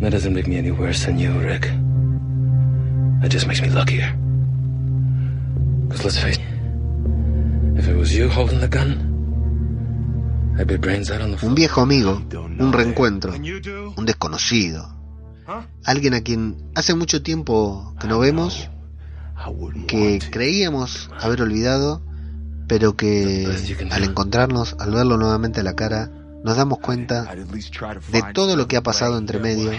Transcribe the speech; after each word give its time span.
That 0.00 0.12
doesn't 0.12 0.32
make 0.32 0.46
me 0.46 0.56
any 0.56 0.70
worse 0.70 1.04
than 1.04 1.18
you, 1.18 1.30
Rick. 1.38 1.70
That 3.20 3.30
just 3.30 3.46
makes 3.46 3.60
me 3.60 3.68
luckier. 3.68 4.16
Because 5.88 6.04
let's 6.04 6.18
face 6.18 6.38
it, 6.38 7.78
if 7.78 7.86
it 7.86 7.96
was 7.96 8.14
you 8.14 8.30
holding 8.30 8.60
the 8.60 8.68
gun, 8.68 10.54
I'd 10.58 10.66
be 10.66 10.78
brains 10.78 11.10
out 11.10 11.20
on 11.20 11.32
the 11.32 11.36
floor. 11.36 11.50
Un 11.50 11.54
viejo 11.54 11.82
amigo, 11.82 12.22
un 12.32 12.72
reencuentro, 12.72 13.34
un 13.34 14.06
desconocido. 14.06 14.88
Alguien 15.84 16.14
a 16.14 16.22
quien 16.22 16.70
hace 16.74 16.94
mucho 16.94 17.22
tiempo 17.22 17.94
que 18.00 18.08
no 18.08 18.20
vemos, 18.20 18.70
que 19.86 20.18
creíamos 20.30 21.10
haber 21.20 21.42
olvidado, 21.42 22.00
pero 22.68 22.96
que 22.96 23.46
al 23.90 24.04
encontrarnos, 24.04 24.76
al 24.78 24.92
verlo 24.92 25.18
nuevamente 25.18 25.60
a 25.60 25.62
la 25.64 25.74
cara, 25.74 26.10
nos 26.44 26.56
damos 26.56 26.78
cuenta 26.78 27.34
de 27.34 28.22
todo 28.32 28.56
lo 28.56 28.66
que 28.66 28.76
ha 28.76 28.82
pasado 28.82 29.18
entre 29.18 29.40
medio 29.40 29.72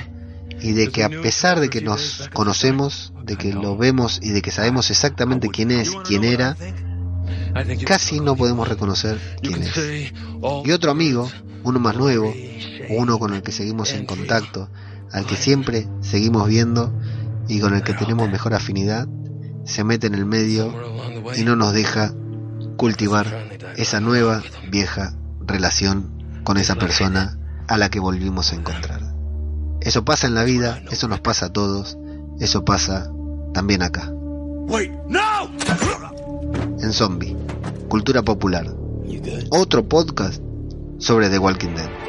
y 0.61 0.73
de 0.73 0.89
que 0.89 1.03
a 1.03 1.09
pesar 1.09 1.59
de 1.59 1.69
que 1.69 1.81
nos 1.81 2.29
conocemos, 2.33 3.13
de 3.23 3.35
que 3.35 3.53
lo 3.53 3.77
vemos 3.77 4.19
y 4.21 4.29
de 4.29 4.41
que 4.41 4.51
sabemos 4.51 4.89
exactamente 4.91 5.49
quién 5.49 5.71
es, 5.71 5.91
quién 6.05 6.23
era, 6.23 6.55
casi 7.85 8.19
no 8.19 8.35
podemos 8.35 8.67
reconocer 8.67 9.19
quién 9.41 9.63
es. 9.63 10.13
Y 10.65 10.71
otro 10.71 10.91
amigo, 10.91 11.29
uno 11.63 11.79
más 11.79 11.95
nuevo, 11.95 12.33
uno 12.89 13.19
con 13.19 13.33
el 13.33 13.41
que 13.41 13.51
seguimos 13.51 13.93
en 13.93 14.05
contacto, 14.05 14.69
al 15.11 15.25
que 15.25 15.35
siempre 15.35 15.87
seguimos 16.01 16.47
viendo 16.47 16.93
y 17.47 17.59
con 17.59 17.73
el 17.73 17.83
que 17.83 17.93
tenemos 17.93 18.29
mejor 18.29 18.53
afinidad, 18.53 19.07
se 19.65 19.83
mete 19.83 20.07
en 20.07 20.15
el 20.15 20.25
medio 20.25 20.73
y 21.35 21.43
no 21.43 21.55
nos 21.55 21.73
deja 21.73 22.13
cultivar 22.77 23.59
esa 23.77 23.99
nueva, 23.99 24.41
vieja 24.69 25.13
relación 25.45 26.41
con 26.43 26.57
esa 26.57 26.75
persona 26.75 27.37
a 27.67 27.77
la 27.77 27.89
que 27.89 27.99
volvimos 27.99 28.51
a 28.51 28.55
encontrar. 28.55 29.10
Eso 29.81 30.05
pasa 30.05 30.27
en 30.27 30.35
la 30.35 30.43
vida, 30.43 30.81
eso 30.91 31.07
nos 31.07 31.21
pasa 31.21 31.47
a 31.47 31.53
todos, 31.53 31.97
eso 32.39 32.63
pasa 32.63 33.11
también 33.53 33.81
acá. 33.81 34.11
En 36.79 36.93
Zombie, 36.93 37.35
Cultura 37.89 38.21
Popular, 38.21 38.65
otro 39.49 39.87
podcast 39.87 40.41
sobre 40.99 41.29
The 41.29 41.39
Walking 41.39 41.73
Dead. 41.75 42.00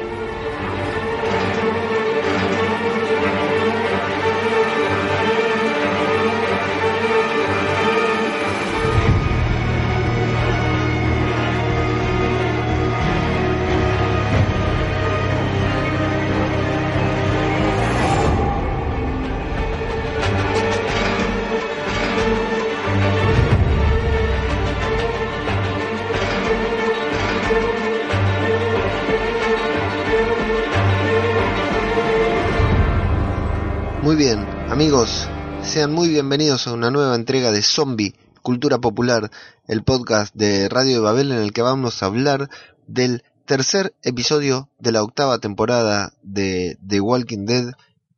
Amigos, 34.93 35.27
sean 35.63 35.91
muy 35.91 36.07
bienvenidos 36.07 36.67
a 36.67 36.73
una 36.73 36.91
nueva 36.91 37.15
entrega 37.15 37.51
de 37.51 37.63
Zombie, 37.63 38.13
Cultura 38.43 38.77
Popular, 38.77 39.31
el 39.67 39.83
podcast 39.83 40.35
de 40.35 40.69
Radio 40.69 40.93
de 40.93 40.99
Babel 40.99 41.31
en 41.31 41.39
el 41.39 41.51
que 41.51 41.63
vamos 41.63 42.03
a 42.03 42.05
hablar 42.05 42.47
del 42.85 43.23
tercer 43.47 43.95
episodio 44.03 44.69
de 44.77 44.91
la 44.91 45.01
octava 45.01 45.39
temporada 45.39 46.13
de 46.21 46.77
The 46.87 46.99
Walking 46.99 47.47
Dead, 47.47 47.73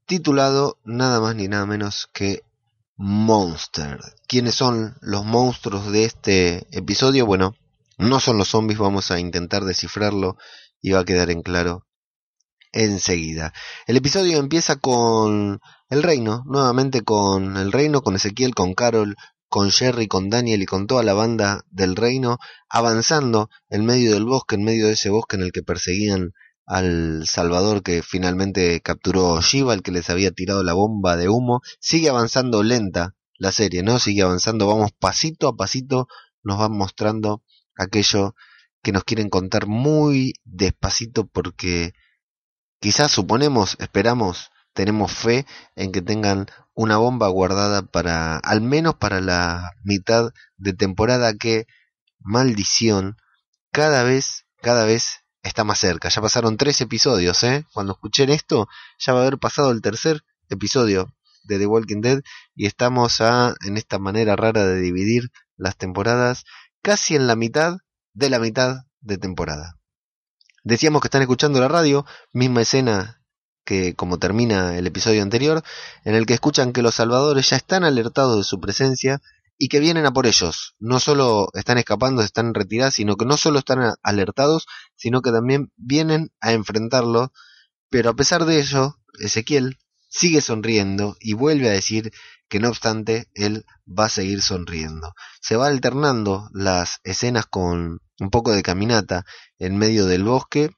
titulado 0.06 0.78
nada 0.84 1.22
más 1.22 1.34
ni 1.38 1.48
nada 1.48 1.66
menos 1.66 2.10
que 2.12 2.44
Monster. 2.98 3.98
¿Quiénes 4.28 4.56
son 4.56 4.98
los 5.00 5.24
monstruos 5.24 5.90
de 5.94 6.04
este 6.04 6.68
episodio? 6.78 7.26
Bueno, 7.26 7.56
no 7.98 8.20
son 8.20 8.38
los 8.38 8.50
zombies, 8.50 8.80
vamos 8.80 9.12
a 9.12 9.20
intentar 9.22 9.64
descifrarlo 9.64 10.36
y 10.82 10.92
va 10.92 11.00
a 11.00 11.06
quedar 11.06 11.30
en 11.30 11.42
claro 11.42 11.86
enseguida. 12.74 13.54
El 13.88 13.96
episodio 13.96 14.40
empieza 14.40 14.76
con 14.76 15.62
el 15.90 16.04
reino, 16.04 16.44
nuevamente 16.46 17.04
con 17.04 17.58
el 17.58 17.72
reino, 17.72 18.02
con 18.02 18.16
Ezequiel, 18.16 18.56
con 18.56 18.74
Carol, 18.74 19.16
con 19.48 19.72
Jerry, 19.72 20.08
con 20.08 20.30
Daniel 20.30 20.62
y 20.62 20.66
con 20.66 20.88
toda 20.88 21.04
la 21.04 21.14
banda 21.14 21.64
del 21.70 21.96
reino, 21.96 22.40
avanzando 22.70 23.50
en 23.70 23.86
medio 23.86 24.14
del 24.14 24.26
bosque, 24.26 24.56
en 24.56 24.64
medio 24.64 24.88
de 24.88 24.94
ese 24.94 25.10
bosque 25.10 25.36
en 25.36 25.44
el 25.44 25.52
que 25.52 25.64
perseguían 25.64 26.34
al 26.66 27.28
Salvador 27.28 27.84
que 27.84 28.02
finalmente 28.02 28.82
capturó 28.82 29.40
Shiva, 29.42 29.74
el 29.74 29.84
que 29.84 29.92
les 29.92 30.10
había 30.10 30.32
tirado 30.32 30.64
la 30.64 30.74
bomba 30.74 31.16
de 31.16 31.30
humo. 31.30 31.62
Sigue 31.80 32.10
avanzando 32.10 32.64
lenta 32.64 33.16
la 33.38 33.52
serie, 33.52 33.84
¿no? 33.84 34.00
Sigue 34.00 34.24
avanzando, 34.24 34.68
vamos 34.68 34.92
pasito 34.92 35.48
a 35.48 35.56
pasito, 35.56 36.08
nos 36.44 36.58
van 36.58 36.72
mostrando 36.72 37.44
aquello 37.76 38.36
que 38.82 38.92
nos 38.92 39.04
quieren 39.04 39.30
contar 39.30 39.68
muy 39.68 40.34
despacito 40.44 41.28
porque 41.28 41.94
quizás 42.80 43.12
suponemos, 43.12 43.78
esperamos, 43.80 44.50
tenemos 44.76 45.12
fe 45.14 45.48
en 45.76 45.92
que 45.92 46.02
tengan 46.02 46.48
una 46.76 46.98
bomba 46.98 47.30
guardada 47.30 47.82
para, 47.82 48.38
al 48.38 48.62
menos 48.62 48.96
para 48.96 49.22
la 49.22 49.72
mitad 49.84 50.32
de 50.58 50.74
temporada 50.74 51.34
que, 51.34 51.66
maldición, 52.20 53.16
cada 53.72 54.04
vez, 54.04 54.46
cada 54.62 54.86
vez 54.86 55.24
está 55.42 55.64
más 55.64 55.80
cerca. 55.80 56.10
Ya 56.10 56.22
pasaron 56.22 56.58
tres 56.58 56.82
episodios, 56.82 57.42
¿eh? 57.44 57.66
Cuando 57.74 57.94
escuchen 57.94 58.30
esto, 58.30 58.68
ya 59.00 59.14
va 59.14 59.20
a 59.20 59.22
haber 59.24 59.40
pasado 59.40 59.72
el 59.72 59.82
tercer 59.82 60.24
episodio 60.50 61.08
de 61.44 61.58
The 61.58 61.68
Walking 61.68 62.02
Dead 62.02 62.22
y 62.54 62.66
estamos 62.66 63.22
a, 63.22 63.56
en 63.66 63.78
esta 63.78 63.98
manera 63.98 64.36
rara 64.36 64.66
de 64.66 64.82
dividir 64.82 65.32
las 65.56 65.78
temporadas, 65.78 66.44
casi 66.82 67.16
en 67.16 67.28
la 67.28 67.38
mitad 67.38 67.78
de 68.14 68.30
la 68.30 68.40
mitad 68.40 68.82
de 69.00 69.18
temporada. 69.18 69.80
Decíamos 70.64 71.02
que 71.02 71.08
están 71.08 71.22
escuchando 71.22 71.62
la 71.62 71.70
radio, 71.70 72.06
misma 72.34 72.64
escena 72.64 73.22
que 73.66 73.96
como 73.96 74.20
termina 74.20 74.78
el 74.78 74.88
episodio 74.88 75.22
anterior, 75.22 75.64
en 76.06 76.16
el 76.16 76.26
que 76.26 76.36
escuchan 76.36 76.72
que 76.72 76.82
los 76.82 76.96
salvadores 76.96 77.50
ya 77.50 77.58
están 77.58 77.84
alertados 77.84 78.38
de 78.38 78.44
su 78.44 78.62
presencia 78.62 79.22
y 79.58 79.68
que 79.68 79.80
vienen 79.80 80.06
a 80.06 80.12
por 80.12 80.28
ellos. 80.28 80.76
No 80.80 81.00
solo 81.00 81.50
están 81.54 81.78
escapando, 81.78 82.22
están 82.22 82.54
retirados, 82.54 82.96
sino 82.96 83.16
que 83.16 83.26
no 83.26 83.38
solo 83.38 83.60
están 83.60 83.96
alertados, 84.04 84.68
sino 84.96 85.22
que 85.22 85.32
también 85.32 85.72
vienen 85.76 86.32
a 86.40 86.54
enfrentarlo. 86.54 87.32
Pero 87.90 88.12
a 88.12 88.16
pesar 88.16 88.46
de 88.46 88.60
ello, 88.60 88.98
Ezequiel 89.20 89.78
sigue 90.10 90.42
sonriendo 90.42 91.18
y 91.20 91.34
vuelve 91.34 91.70
a 91.70 91.74
decir 91.74 92.12
que 92.48 92.60
no 92.60 92.70
obstante 92.70 93.28
él 93.34 93.66
va 93.88 94.06
a 94.06 94.10
seguir 94.10 94.42
sonriendo. 94.42 95.14
Se 95.42 95.56
va 95.56 95.68
alternando 95.68 96.50
las 96.54 97.00
escenas 97.04 97.46
con 97.46 98.02
un 98.20 98.30
poco 98.30 98.52
de 98.52 98.64
caminata 98.64 99.26
en 99.58 99.78
medio 99.78 100.06
del 100.06 100.24
bosque 100.24 100.72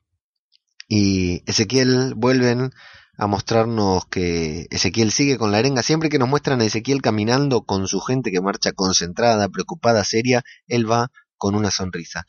y 0.87 1.43
Ezequiel 1.49 2.13
vuelven 2.15 2.71
a 3.17 3.27
mostrarnos 3.27 4.05
que 4.05 4.67
Ezequiel 4.69 5.11
sigue 5.11 5.37
con 5.37 5.51
la 5.51 5.57
arenga. 5.57 5.81
Siempre 5.81 6.09
que 6.09 6.19
nos 6.19 6.29
muestran 6.29 6.61
a 6.61 6.65
Ezequiel 6.65 7.01
caminando 7.01 7.63
con 7.63 7.87
su 7.87 7.99
gente 7.99 8.31
que 8.31 8.41
marcha 8.41 8.73
concentrada, 8.73 9.49
preocupada, 9.49 10.03
seria, 10.03 10.43
él 10.67 10.89
va 10.89 11.11
con 11.35 11.55
una 11.55 11.71
sonrisa. 11.71 12.25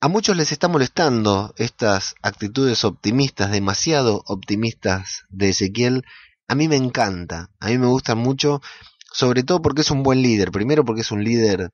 A 0.00 0.06
muchos 0.06 0.36
les 0.36 0.52
está 0.52 0.68
molestando 0.68 1.52
estas 1.56 2.14
actitudes 2.22 2.84
optimistas, 2.84 3.50
demasiado 3.50 4.22
optimistas 4.26 5.24
de 5.28 5.48
Ezequiel. 5.48 6.04
A 6.46 6.54
mí 6.54 6.68
me 6.68 6.76
encanta, 6.76 7.50
a 7.58 7.66
mí 7.66 7.78
me 7.78 7.88
gustan 7.88 8.18
mucho, 8.18 8.62
sobre 9.12 9.42
todo 9.42 9.60
porque 9.60 9.80
es 9.80 9.90
un 9.90 10.04
buen 10.04 10.22
líder. 10.22 10.52
Primero 10.52 10.84
porque 10.84 11.00
es 11.00 11.10
un 11.10 11.24
líder 11.24 11.72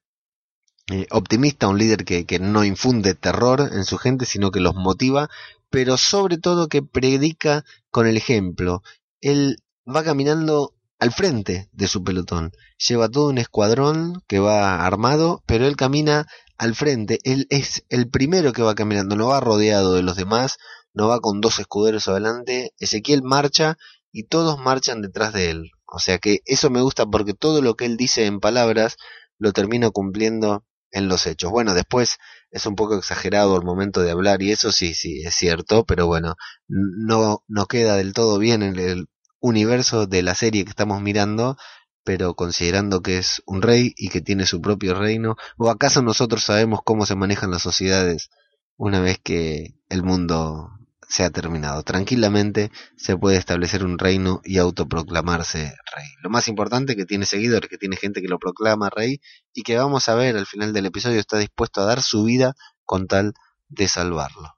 eh, 0.91 1.07
optimista, 1.11 1.69
un 1.69 1.79
líder 1.79 2.07
que, 2.07 2.25
que 2.25 2.39
no 2.39 2.65
infunde 2.65 3.15
terror 3.15 3.69
en 3.73 3.85
su 3.85 3.99
gente, 3.99 4.25
sino 4.25 4.51
que 4.51 4.61
los 4.61 4.75
motiva 4.75 5.29
pero 5.75 5.97
sobre 5.97 6.39
todo 6.39 6.69
que 6.69 6.83
predica 6.83 7.65
con 7.91 8.07
el 8.07 8.17
ejemplo. 8.17 8.85
Él 9.21 9.57
va 9.85 10.05
caminando 10.05 10.73
al 11.01 11.11
frente 11.11 11.69
de 11.73 11.89
su 11.89 12.05
pelotón. 12.05 12.53
Lleva 12.79 13.09
todo 13.09 13.29
un 13.29 13.39
escuadrón 13.39 14.23
que 14.29 14.39
va 14.39 14.87
armado, 14.87 15.43
pero 15.47 15.67
él 15.67 15.75
camina 15.75 16.29
al 16.59 16.77
frente. 16.77 17.19
Él 17.25 17.49
es 17.51 17.85
el 17.89 18.09
primero 18.09 18.53
que 18.53 18.63
va 18.63 18.77
caminando, 18.77 19.17
no 19.17 19.27
va 19.27 19.41
rodeado 19.41 19.95
de 19.95 20.05
los 20.05 20.15
demás, 20.15 20.59
no 20.93 21.09
va 21.09 21.19
con 21.19 21.41
dos 21.41 21.59
escuderos 21.59 22.07
adelante. 22.07 22.73
Ezequiel 22.79 23.25
marcha 23.25 23.77
y 24.13 24.29
todos 24.29 24.61
marchan 24.61 25.03
detrás 25.03 25.33
de 25.33 25.51
él. 25.51 25.73
O 25.87 25.99
sea 25.99 26.19
que 26.19 26.39
eso 26.45 26.71
me 26.71 26.83
gusta 26.83 27.05
porque 27.05 27.35
todo 27.35 27.63
lo 27.63 27.75
que 27.75 27.87
él 27.87 27.97
dice 27.97 28.27
en 28.27 28.39
palabras 28.39 28.97
lo 29.39 29.53
termina 29.53 29.91
cumpliendo 29.91 30.63
en 30.95 31.09
los 31.09 31.27
hechos. 31.27 31.51
Bueno, 31.51 31.75
después 31.75 32.17
es 32.51 32.65
un 32.67 32.77
poco 32.77 32.97
exagerado 32.97 33.57
el 33.57 33.65
momento 33.65 34.01
de 34.01 34.13
hablar 34.13 34.43
y 34.43 34.53
eso 34.53 34.73
sí, 34.73 34.95
sí, 34.95 35.23
es 35.25 35.35
cierto, 35.35 35.85
pero 35.85 36.07
bueno, 36.07 36.37
no, 36.69 37.45
no 37.49 37.67
queda 37.67 37.97
del 37.97 38.15
todo 38.15 38.39
bien 38.39 38.63
en 38.63 38.79
el 38.79 39.07
universo 39.41 40.07
de 40.07 40.23
la 40.23 40.35
serie 40.35 40.65
que 40.65 40.71
estamos 40.71 41.03
mirando, 41.03 41.57
pero 42.05 42.35
considerando 42.35 43.03
que 43.03 43.19
es 43.19 43.43
un 43.45 43.61
rey 43.61 43.93
y 43.97 44.09
que 44.09 44.21
tiene 44.21 44.47
su 44.47 44.61
propio 44.63 44.95
reino, 44.95 45.37
o 45.59 45.69
acaso 45.69 46.01
nosotros 46.01 46.45
sabemos 46.45 46.81
cómo 46.85 47.07
se 47.07 47.17
manejan 47.17 47.51
las 47.51 47.63
sociedades 47.63 48.31
una 48.77 49.01
vez 49.01 49.19
que 49.23 49.75
el 49.89 50.03
mundo 50.03 50.71
se 51.15 51.23
ha 51.23 51.31
terminado. 51.31 51.85
Tranquilamente 51.85 52.73
se 52.97 53.17
puede 53.17 53.37
establecer 53.37 53.85
un 53.85 54.01
reino 54.01 54.41
y 54.43 54.59
autoproclamarse 54.59 55.61
rey. 55.95 56.07
Lo 56.25 56.29
más 56.29 56.49
importante 56.49 56.97
que 56.97 57.07
tiene 57.07 57.25
seguidores, 57.25 57.71
que 57.71 57.79
tiene 57.79 57.95
gente 57.95 58.21
que 58.21 58.27
lo 58.27 58.41
proclama 58.41 58.91
rey 58.91 59.21
y 59.53 59.63
que 59.63 59.77
vamos 59.77 60.09
a 60.09 60.17
ver 60.17 60.37
al 60.37 60.47
final 60.47 60.73
del 60.73 60.87
episodio 60.87 61.21
está 61.21 61.39
dispuesto 61.39 61.81
a 61.81 61.85
dar 61.85 62.03
su 62.03 62.25
vida 62.25 62.57
con 62.85 63.07
tal 63.07 63.35
de 63.69 63.87
salvarlo. 63.87 64.57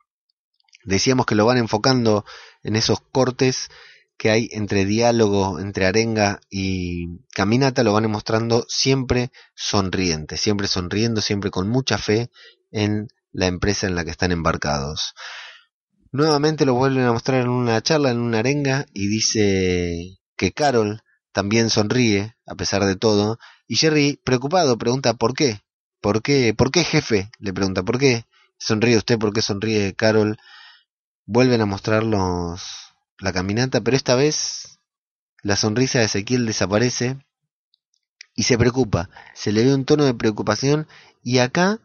Decíamos 0.83 1.27
que 1.27 1.35
lo 1.35 1.45
van 1.45 1.59
enfocando 1.59 2.25
en 2.63 2.77
esos 2.77 3.01
cortes 3.13 3.69
que 4.17 4.31
hay 4.31 4.49
entre 4.53 4.87
diálogo, 4.87 5.61
entre 5.61 5.85
arenga 5.85 6.41
y 6.49 7.19
caminata, 7.35 7.83
lo 7.83 7.93
van 7.93 8.11
mostrando 8.11 8.65
siempre 8.67 9.31
sonriente, 9.55 10.39
siempre 10.39 10.69
sonriendo, 10.69 11.21
siempre 11.21 11.51
con 11.51 11.69
mucha 11.69 11.99
fe 11.99 12.31
en 12.71 13.09
la 13.31 13.47
empresa 13.47 13.87
en 13.87 13.95
la 13.95 14.07
que 14.07 14.11
están 14.11 14.33
embarcados. 14.33 15.13
Nuevamente 16.17 16.65
lo 16.65 16.73
vuelven 16.73 17.05
a 17.05 17.13
mostrar 17.13 17.43
en 17.43 17.51
una 17.51 17.83
charla, 17.83 18.11
en 18.11 18.21
una 18.21 18.39
arenga, 18.39 18.87
y 18.95 19.07
dice 19.07 20.17
que 20.35 20.51
Carol 20.51 21.03
también 21.31 21.69
sonríe, 21.69 22.35
a 22.47 22.55
pesar 22.55 22.87
de 22.87 22.97
todo, 22.97 23.39
y 23.69 23.77
Jerry, 23.77 24.19
preocupado, 24.25 24.79
pregunta 24.79 25.13
¿por 25.13 25.35
qué? 25.35 25.61
¿Por 26.01 26.23
qué? 26.23 26.55
¿Por 26.55 26.71
qué 26.71 26.85
jefe? 26.85 27.31
Le 27.39 27.53
pregunta, 27.53 27.83
¿por 27.83 27.99
qué 27.99 28.25
sonríe 28.57 28.97
usted? 28.97 29.19
¿Por 29.19 29.35
qué 29.35 29.43
sonríe 29.43 29.93
Carol? 29.95 30.39
Vuelven 31.27 31.61
a 31.61 31.67
mostrarlos 31.67 32.63
la 33.19 33.35
caminata, 33.35 33.83
pero 33.83 33.95
esta 33.95 34.15
vez 34.15 34.79
la 35.43 35.57
sonrisa 35.57 35.99
de 35.99 36.07
Ezequiel 36.07 36.47
desaparece 36.47 37.19
y 38.35 38.45
se 38.45 38.57
preocupa. 38.57 39.11
Se 39.35 39.53
le 39.53 39.65
ve 39.65 39.75
un 39.75 39.85
tono 39.85 40.07
de 40.07 40.15
preocupación 40.15 40.89
y 41.23 41.41
acá 41.41 41.79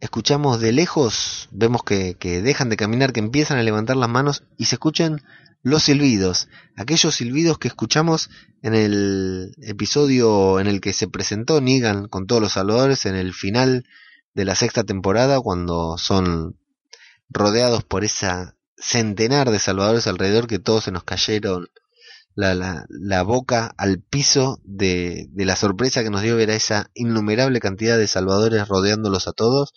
escuchamos 0.00 0.60
de 0.60 0.72
lejos, 0.72 1.48
vemos 1.52 1.82
que, 1.82 2.16
dejan 2.42 2.68
de 2.68 2.76
caminar, 2.76 3.12
que 3.12 3.20
empiezan 3.20 3.58
a 3.58 3.62
levantar 3.62 3.96
las 3.96 4.08
manos 4.08 4.44
y 4.56 4.64
se 4.66 4.76
escuchan 4.76 5.22
los 5.62 5.84
silbidos, 5.84 6.48
aquellos 6.76 7.14
silbidos 7.14 7.58
que 7.58 7.68
escuchamos 7.68 8.30
en 8.62 8.74
el 8.74 9.54
episodio 9.62 10.58
en 10.58 10.66
el 10.66 10.80
que 10.80 10.94
se 10.94 11.06
presentó 11.06 11.60
Negan 11.60 12.08
con 12.08 12.26
todos 12.26 12.40
los 12.40 12.52
salvadores 12.52 13.04
en 13.04 13.14
el 13.14 13.34
final 13.34 13.86
de 14.34 14.44
la 14.46 14.54
sexta 14.54 14.84
temporada, 14.84 15.40
cuando 15.40 15.98
son 15.98 16.56
rodeados 17.28 17.84
por 17.84 18.04
esa 18.04 18.56
centenar 18.78 19.50
de 19.50 19.58
salvadores 19.58 20.06
alrededor 20.06 20.46
que 20.46 20.58
todos 20.58 20.84
se 20.84 20.92
nos 20.92 21.04
cayeron 21.04 21.68
la, 22.34 22.54
la, 22.54 22.86
la 22.88 23.22
boca 23.22 23.74
al 23.76 24.00
piso 24.00 24.60
de, 24.64 25.28
la 25.34 25.56
sorpresa 25.56 26.02
que 26.02 26.10
nos 26.10 26.22
dio 26.22 26.36
ver 26.36 26.50
a 26.50 26.54
esa 26.56 26.90
innumerable 26.94 27.60
cantidad 27.60 27.98
de 27.98 28.06
salvadores 28.06 28.68
rodeándolos 28.68 29.28
a 29.28 29.32
todos 29.32 29.72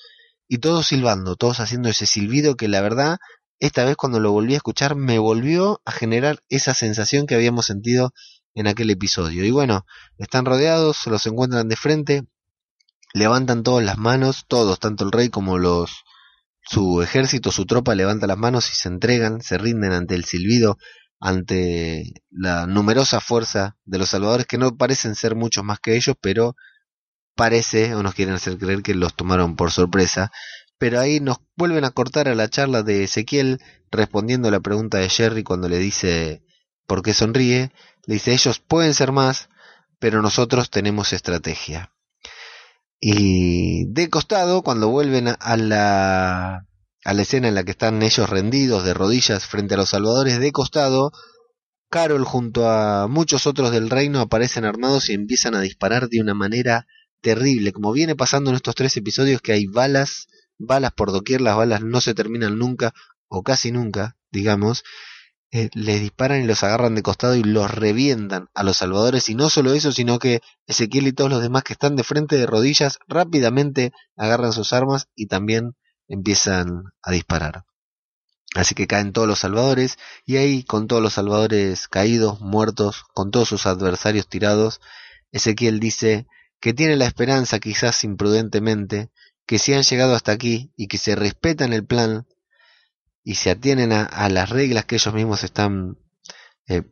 y 0.48 0.60
todos 0.60 0.88
silbando, 0.88 1.36
todos 1.36 1.60
haciendo 1.60 1.90
ese 1.90 2.06
silbido 2.06 2.56
que 2.56 2.68
la 2.68 2.82
verdad 2.82 3.18
esta 3.60 3.86
vez 3.86 3.96
cuando 3.96 4.20
lo 4.20 4.32
volví 4.32 4.54
a 4.54 4.58
escuchar 4.58 4.96
me 4.96 5.20
volvió 5.20 5.82
a 5.86 5.92
generar 5.92 6.44
esa 6.50 6.74
sensación 6.74 7.26
que 7.26 7.36
habíamos 7.36 7.66
sentido 7.66 8.14
en 8.56 8.68
aquel 8.68 8.90
episodio. 8.90 9.46
Y 9.46 9.52
bueno, 9.52 9.86
están 10.18 10.46
rodeados, 10.46 11.08
los 11.08 11.26
encuentran 11.26 11.70
de 11.70 11.76
frente, 11.76 12.24
levantan 13.14 13.64
todas 13.64 13.86
las 13.86 13.98
manos, 13.98 14.46
todos, 14.48 14.80
tanto 14.80 15.06
el 15.06 15.12
rey 15.12 15.30
como 15.30 15.58
los 15.58 16.04
su 16.66 17.02
ejército, 17.02 17.52
su 17.52 17.66
tropa 17.66 17.94
levanta 17.94 18.28
las 18.28 18.38
manos 18.38 18.70
y 18.70 18.76
se 18.76 18.88
entregan, 18.88 19.42
se 19.42 19.58
rinden 19.58 19.92
ante 19.92 20.16
el 20.16 20.24
silbido 20.24 20.78
ante 21.26 22.22
la 22.32 22.68
numerosa 22.68 23.22
fuerza 23.22 23.78
de 23.86 23.98
los 23.98 24.10
salvadores, 24.10 24.46
que 24.46 24.58
no 24.58 24.76
parecen 24.76 25.16
ser 25.16 25.36
muchos 25.36 25.64
más 25.64 25.80
que 25.80 25.96
ellos, 25.96 26.18
pero 26.20 26.58
parece 27.34 27.96
o 27.96 28.04
nos 28.04 28.14
quieren 28.14 28.36
hacer 28.36 28.58
creer 28.58 28.84
que 28.84 28.94
los 28.94 29.16
tomaron 29.16 29.56
por 29.56 29.72
sorpresa. 29.72 30.34
Pero 30.78 31.00
ahí 31.00 31.22
nos 31.22 31.38
vuelven 31.56 31.86
a 31.86 31.92
cortar 31.92 32.28
a 32.28 32.36
la 32.36 32.50
charla 32.50 32.84
de 32.84 33.06
Ezequiel 33.06 33.62
respondiendo 33.90 34.50
a 34.50 34.52
la 34.52 34.60
pregunta 34.60 34.98
de 34.98 35.08
Jerry 35.08 35.44
cuando 35.44 35.70
le 35.70 35.80
dice 35.80 36.44
por 36.88 37.02
qué 37.02 37.14
sonríe. 37.14 37.72
Le 38.06 38.16
dice 38.16 38.34
ellos 38.34 38.60
pueden 38.60 38.94
ser 38.94 39.14
más, 39.14 39.48
pero 40.00 40.22
nosotros 40.22 40.70
tenemos 40.70 41.14
estrategia. 41.14 41.94
Y 43.00 43.86
de 43.94 44.10
costado, 44.10 44.62
cuando 44.62 44.90
vuelven 44.90 45.30
a 45.40 45.56
la 45.56 46.68
a 47.06 47.14
la 47.14 47.24
escena 47.24 47.48
en 47.48 47.56
la 47.56 47.64
que 47.64 47.72
están 47.72 48.02
ellos 48.02 48.30
rendidos 48.30 48.84
de 48.84 48.94
rodillas 48.94 49.46
frente 49.46 49.74
a 49.74 49.78
los 49.78 49.90
salvadores 49.90 50.40
de 50.40 50.52
costado, 50.52 51.12
Carol 51.90 52.26
junto 52.26 52.70
a 52.70 53.08
muchos 53.08 53.46
otros 53.46 53.72
del 53.72 53.90
reino 53.90 54.20
aparecen 54.20 54.66
armados 54.66 55.10
y 55.10 55.14
empiezan 55.14 55.54
a 55.56 55.62
disparar 55.62 56.10
de 56.10 56.22
una 56.22 56.34
manera 56.34 56.88
terrible, 57.22 57.72
como 57.72 57.92
viene 57.92 58.16
pasando 58.16 58.50
en 58.50 58.56
estos 58.56 58.76
tres 58.76 58.98
episodios 58.98 59.42
que 59.42 59.54
hay 59.54 59.66
balas, 59.68 60.28
balas 60.58 60.92
por 60.94 61.12
doquier, 61.12 61.42
las 61.42 61.56
balas 61.56 61.82
no 61.82 62.02
se 62.02 62.14
terminan 62.14 62.58
nunca, 62.58 62.94
o 63.28 63.44
casi 63.44 63.72
nunca, 63.72 64.18
digamos, 64.32 64.84
eh, 65.52 65.70
les 65.74 66.02
disparan 66.02 66.42
y 66.42 66.48
los 66.48 66.64
agarran 66.64 66.96
de 66.96 67.04
costado 67.04 67.36
y 67.36 67.44
los 67.44 67.70
revientan 67.70 68.48
a 68.56 68.64
los 68.64 68.78
salvadores, 68.78 69.30
y 69.30 69.36
no 69.36 69.52
solo 69.52 69.74
eso, 69.74 69.92
sino 69.92 70.18
que 70.18 70.42
Ezequiel 70.66 71.08
y 71.08 71.14
todos 71.14 71.30
los 71.30 71.44
demás 71.44 71.64
que 71.64 71.74
están 71.74 71.96
de 71.96 72.04
frente 72.04 72.38
de 72.38 72.48
rodillas 72.48 72.98
rápidamente 73.08 73.92
agarran 74.18 74.52
sus 74.52 74.74
armas 74.74 75.10
y 75.16 75.28
también 75.28 75.76
empiezan 76.08 76.84
a 77.02 77.12
disparar. 77.12 77.66
Así 78.56 78.76
que 78.76 78.88
caen 78.88 79.14
todos 79.14 79.28
los 79.28 79.40
salvadores 79.40 79.98
y 80.26 80.38
ahí 80.38 80.64
con 80.64 80.88
todos 80.88 81.02
los 81.02 81.14
salvadores 81.14 81.88
caídos, 81.88 82.40
muertos, 82.40 83.04
con 83.14 83.32
todos 83.32 83.50
sus 83.50 83.66
adversarios 83.66 84.28
tirados, 84.28 84.80
Ezequiel 85.32 85.80
dice 85.80 86.28
que 86.60 86.74
tiene 86.74 86.96
la 86.96 87.06
esperanza, 87.06 87.60
quizás 87.60 88.04
imprudentemente, 88.04 89.10
que 89.46 89.60
si 89.60 89.74
han 89.74 89.84
llegado 89.84 90.16
hasta 90.16 90.32
aquí 90.32 90.72
y 90.78 90.88
que 90.88 90.98
se 90.98 91.16
respetan 91.16 91.74
el 91.74 91.86
plan 91.86 92.28
y 93.24 93.36
se 93.36 93.50
atienen 93.50 93.92
a, 93.92 94.30
las 94.30 94.50
reglas 94.50 94.86
que 94.86 94.96
ellos 94.96 95.14
mismos 95.14 95.44
están 95.44 95.98
eh, 96.68 96.84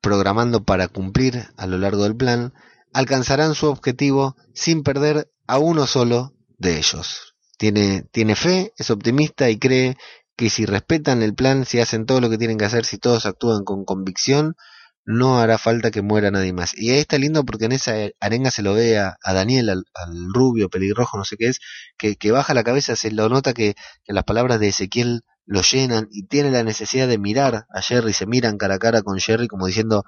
programando 0.00 0.64
para 0.64 0.88
cumplir 0.88 1.48
a 1.56 1.66
lo 1.66 1.78
largo 1.78 2.04
del 2.04 2.16
plan, 2.16 2.54
alcanzarán 2.92 3.54
su 3.54 3.66
objetivo 3.66 4.36
sin 4.54 4.82
perder 4.82 5.30
a 5.46 5.58
uno 5.58 5.86
solo 5.86 6.34
de 6.58 6.78
ellos. 6.78 7.34
Tiene, 7.60 8.04
tiene 8.10 8.36
fe, 8.36 8.72
es 8.78 8.90
optimista 8.90 9.50
y 9.50 9.58
cree 9.58 9.98
que 10.34 10.48
si 10.48 10.64
respetan 10.64 11.22
el 11.22 11.34
plan, 11.34 11.66
si 11.66 11.78
hacen 11.78 12.06
todo 12.06 12.22
lo 12.22 12.30
que 12.30 12.38
tienen 12.38 12.56
que 12.56 12.64
hacer, 12.64 12.86
si 12.86 12.96
todos 12.96 13.26
actúan 13.26 13.64
con 13.64 13.84
convicción, 13.84 14.56
no 15.04 15.40
hará 15.40 15.58
falta 15.58 15.90
que 15.90 16.00
muera 16.00 16.30
nadie 16.30 16.54
más. 16.54 16.72
Y 16.74 16.88
ahí 16.88 17.00
está 17.00 17.18
lindo 17.18 17.44
porque 17.44 17.66
en 17.66 17.72
esa 17.72 17.92
arenga 18.18 18.50
se 18.50 18.62
lo 18.62 18.72
ve 18.72 18.98
a, 18.98 19.18
Daniel, 19.22 19.68
al, 19.68 19.84
rubio, 20.32 20.70
pelirrojo, 20.70 21.18
no 21.18 21.26
sé 21.26 21.36
qué 21.36 21.48
es, 21.48 21.60
que, 21.98 22.16
que 22.16 22.30
baja 22.30 22.54
la 22.54 22.64
cabeza, 22.64 22.96
se 22.96 23.10
lo 23.10 23.28
nota 23.28 23.52
que, 23.52 23.74
que, 24.04 24.14
las 24.14 24.24
palabras 24.24 24.58
de 24.58 24.68
Ezequiel 24.68 25.20
lo 25.44 25.60
llenan 25.60 26.08
y 26.10 26.28
tiene 26.28 26.50
la 26.50 26.64
necesidad 26.64 27.08
de 27.08 27.18
mirar 27.18 27.66
a 27.68 27.82
Jerry, 27.82 28.14
se 28.14 28.24
miran 28.24 28.56
cara 28.56 28.76
a 28.76 28.78
cara 28.78 29.02
con 29.02 29.18
Jerry 29.20 29.48
como 29.48 29.66
diciendo, 29.66 30.04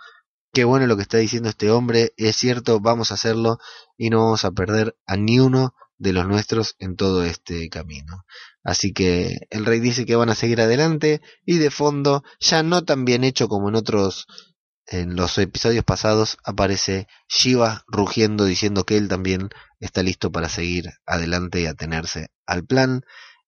qué 0.54 0.64
bueno 0.64 0.86
lo 0.86 0.96
que 0.96 1.02
está 1.02 1.18
diciendo 1.18 1.50
este 1.50 1.70
hombre, 1.70 2.14
es 2.16 2.34
cierto, 2.34 2.80
vamos 2.80 3.10
a 3.10 3.14
hacerlo 3.14 3.58
y 3.98 4.08
no 4.08 4.24
vamos 4.24 4.46
a 4.46 4.52
perder 4.52 4.96
a 5.06 5.16
ni 5.16 5.38
uno 5.38 5.74
de 6.02 6.12
los 6.12 6.26
nuestros 6.26 6.74
en 6.80 6.96
todo 6.96 7.22
este 7.22 7.68
camino. 7.68 8.24
Así 8.64 8.92
que 8.92 9.46
el 9.50 9.64
rey 9.64 9.78
dice 9.78 10.04
que 10.04 10.16
van 10.16 10.30
a 10.30 10.34
seguir 10.34 10.60
adelante 10.60 11.22
y 11.46 11.58
de 11.58 11.70
fondo, 11.70 12.24
ya 12.40 12.64
no 12.64 12.82
tan 12.84 13.04
bien 13.04 13.22
hecho 13.22 13.46
como 13.46 13.68
en 13.68 13.76
otros, 13.76 14.26
en 14.86 15.14
los 15.14 15.38
episodios 15.38 15.84
pasados, 15.84 16.38
aparece 16.44 17.06
Shiva 17.28 17.84
rugiendo 17.86 18.44
diciendo 18.44 18.84
que 18.84 18.96
él 18.96 19.06
también 19.06 19.50
está 19.78 20.02
listo 20.02 20.32
para 20.32 20.48
seguir 20.48 20.90
adelante 21.06 21.60
y 21.60 21.66
atenerse 21.66 22.30
al 22.46 22.64
plan. 22.64 23.02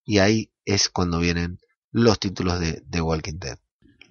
Y 0.04 0.18
ahí 0.18 0.52
es 0.64 0.88
cuando 0.88 1.18
vienen 1.18 1.58
los 1.90 2.20
títulos 2.20 2.60
de, 2.60 3.00
Walking 3.00 3.40
Dead. 3.40 3.58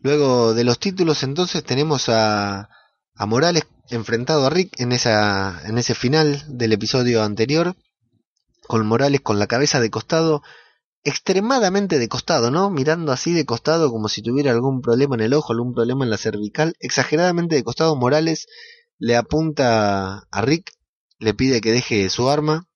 Luego 0.02 0.54
de 0.54 0.66
los 0.66 0.80
títulos 0.80 1.24
entonces 1.24 1.64
tenemos 1.64 2.10
a, 2.10 2.68
a 3.16 3.26
Morales 3.26 3.64
enfrentado 3.90 4.46
a 4.46 4.50
Rick 4.50 4.82
en, 4.82 4.92
esa, 4.92 5.62
en 5.66 5.78
ese 5.78 5.96
final 5.96 6.44
del 6.50 6.74
episodio 6.74 7.24
anterior 7.24 7.78
con 8.68 8.86
Morales 8.86 9.22
con 9.22 9.40
la 9.40 9.48
cabeza 9.48 9.80
de 9.80 9.90
costado, 9.90 10.44
extremadamente 11.04 12.00
de 12.00 12.08
costado, 12.08 12.52
¿no? 12.52 12.70
Mirando 12.70 13.12
así 13.12 13.34
de 13.34 13.46
costado 13.46 13.92
como 13.92 14.10
si 14.10 14.22
tuviera 14.22 14.52
algún 14.52 14.82
problema 14.82 15.16
en 15.16 15.22
el 15.22 15.34
ojo, 15.34 15.54
algún 15.54 15.74
problema 15.74 16.06
en 16.06 16.10
la 16.10 16.18
cervical, 16.18 16.76
exageradamente 16.80 17.56
de 17.56 17.64
costado, 17.64 17.96
Morales 17.96 18.48
le 19.00 19.16
apunta 19.16 20.28
a 20.32 20.42
Rick, 20.42 20.72
le 21.20 21.34
pide 21.34 21.62
que 21.62 21.72
deje 21.72 22.10
su 22.10 22.30
arma. 22.30 22.68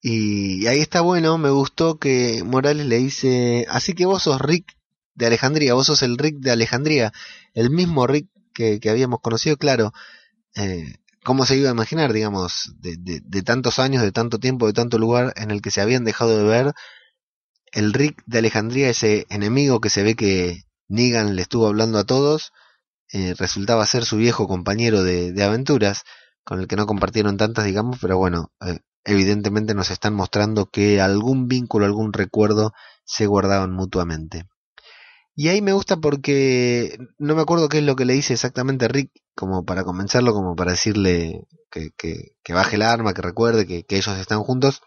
Y 0.00 0.66
ahí 0.66 0.80
está 0.80 1.00
bueno, 1.00 1.38
me 1.38 1.50
gustó 1.50 1.98
que 1.98 2.42
Morales 2.44 2.86
le 2.86 2.98
dice, 2.98 3.66
así 3.70 3.94
que 3.94 4.06
vos 4.06 4.24
sos 4.24 4.40
Rick 4.40 4.76
de 5.14 5.26
Alejandría, 5.26 5.74
vos 5.74 5.86
sos 5.86 6.02
el 6.02 6.18
Rick 6.18 6.38
de 6.38 6.50
Alejandría, 6.50 7.12
el 7.54 7.70
mismo 7.70 8.06
Rick 8.06 8.28
que, 8.52 8.80
habíamos 8.90 9.20
conocido, 9.20 9.56
claro. 9.56 9.92
Eh, 10.56 10.94
cómo 11.24 11.46
se 11.46 11.56
iba 11.56 11.68
a 11.68 11.72
imaginar, 11.72 12.12
digamos, 12.12 12.74
de, 12.78 12.96
de, 12.98 13.42
tantos 13.42 13.78
años, 13.78 14.02
de 14.02 14.12
tanto 14.12 14.38
tiempo, 14.38 14.66
de 14.66 14.72
tanto 14.72 14.98
lugar 14.98 15.32
en 15.36 15.50
el 15.50 15.62
que 15.62 15.70
se 15.70 15.80
habían 15.80 16.04
dejado 16.04 16.36
de 16.36 16.44
ver 16.44 16.74
el 17.72 17.92
Rick 17.92 18.22
de 18.26 18.38
Alejandría, 18.38 18.90
ese 18.90 19.26
enemigo 19.30 19.80
que 19.80 19.90
se 19.90 20.02
ve 20.02 20.14
que 20.14 20.64
Negan 20.88 21.36
le 21.36 21.42
estuvo 21.42 21.66
hablando 21.66 21.98
a 21.98 22.04
todos, 22.04 22.52
eh, 23.12 23.34
resultaba 23.38 23.86
ser 23.86 24.04
su 24.04 24.16
viejo 24.16 24.46
compañero 24.46 25.02
de, 25.02 25.42
aventuras, 25.42 26.02
con 26.44 26.60
el 26.60 26.66
que 26.66 26.76
no 26.76 26.86
compartieron 26.86 27.36
tantas, 27.36 27.64
digamos, 27.64 27.98
pero 28.00 28.18
bueno, 28.18 28.52
eh, 28.66 28.80
evidentemente 29.04 29.74
nos 29.74 29.90
están 29.90 30.14
mostrando 30.14 30.66
que 30.66 31.00
algún 31.00 31.48
vínculo, 31.48 31.86
algún 31.86 32.12
recuerdo 32.12 32.72
se 33.04 33.26
guardaban 33.26 33.72
mutuamente. 33.72 34.44
Y 35.34 35.48
ahí 35.48 35.62
me 35.62 35.72
gusta 35.72 35.96
porque 35.96 36.98
no 37.18 37.34
me 37.34 37.42
acuerdo 37.42 37.68
qué 37.68 37.78
es 37.78 37.84
lo 37.84 37.96
que 37.96 38.04
le 38.04 38.12
dice 38.12 38.34
exactamente 38.34 38.88
Rick, 38.88 39.10
como 39.34 39.64
para 39.64 39.84
convencerlo, 39.84 40.34
como 40.34 40.54
para 40.54 40.72
decirle 40.72 41.46
que, 41.70 41.90
que, 41.96 42.52
baje 42.52 42.76
el 42.76 42.82
arma, 42.82 43.14
que 43.14 43.22
recuerde 43.22 43.66
que, 43.66 43.84
que, 43.84 43.96
ellos 43.96 44.18
están 44.18 44.42
juntos. 44.42 44.82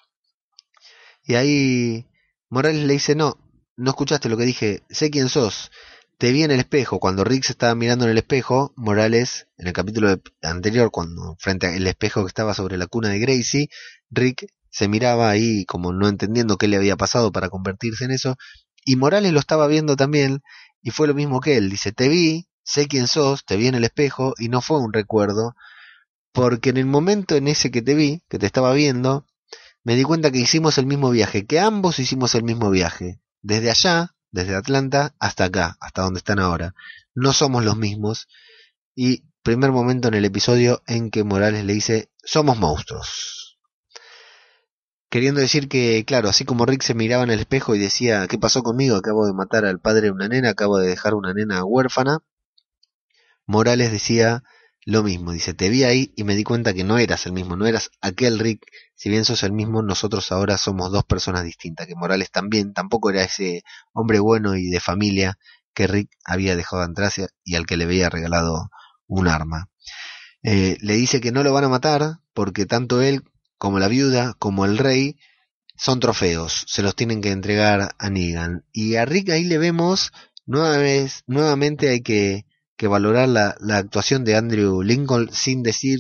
Y 1.24 1.36
ahí 1.36 2.08
Morales 2.50 2.86
le 2.86 2.94
dice, 2.94 3.16
no, 3.16 3.40
no 3.76 3.90
escuchaste 3.90 4.30
lo 4.30 4.38
que 4.38 4.46
dije, 4.46 4.84
sé 4.90 5.10
quién 5.10 5.30
sos, 5.30 5.72
te 6.18 6.32
vi 6.32 6.44
en 6.44 6.52
el 6.52 6.60
espejo. 6.60 7.00
Cuando 7.00 7.24
Rick 7.24 7.44
se 7.44 7.54
estaba 7.54 7.76
mirando 7.76 8.06
en 8.06 8.12
el 8.12 8.18
espejo, 8.18 8.74
Morales, 8.76 9.48
en 9.58 9.68
el 9.68 9.74
capítulo 9.74 10.16
anterior, 10.42 10.92
cuando 10.92 11.36
frente 11.40 11.68
al 11.68 11.88
espejo 11.88 12.22
que 12.22 12.28
estaba 12.28 12.54
sobre 12.54 12.78
la 12.78 12.88
cuna 12.88 13.10
de 13.10 13.20
Gracie, 13.20 13.70
Rick 14.12 14.48
se 14.70 14.88
miraba 14.88 15.30
ahí 15.30 15.66
como 15.66 15.94
no 15.94 16.08
entendiendo 16.08 16.58
qué 16.58 16.68
le 16.68 16.78
había 16.78 16.98
pasado 16.98 17.32
para 17.32 17.50
convertirse 17.50 18.06
en 18.06 18.12
eso, 18.12 18.36
y 18.86 18.96
Morales 18.96 19.34
lo 19.34 19.40
estaba 19.40 19.68
viendo 19.68 19.98
también, 19.98 20.42
y 20.82 20.92
fue 20.92 21.08
lo 21.08 21.14
mismo 21.14 21.42
que 21.42 21.58
él. 21.58 21.70
Dice, 21.70 21.92
te 21.92 22.08
vi, 22.08 22.48
sé 22.64 22.88
quién 22.88 23.08
sos, 23.08 23.44
te 23.44 23.58
vi 23.58 23.68
en 23.68 23.76
el 23.76 23.84
espejo, 23.84 24.34
y 24.38 24.48
no 24.48 24.62
fue 24.62 24.80
un 24.80 24.94
recuerdo, 24.94 25.56
porque 26.32 26.70
en 26.70 26.78
el 26.78 26.86
momento 26.86 27.36
en 27.36 27.48
ese 27.48 27.72
que 27.72 27.82
te 27.82 27.96
vi, 27.96 28.24
que 28.30 28.40
te 28.40 28.46
estaba 28.46 28.74
viendo, 28.74 29.26
me 29.84 29.96
di 29.96 30.04
cuenta 30.04 30.32
que 30.32 30.40
hicimos 30.40 30.78
el 30.78 30.86
mismo 30.86 31.10
viaje, 31.10 31.46
que 31.46 31.60
ambos 31.60 32.00
hicimos 32.00 32.36
el 32.36 32.44
mismo 32.44 32.70
viaje. 32.72 33.20
Desde 33.42 33.70
allá, 33.70 34.16
desde 34.32 34.56
Atlanta 34.56 35.16
hasta 35.20 35.46
acá, 35.46 35.78
hasta 35.80 36.02
donde 36.02 36.18
están 36.18 36.40
ahora. 36.40 36.74
No 37.14 37.34
somos 37.34 37.64
los 37.64 37.78
mismos. 37.78 38.28
Y 38.96 39.24
primer 39.44 39.72
momento 39.72 40.08
en 40.08 40.16
el 40.16 40.26
episodio 40.26 40.82
en 40.88 41.12
que 41.12 41.24
Morales 41.24 41.64
le 41.66 41.74
dice, 41.74 42.10
somos 42.24 42.58
monstruos. 42.58 43.45
Queriendo 45.16 45.40
decir 45.40 45.70
que, 45.70 46.04
claro, 46.04 46.28
así 46.28 46.44
como 46.44 46.66
Rick 46.66 46.82
se 46.82 46.94
miraba 46.94 47.24
en 47.24 47.30
el 47.30 47.40
espejo 47.40 47.74
y 47.74 47.80
decía, 47.80 48.28
¿qué 48.28 48.38
pasó 48.38 48.64
conmigo? 48.64 48.98
Acabo 48.98 49.26
de 49.26 49.32
matar 49.32 49.64
al 49.64 49.80
padre 49.80 50.08
de 50.08 50.12
una 50.12 50.28
nena, 50.28 50.50
acabo 50.50 50.78
de 50.78 50.90
dejar 50.90 51.14
una 51.14 51.34
nena 51.34 51.64
huérfana. 51.64 52.20
Morales 53.46 53.94
decía, 53.94 54.44
lo 54.84 55.04
mismo. 55.04 55.32
Dice, 55.32 55.54
te 55.54 55.70
vi 55.70 55.86
ahí 55.86 56.12
y 56.18 56.26
me 56.26 56.36
di 56.36 56.44
cuenta 56.44 56.74
que 56.74 56.84
no 56.84 56.98
eras 56.98 57.26
el 57.28 57.32
mismo, 57.32 57.56
no 57.56 57.66
eras 57.66 57.92
aquel 58.02 58.40
Rick. 58.40 58.66
Si 58.94 59.10
bien 59.10 59.24
sos 59.24 59.44
el 59.44 59.54
mismo, 59.54 59.82
nosotros 59.82 60.34
ahora 60.34 60.58
somos 60.58 60.92
dos 60.92 61.06
personas 61.06 61.46
distintas. 61.46 61.88
Que 61.88 61.96
Morales 61.96 62.30
también 62.30 62.74
tampoco 62.74 63.10
era 63.10 63.24
ese 63.24 63.64
hombre 63.94 64.20
bueno 64.20 64.58
y 64.58 64.70
de 64.70 64.82
familia 64.82 65.40
que 65.74 65.88
Rick 65.88 66.10
había 66.26 66.58
dejado 66.58 66.82
atrás 66.82 67.22
y 67.46 67.56
al 67.56 67.66
que 67.66 67.78
le 67.78 67.86
había 67.86 68.10
regalado 68.10 68.70
un 69.08 69.30
arma. 69.30 69.70
Eh, 70.44 70.76
le 70.82 70.96
dice 70.96 71.22
que 71.22 71.32
no 71.32 71.42
lo 71.42 71.54
van 71.54 71.64
a 71.64 71.70
matar 71.70 72.20
porque 72.34 72.66
tanto 72.66 73.02
él 73.02 73.24
como 73.58 73.80
la 73.80 73.88
viuda 73.88 74.34
como 74.40 74.66
el 74.66 74.78
rey 74.78 75.18
son 75.78 76.00
trofeos, 76.00 76.66
se 76.68 76.82
los 76.82 76.96
tienen 76.96 77.22
que 77.22 77.32
entregar 77.32 77.96
a 77.98 78.10
Negan. 78.10 78.66
Y 78.72 78.96
a 78.96 79.06
Rick 79.06 79.30
ahí 79.30 79.44
le 79.44 79.58
vemos, 79.58 80.12
nuevamente 80.46 81.90
hay 81.90 82.02
que 82.02 82.46
valorar 82.82 83.28
la, 83.30 83.56
la 83.60 83.78
actuación 83.78 84.24
de 84.24 84.36
Andrew 84.36 84.82
Lincoln 84.82 85.30
sin 85.32 85.64
decir 85.64 86.00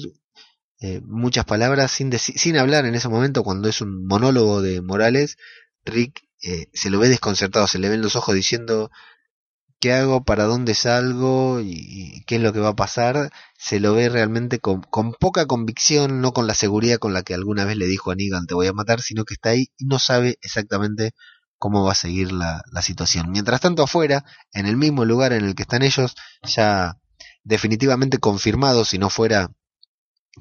eh, 0.81 1.01
muchas 1.05 1.45
palabras, 1.45 1.91
sin, 1.91 2.11
sin 2.19 2.57
hablar 2.57 2.85
en 2.85 2.95
ese 2.95 3.07
momento 3.07 3.43
cuando 3.43 3.69
es 3.69 3.81
un 3.81 4.05
monólogo 4.05 4.61
de 4.61 4.81
Morales, 4.81 5.37
Rick 5.85 6.27
eh, 6.43 6.67
se 6.73 6.89
lo 6.89 6.99
ve 6.99 7.07
desconcertado, 7.07 7.65
se 7.67 7.79
le 7.79 7.89
ven 7.89 8.01
los 8.01 8.15
ojos 8.15 8.35
diciendo 8.35 8.91
qué 9.79 9.93
hago, 9.93 10.23
para 10.23 10.45
dónde 10.45 10.73
salgo 10.75 11.59
y, 11.61 12.23
qué 12.25 12.35
es 12.37 12.41
lo 12.41 12.53
que 12.53 12.59
va 12.59 12.69
a 12.69 12.75
pasar, 12.75 13.31
se 13.57 13.79
lo 13.79 13.93
ve 13.93 14.09
realmente 14.09 14.59
con, 14.59 14.81
poca 15.19 15.45
convicción, 15.45 16.21
no 16.21 16.33
con 16.33 16.47
la 16.47 16.53
seguridad 16.55 16.99
con 16.99 17.13
la 17.13 17.23
que 17.23 17.33
alguna 17.33 17.65
vez 17.65 17.77
le 17.77 17.87
dijo 17.87 18.11
a 18.11 18.15
Negan 18.15 18.47
te 18.47 18.55
voy 18.55 18.67
a 18.67 18.73
matar, 18.73 19.01
sino 19.01 19.25
que 19.25 19.35
está 19.35 19.49
ahí 19.49 19.67
y 19.77 19.85
no 19.85 19.99
sabe 19.99 20.37
exactamente 20.41 21.13
cómo 21.57 21.83
va 21.83 21.93
a 21.93 21.95
seguir 21.95 22.31
la, 22.31 22.61
la, 22.71 22.81
situación. 22.81 23.31
Mientras 23.31 23.61
tanto 23.61 23.83
afuera, 23.83 24.25
en 24.53 24.65
el 24.65 24.77
mismo 24.77 25.05
lugar 25.05 25.33
en 25.33 25.45
el 25.45 25.55
que 25.55 25.63
están 25.63 25.83
ellos, 25.83 26.15
ya 26.43 26.97
definitivamente 27.43 28.19
confirmado, 28.19 28.85
si 28.85 28.97
no 28.97 29.09
fuera 29.09 29.51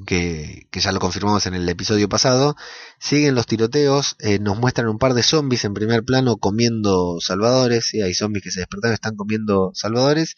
que, 0.07 0.67
que 0.71 0.81
ya 0.81 0.93
lo 0.93 1.01
confirmamos 1.01 1.47
en 1.47 1.55
el 1.55 1.69
episodio 1.69 2.09
pasado, 2.09 2.57
siguen 2.99 3.35
los 3.35 3.47
tiroteos, 3.47 4.17
eh, 4.21 4.39
nos 4.39 4.59
muestran 4.59 4.89
un 4.89 4.99
par 4.99 5.15
de 5.15 5.23
zombies 5.23 5.65
en 5.65 5.75
primer 5.75 6.05
plano 6.05 6.37
comiendo 6.37 7.19
salvadores, 7.21 7.95
y 7.95 8.03
hay 8.03 8.15
zombies 8.15 8.45
que 8.45 8.51
se 8.51 8.61
despertaron, 8.61 8.95
están 8.95 9.17
comiendo 9.17 9.71
salvadores, 9.75 10.35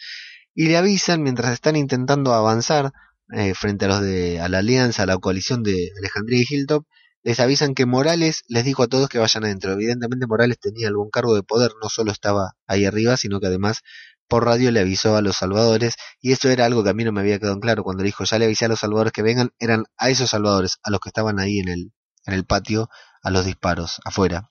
y 0.54 0.68
le 0.68 0.76
avisan 0.76 1.22
mientras 1.22 1.52
están 1.52 1.76
intentando 1.76 2.34
avanzar 2.34 2.92
eh, 3.32 3.54
frente 3.54 3.86
a 3.86 3.88
los 3.88 4.00
de 4.02 4.40
a 4.40 4.48
la 4.48 4.58
alianza, 4.58 5.02
a 5.02 5.06
la 5.06 5.18
coalición 5.18 5.62
de 5.62 5.90
Alejandría 5.98 6.40
y 6.40 6.46
Hilltop, 6.48 6.84
les 7.22 7.40
avisan 7.40 7.74
que 7.74 7.86
Morales 7.86 8.44
les 8.46 8.64
dijo 8.64 8.84
a 8.84 8.86
todos 8.86 9.08
que 9.08 9.18
vayan 9.18 9.44
adentro. 9.44 9.72
Evidentemente 9.72 10.28
Morales 10.28 10.60
tenía 10.60 10.86
algún 10.86 11.10
cargo 11.10 11.34
de 11.34 11.42
poder, 11.42 11.72
no 11.82 11.88
solo 11.88 12.12
estaba 12.12 12.52
ahí 12.68 12.84
arriba, 12.84 13.16
sino 13.16 13.40
que 13.40 13.48
además 13.48 13.82
por 14.28 14.44
radio 14.44 14.70
le 14.70 14.80
avisó 14.80 15.16
a 15.16 15.22
los 15.22 15.36
salvadores 15.36 15.96
y 16.20 16.32
esto 16.32 16.48
era 16.48 16.64
algo 16.64 16.82
que 16.82 16.90
a 16.90 16.94
mí 16.94 17.04
no 17.04 17.12
me 17.12 17.20
había 17.20 17.38
quedado 17.38 17.58
claro 17.60 17.82
cuando 17.82 18.02
dijo 18.02 18.24
ya 18.24 18.38
le 18.38 18.46
avisé 18.46 18.64
a 18.64 18.68
los 18.68 18.80
salvadores 18.80 19.12
que 19.12 19.22
vengan, 19.22 19.50
eran 19.58 19.84
a 19.96 20.10
esos 20.10 20.30
salvadores, 20.30 20.78
a 20.82 20.90
los 20.90 21.00
que 21.00 21.10
estaban 21.10 21.38
ahí 21.38 21.60
en 21.60 21.68
el, 21.68 21.92
en 22.26 22.34
el 22.34 22.44
patio, 22.44 22.88
a 23.22 23.30
los 23.30 23.44
disparos, 23.44 24.00
afuera. 24.04 24.48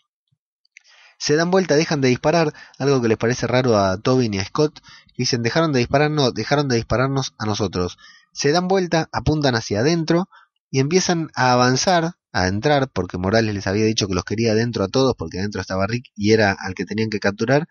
Se 1.17 1.35
dan 1.35 1.49
vuelta, 1.49 1.75
dejan 1.75 2.01
de 2.01 2.09
disparar, 2.09 2.53
algo 2.77 3.01
que 3.01 3.07
les 3.07 3.17
parece 3.17 3.47
raro 3.47 3.77
a 3.77 3.97
Tobin 3.97 4.33
y 4.33 4.39
a 4.39 4.45
Scott, 4.45 4.81
dicen 5.17 5.43
dejaron 5.43 5.71
de 5.71 5.79
disparar, 5.79 6.11
no, 6.11 6.31
dejaron 6.31 6.67
de 6.67 6.75
dispararnos 6.75 7.33
a 7.37 7.45
nosotros. 7.45 7.97
Se 8.33 8.51
dan 8.51 8.67
vuelta, 8.67 9.09
apuntan 9.13 9.55
hacia 9.55 9.79
adentro 9.79 10.27
y 10.69 10.79
empiezan 10.79 11.29
a 11.35 11.53
avanzar 11.53 12.15
a 12.33 12.47
entrar 12.47 12.89
porque 12.91 13.17
Morales 13.17 13.55
les 13.55 13.65
había 13.65 13.85
dicho 13.85 14.07
que 14.07 14.13
los 14.13 14.25
quería 14.25 14.51
adentro 14.51 14.83
a 14.83 14.89
todos 14.89 15.15
porque 15.17 15.39
adentro 15.39 15.61
estaba 15.61 15.87
Rick 15.87 16.07
y 16.17 16.33
era 16.33 16.51
al 16.51 16.73
que 16.73 16.83
tenían 16.83 17.09
que 17.09 17.19
capturar 17.19 17.65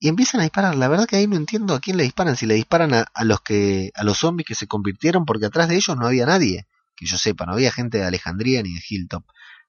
y 0.00 0.08
empiezan 0.08 0.40
a 0.40 0.44
disparar. 0.44 0.76
La 0.76 0.88
verdad 0.88 1.06
que 1.06 1.16
ahí 1.16 1.26
no 1.26 1.36
entiendo 1.36 1.74
a 1.74 1.80
quién 1.80 1.96
le 1.96 2.04
disparan, 2.04 2.36
si 2.36 2.46
le 2.46 2.54
disparan 2.54 2.92
a, 2.94 3.24
los 3.24 3.40
que 3.40 3.90
a 3.94 4.04
los 4.04 4.18
zombies 4.18 4.46
que 4.46 4.54
se 4.54 4.66
convirtieron 4.66 5.24
porque 5.24 5.46
atrás 5.46 5.68
de 5.68 5.76
ellos 5.76 5.96
no 5.96 6.06
había 6.06 6.26
nadie, 6.26 6.66
que 6.96 7.06
yo 7.06 7.18
sepa, 7.18 7.46
no 7.46 7.52
había 7.52 7.72
gente 7.72 7.98
de 7.98 8.04
Alejandría 8.04 8.62
ni 8.62 8.74
de 8.74 8.82
Hilltop. 8.88 9.24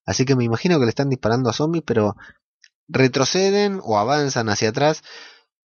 Así 0.05 0.25
que 0.25 0.35
me 0.35 0.43
imagino 0.43 0.79
que 0.79 0.85
le 0.85 0.89
están 0.89 1.09
disparando 1.09 1.49
a 1.49 1.53
zombies, 1.53 1.83
pero 1.85 2.15
retroceden 2.87 3.79
o 3.83 3.99
avanzan 3.99 4.49
hacia 4.49 4.69
atrás 4.69 5.03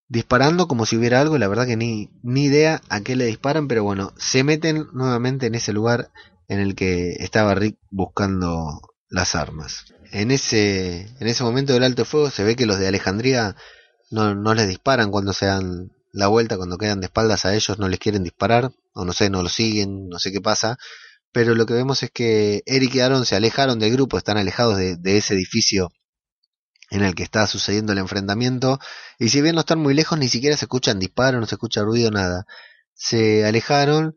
disparando 0.09 0.69
como 0.69 0.87
si 0.87 0.97
hubiera 0.97 1.21
algo, 1.21 1.39
la 1.39 1.49
verdad 1.49 1.67
que 1.67 1.77
ni, 1.77 2.11
ni 2.23 2.45
idea 2.45 2.83
a 2.89 3.01
qué 3.01 3.17
le 3.17 3.25
disparan, 3.27 3.69
pero 3.69 3.83
bueno, 3.85 4.13
se 4.17 4.45
meten 4.45 4.87
nuevamente 4.93 5.47
en 5.47 5.55
ese 5.55 5.73
lugar 5.73 6.11
en 6.49 6.61
el 6.61 6.75
que 6.75 7.13
estaba 7.21 7.55
Rick 7.55 7.79
buscando 7.91 8.81
las 9.09 9.35
armas. 9.35 9.87
En 10.13 10.31
ese, 10.31 11.09
en 11.19 11.27
ese 11.27 11.43
momento 11.43 11.73
del 11.73 11.85
alto 11.85 12.05
fuego 12.05 12.31
se 12.31 12.45
ve 12.45 12.55
que 12.55 12.67
los 12.67 12.79
de 12.79 12.87
Alejandría 12.87 13.57
no, 14.11 14.35
no 14.35 14.55
les 14.55 14.69
disparan 14.69 15.11
cuando 15.11 15.33
se 15.33 15.47
dan 15.47 15.91
la 16.13 16.29
vuelta, 16.29 16.57
cuando 16.57 16.79
quedan 16.79 17.01
de 17.01 17.07
espaldas 17.07 17.45
a 17.45 17.55
ellos 17.55 17.79
no 17.79 17.89
les 17.89 17.99
quieren 17.99 18.23
disparar, 18.23 18.71
o 18.93 19.05
no 19.05 19.13
sé, 19.13 19.31
no 19.31 19.43
lo 19.43 19.49
siguen, 19.49 20.09
no 20.09 20.19
sé 20.19 20.31
qué 20.31 20.41
pasa, 20.41 20.79
pero 21.33 21.57
lo 21.57 21.67
que 21.67 21.75
vemos 21.75 22.03
es 22.05 22.11
que 22.13 22.63
Eric 22.67 22.95
y 22.95 23.01
Aaron 23.01 23.27
se 23.27 23.35
alejaron 23.35 23.81
del 23.81 23.93
grupo, 23.93 24.17
están 24.17 24.39
alejados 24.39 24.77
de, 24.77 25.17
ese 25.17 25.35
edificio 25.35 25.91
en 26.91 27.03
el 27.03 27.17
que 27.17 27.25
está 27.25 27.49
sucediendo 27.49 27.93
el 27.93 27.99
enfrentamiento, 27.99 28.79
y 29.19 29.31
si 29.31 29.43
bien 29.43 29.57
no 29.57 29.63
están 29.63 29.81
muy 29.81 29.95
lejos, 29.95 30.17
ni 30.19 30.29
siquiera 30.29 30.57
se 30.57 30.67
escuchan 30.67 31.01
disparos, 31.01 31.41
no 31.41 31.47
se 31.47 31.57
escucha 31.57 31.83
ruido, 31.83 32.13
nada. 32.13 32.47
Se 32.95 33.45
alejaron 33.45 34.15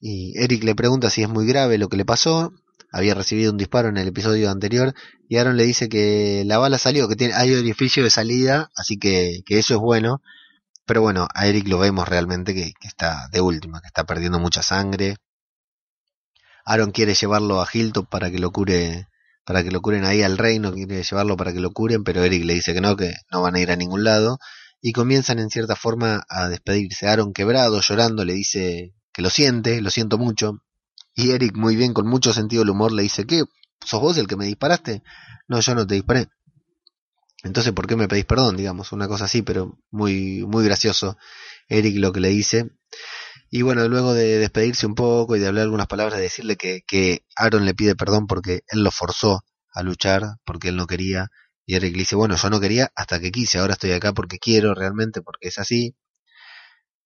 y 0.00 0.38
Eric 0.38 0.62
le 0.62 0.76
pregunta 0.76 1.10
si 1.10 1.22
es 1.22 1.28
muy 1.28 1.46
grave 1.46 1.76
lo 1.76 1.88
que 1.88 1.96
le 1.96 2.04
pasó. 2.04 2.52
Había 2.92 3.14
recibido 3.14 3.52
un 3.52 3.58
disparo 3.58 3.88
en 3.88 3.96
el 3.96 4.08
episodio 4.08 4.50
anterior 4.50 4.94
y 5.28 5.36
Aaron 5.36 5.56
le 5.56 5.64
dice 5.64 5.88
que 5.88 6.42
la 6.46 6.58
bala 6.58 6.78
salió, 6.78 7.08
que 7.08 7.16
tiene, 7.16 7.34
hay 7.34 7.54
orificio 7.54 8.02
de 8.02 8.10
salida, 8.10 8.70
así 8.76 8.98
que, 8.98 9.42
que 9.46 9.58
eso 9.58 9.74
es 9.74 9.80
bueno. 9.80 10.22
Pero 10.86 11.02
bueno, 11.02 11.28
a 11.34 11.46
Eric 11.46 11.68
lo 11.68 11.78
vemos 11.78 12.08
realmente 12.08 12.54
que, 12.54 12.72
que 12.80 12.88
está 12.88 13.28
de 13.30 13.40
última, 13.40 13.80
que 13.80 13.86
está 13.86 14.04
perdiendo 14.04 14.40
mucha 14.40 14.62
sangre. 14.62 15.16
Aaron 16.64 16.90
quiere 16.90 17.14
llevarlo 17.14 17.60
a 17.60 17.68
Hilton 17.72 18.06
para 18.06 18.30
que 18.30 18.38
lo 18.38 18.50
cure, 18.50 19.06
para 19.44 19.62
que 19.62 19.70
lo 19.70 19.80
curen 19.80 20.04
ahí 20.04 20.22
al 20.22 20.38
reino, 20.38 20.72
quiere 20.72 21.02
llevarlo 21.02 21.36
para 21.36 21.52
que 21.52 21.60
lo 21.60 21.72
curen, 21.72 22.04
pero 22.04 22.24
Eric 22.24 22.44
le 22.44 22.54
dice 22.54 22.74
que 22.74 22.80
no, 22.80 22.96
que 22.96 23.14
no 23.30 23.42
van 23.42 23.56
a 23.56 23.60
ir 23.60 23.70
a 23.70 23.76
ningún 23.76 24.04
lado. 24.04 24.38
Y 24.82 24.92
comienzan 24.92 25.38
en 25.38 25.50
cierta 25.50 25.76
forma 25.76 26.24
a 26.28 26.48
despedirse. 26.48 27.06
Aaron 27.06 27.32
quebrado, 27.32 27.80
llorando, 27.80 28.24
le 28.24 28.32
dice 28.32 28.94
que 29.12 29.22
lo 29.22 29.30
siente, 29.30 29.80
lo 29.82 29.90
siento 29.90 30.18
mucho. 30.18 30.62
Y 31.20 31.32
Eric, 31.32 31.54
muy 31.54 31.76
bien, 31.76 31.92
con 31.92 32.06
mucho 32.06 32.32
sentido 32.32 32.62
del 32.62 32.70
humor, 32.70 32.92
le 32.92 33.02
dice, 33.02 33.26
¿qué? 33.26 33.44
¿Sos 33.84 34.00
vos 34.00 34.16
el 34.16 34.26
que 34.26 34.36
me 34.36 34.46
disparaste? 34.46 35.02
No, 35.48 35.60
yo 35.60 35.74
no 35.74 35.86
te 35.86 35.94
disparé. 35.94 36.28
Entonces, 37.42 37.74
¿por 37.74 37.86
qué 37.86 37.94
me 37.94 38.08
pedís 38.08 38.24
perdón? 38.24 38.56
Digamos, 38.56 38.92
una 38.92 39.06
cosa 39.06 39.26
así, 39.26 39.42
pero 39.42 39.78
muy, 39.90 40.46
muy 40.46 40.64
gracioso 40.64 41.18
Eric 41.68 41.96
lo 41.98 42.12
que 42.12 42.20
le 42.20 42.28
dice. 42.28 42.70
Y 43.50 43.60
bueno, 43.60 43.86
luego 43.86 44.14
de 44.14 44.38
despedirse 44.38 44.86
un 44.86 44.94
poco 44.94 45.36
y 45.36 45.40
de 45.40 45.48
hablar 45.48 45.64
algunas 45.64 45.88
palabras, 45.88 46.16
de 46.16 46.22
decirle 46.22 46.56
que, 46.56 46.80
que 46.86 47.26
Aaron 47.36 47.66
le 47.66 47.74
pide 47.74 47.94
perdón 47.96 48.26
porque 48.26 48.62
él 48.68 48.82
lo 48.82 48.90
forzó 48.90 49.42
a 49.74 49.82
luchar, 49.82 50.22
porque 50.46 50.68
él 50.68 50.76
no 50.76 50.86
quería. 50.86 51.28
Y 51.66 51.74
Eric 51.74 51.92
le 51.92 52.00
dice, 52.00 52.16
bueno, 52.16 52.36
yo 52.36 52.48
no 52.48 52.60
quería 52.60 52.90
hasta 52.94 53.20
que 53.20 53.30
quise, 53.30 53.58
ahora 53.58 53.74
estoy 53.74 53.92
acá 53.92 54.14
porque 54.14 54.38
quiero 54.38 54.74
realmente, 54.74 55.20
porque 55.20 55.48
es 55.48 55.58
así 55.58 55.94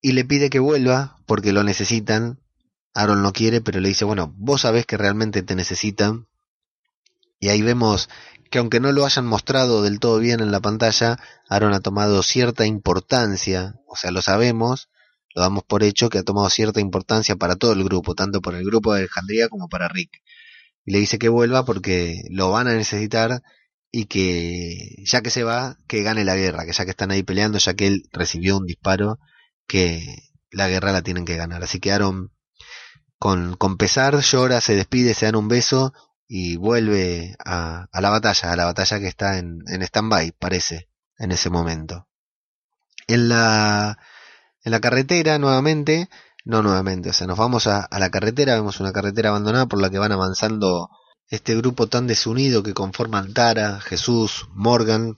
y 0.04 0.12
le 0.12 0.26
pide 0.26 0.50
que 0.50 0.58
vuelva 0.58 1.16
porque 1.24 1.54
lo 1.54 1.64
necesitan. 1.64 2.38
Aaron 2.94 3.22
no 3.22 3.32
quiere, 3.32 3.60
pero 3.60 3.80
le 3.80 3.88
dice, 3.88 4.04
bueno, 4.04 4.32
vos 4.36 4.62
sabés 4.62 4.86
que 4.86 4.96
realmente 4.96 5.42
te 5.42 5.54
necesitan 5.56 6.28
Y 7.40 7.48
ahí 7.48 7.62
vemos 7.62 8.08
que 8.50 8.58
aunque 8.58 8.80
no 8.80 8.92
lo 8.92 9.04
hayan 9.04 9.26
mostrado 9.26 9.82
del 9.82 9.98
todo 10.00 10.18
bien 10.20 10.40
en 10.40 10.52
la 10.52 10.60
pantalla, 10.60 11.18
Aaron 11.48 11.74
ha 11.74 11.80
tomado 11.80 12.22
cierta 12.22 12.66
importancia, 12.66 13.74
o 13.88 13.96
sea, 13.96 14.12
lo 14.12 14.22
sabemos, 14.22 14.88
lo 15.34 15.42
damos 15.42 15.64
por 15.64 15.82
hecho 15.82 16.08
que 16.10 16.18
ha 16.18 16.22
tomado 16.22 16.48
cierta 16.50 16.80
importancia 16.80 17.36
para 17.36 17.56
todo 17.56 17.72
el 17.72 17.84
grupo, 17.84 18.14
tanto 18.14 18.40
por 18.40 18.54
el 18.54 18.64
grupo 18.64 18.92
de 18.94 19.00
Alejandría 19.00 19.48
como 19.48 19.68
para 19.68 19.88
Rick. 19.88 20.22
Y 20.84 20.92
le 20.92 21.00
dice 21.00 21.18
que 21.18 21.28
vuelva 21.28 21.64
porque 21.64 22.22
lo 22.30 22.50
van 22.50 22.68
a 22.68 22.74
necesitar 22.74 23.42
y 23.90 24.06
que 24.06 24.96
ya 25.04 25.22
que 25.22 25.30
se 25.30 25.44
va, 25.44 25.78
que 25.88 26.02
gane 26.02 26.24
la 26.24 26.36
guerra, 26.36 26.64
que 26.66 26.72
ya 26.72 26.84
que 26.84 26.90
están 26.92 27.10
ahí 27.10 27.22
peleando, 27.22 27.58
ya 27.58 27.74
que 27.74 27.86
él 27.88 28.02
recibió 28.12 28.58
un 28.58 28.66
disparo, 28.66 29.18
que 29.66 30.00
la 30.50 30.68
guerra 30.68 30.92
la 30.92 31.02
tienen 31.02 31.24
que 31.24 31.36
ganar. 31.36 31.62
Así 31.64 31.80
que 31.80 31.92
Aaron, 31.92 32.32
con, 33.24 33.56
con 33.56 33.78
pesar, 33.78 34.20
llora, 34.20 34.60
se 34.60 34.74
despide, 34.74 35.14
se 35.14 35.24
dan 35.24 35.36
un 35.36 35.48
beso 35.48 35.94
y 36.28 36.56
vuelve 36.56 37.34
a, 37.42 37.86
a 37.90 38.00
la 38.02 38.10
batalla, 38.10 38.52
a 38.52 38.56
la 38.56 38.66
batalla 38.66 39.00
que 39.00 39.06
está 39.06 39.38
en, 39.38 39.62
en 39.66 39.80
stand-by, 39.80 40.32
parece, 40.32 40.90
en 41.16 41.32
ese 41.32 41.48
momento. 41.48 42.06
En 43.06 43.30
la, 43.30 43.96
en 44.62 44.72
la 44.72 44.78
carretera, 44.78 45.38
nuevamente, 45.38 46.10
no 46.44 46.62
nuevamente, 46.62 47.08
o 47.08 47.12
sea, 47.14 47.26
nos 47.26 47.38
vamos 47.38 47.66
a, 47.66 47.80
a 47.80 47.98
la 47.98 48.10
carretera, 48.10 48.56
vemos 48.56 48.78
una 48.80 48.92
carretera 48.92 49.30
abandonada 49.30 49.64
por 49.64 49.80
la 49.80 49.88
que 49.88 49.98
van 49.98 50.12
avanzando 50.12 50.90
este 51.30 51.56
grupo 51.56 51.86
tan 51.86 52.06
desunido 52.06 52.62
que 52.62 52.74
conforman 52.74 53.32
Tara, 53.32 53.80
Jesús, 53.80 54.48
Morgan 54.52 55.16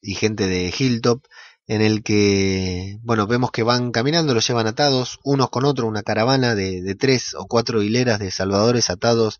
y 0.00 0.14
gente 0.14 0.46
de 0.46 0.72
Hilltop, 0.78 1.24
en 1.68 1.82
el 1.82 2.02
que, 2.02 2.98
bueno, 3.02 3.26
vemos 3.26 3.52
que 3.52 3.62
van 3.62 3.92
caminando, 3.92 4.34
los 4.34 4.48
llevan 4.48 4.66
atados, 4.66 5.20
unos 5.22 5.50
con 5.50 5.64
otros, 5.64 5.86
una 5.86 6.02
caravana 6.02 6.54
de, 6.54 6.82
de 6.82 6.94
tres 6.94 7.34
o 7.34 7.46
cuatro 7.46 7.82
hileras 7.82 8.18
de 8.18 8.30
salvadores 8.30 8.90
atados 8.90 9.38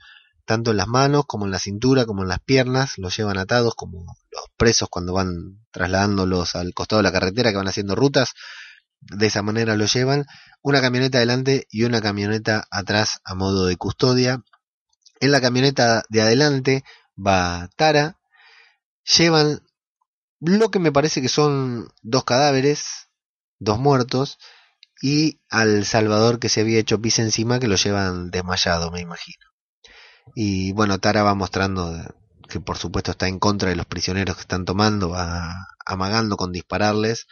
tanto 0.48 0.70
en 0.70 0.78
las 0.78 0.88
manos 0.88 1.24
como 1.26 1.44
en 1.44 1.50
la 1.50 1.58
cintura 1.58 2.06
como 2.06 2.22
en 2.22 2.28
las 2.28 2.40
piernas, 2.40 2.96
los 2.96 3.14
llevan 3.14 3.36
atados 3.36 3.74
como 3.74 4.16
los 4.30 4.44
presos 4.56 4.88
cuando 4.88 5.12
van 5.12 5.58
trasladándolos 5.72 6.56
al 6.56 6.72
costado 6.72 7.00
de 7.00 7.02
la 7.02 7.12
carretera 7.12 7.50
que 7.50 7.58
van 7.58 7.68
haciendo 7.68 7.94
rutas, 7.94 8.32
de 9.00 9.26
esa 9.26 9.42
manera 9.42 9.76
los 9.76 9.92
llevan, 9.92 10.24
una 10.62 10.80
camioneta 10.80 11.18
adelante 11.18 11.66
y 11.70 11.84
una 11.84 12.00
camioneta 12.00 12.66
atrás 12.70 13.20
a 13.24 13.34
modo 13.34 13.66
de 13.66 13.76
custodia. 13.76 14.42
En 15.20 15.32
la 15.32 15.40
camioneta 15.42 16.02
de 16.08 16.22
adelante 16.22 16.84
va 17.14 17.68
Tara, 17.76 18.18
llevan 19.18 19.60
lo 20.40 20.70
que 20.70 20.78
me 20.78 20.92
parece 20.92 21.20
que 21.22 21.28
son 21.28 21.88
dos 22.02 22.24
cadáveres, 22.24 23.08
dos 23.58 23.78
muertos, 23.78 24.38
y 25.00 25.40
al 25.48 25.84
Salvador 25.84 26.38
que 26.38 26.48
se 26.48 26.60
había 26.60 26.78
hecho 26.78 27.00
pis 27.00 27.18
encima 27.18 27.60
que 27.60 27.68
lo 27.68 27.76
llevan 27.76 28.30
desmayado, 28.30 28.90
me 28.90 29.00
imagino. 29.00 29.44
Y 30.34 30.72
bueno, 30.72 30.98
Tara 30.98 31.22
va 31.22 31.34
mostrando 31.34 31.92
que 32.48 32.60
por 32.60 32.78
supuesto 32.78 33.12
está 33.12 33.28
en 33.28 33.38
contra 33.38 33.70
de 33.70 33.76
los 33.76 33.86
prisioneros 33.86 34.36
que 34.36 34.42
están 34.42 34.64
tomando, 34.64 35.10
va 35.10 35.54
amagando 35.86 36.36
con 36.36 36.52
dispararles. 36.52 37.26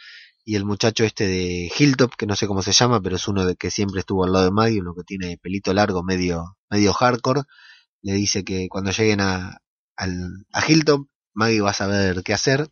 Y 0.45 0.55
el 0.55 0.63
muchacho 0.65 1.03
este 1.03 1.27
de 1.27 1.71
Hilltop, 1.77 2.15
que 2.15 2.25
no 2.25 2.35
sé 2.35 2.47
cómo 2.47 2.61
se 2.61 2.71
llama, 2.71 3.01
pero 3.01 3.17
es 3.17 3.27
uno 3.27 3.45
de 3.45 3.55
que 3.55 3.69
siempre 3.69 3.99
estuvo 3.99 4.23
al 4.23 4.31
lado 4.31 4.45
de 4.45 4.51
Maggie, 4.51 4.79
uno 4.79 4.93
que 4.95 5.03
tiene 5.03 5.37
pelito 5.37 5.73
largo, 5.73 6.03
medio, 6.03 6.57
medio 6.69 6.93
hardcore, 6.93 7.41
le 8.01 8.13
dice 8.13 8.45
que 8.45 8.69
cuando 8.69 8.91
lleguen 8.91 9.19
a, 9.19 9.57
al, 9.97 10.45
a 10.53 10.65
Hilltop, 10.65 11.07
Maggie 11.33 11.61
va 11.61 11.71
a 11.71 11.73
saber 11.73 12.23
qué 12.23 12.33
hacer. 12.33 12.69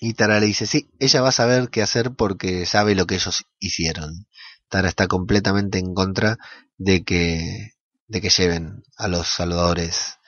Y 0.00 0.14
Tara 0.14 0.40
le 0.40 0.46
dice, 0.46 0.66
sí, 0.66 0.90
ella 0.98 1.22
va 1.22 1.30
a 1.30 1.32
saber 1.32 1.70
qué 1.70 1.82
hacer 1.82 2.12
porque 2.12 2.66
sabe 2.66 2.94
lo 2.94 3.06
que 3.06 3.16
ellos 3.16 3.44
hicieron. 3.58 4.26
Tara 4.68 4.88
está 4.88 5.06
completamente 5.06 5.78
en 5.78 5.94
contra 5.94 6.38
de 6.76 7.04
que 7.04 7.72
de 8.08 8.20
que 8.20 8.30
lleven 8.30 8.82
a 8.96 9.06
los 9.06 9.28
salvadores 9.28 10.18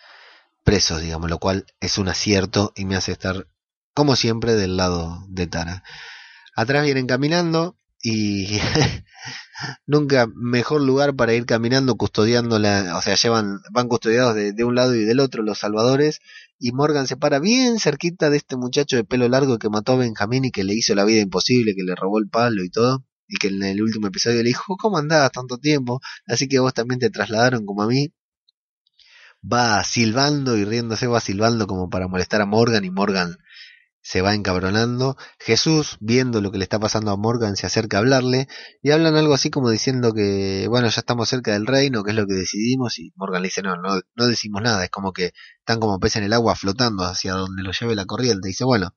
presos, 0.64 1.00
digamos, 1.00 1.30
lo 1.30 1.38
cual 1.38 1.66
es 1.80 1.98
un 1.98 2.08
acierto 2.08 2.72
y 2.76 2.84
me 2.84 2.94
hace 2.94 3.12
estar, 3.12 3.48
como 3.94 4.16
siempre, 4.16 4.54
del 4.54 4.76
lado 4.76 5.24
de 5.28 5.46
Tara. 5.46 5.82
Atrás 6.54 6.84
vienen 6.84 7.06
caminando 7.06 7.76
y 8.02 8.60
nunca 9.86 10.26
mejor 10.34 10.82
lugar 10.82 11.14
para 11.14 11.32
ir 11.32 11.46
caminando 11.46 11.96
custodiando 11.96 12.58
la, 12.58 12.96
o 12.96 13.02
sea, 13.02 13.14
llevan, 13.14 13.60
van 13.72 13.88
custodiados 13.88 14.34
de, 14.34 14.52
de, 14.52 14.64
un 14.64 14.74
lado 14.74 14.94
y 14.94 15.04
del 15.04 15.20
otro 15.20 15.42
los 15.42 15.58
salvadores 15.58 16.20
y 16.60 16.72
Morgan 16.72 17.08
se 17.08 17.16
para 17.16 17.40
bien 17.40 17.80
cerquita 17.80 18.30
de 18.30 18.36
este 18.36 18.56
muchacho 18.56 18.96
de 18.96 19.04
pelo 19.04 19.28
largo 19.28 19.58
que 19.58 19.70
mató 19.70 19.94
a 19.94 19.96
Benjamín 19.96 20.44
y 20.44 20.50
que 20.52 20.62
le 20.62 20.74
hizo 20.74 20.94
la 20.94 21.04
vida 21.04 21.20
imposible, 21.22 21.74
que 21.74 21.82
le 21.82 21.96
robó 21.96 22.18
el 22.18 22.28
palo 22.28 22.62
y 22.62 22.70
todo 22.70 23.04
y 23.30 23.36
que 23.38 23.48
en 23.48 23.62
el 23.62 23.82
último 23.82 24.08
episodio 24.08 24.42
le 24.42 24.48
dijo, 24.48 24.76
¿cómo 24.76 24.98
andabas 24.98 25.32
tanto 25.32 25.56
tiempo? 25.58 26.00
Así 26.26 26.48
que 26.48 26.58
vos 26.58 26.74
también 26.74 26.98
te 26.98 27.10
trasladaron 27.10 27.64
como 27.64 27.82
a 27.82 27.86
mí. 27.86 28.12
Va 29.40 29.82
silbando 29.84 30.56
y 30.58 30.64
riéndose, 30.64 31.06
va 31.06 31.20
silbando 31.20 31.66
como 31.66 31.88
para 31.88 32.08
molestar 32.08 32.42
a 32.42 32.46
Morgan 32.46 32.84
y 32.84 32.90
Morgan 32.90 33.38
se 34.02 34.22
va 34.22 34.34
encabronando. 34.34 35.16
Jesús, 35.38 35.96
viendo 36.00 36.40
lo 36.40 36.50
que 36.50 36.58
le 36.58 36.64
está 36.64 36.78
pasando 36.78 37.10
a 37.10 37.16
Morgan, 37.16 37.56
se 37.56 37.66
acerca 37.66 37.98
a 37.98 38.00
hablarle 38.00 38.48
y 38.82 38.90
hablan 38.90 39.16
algo 39.16 39.34
así 39.34 39.50
como 39.50 39.70
diciendo 39.70 40.12
que, 40.12 40.66
bueno, 40.68 40.88
ya 40.88 41.00
estamos 41.00 41.28
cerca 41.28 41.52
del 41.52 41.66
reino, 41.66 42.02
que 42.02 42.10
es 42.10 42.16
lo 42.16 42.26
que 42.26 42.34
decidimos, 42.34 42.98
y 42.98 43.12
Morgan 43.16 43.42
le 43.42 43.48
dice, 43.48 43.62
no, 43.62 43.76
no, 43.76 44.00
no 44.14 44.26
decimos 44.26 44.62
nada, 44.62 44.84
es 44.84 44.90
como 44.90 45.12
que 45.12 45.32
están 45.58 45.80
como 45.80 45.98
peces 46.00 46.16
en 46.16 46.24
el 46.24 46.32
agua 46.32 46.54
flotando 46.56 47.04
hacia 47.04 47.34
donde 47.34 47.62
lo 47.62 47.72
lleve 47.72 47.94
la 47.94 48.06
corriente. 48.06 48.48
Dice, 48.48 48.64
bueno, 48.64 48.94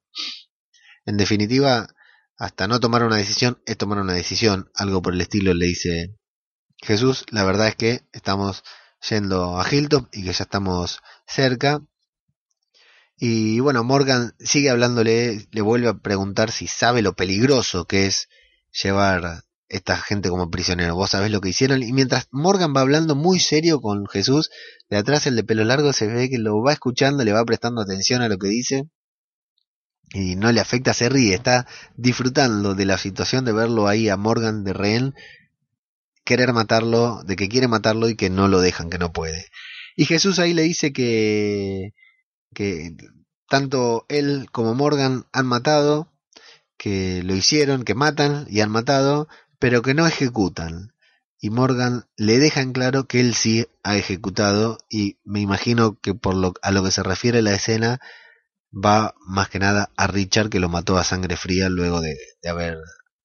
en 1.06 1.18
definitiva, 1.18 1.88
hasta 2.38 2.68
no 2.68 2.80
tomar 2.80 3.04
una 3.04 3.18
decisión 3.18 3.62
es 3.66 3.78
tomar 3.78 4.00
una 4.00 4.14
decisión, 4.14 4.70
algo 4.76 5.02
por 5.02 5.14
el 5.14 5.22
estilo 5.22 5.54
le 5.54 5.66
dice 5.68 6.16
Jesús, 6.84 7.26
la 7.32 7.44
verdad 7.44 7.70
es 7.70 7.76
que 7.76 8.02
estamos 8.12 8.64
yendo 9.10 9.60
a 9.60 9.70
Hilltop 9.70 10.08
y 10.12 10.24
que 10.24 10.34
ya 10.34 10.44
estamos 10.44 11.00
cerca. 11.26 11.82
Y 13.26 13.62
bueno, 13.62 13.86
Morgan 13.86 14.34
sigue 14.38 14.70
hablándole, 14.70 15.48
le 15.50 15.62
vuelve 15.62 15.88
a 15.88 15.94
preguntar 15.94 16.52
si 16.52 16.68
sabe 16.68 17.02
lo 17.02 17.16
peligroso 17.16 17.86
que 17.86 18.06
es 18.06 18.28
llevar 18.84 19.46
esta 19.70 19.96
gente 19.96 20.28
como 20.28 20.52
prisionero. 20.52 20.96
Vos 20.96 21.12
sabés 21.12 21.32
lo 21.32 21.40
que 21.40 21.48
hicieron. 21.48 21.82
Y 21.84 21.94
mientras 21.94 22.28
Morgan 22.32 22.74
va 22.76 22.82
hablando 22.82 23.16
muy 23.16 23.40
serio 23.40 23.80
con 23.80 24.08
Jesús, 24.08 24.50
de 24.90 24.98
atrás 24.98 25.26
el 25.26 25.38
de 25.38 25.46
pelo 25.46 25.64
largo 25.64 25.94
se 25.94 26.08
ve 26.08 26.30
que 26.30 26.38
lo 26.38 26.62
va 26.62 26.74
escuchando, 26.74 27.24
le 27.24 27.32
va 27.32 27.46
prestando 27.46 27.80
atención 27.80 28.22
a 28.22 28.28
lo 28.28 28.38
que 28.38 28.50
dice 28.50 28.90
y 30.14 30.36
no 30.36 30.52
le 30.52 30.60
afecta, 30.60 30.94
se 30.94 31.08
ríe, 31.08 31.34
está 31.34 31.66
disfrutando 31.96 32.76
de 32.76 32.86
la 32.86 32.98
situación 32.98 33.46
de 33.46 33.54
verlo 33.54 33.88
ahí 33.88 34.10
a 34.10 34.18
Morgan 34.18 34.66
de 34.66 34.74
rehén, 34.74 35.14
querer 36.26 36.52
matarlo, 36.52 37.24
de 37.24 37.38
que 37.38 37.48
quiere 37.48 37.70
matarlo 37.70 38.10
y 38.10 38.18
que 38.18 38.30
no 38.30 38.50
lo 38.50 38.60
dejan, 38.60 38.90
que 38.90 38.98
no 38.98 39.14
puede. 39.14 39.46
Y 39.96 40.04
Jesús 40.04 40.40
ahí 40.40 40.54
le 40.54 40.64
dice 40.64 40.92
que, 40.92 41.94
que 42.54 42.96
tanto 43.50 44.06
él 44.10 44.48
como 44.52 44.74
Morgan 44.76 45.26
han 45.32 45.46
matado, 45.46 46.12
que 46.78 47.22
lo 47.24 47.36
hicieron, 47.36 47.84
que 47.84 47.96
matan 47.96 48.46
y 48.50 48.62
han 48.62 48.72
matado, 48.72 49.28
pero 49.60 49.82
que 49.82 49.94
no 49.94 50.08
ejecutan. 50.08 50.94
Y 51.40 51.50
Morgan 51.50 52.06
le 52.16 52.40
deja 52.40 52.62
en 52.62 52.74
claro 52.74 53.06
que 53.06 53.20
él 53.20 53.36
sí 53.36 53.68
ha 53.84 53.98
ejecutado 53.98 54.78
y 54.90 55.18
me 55.24 55.40
imagino 55.42 56.00
que 56.00 56.14
por 56.14 56.36
lo, 56.36 56.54
a 56.62 56.72
lo 56.72 56.84
que 56.84 56.92
se 56.92 57.04
refiere 57.04 57.42
la 57.42 57.54
escena 57.54 58.00
va 58.74 59.14
más 59.20 59.50
que 59.50 59.60
nada 59.60 59.92
a 59.98 60.08
Richard 60.08 60.50
que 60.50 60.60
lo 60.60 60.70
mató 60.70 60.98
a 60.98 61.04
sangre 61.04 61.38
fría 61.38 61.70
luego 61.70 62.02
de, 62.02 62.18
de 62.42 62.50
haber 62.50 62.78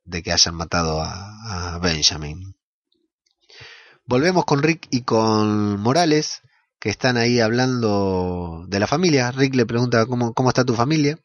de 0.05 0.23
que 0.23 0.33
hayan 0.33 0.55
matado 0.55 1.03
a, 1.03 1.75
a, 1.75 1.79
Benjamin. 1.79 2.57
Volvemos 4.05 4.45
con 4.45 4.63
Rick 4.63 4.89
y 4.91 5.03
con 5.03 5.79
Morales 5.81 6.43
que 6.81 6.91
están 6.91 7.17
ahí 7.17 7.41
hablando 7.41 8.65
de 8.69 8.81
la 8.81 8.87
familia. 8.87 9.31
Rick 9.33 9.55
le 9.55 9.67
pregunta 9.67 10.07
cómo, 10.07 10.35
cómo 10.35 10.51
está 10.51 10.65
tu 10.65 10.75
familia 10.75 11.19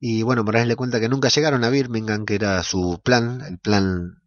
y 0.00 0.22
bueno 0.22 0.44
Morales 0.44 0.68
le 0.68 0.76
cuenta 0.76 1.00
que 1.00 1.08
nunca 1.08 1.28
llegaron 1.28 1.64
a 1.64 1.70
Birmingham 1.70 2.26
que 2.26 2.34
era 2.34 2.62
su 2.62 3.00
plan, 3.02 3.40
el 3.48 3.58
plan 3.58 4.22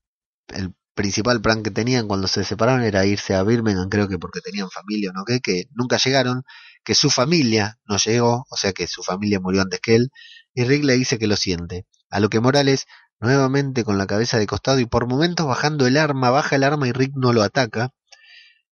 el 0.47 0.73
principal 0.95 1.41
plan 1.41 1.61
que 1.63 1.71
tenían 1.71 2.07
cuando 2.07 2.27
se 2.27 2.43
separaron 2.43 2.83
era 2.83 3.05
irse 3.05 3.35
a 3.35 3.43
Birmingham, 3.43 3.89
creo 3.89 4.07
que 4.09 4.17
porque 4.17 4.41
tenían 4.41 4.69
familia 4.71 5.11
o 5.11 5.13
no 5.13 5.23
qué, 5.25 5.39
que 5.39 5.65
nunca 5.75 5.97
llegaron, 5.97 6.43
que 6.83 6.95
su 6.95 7.09
familia 7.11 7.77
no 7.85 7.97
llegó, 7.97 8.45
o 8.49 8.57
sea 8.57 8.73
que 8.73 8.87
su 8.87 9.03
familia 9.03 9.39
murió 9.39 9.61
antes 9.61 9.79
que 9.79 9.95
él, 9.95 10.09
y 10.55 10.63
Rick 10.63 10.83
le 10.83 10.97
dice 10.97 11.19
que 11.19 11.27
lo 11.27 11.37
siente. 11.37 11.85
A 12.09 12.19
lo 12.19 12.29
que 12.29 12.39
Morales, 12.39 12.87
nuevamente 13.19 13.83
con 13.83 13.99
la 13.99 14.07
cabeza 14.07 14.39
de 14.39 14.47
costado 14.47 14.79
y 14.79 14.87
por 14.87 15.07
momentos 15.07 15.45
bajando 15.45 15.85
el 15.85 15.97
arma, 15.97 16.31
baja 16.31 16.55
el 16.55 16.63
arma 16.63 16.87
y 16.87 16.93
Rick 16.93 17.11
no 17.15 17.31
lo 17.33 17.43
ataca. 17.43 17.93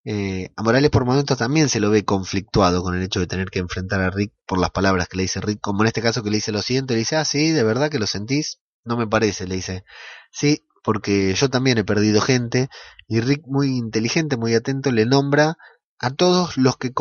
Eh, 0.07 0.51
a 0.57 0.63
Morales 0.63 0.91
por 0.91 1.07
momentos 1.07 1.39
también 1.39 1.71
se 1.71 1.81
lo 1.81 1.91
ve 1.91 2.05
conflictuado 2.05 2.83
con 2.83 2.95
el 2.95 3.03
hecho 3.03 3.21
de 3.21 3.27
tener 3.27 3.49
que 3.49 3.59
enfrentar 3.59 4.03
a 4.03 4.11
Rick 4.11 4.33
por 4.47 4.59
las 4.59 4.71
palabras 4.71 5.09
que 5.09 5.17
le 5.17 5.23
dice 5.23 5.41
Rick, 5.41 5.61
como 5.61 5.83
en 5.83 5.87
este 5.87 6.03
caso 6.03 6.23
que 6.23 6.31
le 6.31 6.37
dice 6.37 6.53
lo 6.53 6.61
siento, 6.61 6.93
le 6.93 6.99
dice, 7.01 7.17
ah, 7.17 7.25
sí, 7.25 7.53
de 7.53 7.63
verdad 7.63 7.91
que 7.91 7.99
lo 7.99 8.07
sentís, 8.07 8.61
no 8.85 8.99
me 8.99 9.07
parece, 9.07 9.47
le 9.47 9.57
dice, 9.57 9.85
sí, 10.31 10.67
porque 10.83 11.35
yo 11.35 11.49
también 11.49 11.79
he 11.79 11.85
perdido 11.85 12.21
gente, 12.21 12.69
y 13.09 13.21
Rick 13.21 13.45
muy 13.47 13.79
inteligente, 13.79 14.37
muy 14.37 14.55
atento, 14.55 14.93
le 14.93 15.07
nombra 15.07 15.57
a 15.99 16.11
todos 16.11 16.59
los 16.59 16.77
que 16.77 16.93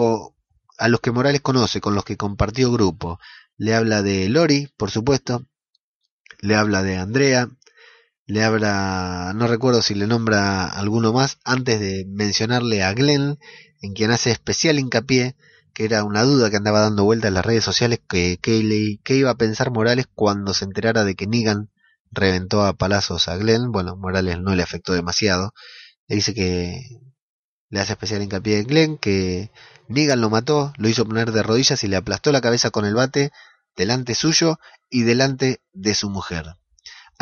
a 0.78 0.88
los 0.88 1.02
que 1.02 1.12
Morales 1.12 1.42
conoce, 1.42 1.82
con 1.82 1.96
los 1.96 2.06
que 2.06 2.18
compartió 2.18 2.72
grupo. 2.72 3.20
Le 3.58 3.76
habla 3.76 4.02
de 4.02 4.30
Lori, 4.30 4.74
por 4.78 4.90
supuesto, 4.90 5.46
le 6.40 6.56
habla 6.56 6.84
de 6.84 6.98
Andrea, 6.98 7.50
le 8.34 8.44
habla, 8.44 9.32
no 9.36 9.48
recuerdo 9.48 9.82
si 9.84 9.94
le 9.94 10.08
nombra 10.08 10.66
alguno 10.66 11.14
más, 11.14 11.38
antes 11.44 11.80
de 11.80 12.06
mencionarle 12.08 12.84
a 12.84 12.94
Glenn, 12.94 13.38
en 13.82 13.94
quien 13.94 14.10
hace 14.12 14.32
especial 14.32 14.80
hincapié 14.80 15.36
que 15.74 15.86
era 15.86 16.04
una 16.04 16.24
duda 16.24 16.50
que 16.50 16.58
andaba 16.58 16.80
dando 16.82 17.04
vuelta 17.04 17.28
en 17.28 17.36
las 17.36 17.46
redes 17.46 17.64
sociales, 17.64 18.00
que, 18.08 18.40
que, 18.42 19.00
que 19.04 19.16
iba 19.16 19.30
a 19.30 19.38
pensar 19.38 19.72
Morales 19.72 20.08
cuando 20.14 20.54
se 20.54 20.66
enterara 20.66 21.04
de 21.04 21.16
que 21.16 21.28
Negan 21.28 21.70
reventó 22.12 22.64
a 22.64 22.74
palazos 22.74 23.28
a 23.28 23.38
Glenn. 23.38 23.72
Bueno, 23.72 23.96
Morales 23.96 24.40
no 24.40 24.56
le 24.56 24.64
afectó 24.64 24.94
demasiado. 24.94 25.54
Le 26.08 26.16
dice 26.18 26.34
que 26.34 26.82
le 27.70 27.80
hace 27.80 27.94
especial 27.94 28.22
hincapié 28.22 28.60
en 28.60 28.68
Glenn, 28.68 28.98
que 28.98 29.52
Negan 29.88 30.22
lo 30.22 30.30
mató, 30.30 30.74
lo 30.78 30.90
hizo 30.90 31.06
poner 31.06 31.32
de 31.32 31.44
rodillas 31.44 31.84
y 31.84 31.88
le 31.88 31.98
aplastó 31.98 32.32
la 32.32 32.42
cabeza 32.42 32.72
con 32.72 32.86
el 32.86 32.96
bate 32.96 33.32
delante 33.76 34.16
suyo 34.16 34.60
y 34.90 35.04
delante 35.04 35.62
de 35.74 35.96
su 35.96 36.10
mujer. 36.10 36.56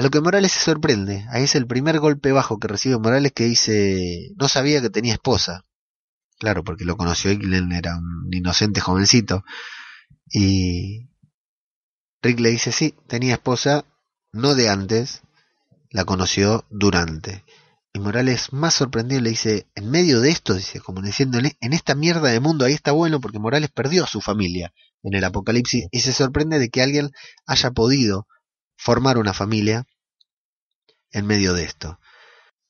A 0.01 0.03
lo 0.03 0.09
que 0.09 0.19
Morales 0.19 0.53
se 0.53 0.61
sorprende, 0.61 1.27
ahí 1.29 1.43
es 1.43 1.53
el 1.53 1.67
primer 1.67 1.99
golpe 1.99 2.31
bajo 2.31 2.57
que 2.57 2.67
recibe 2.67 2.97
Morales 2.97 3.33
que 3.33 3.43
dice 3.43 4.31
no 4.35 4.47
sabía 4.47 4.81
que 4.81 4.89
tenía 4.89 5.13
esposa. 5.13 5.63
Claro, 6.39 6.63
porque 6.63 6.85
lo 6.85 6.97
conoció 6.97 7.29
Glenn 7.37 7.71
era 7.71 7.99
un 7.99 8.33
inocente 8.33 8.81
jovencito. 8.81 9.43
Y 10.31 11.07
Rick 12.23 12.39
le 12.39 12.49
dice 12.49 12.71
sí, 12.71 12.95
tenía 13.05 13.33
esposa, 13.35 13.85
no 14.31 14.55
de 14.55 14.69
antes, 14.69 15.21
la 15.91 16.03
conoció 16.03 16.65
durante. 16.71 17.45
Y 17.93 17.99
Morales, 17.99 18.53
más 18.53 18.73
sorprendido, 18.73 19.21
le 19.21 19.29
dice, 19.29 19.67
en 19.75 19.91
medio 19.91 20.19
de 20.19 20.31
esto, 20.31 20.55
dice, 20.55 20.79
como 20.79 21.03
diciendo, 21.03 21.37
en 21.37 21.73
esta 21.73 21.93
mierda 21.93 22.29
de 22.29 22.39
mundo 22.39 22.65
ahí 22.65 22.73
está 22.73 22.91
bueno 22.91 23.21
porque 23.21 23.37
Morales 23.37 23.69
perdió 23.69 24.05
a 24.05 24.07
su 24.07 24.19
familia 24.19 24.73
en 25.03 25.13
el 25.13 25.23
apocalipsis 25.23 25.89
y 25.91 25.99
se 25.99 26.11
sorprende 26.11 26.57
de 26.57 26.71
que 26.71 26.81
alguien 26.81 27.11
haya 27.45 27.69
podido 27.69 28.25
formar 28.81 29.19
una 29.19 29.35
familia 29.35 29.85
en 31.11 31.25
medio 31.25 31.53
de 31.53 31.63
esto. 31.63 31.99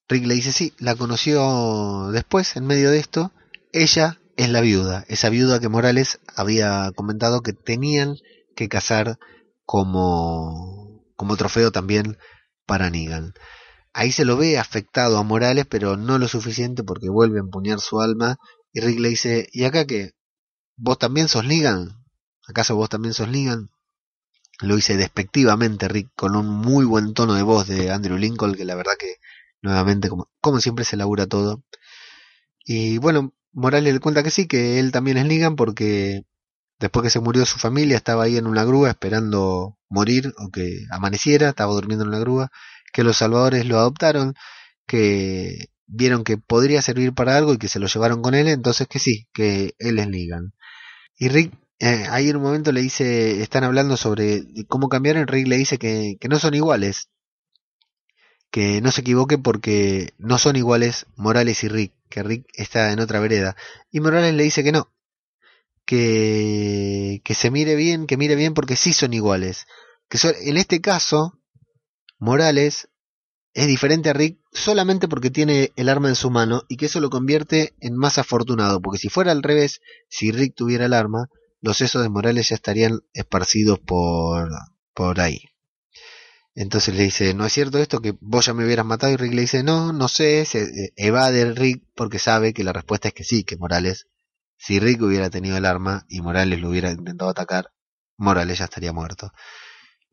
Rick 0.07 0.25
le 0.25 0.35
dice, 0.35 0.51
sí, 0.51 0.73
la 0.77 0.95
conoció 0.95 2.09
después, 2.11 2.55
en 2.55 2.65
medio 2.65 2.91
de 2.91 2.99
esto. 2.99 3.31
Ella 3.71 4.19
es 4.35 4.49
la 4.49 4.61
viuda, 4.61 5.05
esa 5.07 5.29
viuda 5.29 5.59
que 5.59 5.69
Morales 5.69 6.19
había 6.35 6.91
comentado 6.95 7.41
que 7.41 7.53
tenían 7.53 8.17
que 8.55 8.67
casar 8.67 9.17
como, 9.65 11.05
como 11.15 11.37
trofeo 11.37 11.71
también 11.71 12.17
para 12.65 12.89
Negan. 12.89 13.33
Ahí 13.93 14.11
se 14.11 14.25
lo 14.25 14.37
ve 14.37 14.57
afectado 14.57 15.17
a 15.17 15.23
Morales, 15.23 15.65
pero 15.69 15.97
no 15.97 16.17
lo 16.17 16.27
suficiente 16.27 16.83
porque 16.83 17.09
vuelve 17.09 17.37
a 17.37 17.41
empuñar 17.41 17.79
su 17.79 18.01
alma. 18.01 18.37
Y 18.73 18.81
Rick 18.81 18.99
le 18.99 19.09
dice, 19.09 19.47
¿y 19.51 19.65
acá 19.65 19.85
qué? 19.85 20.11
¿Vos 20.77 20.97
también 20.97 21.27
sos 21.27 21.45
Negan? 21.45 22.03
¿Acaso 22.47 22.75
vos 22.75 22.89
también 22.89 23.13
sos 23.13 23.27
Negan? 23.27 23.69
Lo 24.61 24.77
hice 24.77 24.95
despectivamente, 24.95 25.87
Rick, 25.87 26.09
con 26.15 26.35
un 26.35 26.47
muy 26.47 26.85
buen 26.85 27.13
tono 27.13 27.33
de 27.33 27.43
voz 27.43 27.67
de 27.67 27.91
Andrew 27.91 28.17
Lincoln, 28.17 28.53
que 28.55 28.65
la 28.65 28.75
verdad 28.75 28.93
que 28.99 29.15
nuevamente, 29.61 30.09
como, 30.09 30.59
siempre, 30.59 30.85
se 30.85 30.97
labura 30.97 31.27
todo. 31.27 31.63
Y 32.65 32.97
bueno, 32.99 33.33
Morales 33.53 33.93
le 33.93 33.99
cuenta 33.99 34.23
que 34.23 34.31
sí, 34.31 34.47
que 34.47 34.79
él 34.79 34.91
también 34.91 35.17
es 35.17 35.25
Negan 35.25 35.55
porque 35.55 36.23
después 36.79 37.03
que 37.03 37.09
se 37.09 37.19
murió 37.19 37.45
su 37.45 37.59
familia 37.59 37.97
estaba 37.97 38.23
ahí 38.23 38.37
en 38.37 38.47
una 38.47 38.63
grúa 38.63 38.89
esperando 38.89 39.77
morir 39.89 40.33
o 40.37 40.49
que 40.51 40.85
amaneciera, 40.91 41.49
estaba 41.49 41.73
durmiendo 41.73 42.05
en 42.05 42.11
la 42.11 42.19
grúa 42.19 42.51
que 42.93 43.03
los 43.03 43.17
salvadores 43.17 43.65
lo 43.65 43.79
adoptaron, 43.79 44.35
que 44.87 45.69
vieron 45.87 46.23
que 46.23 46.37
podría 46.37 46.81
servir 46.81 47.13
para 47.13 47.37
algo 47.37 47.53
y 47.53 47.57
que 47.57 47.67
se 47.67 47.79
lo 47.79 47.87
llevaron 47.87 48.21
con 48.21 48.35
él, 48.35 48.47
entonces 48.47 48.87
que 48.87 48.99
sí, 48.99 49.27
que 49.33 49.73
él 49.79 49.99
es 49.99 50.07
Negan. 50.07 50.53
Y 51.17 51.29
Rick 51.29 51.53
eh, 51.81 52.05
ahí 52.11 52.29
en 52.29 52.35
un 52.35 52.43
momento 52.43 52.71
le 52.71 52.79
dice, 52.79 53.41
están 53.41 53.63
hablando 53.63 53.97
sobre 53.97 54.43
cómo 54.67 54.87
cambiaron, 54.87 55.25
Rick 55.25 55.47
le 55.47 55.57
dice 55.57 55.79
que, 55.79 56.15
que 56.19 56.27
no 56.27 56.37
son 56.37 56.53
iguales, 56.53 57.09
que 58.51 58.81
no 58.81 58.91
se 58.91 59.01
equivoque 59.01 59.39
porque 59.39 60.13
no 60.19 60.37
son 60.37 60.57
iguales 60.57 61.07
Morales 61.15 61.63
y 61.63 61.69
Rick, 61.69 61.93
que 62.07 62.21
Rick 62.21 62.45
está 62.53 62.91
en 62.91 62.99
otra 62.99 63.19
vereda. 63.19 63.55
Y 63.89 63.99
Morales 63.99 64.35
le 64.35 64.43
dice 64.43 64.63
que 64.63 64.71
no, 64.71 64.93
que, 65.83 67.19
que 67.23 67.33
se 67.33 67.49
mire 67.49 67.73
bien, 67.75 68.05
que 68.05 68.15
mire 68.15 68.35
bien 68.35 68.53
porque 68.53 68.75
sí 68.75 68.93
son 68.93 69.15
iguales. 69.15 69.65
Que 70.07 70.19
en 70.43 70.57
este 70.57 70.81
caso, 70.81 71.39
Morales 72.19 72.89
es 73.55 73.65
diferente 73.65 74.11
a 74.11 74.13
Rick 74.13 74.37
solamente 74.51 75.07
porque 75.07 75.31
tiene 75.31 75.71
el 75.75 75.89
arma 75.89 76.09
en 76.09 76.15
su 76.15 76.29
mano 76.29 76.61
y 76.67 76.77
que 76.77 76.85
eso 76.85 76.99
lo 76.99 77.09
convierte 77.09 77.73
en 77.79 77.95
más 77.95 78.19
afortunado, 78.19 78.81
porque 78.83 78.99
si 78.99 79.09
fuera 79.09 79.31
al 79.31 79.41
revés, 79.41 79.81
si 80.09 80.31
Rick 80.31 80.53
tuviera 80.53 80.85
el 80.85 80.93
arma, 80.93 81.27
los 81.61 81.77
sesos 81.77 82.01
de 82.03 82.09
Morales 82.09 82.49
ya 82.49 82.55
estarían 82.55 83.01
esparcidos 83.13 83.79
por, 83.79 84.49
por 84.93 85.19
ahí. 85.19 85.41
Entonces 86.53 86.95
le 86.95 87.03
dice, 87.03 87.33
¿no 87.33 87.45
es 87.45 87.53
cierto 87.53 87.77
esto 87.77 88.01
que 88.01 88.17
vos 88.19 88.45
ya 88.45 88.53
me 88.53 88.65
hubieras 88.65 88.85
matado? 88.85 89.13
Y 89.13 89.15
Rick 89.15 89.33
le 89.33 89.41
dice, 89.41 89.63
no, 89.63 89.93
no 89.93 90.07
sé, 90.07 90.43
se 90.45 90.63
eh, 90.63 90.93
evade 90.97 91.53
Rick 91.53 91.83
porque 91.95 92.19
sabe 92.19 92.53
que 92.53 92.63
la 92.63 92.73
respuesta 92.73 93.07
es 93.07 93.13
que 93.13 93.23
sí, 93.23 93.43
que 93.43 93.55
Morales, 93.57 94.07
si 94.57 94.79
Rick 94.79 95.01
hubiera 95.01 95.29
tenido 95.29 95.55
el 95.57 95.65
arma 95.65 96.05
y 96.09 96.21
Morales 96.21 96.59
lo 96.59 96.69
hubiera 96.69 96.91
intentado 96.91 97.31
atacar, 97.31 97.71
Morales 98.17 98.59
ya 98.59 98.65
estaría 98.65 98.91
muerto. 98.91 99.31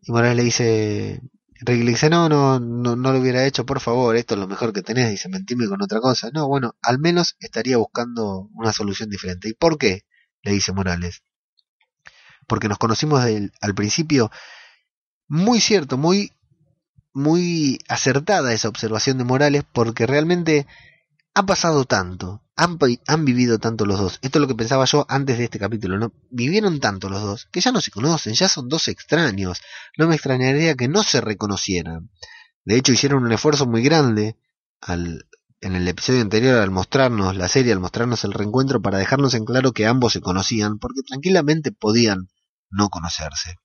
Y 0.02 0.12
Morales 0.12 0.36
le 0.36 0.44
dice, 0.44 1.20
Rick 1.60 1.84
le 1.84 1.90
dice, 1.90 2.10
no, 2.10 2.28
no, 2.28 2.60
no, 2.60 2.94
no 2.94 3.12
lo 3.12 3.18
hubiera 3.20 3.44
hecho, 3.44 3.66
por 3.66 3.80
favor, 3.80 4.16
esto 4.16 4.34
es 4.34 4.40
lo 4.40 4.46
mejor 4.48 4.72
que 4.72 4.82
tenés, 4.82 5.10
dice, 5.10 5.28
mentime 5.28 5.66
con 5.68 5.82
otra 5.82 6.00
cosa. 6.00 6.30
No, 6.32 6.46
bueno, 6.46 6.76
al 6.82 6.98
menos 7.00 7.36
estaría 7.40 7.78
buscando 7.78 8.48
una 8.54 8.72
solución 8.72 9.10
diferente. 9.10 9.48
¿Y 9.48 9.54
por 9.54 9.78
qué? 9.78 10.02
le 10.42 10.52
dice 10.52 10.72
Morales. 10.72 11.22
Porque 12.48 12.68
nos 12.68 12.78
conocimos 12.78 13.22
al 13.22 13.74
principio. 13.76 14.32
Muy 15.28 15.60
cierto, 15.60 15.96
muy, 15.96 16.32
muy 17.12 17.78
acertada 17.88 18.52
esa 18.52 18.68
observación 18.68 19.18
de 19.18 19.24
Morales, 19.24 19.64
porque 19.72 20.06
realmente 20.06 20.66
ha 21.34 21.46
pasado 21.46 21.84
tanto, 21.84 22.42
han, 22.56 22.78
han, 23.06 23.24
vivido 23.24 23.58
tanto 23.58 23.86
los 23.86 24.00
dos. 24.00 24.18
Esto 24.22 24.38
es 24.38 24.40
lo 24.40 24.48
que 24.48 24.56
pensaba 24.56 24.86
yo 24.86 25.06
antes 25.08 25.38
de 25.38 25.44
este 25.44 25.60
capítulo, 25.60 25.98
¿no? 25.98 26.12
Vivieron 26.30 26.80
tanto 26.80 27.08
los 27.08 27.22
dos 27.22 27.48
que 27.52 27.60
ya 27.60 27.70
no 27.70 27.80
se 27.80 27.92
conocen, 27.92 28.34
ya 28.34 28.48
son 28.48 28.68
dos 28.68 28.88
extraños. 28.88 29.60
No 29.96 30.08
me 30.08 30.16
extrañaría 30.16 30.74
que 30.74 30.88
no 30.88 31.04
se 31.04 31.20
reconocieran. 31.20 32.10
De 32.64 32.76
hecho, 32.76 32.92
hicieron 32.92 33.24
un 33.24 33.32
esfuerzo 33.32 33.66
muy 33.66 33.82
grande 33.82 34.36
al, 34.80 35.26
en 35.60 35.76
el 35.76 35.86
episodio 35.86 36.22
anterior 36.22 36.58
al 36.58 36.70
mostrarnos 36.70 37.36
la 37.36 37.48
serie, 37.48 37.72
al 37.72 37.80
mostrarnos 37.80 38.24
el 38.24 38.32
reencuentro, 38.32 38.82
para 38.82 38.98
dejarnos 38.98 39.34
en 39.34 39.44
claro 39.44 39.72
que 39.72 39.86
ambos 39.86 40.12
se 40.12 40.20
conocían, 40.20 40.78
porque 40.78 41.02
tranquilamente 41.06 41.72
podían 41.72 42.28
no 42.70 42.88
conocerse. 42.88 43.56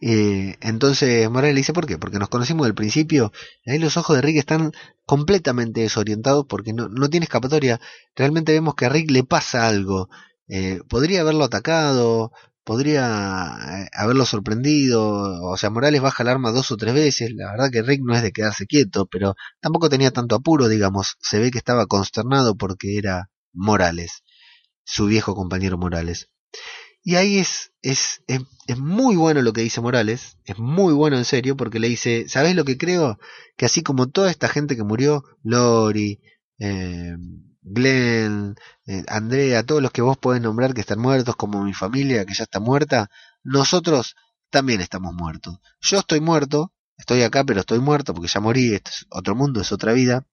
Eh, 0.00 0.56
entonces 0.60 1.28
Morales 1.30 1.54
le 1.54 1.60
dice, 1.60 1.72
¿por 1.72 1.86
qué? 1.86 1.98
Porque 1.98 2.18
nos 2.18 2.28
conocimos 2.28 2.66
del 2.66 2.74
principio. 2.74 3.32
Ahí 3.66 3.78
los 3.78 3.96
ojos 3.96 4.16
de 4.16 4.22
Rick 4.22 4.36
están 4.38 4.72
completamente 5.06 5.80
desorientados 5.80 6.46
porque 6.48 6.72
no, 6.72 6.88
no 6.88 7.08
tiene 7.08 7.24
escapatoria. 7.24 7.80
Realmente 8.14 8.52
vemos 8.52 8.74
que 8.74 8.86
a 8.86 8.88
Rick 8.90 9.10
le 9.10 9.24
pasa 9.24 9.66
algo. 9.68 10.08
Eh, 10.48 10.80
podría 10.88 11.22
haberlo 11.22 11.44
atacado, 11.44 12.32
podría 12.64 13.56
eh, 13.84 13.88
haberlo 13.94 14.26
sorprendido. 14.26 15.02
O 15.50 15.56
sea, 15.56 15.70
Morales 15.70 16.02
baja 16.02 16.22
el 16.22 16.28
arma 16.28 16.52
dos 16.52 16.70
o 16.72 16.76
tres 16.76 16.94
veces. 16.94 17.32
La 17.34 17.52
verdad 17.52 17.70
que 17.70 17.82
Rick 17.82 18.02
no 18.04 18.14
es 18.14 18.22
de 18.22 18.32
quedarse 18.32 18.66
quieto, 18.66 19.06
pero 19.06 19.34
tampoco 19.60 19.88
tenía 19.88 20.10
tanto 20.10 20.34
apuro, 20.36 20.68
digamos. 20.68 21.16
Se 21.20 21.38
ve 21.38 21.50
que 21.50 21.58
estaba 21.58 21.86
consternado 21.86 22.56
porque 22.56 22.98
era 22.98 23.30
Morales, 23.52 24.24
su 24.84 25.06
viejo 25.06 25.34
compañero 25.34 25.78
Morales. 25.78 26.28
Y 27.06 27.14
ahí 27.14 27.38
es, 27.38 27.70
es, 27.82 28.24
es, 28.26 28.78
muy 28.78 29.14
bueno 29.14 29.40
lo 29.40 29.52
que 29.52 29.60
dice 29.60 29.80
Morales, 29.80 30.38
es 30.44 30.58
muy 30.58 30.92
bueno 30.92 31.16
en 31.16 31.24
serio, 31.24 31.56
porque 31.56 31.78
le 31.78 31.88
dice, 31.88 32.28
¿sabes 32.28 32.56
lo 32.56 32.64
que 32.64 32.76
creo? 32.76 33.16
Que 33.56 33.66
así 33.66 33.84
como 33.84 34.08
toda 34.08 34.28
esta 34.28 34.48
gente 34.48 34.74
que 34.74 34.82
murió, 34.82 35.22
Lori, 35.44 36.20
eh, 36.58 37.14
Glenn, 37.62 38.56
eh, 38.86 39.04
Andrea, 39.06 39.62
todos 39.62 39.82
los 39.82 39.92
que 39.92 40.02
vos 40.02 40.18
podés 40.18 40.42
nombrar 40.42 40.74
que 40.74 40.80
están 40.80 40.98
muertos, 40.98 41.36
como 41.36 41.62
mi 41.62 41.74
familia 41.74 42.24
que 42.24 42.34
ya 42.34 42.42
está 42.42 42.58
muerta, 42.58 43.08
nosotros 43.44 44.16
también 44.50 44.80
estamos 44.80 45.14
muertos. 45.14 45.60
Yo 45.80 46.00
estoy 46.00 46.20
muerto, 46.20 46.72
estoy 46.98 47.22
acá, 47.22 47.44
pero 47.44 47.60
estoy 47.60 47.78
muerto 47.78 48.14
porque 48.14 48.28
ya 48.28 48.40
morí, 48.40 48.74
esto 48.74 48.90
es 48.90 49.06
otro 49.10 49.36
mundo, 49.36 49.60
es 49.60 49.70
otra 49.70 49.92
vida. 49.92 50.26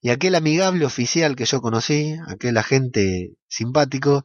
Y 0.00 0.08
aquel 0.08 0.36
amigable 0.36 0.86
oficial 0.86 1.36
que 1.36 1.44
yo 1.44 1.60
conocí, 1.60 2.16
aquel 2.28 2.56
agente 2.56 3.34
simpático, 3.46 4.24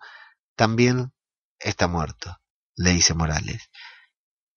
también 0.55 1.11
está 1.59 1.87
muerto, 1.87 2.37
le 2.75 2.91
dice 2.91 3.13
Morales. 3.13 3.69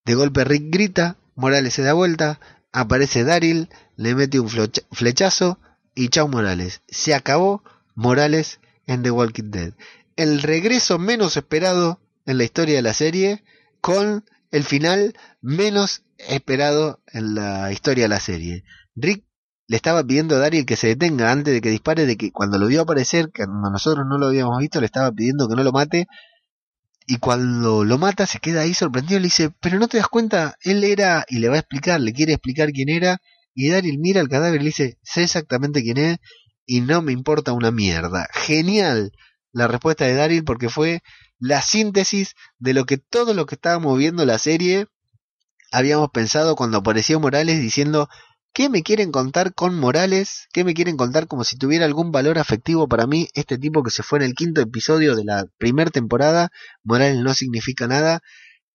De 0.04 0.14
golpe 0.14 0.44
Rick 0.44 0.64
grita, 0.70 1.16
Morales 1.34 1.74
se 1.74 1.82
da 1.82 1.92
vuelta, 1.92 2.40
aparece 2.72 3.24
Daryl, 3.24 3.68
le 3.96 4.14
mete 4.14 4.40
un 4.40 4.48
flechazo 4.48 5.58
y 5.94 6.08
chao 6.08 6.28
Morales. 6.28 6.82
Se 6.88 7.14
acabó 7.14 7.62
Morales 7.94 8.60
en 8.86 9.02
The 9.02 9.10
Walking 9.10 9.50
Dead. 9.50 9.74
El 10.16 10.42
regreso 10.42 10.98
menos 10.98 11.36
esperado 11.36 12.00
en 12.26 12.38
la 12.38 12.44
historia 12.44 12.76
de 12.76 12.82
la 12.82 12.94
serie 12.94 13.44
con 13.80 14.24
el 14.50 14.64
final 14.64 15.14
menos 15.40 16.02
esperado 16.18 17.00
en 17.06 17.34
la 17.34 17.72
historia 17.72 18.04
de 18.04 18.08
la 18.08 18.20
serie. 18.20 18.64
Rick 18.94 19.24
le 19.66 19.76
estaba 19.76 20.04
pidiendo 20.04 20.36
a 20.36 20.38
Daryl 20.38 20.66
que 20.66 20.76
se 20.76 20.88
detenga 20.88 21.30
antes 21.30 21.54
de 21.54 21.60
que 21.60 21.70
dispare, 21.70 22.06
de 22.06 22.16
que 22.16 22.30
cuando 22.30 22.58
lo 22.58 22.66
vio 22.66 22.82
aparecer, 22.82 23.30
que 23.32 23.46
nosotros 23.46 24.04
no 24.08 24.18
lo 24.18 24.26
habíamos 24.26 24.58
visto, 24.58 24.80
le 24.80 24.86
estaba 24.86 25.10
pidiendo 25.12 25.48
que 25.48 25.56
no 25.56 25.64
lo 25.64 25.72
mate, 25.72 26.06
y 27.06 27.18
cuando 27.18 27.84
lo 27.84 27.98
mata 27.98 28.26
se 28.26 28.38
queda 28.38 28.62
ahí 28.62 28.74
sorprendido 28.74 29.20
le 29.20 29.24
dice, 29.24 29.50
pero 29.60 29.78
no 29.78 29.88
te 29.88 29.98
das 29.98 30.08
cuenta, 30.08 30.56
él 30.62 30.84
era, 30.84 31.24
y 31.28 31.38
le 31.38 31.48
va 31.48 31.56
a 31.56 31.60
explicar, 31.60 32.00
le 32.00 32.12
quiere 32.12 32.34
explicar 32.34 32.70
quién 32.72 32.88
era, 32.88 33.20
y 33.54 33.68
Daryl 33.68 33.98
mira 33.98 34.20
al 34.20 34.28
cadáver 34.28 34.60
y 34.60 34.64
le 34.64 34.70
dice, 34.70 34.98
sé 35.02 35.24
exactamente 35.24 35.82
quién 35.82 35.98
es, 35.98 36.18
y 36.64 36.80
no 36.80 37.02
me 37.02 37.12
importa 37.12 37.52
una 37.52 37.70
mierda. 37.70 38.28
Genial 38.32 39.12
la 39.52 39.68
respuesta 39.68 40.06
de 40.06 40.14
Daryl 40.14 40.44
porque 40.44 40.68
fue 40.68 41.02
la 41.38 41.60
síntesis 41.60 42.34
de 42.58 42.74
lo 42.74 42.86
que 42.86 42.98
todo 42.98 43.34
lo 43.34 43.46
que 43.46 43.56
estábamos 43.56 43.98
viendo 43.98 44.24
la 44.24 44.38
serie 44.38 44.86
habíamos 45.70 46.10
pensado 46.10 46.56
cuando 46.56 46.78
apareció 46.78 47.20
Morales 47.20 47.60
diciendo 47.60 48.08
¿Qué 48.54 48.68
me 48.68 48.82
quieren 48.82 49.12
contar 49.12 49.54
con 49.54 49.78
Morales? 49.78 50.46
¿Qué 50.52 50.62
me 50.62 50.74
quieren 50.74 50.98
contar 50.98 51.26
como 51.26 51.42
si 51.42 51.56
tuviera 51.56 51.86
algún 51.86 52.12
valor 52.12 52.38
afectivo 52.38 52.86
para 52.86 53.06
mí? 53.06 53.28
Este 53.32 53.56
tipo 53.56 53.82
que 53.82 53.90
se 53.90 54.02
fue 54.02 54.18
en 54.18 54.26
el 54.26 54.34
quinto 54.34 54.60
episodio 54.60 55.16
de 55.16 55.24
la 55.24 55.46
primera 55.56 55.90
temporada, 55.90 56.50
Morales 56.84 57.22
no 57.22 57.32
significa 57.32 57.86
nada. 57.86 58.20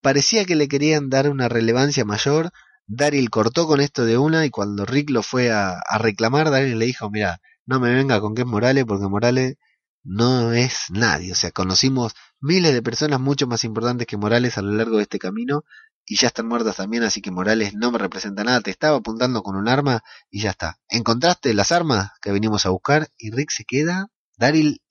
Parecía 0.02 0.46
que 0.46 0.56
le 0.56 0.68
querían 0.68 1.10
dar 1.10 1.30
una 1.30 1.48
relevancia 1.48 2.06
mayor. 2.06 2.50
Daryl 2.88 3.30
cortó 3.30 3.68
con 3.68 3.80
esto 3.80 4.06
de 4.06 4.18
una 4.18 4.46
y 4.46 4.50
cuando 4.50 4.84
Rick 4.84 5.12
lo 5.12 5.22
fue 5.22 5.52
a, 5.52 5.74
a 5.88 5.98
reclamar, 6.00 6.50
Daryl 6.50 6.80
le 6.80 6.86
dijo, 6.88 7.12
mira, 7.12 7.40
no 7.68 7.80
me 7.80 7.94
venga 7.94 8.20
con 8.20 8.34
que 8.34 8.42
es 8.42 8.48
Morales 8.48 8.86
porque 8.88 9.08
Morales 9.08 9.58
no 10.04 10.54
es 10.54 10.86
nadie. 10.90 11.34
O 11.34 11.36
sea, 11.36 11.52
conocimos 11.52 12.14
miles 12.40 12.74
de 12.74 12.82
personas 12.82 13.20
mucho 13.20 13.46
más 13.46 13.64
importantes 13.64 14.08
que 14.08 14.18
Morales 14.18 14.58
a 14.58 14.64
lo 14.64 14.72
largo 14.72 14.98
de 14.98 15.04
este 15.04 15.20
camino 15.20 15.64
y 16.10 16.16
ya 16.16 16.28
están 16.28 16.48
muertas 16.48 16.78
también, 16.78 17.04
así 17.04 17.22
que 17.22 17.32
Morales 17.32 17.74
no 17.74 17.92
me 17.92 17.98
representa 17.98 18.46
nada, 18.46 18.62
te 18.62 18.72
estaba 18.72 18.98
apuntando 18.98 19.44
con 19.44 19.58
un 19.58 19.68
arma 19.68 20.04
y 20.32 20.42
ya 20.42 20.52
está. 20.52 20.80
Encontraste 20.88 21.54
las 21.54 21.74
armas 21.74 22.12
que 22.22 22.32
venimos 22.32 22.66
a 22.66 22.70
buscar 22.70 23.10
y 23.18 23.32
Rick 23.32 23.52
se 23.52 23.66
queda, 23.66 24.08
Daryl, 24.38 24.82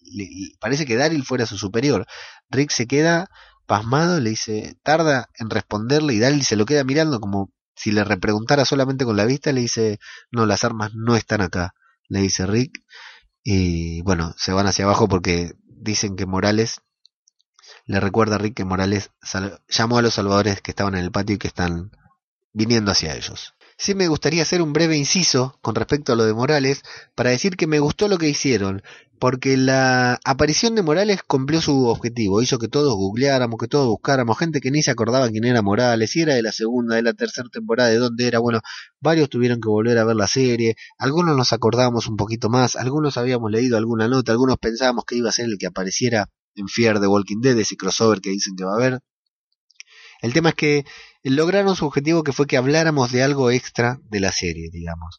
parece 0.60 0.84
que 0.84 0.96
Daryl 0.96 1.24
fuera 1.24 1.46
su 1.46 1.56
superior. 1.56 2.06
Rick 2.50 2.70
se 2.70 2.86
queda 2.86 3.30
pasmado, 3.66 4.20
le 4.20 4.30
dice, 4.30 4.76
tarda 4.82 5.30
en 5.38 5.48
responderle 5.48 6.12
y 6.12 6.18
Daryl 6.18 6.44
se 6.44 6.56
lo 6.56 6.66
queda 6.66 6.84
mirando 6.84 7.18
como 7.18 7.50
si 7.74 7.92
le 7.92 8.04
repreguntara 8.04 8.66
solamente 8.66 9.06
con 9.06 9.16
la 9.16 9.24
vista, 9.24 9.52
le 9.52 9.62
dice, 9.62 9.98
no, 10.30 10.44
las 10.44 10.64
armas 10.64 10.92
no 10.94 11.16
están 11.16 11.40
acá, 11.40 11.74
le 12.08 12.20
dice 12.20 12.44
Rick. 12.44 12.84
Y 13.42 14.02
bueno, 14.02 14.34
se 14.36 14.52
van 14.52 14.66
hacia 14.66 14.84
abajo 14.84 15.08
porque 15.08 15.52
dicen 15.64 16.14
que 16.14 16.26
Morales 16.26 16.82
le 17.86 18.00
recuerda 18.00 18.34
a 18.34 18.38
Rick 18.38 18.54
que 18.54 18.64
Morales 18.64 19.10
llamó 19.68 19.98
a 19.98 20.02
los 20.02 20.14
salvadores 20.14 20.60
que 20.60 20.72
estaban 20.72 20.94
en 20.94 21.04
el 21.04 21.12
patio 21.12 21.36
y 21.36 21.38
que 21.38 21.48
están 21.48 21.92
viniendo 22.52 22.90
hacia 22.90 23.14
ellos. 23.14 23.54
Sí 23.78 23.94
me 23.94 24.08
gustaría 24.08 24.42
hacer 24.42 24.62
un 24.62 24.72
breve 24.72 24.96
inciso 24.96 25.58
con 25.60 25.74
respecto 25.74 26.12
a 26.12 26.16
lo 26.16 26.24
de 26.24 26.32
Morales 26.32 26.82
para 27.14 27.30
decir 27.30 27.56
que 27.56 27.66
me 27.66 27.78
gustó 27.78 28.08
lo 28.08 28.16
que 28.16 28.28
hicieron, 28.28 28.82
porque 29.18 29.56
la 29.58 30.18
aparición 30.24 30.74
de 30.74 30.82
Morales 30.82 31.22
cumplió 31.22 31.60
su 31.60 31.86
objetivo, 31.86 32.40
hizo 32.40 32.58
que 32.58 32.68
todos 32.68 32.94
googleáramos, 32.94 33.58
que 33.60 33.68
todos 33.68 33.86
buscáramos, 33.86 34.38
gente 34.38 34.60
que 34.60 34.70
ni 34.70 34.82
se 34.82 34.90
acordaba 34.90 35.28
quién 35.28 35.44
era 35.44 35.60
Morales, 35.60 36.10
si 36.10 36.22
era 36.22 36.34
de 36.34 36.42
la 36.42 36.52
segunda, 36.52 36.96
de 36.96 37.02
la 37.02 37.12
tercera 37.12 37.48
temporada, 37.50 37.90
de 37.90 37.98
dónde 37.98 38.26
era, 38.26 38.38
bueno, 38.38 38.60
varios 39.00 39.28
tuvieron 39.28 39.60
que 39.60 39.68
volver 39.68 39.98
a 39.98 40.04
ver 40.04 40.16
la 40.16 40.26
serie, 40.26 40.76
algunos 40.98 41.36
nos 41.36 41.52
acordábamos 41.52 42.08
un 42.08 42.16
poquito 42.16 42.48
más, 42.48 42.76
algunos 42.76 43.18
habíamos 43.18 43.50
leído 43.50 43.76
alguna 43.76 44.08
nota, 44.08 44.32
algunos 44.32 44.56
pensábamos 44.58 45.04
que 45.04 45.16
iba 45.16 45.28
a 45.28 45.32
ser 45.32 45.44
el 45.44 45.58
que 45.58 45.66
apareciera 45.66 46.30
en 46.56 46.68
Fear 46.68 47.00
de 47.00 47.06
Walking 47.06 47.40
Dead, 47.40 47.58
ese 47.58 47.76
crossover 47.76 48.20
que 48.20 48.30
dicen 48.30 48.56
que 48.56 48.64
va 48.64 48.72
a 48.72 48.76
haber. 48.76 49.00
El 50.22 50.32
tema 50.32 50.50
es 50.50 50.54
que 50.54 50.84
lograron 51.22 51.76
su 51.76 51.86
objetivo 51.86 52.24
que 52.24 52.32
fue 52.32 52.46
que 52.46 52.56
habláramos 52.56 53.12
de 53.12 53.22
algo 53.22 53.50
extra 53.50 54.00
de 54.10 54.20
la 54.20 54.32
serie, 54.32 54.70
digamos. 54.72 55.18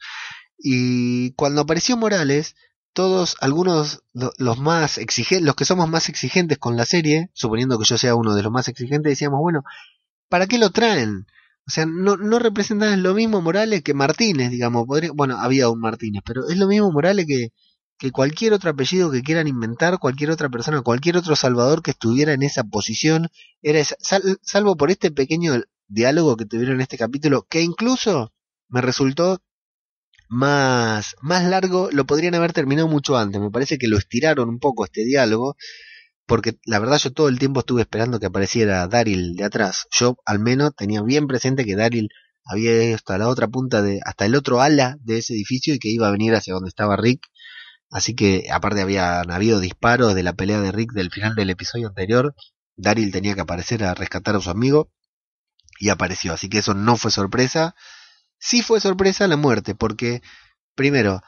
Y 0.58 1.32
cuando 1.34 1.62
apareció 1.62 1.98
Morales, 1.98 2.56
todos, 2.94 3.38
algunos, 3.42 4.04
los 4.14 4.58
más 4.58 4.98
exigentes, 4.98 5.46
los 5.46 5.56
que 5.56 5.66
somos 5.66 5.88
más 5.88 6.10
exigentes 6.10 6.58
con 6.58 6.76
la 6.78 6.86
serie, 6.86 7.30
suponiendo 7.34 7.78
que 7.78 7.86
yo 7.86 7.98
sea 7.98 8.16
uno 8.16 8.34
de 8.34 8.42
los 8.42 8.52
más 8.52 8.68
exigentes, 8.68 9.12
decíamos, 9.12 9.40
bueno, 9.40 9.62
¿para 10.30 10.48
qué 10.48 10.58
lo 10.58 10.72
traen? 10.72 11.28
O 11.68 11.70
sea, 11.70 11.86
no, 11.86 12.18
no 12.18 12.40
representan 12.40 13.04
lo 13.04 13.14
mismo 13.14 13.42
Morales 13.42 13.84
que 13.84 13.94
Martínez, 13.94 14.50
digamos. 14.52 14.88
Podría, 14.88 15.12
bueno, 15.14 15.38
había 15.38 15.70
un 15.70 15.80
Martínez, 15.80 16.24
pero 16.26 16.48
es 16.48 16.58
lo 16.58 16.68
mismo 16.68 16.92
Morales 16.92 17.28
que, 17.28 17.50
que 17.98 18.12
cualquier 18.12 18.54
otro 18.54 18.70
apellido 18.70 19.12
que 19.12 19.24
quieran 19.24 19.48
inventar, 19.48 20.00
cualquier 20.00 20.32
otra 20.32 20.50
persona, 20.50 20.82
cualquier 20.82 21.18
otro 21.18 21.36
salvador 21.36 21.82
que 21.82 21.92
estuviera 21.92 22.34
en 22.34 22.44
esa 22.44 22.64
posición, 22.64 23.30
era 23.62 23.84
salvo 24.42 24.78
por 24.78 24.92
este 24.92 25.12
pequeño 25.12 25.62
diálogo 25.88 26.38
que 26.38 26.46
tuvieron 26.46 26.76
en 26.76 26.82
este 26.82 26.98
capítulo, 26.98 27.48
que 27.50 27.62
incluso 27.62 28.34
me 28.70 28.82
resultó 28.82 29.42
más, 30.30 31.16
más 31.22 31.46
largo, 31.46 31.90
lo 31.92 32.06
podrían 32.06 32.36
haber 32.36 32.54
terminado 32.54 32.88
mucho 32.88 33.18
antes, 33.18 33.42
me 33.42 33.52
parece 33.52 33.78
que 33.78 33.88
lo 33.88 33.98
estiraron 33.98 34.50
un 34.50 34.60
poco 34.60 34.86
este 34.86 35.06
diálogo, 35.06 35.56
porque 36.26 36.58
la 36.66 36.80
verdad 36.80 37.00
yo 37.00 37.14
todo 37.14 37.30
el 37.30 37.40
tiempo 37.40 37.62
estuve 37.62 37.82
esperando 37.82 38.20
que 38.20 38.26
apareciera 38.26 38.88
Daryl 38.88 39.36
de 39.36 39.46
atrás, 39.46 39.88
yo 39.92 40.18
al 40.26 40.40
menos 40.40 40.76
tenía 40.76 41.02
bien 41.02 41.28
presente 41.28 41.66
que 41.66 41.76
Daryl 41.76 42.10
había 42.48 42.84
ido 42.84 42.96
hasta 42.96 43.18
la 43.18 43.28
otra 43.28 43.48
punta 43.48 43.82
de, 43.82 44.00
hasta 44.06 44.26
el 44.26 44.36
otro 44.36 44.62
ala 44.62 44.98
de 45.02 45.20
ese 45.20 45.34
edificio 45.34 45.74
y 45.74 45.80
que 45.80 45.90
iba 45.90 46.08
a 46.08 46.12
venir 46.12 46.34
hacia 46.36 46.54
donde 46.54 46.70
estaba 46.70 46.96
Rick, 46.96 47.22
Así 47.90 48.16
que, 48.16 48.46
aparte 48.52 48.82
habían 48.82 49.32
habido 49.32 49.60
disparos 49.60 50.14
de 50.16 50.24
la 50.24 50.34
pelea 50.34 50.60
de 50.60 50.72
Rick 50.72 50.92
del 50.94 51.12
final 51.12 51.36
del 51.36 51.50
episodio 51.50 51.88
anterior. 51.88 52.36
Daryl 52.76 53.12
tenía 53.12 53.36
que 53.36 53.42
aparecer 53.42 53.84
a 53.84 53.94
rescatar 53.94 54.36
a 54.36 54.42
su 54.42 54.50
amigo. 54.50 54.92
Y 55.80 55.90
apareció. 55.90 56.34
Así 56.34 56.50
que 56.50 56.60
eso 56.60 56.74
no 56.74 56.98
fue 56.98 57.12
sorpresa. 57.12 57.76
Sí 58.40 58.62
fue 58.62 58.80
sorpresa 58.80 59.28
la 59.28 59.38
muerte. 59.38 59.76
Porque, 59.76 60.22
primero, 60.76 61.22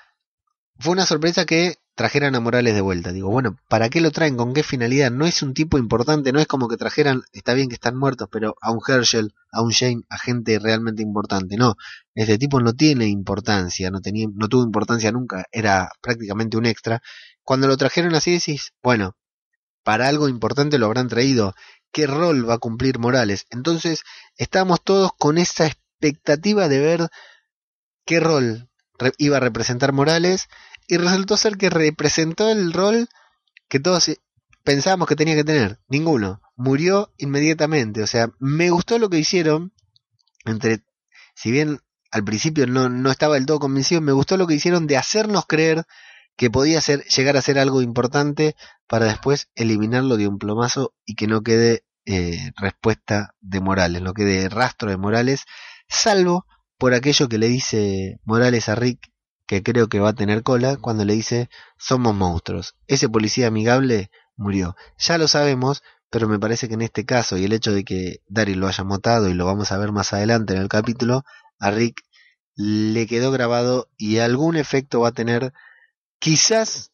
fue 0.80 0.94
una 0.94 1.06
sorpresa 1.06 1.46
que 1.46 1.76
trajeran 2.00 2.34
a 2.34 2.40
Morales 2.40 2.74
de 2.76 2.80
vuelta. 2.80 3.12
Digo, 3.12 3.30
bueno, 3.30 3.58
¿para 3.68 3.90
qué 3.90 4.00
lo 4.00 4.10
traen? 4.12 4.38
¿Con 4.38 4.54
qué 4.54 4.64
finalidad? 4.64 5.12
No 5.12 5.26
es 5.26 5.44
un 5.44 5.54
tipo 5.54 5.78
importante, 5.78 6.32
no 6.32 6.40
es 6.40 6.48
como 6.48 6.70
que 6.70 6.78
trajeran, 6.78 7.24
está 7.34 7.54
bien 7.54 7.68
que 7.68 7.76
están 7.76 7.98
muertos, 7.98 8.30
pero 8.32 8.56
a 8.62 8.72
un 8.72 8.80
Herschel, 8.88 9.34
a 9.52 9.62
un 9.62 9.72
Shane, 9.72 10.04
a 10.08 10.18
gente 10.18 10.60
realmente 10.60 11.02
importante. 11.04 11.58
No, 11.58 11.76
este 12.16 12.38
tipo 12.38 12.62
no 12.62 12.72
tiene 12.72 13.08
importancia, 13.08 13.92
no, 13.92 14.00
tenía, 14.00 14.28
no 14.34 14.48
tuvo 14.48 14.64
importancia 14.64 15.12
nunca, 15.12 15.44
era 15.52 15.92
prácticamente 16.00 16.56
un 16.56 16.68
extra. 16.68 17.02
Cuando 17.44 17.68
lo 17.68 17.76
trajeron 17.76 18.16
así 18.16 18.32
decís, 18.32 18.72
bueno, 18.82 19.18
para 19.84 20.08
algo 20.08 20.30
importante 20.30 20.78
lo 20.78 20.86
habrán 20.86 21.10
traído. 21.10 21.54
¿Qué 21.92 22.08
rol 22.08 22.50
va 22.50 22.54
a 22.54 22.60
cumplir 22.60 22.98
Morales? 22.98 23.46
Entonces, 23.50 24.04
estamos 24.38 24.82
todos 24.86 25.12
con 25.20 25.38
esa 25.38 25.66
expectativa 25.68 26.70
de 26.70 26.80
ver 26.80 27.10
qué 28.06 28.22
rol 28.22 28.70
iba 29.18 29.36
a 29.36 29.42
representar 29.42 29.92
Morales 29.92 30.48
y 30.90 30.98
resultó 30.98 31.38
ser 31.38 31.56
que 31.56 31.70
representó 31.70 32.50
el 32.50 32.74
rol 32.74 33.08
que 33.70 33.80
todos 33.80 34.12
pensábamos 34.64 35.08
que 35.08 35.16
tenía 35.16 35.36
que 35.36 35.44
tener. 35.44 35.80
Ninguno. 35.88 36.42
Murió 36.56 37.14
inmediatamente. 37.18 38.02
O 38.02 38.08
sea, 38.08 38.32
me 38.40 38.72
gustó 38.72 38.98
lo 38.98 39.08
que 39.08 39.20
hicieron. 39.20 39.72
Entre, 40.46 40.84
si 41.36 41.52
bien 41.52 41.80
al 42.12 42.24
principio 42.24 42.66
no, 42.66 42.90
no 42.90 43.12
estaba 43.12 43.36
del 43.36 43.46
todo 43.46 43.60
convencido, 43.60 44.02
me 44.02 44.14
gustó 44.14 44.36
lo 44.36 44.48
que 44.48 44.56
hicieron 44.56 44.88
de 44.88 44.98
hacernos 44.98 45.46
creer 45.46 45.86
que 46.36 46.50
podía 46.50 46.82
ser, 46.82 47.04
llegar 47.04 47.38
a 47.38 47.44
ser 47.44 47.60
algo 47.60 47.84
importante 47.84 48.56
para 48.88 49.06
después 49.06 49.50
eliminarlo 49.54 50.18
de 50.18 50.28
un 50.28 50.40
plomazo 50.40 50.96
y 51.06 51.14
que 51.14 51.28
no 51.28 51.44
quede 51.44 51.84
eh, 52.08 52.52
respuesta 52.58 53.36
de 53.42 53.60
Morales, 53.60 54.02
no 54.02 54.16
quede 54.16 54.50
rastro 54.50 54.90
de 54.90 54.98
Morales, 54.98 55.46
salvo 55.88 56.48
por 56.80 56.96
aquello 56.96 57.30
que 57.30 57.38
le 57.38 57.48
dice 57.48 58.20
Morales 58.24 58.70
a 58.70 58.76
Rick 58.76 59.09
que 59.50 59.64
creo 59.64 59.90
que 59.90 60.00
va 60.00 60.10
a 60.10 60.14
tener 60.14 60.44
cola 60.44 60.78
cuando 60.78 61.06
le 61.06 61.16
dice 61.16 61.50
somos 61.76 62.14
monstruos. 62.14 62.76
Ese 62.86 63.10
policía 63.10 63.48
amigable 63.48 64.12
murió. 64.36 64.76
Ya 65.00 65.18
lo 65.18 65.28
sabemos, 65.28 65.82
pero 66.12 66.28
me 66.28 66.38
parece 66.38 66.68
que 66.68 66.76
en 66.76 66.84
este 66.84 67.04
caso 67.04 67.36
y 67.36 67.46
el 67.46 67.54
hecho 67.54 67.74
de 67.74 67.84
que 67.84 68.22
Daryl 68.28 68.60
lo 68.60 68.68
haya 68.68 68.84
motado 68.84 69.28
y 69.28 69.34
lo 69.34 69.48
vamos 69.48 69.72
a 69.72 69.80
ver 69.80 69.92
más 69.92 70.14
adelante 70.14 70.54
en 70.54 70.62
el 70.62 70.70
capítulo, 70.70 71.26
a 71.58 71.72
Rick 71.72 72.04
le 72.56 73.08
quedó 73.08 73.32
grabado 73.32 73.90
y 73.98 74.20
algún 74.20 74.56
efecto 74.56 75.00
va 75.00 75.08
a 75.08 75.14
tener 75.14 75.52
quizás 76.20 76.92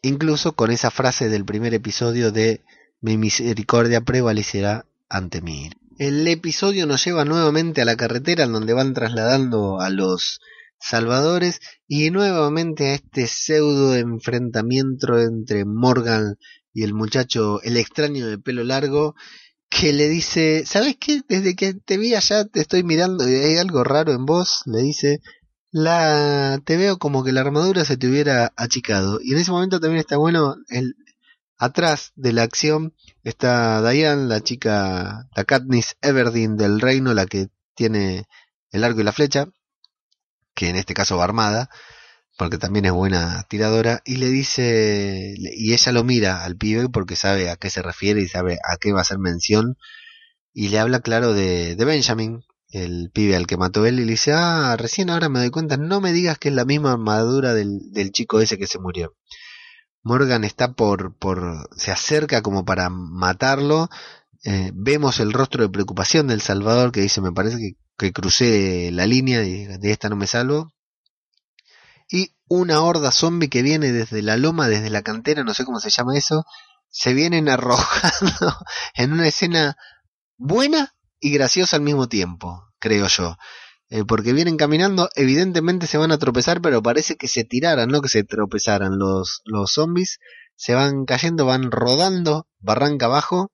incluso 0.00 0.52
con 0.52 0.70
esa 0.70 0.90
frase 0.90 1.28
del 1.28 1.44
primer 1.44 1.74
episodio 1.74 2.32
de 2.32 2.64
mi 3.02 3.18
misericordia 3.18 4.00
prevalecerá 4.00 4.86
ante 5.10 5.42
mí. 5.42 5.68
El 5.98 6.26
episodio 6.28 6.86
nos 6.86 7.04
lleva 7.04 7.26
nuevamente 7.26 7.82
a 7.82 7.84
la 7.84 7.96
carretera 7.96 8.44
en 8.44 8.54
donde 8.54 8.72
van 8.72 8.94
trasladando 8.94 9.82
a 9.82 9.90
los 9.90 10.40
salvadores 10.78 11.60
y 11.86 12.10
nuevamente 12.10 12.90
a 12.90 12.94
este 12.94 13.26
pseudo 13.26 13.94
enfrentamiento 13.94 15.18
entre 15.18 15.64
Morgan 15.64 16.36
y 16.72 16.82
el 16.82 16.94
muchacho, 16.94 17.62
el 17.62 17.76
extraño 17.76 18.26
de 18.26 18.38
pelo 18.38 18.64
largo, 18.64 19.14
que 19.68 19.92
le 19.92 20.08
dice, 20.08 20.64
¿sabes 20.66 20.96
qué? 20.98 21.22
Desde 21.28 21.56
que 21.56 21.74
te 21.74 21.98
vi 21.98 22.14
allá 22.14 22.44
te 22.44 22.60
estoy 22.60 22.82
mirando 22.84 23.28
y 23.28 23.34
hay 23.34 23.56
algo 23.56 23.84
raro 23.84 24.12
en 24.12 24.24
vos, 24.26 24.62
le 24.66 24.82
dice, 24.82 25.20
la 25.70 26.60
te 26.64 26.76
veo 26.76 26.98
como 26.98 27.24
que 27.24 27.32
la 27.32 27.40
armadura 27.42 27.84
se 27.84 27.96
te 27.96 28.08
hubiera 28.08 28.52
achicado. 28.56 29.18
Y 29.22 29.32
en 29.32 29.38
ese 29.38 29.50
momento 29.50 29.80
también 29.80 30.00
está 30.00 30.16
bueno, 30.16 30.56
el, 30.68 30.94
atrás 31.58 32.12
de 32.16 32.32
la 32.32 32.42
acción 32.42 32.94
está 33.24 33.88
Diane, 33.90 34.26
la 34.26 34.40
chica, 34.40 35.28
la 35.34 35.44
Katniss 35.44 35.96
Everdeen 36.00 36.56
del 36.56 36.80
reino, 36.80 37.14
la 37.14 37.26
que 37.26 37.48
tiene 37.74 38.24
el 38.70 38.84
arco 38.84 39.00
y 39.00 39.04
la 39.04 39.12
flecha, 39.12 39.48
que 40.56 40.68
en 40.68 40.76
este 40.76 40.94
caso 40.94 41.16
va 41.18 41.24
armada, 41.24 41.70
porque 42.36 42.58
también 42.58 42.86
es 42.86 42.92
buena 42.92 43.44
tiradora, 43.48 44.02
y 44.04 44.16
le 44.16 44.28
dice, 44.28 45.34
y 45.36 45.72
ella 45.72 45.92
lo 45.92 46.02
mira 46.02 46.44
al 46.44 46.56
pibe 46.56 46.88
porque 46.88 47.14
sabe 47.16 47.50
a 47.50 47.56
qué 47.56 47.70
se 47.70 47.82
refiere 47.82 48.20
y 48.20 48.28
sabe 48.28 48.54
a 48.54 48.76
qué 48.78 48.92
va 48.92 48.98
a 48.98 49.02
hacer 49.02 49.18
mención, 49.18 49.76
y 50.52 50.68
le 50.68 50.80
habla 50.80 51.00
claro 51.00 51.34
de, 51.34 51.76
de 51.76 51.84
Benjamin, 51.84 52.42
el 52.70 53.10
pibe 53.12 53.36
al 53.36 53.46
que 53.46 53.56
mató 53.56 53.86
él, 53.86 54.00
y 54.00 54.04
le 54.04 54.12
dice, 54.12 54.32
ah, 54.34 54.76
recién 54.76 55.10
ahora 55.10 55.28
me 55.28 55.38
doy 55.38 55.50
cuenta, 55.50 55.76
no 55.76 56.00
me 56.00 56.12
digas 56.12 56.38
que 56.38 56.48
es 56.48 56.54
la 56.54 56.64
misma 56.64 56.92
armadura 56.92 57.54
del, 57.54 57.92
del 57.92 58.10
chico 58.10 58.40
ese 58.40 58.58
que 58.58 58.66
se 58.66 58.80
murió. 58.80 59.14
Morgan 60.06 60.44
está 60.44 60.72
por, 60.72 61.16
por, 61.16 61.68
se 61.76 61.90
acerca 61.90 62.40
como 62.40 62.64
para 62.64 62.90
matarlo. 62.90 63.88
Eh, 64.44 64.70
vemos 64.74 65.20
el 65.20 65.32
rostro 65.32 65.62
de 65.62 65.70
preocupación 65.70 66.26
del 66.28 66.40
Salvador 66.40 66.92
que 66.92 67.00
dice, 67.00 67.20
me 67.20 67.32
parece 67.32 67.76
que, 67.96 68.12
crucé 68.12 68.90
la 68.92 69.06
línea 69.06 69.42
y 69.42 69.64
de 69.64 69.90
esta 69.90 70.08
no 70.08 70.16
me 70.16 70.26
salvo. 70.26 70.72
Y 72.08 72.36
una 72.48 72.80
horda 72.82 73.10
zombie 73.10 73.48
que 73.48 73.62
viene 73.62 73.92
desde 73.92 74.22
la 74.22 74.36
loma, 74.36 74.68
desde 74.68 74.90
la 74.90 75.02
cantera, 75.02 75.44
no 75.44 75.54
sé 75.54 75.64
cómo 75.64 75.80
se 75.80 75.90
llama 75.90 76.16
eso, 76.16 76.44
se 76.88 77.14
vienen 77.14 77.48
arrojando 77.48 78.56
en 78.94 79.12
una 79.12 79.26
escena 79.26 79.76
buena 80.36 80.94
y 81.20 81.32
graciosa 81.32 81.76
al 81.76 81.82
mismo 81.82 82.08
tiempo, 82.08 82.68
creo 82.78 83.06
yo. 83.08 83.36
Eh, 83.88 84.04
porque 84.04 84.32
vienen 84.32 84.56
caminando, 84.56 85.08
evidentemente 85.14 85.86
se 85.86 85.98
van 85.98 86.10
a 86.12 86.18
tropezar, 86.18 86.60
pero 86.60 86.82
parece 86.82 87.16
que 87.16 87.28
se 87.28 87.44
tiraran, 87.44 87.88
no 87.88 88.02
que 88.02 88.08
se 88.08 88.24
tropezaran 88.24 88.98
los, 88.98 89.42
los 89.44 89.72
zombies, 89.72 90.18
se 90.56 90.74
van 90.74 91.04
cayendo, 91.04 91.46
van 91.46 91.70
rodando 91.70 92.48
barranca 92.58 93.06
abajo 93.06 93.52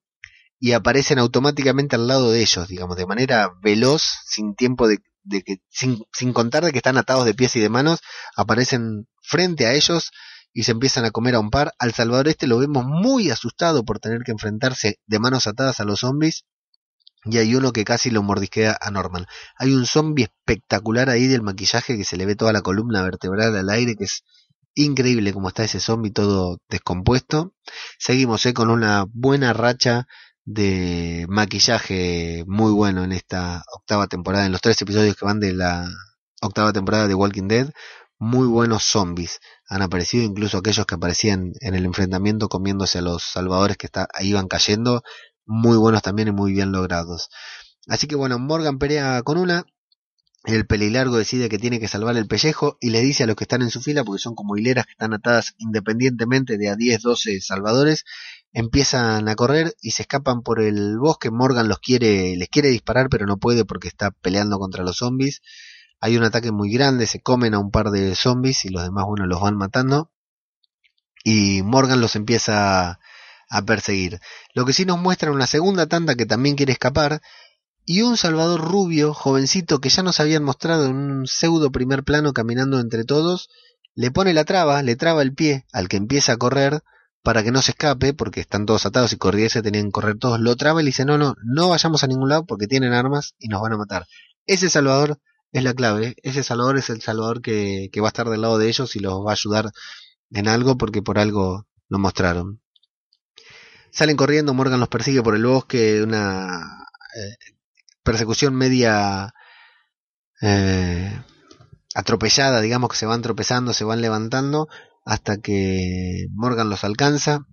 y 0.65 0.75
aparecen 0.75 1.19
automáticamente 1.19 1.97
al 1.97 2.07
lado 2.07 2.31
de 2.31 2.41
ellos, 2.41 2.69
digamos, 2.69 2.97
de 2.97 3.05
manera 3.05 3.51
veloz, 3.61 4.05
sin 4.25 4.55
tiempo 4.55 4.87
de, 4.87 4.99
que, 5.45 5.57
sin, 5.69 6.05
sin 6.13 6.33
contar 6.33 6.65
de 6.65 6.71
que 6.71 6.79
están 6.79 6.97
atados 6.97 7.25
de 7.25 7.35
pies 7.35 7.57
y 7.57 7.61
de 7.61 7.69
manos, 7.69 7.99
aparecen 8.37 9.09
frente 9.25 9.67
a 9.67 9.73
ellos 9.75 10.13
y 10.53 10.63
se 10.63 10.71
empiezan 10.71 11.05
a 11.05 11.11
comer 11.11 11.35
a 11.35 11.41
un 11.41 11.51
par. 11.51 11.73
Al 11.81 11.93
Salvador 11.93 12.29
este 12.29 12.47
lo 12.47 12.59
vemos 12.59 12.85
muy 12.87 13.29
asustado 13.29 13.85
por 13.85 13.99
tener 13.99 14.21
que 14.25 14.31
enfrentarse 14.31 15.01
de 15.05 15.19
manos 15.19 15.49
atadas 15.49 15.81
a 15.81 15.85
los 15.85 15.99
zombies 15.99 16.45
y 17.25 17.39
hay 17.39 17.57
uno 17.57 17.73
que 17.73 17.83
casi 17.83 18.11
lo 18.11 18.23
mordisquea 18.23 18.79
a 18.81 18.91
Norman. 18.93 19.27
Hay 19.57 19.75
un 19.75 19.85
zombie 19.85 20.27
espectacular 20.27 21.11
ahí 21.11 21.27
del 21.27 21.43
maquillaje 21.43 21.97
que 21.97 22.05
se 22.05 22.17
le 22.17 22.25
ve 22.25 22.37
toda 22.37 22.53
la 22.53 22.63
columna 22.63 23.03
vertebral 23.03 23.57
al 23.57 23.69
aire, 23.69 23.97
que 23.97 24.05
es 24.05 24.23
increíble 24.77 25.33
como 25.33 25.49
está 25.49 25.65
ese 25.65 25.81
zombie 25.81 26.13
todo 26.13 26.59
descompuesto. 26.69 27.53
Seguimos 27.99 28.47
eh, 28.47 28.55
con 28.55 28.71
una 28.71 29.07
buena 29.13 29.53
racha 29.53 30.07
de 30.45 31.27
maquillaje 31.29 32.45
muy 32.47 32.73
bueno 32.73 33.05
en 33.05 33.13
esta 33.13 33.65
octava 33.75 34.07
temporada, 34.09 34.47
en 34.47 34.53
los 34.53 34.61
tres 34.61 34.81
episodios 34.83 35.17
que 35.17 35.25
van 35.25 35.41
de 35.41 35.53
la 35.53 35.89
octava 36.41 36.73
temporada 36.73 37.09
de 37.09 37.15
Walking 37.15 37.49
Dead. 37.49 37.71
Muy 38.19 38.47
buenos 38.47 38.85
zombies 38.85 39.41
han 39.69 39.83
aparecido, 39.83 40.25
incluso 40.25 40.59
aquellos 40.59 40.87
que 40.87 40.95
aparecían 40.95 41.53
en 41.61 41.75
el 41.75 41.85
enfrentamiento 41.85 42.49
comiéndose 42.49 42.99
a 42.99 43.03
los 43.03 43.23
salvadores 43.23 43.77
que 43.77 43.87
está, 43.87 44.07
iban 44.21 44.47
cayendo 44.49 45.03
muy 45.45 45.77
buenos 45.77 46.03
también 46.03 46.29
y 46.29 46.33
muy 46.33 46.53
bien 46.53 46.73
logrados. 46.73 47.31
Así 47.89 48.07
que 48.07 48.15
bueno, 48.15 48.39
Morgan 48.39 48.79
pelea 48.79 49.23
con 49.23 49.39
una, 49.39 49.65
el 50.45 50.67
pelilargo 50.67 51.17
decide 51.17 51.49
que 51.49 51.59
tiene 51.59 51.79
que 51.79 51.89
salvar 51.89 52.17
el 52.17 52.27
pellejo 52.27 52.77
y 52.81 52.91
le 52.91 53.01
dice 53.01 53.25
a 53.25 53.27
los 53.27 53.37
que 53.37 53.45
están 53.45 53.63
en 53.63 53.71
su 53.71 53.81
fila, 53.81 54.05
porque 54.05 54.21
son 54.21 54.35
como 54.35 54.57
hileras 54.57 54.87
que 54.87 54.93
están 54.93 55.15
atadas 55.15 55.55
independientemente 55.59 56.59
de 56.59 56.69
a 56.69 56.77
10, 56.77 57.01
12 57.01 57.41
salvadores, 57.41 58.05
empiezan 58.53 59.29
a 59.29 59.35
correr 59.35 59.75
y 59.81 59.93
se 59.93 60.03
escapan 60.03 60.43
por 60.43 60.61
el 60.61 60.99
bosque. 60.99 61.31
Morgan 61.31 61.69
los 61.69 61.79
quiere, 61.79 62.37
les 62.37 62.49
quiere 62.49 62.69
disparar, 62.69 63.09
pero 63.09 63.27
no 63.27 63.39
puede 63.39 63.65
porque 63.65 63.89
está 63.89 64.11
peleando 64.11 64.59
contra 64.59 64.85
los 64.85 64.99
zombies. 64.99 65.43
Hay 66.01 66.17
un 66.17 66.25
ataque 66.25 66.53
muy 66.53 66.73
grande, 66.73 67.07
se 67.07 67.21
comen 67.21 67.55
a 67.55 67.59
un 67.59 67.71
par 67.71 67.91
de 67.91 68.15
zombies 68.15 68.65
y 68.65 68.71
los 68.71 68.83
demás, 68.83 69.05
bueno, 69.07 69.27
los 69.27 69.41
van 69.41 69.57
matando. 69.57 70.11
Y 71.25 71.63
Morgan 71.63 72.01
los 72.01 72.17
empieza 72.17 72.99
a 73.49 73.63
perseguir. 73.65 74.19
Lo 74.55 74.65
que 74.65 74.73
sí 74.73 74.85
nos 74.85 74.99
muestra 74.99 75.31
una 75.31 75.47
segunda 75.47 75.87
tanda 75.87 76.15
que 76.15 76.27
también 76.27 76.57
quiere 76.57 76.73
escapar 76.73 77.23
y 77.85 78.03
un 78.03 78.17
Salvador 78.17 78.61
rubio, 78.61 79.13
jovencito 79.13 79.81
que 79.81 79.89
ya 79.89 80.03
nos 80.03 80.21
habían 80.21 80.45
mostrado 80.45 80.87
en 80.87 80.97
un 80.97 81.27
pseudo 81.27 81.71
primer 81.71 82.05
plano 82.05 82.33
caminando 82.33 82.81
entre 82.81 83.05
todos, 83.05 83.49
le 83.95 84.11
pone 84.11 84.33
la 84.35 84.45
traba, 84.45 84.83
le 84.83 84.97
traba 84.97 85.23
el 85.23 85.35
pie 85.35 85.67
al 85.73 85.89
que 85.89 85.97
empieza 85.97 86.33
a 86.33 86.37
correr 86.37 86.83
para 87.23 87.43
que 87.43 87.53
no 87.53 87.63
se 87.63 87.73
escape, 87.73 88.15
porque 88.15 88.41
están 88.41 88.67
todos 88.67 88.87
atados 88.87 89.13
y 89.13 89.17
corriese 89.17 89.63
tenían 89.63 89.87
que 89.87 89.93
correr 89.93 90.19
todos, 90.19 90.41
lo 90.41 90.57
traba 90.57 90.81
y 90.81 90.85
le 90.85 90.89
dice 90.89 91.05
no, 91.05 91.19
no, 91.19 91.35
no 91.45 91.69
vayamos 91.69 92.03
a 92.05 92.07
ningún 92.07 92.29
lado 92.29 92.47
porque 92.47 92.67
tienen 92.67 92.93
armas 92.93 93.35
y 93.39 93.49
nos 93.49 93.63
van 93.63 93.73
a 93.73 93.77
matar. 93.77 94.07
Ese 94.47 94.69
Salvador 94.69 95.21
es 95.53 95.63
la 95.63 95.75
clave, 95.75 96.17
ese 96.23 96.43
Salvador 96.43 96.79
es 96.79 96.91
el 96.91 97.01
Salvador 97.01 97.43
que, 97.43 97.89
que 97.93 98.01
va 98.01 98.09
a 98.09 98.11
estar 98.11 98.29
del 98.29 98.41
lado 98.41 98.59
de 98.59 98.69
ellos 98.69 98.97
y 98.97 99.01
los 99.01 99.25
va 99.25 99.31
a 99.31 99.35
ayudar 99.35 99.71
en 100.31 100.49
algo 100.49 100.77
porque 100.77 101.03
por 101.03 101.19
algo 101.19 101.67
lo 101.89 101.99
mostraron. 101.99 102.61
Salen 103.93 104.17
corriendo, 104.17 104.55
Morgan 104.55 104.81
los 104.81 104.89
persigue 104.89 105.23
por 105.23 105.37
el 105.37 105.45
bosque, 105.45 106.03
una 106.03 106.87
eh, 107.15 107.37
persecución 108.03 108.55
media 108.55 109.35
eh, 110.41 111.23
atropellada, 111.95 112.61
digamos 112.63 112.91
que 112.91 112.97
se 112.97 113.07
van 113.07 113.21
tropezando, 113.21 113.75
se 113.75 113.85
van 113.85 114.01
levantando, 114.01 114.69
hasta 115.05 115.39
que 115.39 116.27
Morgan 116.33 116.71
los 116.71 116.85
alcanza, 116.85 117.47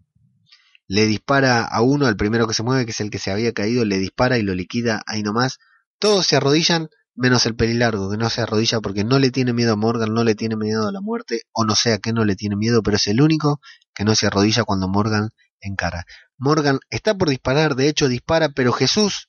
le 0.87 1.05
dispara 1.05 1.63
a 1.63 1.81
uno, 1.81 2.07
al 2.07 2.17
primero 2.17 2.47
que 2.47 2.53
se 2.53 2.63
mueve, 2.63 2.85
que 2.85 2.91
es 2.91 2.99
el 2.99 3.11
que 3.11 3.19
se 3.19 3.31
había 3.31 3.53
caído, 3.53 3.85
le 3.85 3.99
dispara 3.99 4.37
y 4.37 4.41
lo 4.41 4.55
liquida 4.55 5.03
ahí 5.05 5.21
nomás. 5.21 5.59
Todos 5.99 6.25
se 6.25 6.35
arrodillan, 6.35 6.89
menos 7.15 7.45
el 7.45 7.55
pelilargo, 7.55 8.09
que 8.09 8.17
no 8.17 8.29
se 8.29 8.41
arrodilla 8.41 8.79
porque 8.81 9.03
no 9.03 9.19
le 9.19 9.29
tiene 9.29 9.53
miedo 9.53 9.73
a 9.73 9.75
Morgan, 9.75 10.13
no 10.13 10.23
le 10.23 10.33
tiene 10.35 10.55
miedo 10.55 10.87
a 10.87 10.91
la 10.91 11.01
muerte, 11.01 11.43
o 11.51 11.63
no 11.63 11.75
sé 11.75 11.93
a 11.93 11.99
qué 11.99 12.11
no 12.11 12.25
le 12.25 12.35
tiene 12.35 12.55
miedo, 12.55 12.81
pero 12.81 12.97
es 12.97 13.07
el 13.07 13.21
único 13.21 13.59
que 13.93 14.03
no 14.03 14.15
se 14.15 14.27
arrodilla 14.27 14.63
cuando 14.63 14.87
Morgan 14.87 15.29
encara. 15.61 16.05
Morgan 16.37 16.79
está 16.89 17.15
por 17.15 17.29
disparar, 17.29 17.75
de 17.75 17.87
hecho 17.87 18.07
dispara, 18.07 18.49
pero 18.49 18.71
Jesús, 18.71 19.27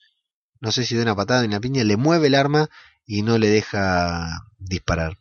no 0.61 0.73
sé 0.73 0.85
si 0.85 0.95
de 0.95 1.03
una 1.03 1.17
patada 1.17 1.43
o 1.43 1.47
una 1.47 1.61
piña, 1.61 1.85
le 1.85 1.97
mueve 1.97 2.29
el 2.29 2.37
arma 2.37 2.71
y 3.05 3.23
no 3.23 3.37
le 3.37 3.49
deja 3.49 4.47
disparar. 4.59 5.20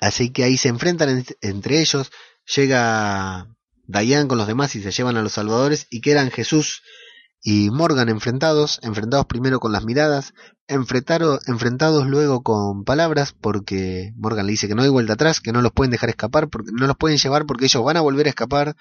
Así 0.00 0.30
que 0.30 0.44
ahí 0.44 0.56
se 0.56 0.68
enfrentan 0.68 1.24
entre 1.40 1.80
ellos, 1.80 2.10
llega 2.54 3.48
Dayan 3.86 4.28
con 4.28 4.38
los 4.38 4.46
demás 4.46 4.74
y 4.76 4.82
se 4.82 4.90
llevan 4.90 5.16
a 5.16 5.22
los 5.22 5.32
salvadores 5.32 5.86
y 5.90 6.00
quedan 6.00 6.30
Jesús 6.30 6.82
y 7.42 7.68
Morgan 7.70 8.08
enfrentados, 8.08 8.80
enfrentados 8.82 9.26
primero 9.26 9.60
con 9.60 9.72
las 9.72 9.84
miradas, 9.84 10.32
enfrentados 10.66 12.06
luego 12.06 12.42
con 12.42 12.84
palabras, 12.84 13.34
porque 13.38 14.14
Morgan 14.16 14.46
le 14.46 14.52
dice 14.52 14.66
que 14.66 14.74
no 14.74 14.82
hay 14.82 14.88
vuelta 14.88 15.12
atrás, 15.12 15.40
que 15.40 15.52
no 15.52 15.60
los 15.60 15.72
pueden 15.72 15.90
dejar 15.90 16.08
escapar, 16.08 16.48
porque 16.48 16.70
no 16.72 16.86
los 16.86 16.96
pueden 16.96 17.18
llevar 17.18 17.44
porque 17.44 17.66
ellos 17.66 17.84
van 17.84 17.98
a 17.98 18.00
volver 18.00 18.26
a 18.26 18.30
escapar 18.30 18.76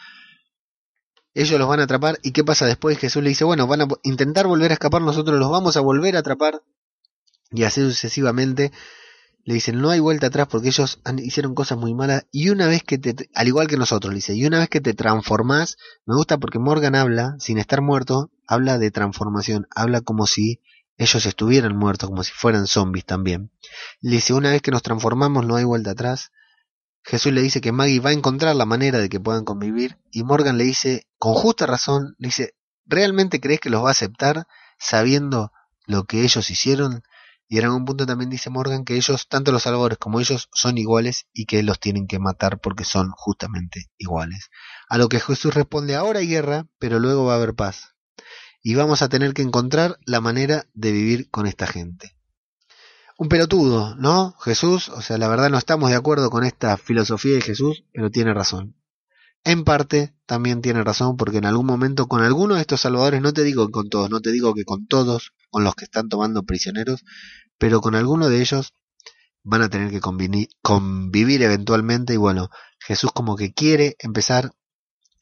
ellos 1.33 1.59
los 1.59 1.67
van 1.67 1.79
a 1.79 1.83
atrapar 1.83 2.19
y 2.21 2.31
qué 2.31 2.43
pasa 2.43 2.65
después 2.65 2.97
Jesús 2.97 3.23
le 3.23 3.29
dice 3.29 3.43
bueno 3.43 3.67
van 3.67 3.81
a 3.81 3.87
intentar 4.03 4.47
volver 4.47 4.71
a 4.71 4.75
escapar 4.75 5.01
nosotros 5.01 5.39
los 5.39 5.49
vamos 5.49 5.77
a 5.77 5.81
volver 5.81 6.15
a 6.15 6.19
atrapar 6.19 6.61
y 7.51 7.63
así 7.63 7.81
sucesivamente 7.81 8.71
le 9.43 9.55
dicen 9.55 9.81
no 9.81 9.89
hay 9.89 9.99
vuelta 9.99 10.27
atrás 10.27 10.47
porque 10.49 10.69
ellos 10.69 10.99
hicieron 11.17 11.53
cosas 11.53 11.77
muy 11.77 11.93
malas 11.93 12.25
y 12.31 12.49
una 12.49 12.67
vez 12.67 12.83
que 12.83 12.97
te 12.97 13.29
al 13.33 13.47
igual 13.47 13.67
que 13.67 13.77
nosotros 13.77 14.13
le 14.13 14.17
dice 14.17 14.35
y 14.35 14.45
una 14.45 14.59
vez 14.59 14.69
que 14.69 14.81
te 14.81 14.93
transformás 14.93 15.77
me 16.05 16.15
gusta 16.15 16.37
porque 16.37 16.59
Morgan 16.59 16.95
habla 16.95 17.35
sin 17.39 17.57
estar 17.57 17.81
muerto 17.81 18.31
habla 18.47 18.77
de 18.77 18.91
transformación 18.91 19.67
habla 19.75 20.01
como 20.01 20.27
si 20.27 20.61
ellos 20.97 21.25
estuvieran 21.25 21.75
muertos 21.75 22.09
como 22.09 22.23
si 22.23 22.31
fueran 22.31 22.67
zombies 22.67 23.05
también 23.05 23.51
le 23.99 24.15
dice 24.15 24.33
una 24.33 24.51
vez 24.51 24.61
que 24.61 24.71
nos 24.71 24.81
transformamos 24.81 25.45
no 25.45 25.55
hay 25.55 25.65
vuelta 25.65 25.91
atrás 25.91 26.31
Jesús 27.03 27.33
le 27.33 27.41
dice 27.41 27.59
que 27.59 27.73
Maggie 27.73 27.99
va 27.99 28.11
a 28.11 28.13
encontrar 28.13 28.55
la 28.55 28.65
manera 28.65 28.99
de 28.99 29.09
que 29.09 29.19
puedan 29.19 29.43
convivir 29.43 29.97
y 30.09 30.23
Morgan 30.23 30.57
le 30.57 30.63
dice, 30.63 31.05
con 31.17 31.33
justa 31.33 31.65
razón, 31.65 32.15
le 32.17 32.29
dice, 32.29 32.55
¿realmente 32.85 33.41
crees 33.41 33.59
que 33.59 33.69
los 33.69 33.83
va 33.83 33.89
a 33.89 33.91
aceptar 33.91 34.47
sabiendo 34.79 35.51
lo 35.85 36.05
que 36.05 36.21
ellos 36.21 36.49
hicieron? 36.49 37.03
Y 37.53 37.59
en 37.59 37.65
algún 37.65 37.85
punto 37.85 38.07
también 38.07 38.31
dice 38.31 38.49
Morgan 38.49 38.83
que 38.83 38.95
ellos, 38.95 39.27
tanto 39.29 39.51
los 39.51 39.61
salvadores 39.61 39.99
como 39.99 40.19
ellos, 40.19 40.49
son 40.53 40.79
iguales 40.79 41.27
y 41.33 41.45
que 41.45 41.61
los 41.61 41.79
tienen 41.79 42.07
que 42.07 42.17
matar 42.17 42.59
porque 42.59 42.83
son 42.83 43.11
justamente 43.11 43.91
iguales. 43.99 44.49
A 44.89 44.97
lo 44.97 45.07
que 45.07 45.19
Jesús 45.19 45.53
responde, 45.53 45.93
ahora 45.93 46.21
hay 46.21 46.27
guerra, 46.27 46.65
pero 46.79 46.97
luego 46.97 47.25
va 47.25 47.33
a 47.33 47.35
haber 47.35 47.53
paz. 47.53 47.93
Y 48.63 48.73
vamos 48.73 49.03
a 49.03 49.09
tener 49.09 49.35
que 49.35 49.43
encontrar 49.43 49.99
la 50.03 50.19
manera 50.19 50.65
de 50.73 50.93
vivir 50.93 51.29
con 51.29 51.45
esta 51.45 51.67
gente 51.67 52.15
un 53.19 53.29
pelotudo, 53.29 53.95
¿no? 53.97 54.33
Jesús, 54.39 54.89
o 54.89 55.03
sea, 55.03 55.19
la 55.19 55.27
verdad 55.27 55.51
no 55.51 55.59
estamos 55.59 55.91
de 55.91 55.95
acuerdo 55.95 56.31
con 56.31 56.43
esta 56.43 56.75
filosofía 56.77 57.35
de 57.35 57.41
Jesús, 57.41 57.85
pero 57.93 58.09
tiene 58.09 58.33
razón. 58.33 58.75
En 59.45 59.65
parte 59.65 60.15
también 60.25 60.61
tiene 60.61 60.83
razón 60.83 61.17
porque 61.17 61.37
en 61.37 61.45
algún 61.45 61.65
momento 61.65 62.07
con 62.07 62.23
algunos 62.23 62.57
de 62.57 62.61
estos 62.61 62.81
salvadores, 62.81 63.21
no 63.21 63.33
te 63.33 63.43
digo 63.43 63.69
con 63.71 63.89
todos, 63.89 64.09
no 64.09 64.21
te 64.21 64.31
digo 64.31 64.53
que 64.53 64.63
con 64.63 64.87
todos, 64.87 65.33
con 65.49 65.65
los 65.65 65.75
que 65.75 65.83
están 65.83 66.07
tomando 66.07 66.43
prisioneros, 66.43 67.03
pero 67.57 67.81
con 67.81 67.95
algunos 67.95 68.29
de 68.29 68.41
ellos 68.41 68.73
van 69.43 69.61
a 69.61 69.69
tener 69.69 69.91
que 69.91 69.99
convivir 69.99 71.41
eventualmente 71.41 72.13
y 72.13 72.17
bueno, 72.17 72.49
Jesús 72.79 73.11
como 73.13 73.35
que 73.35 73.53
quiere 73.53 73.95
empezar 73.99 74.51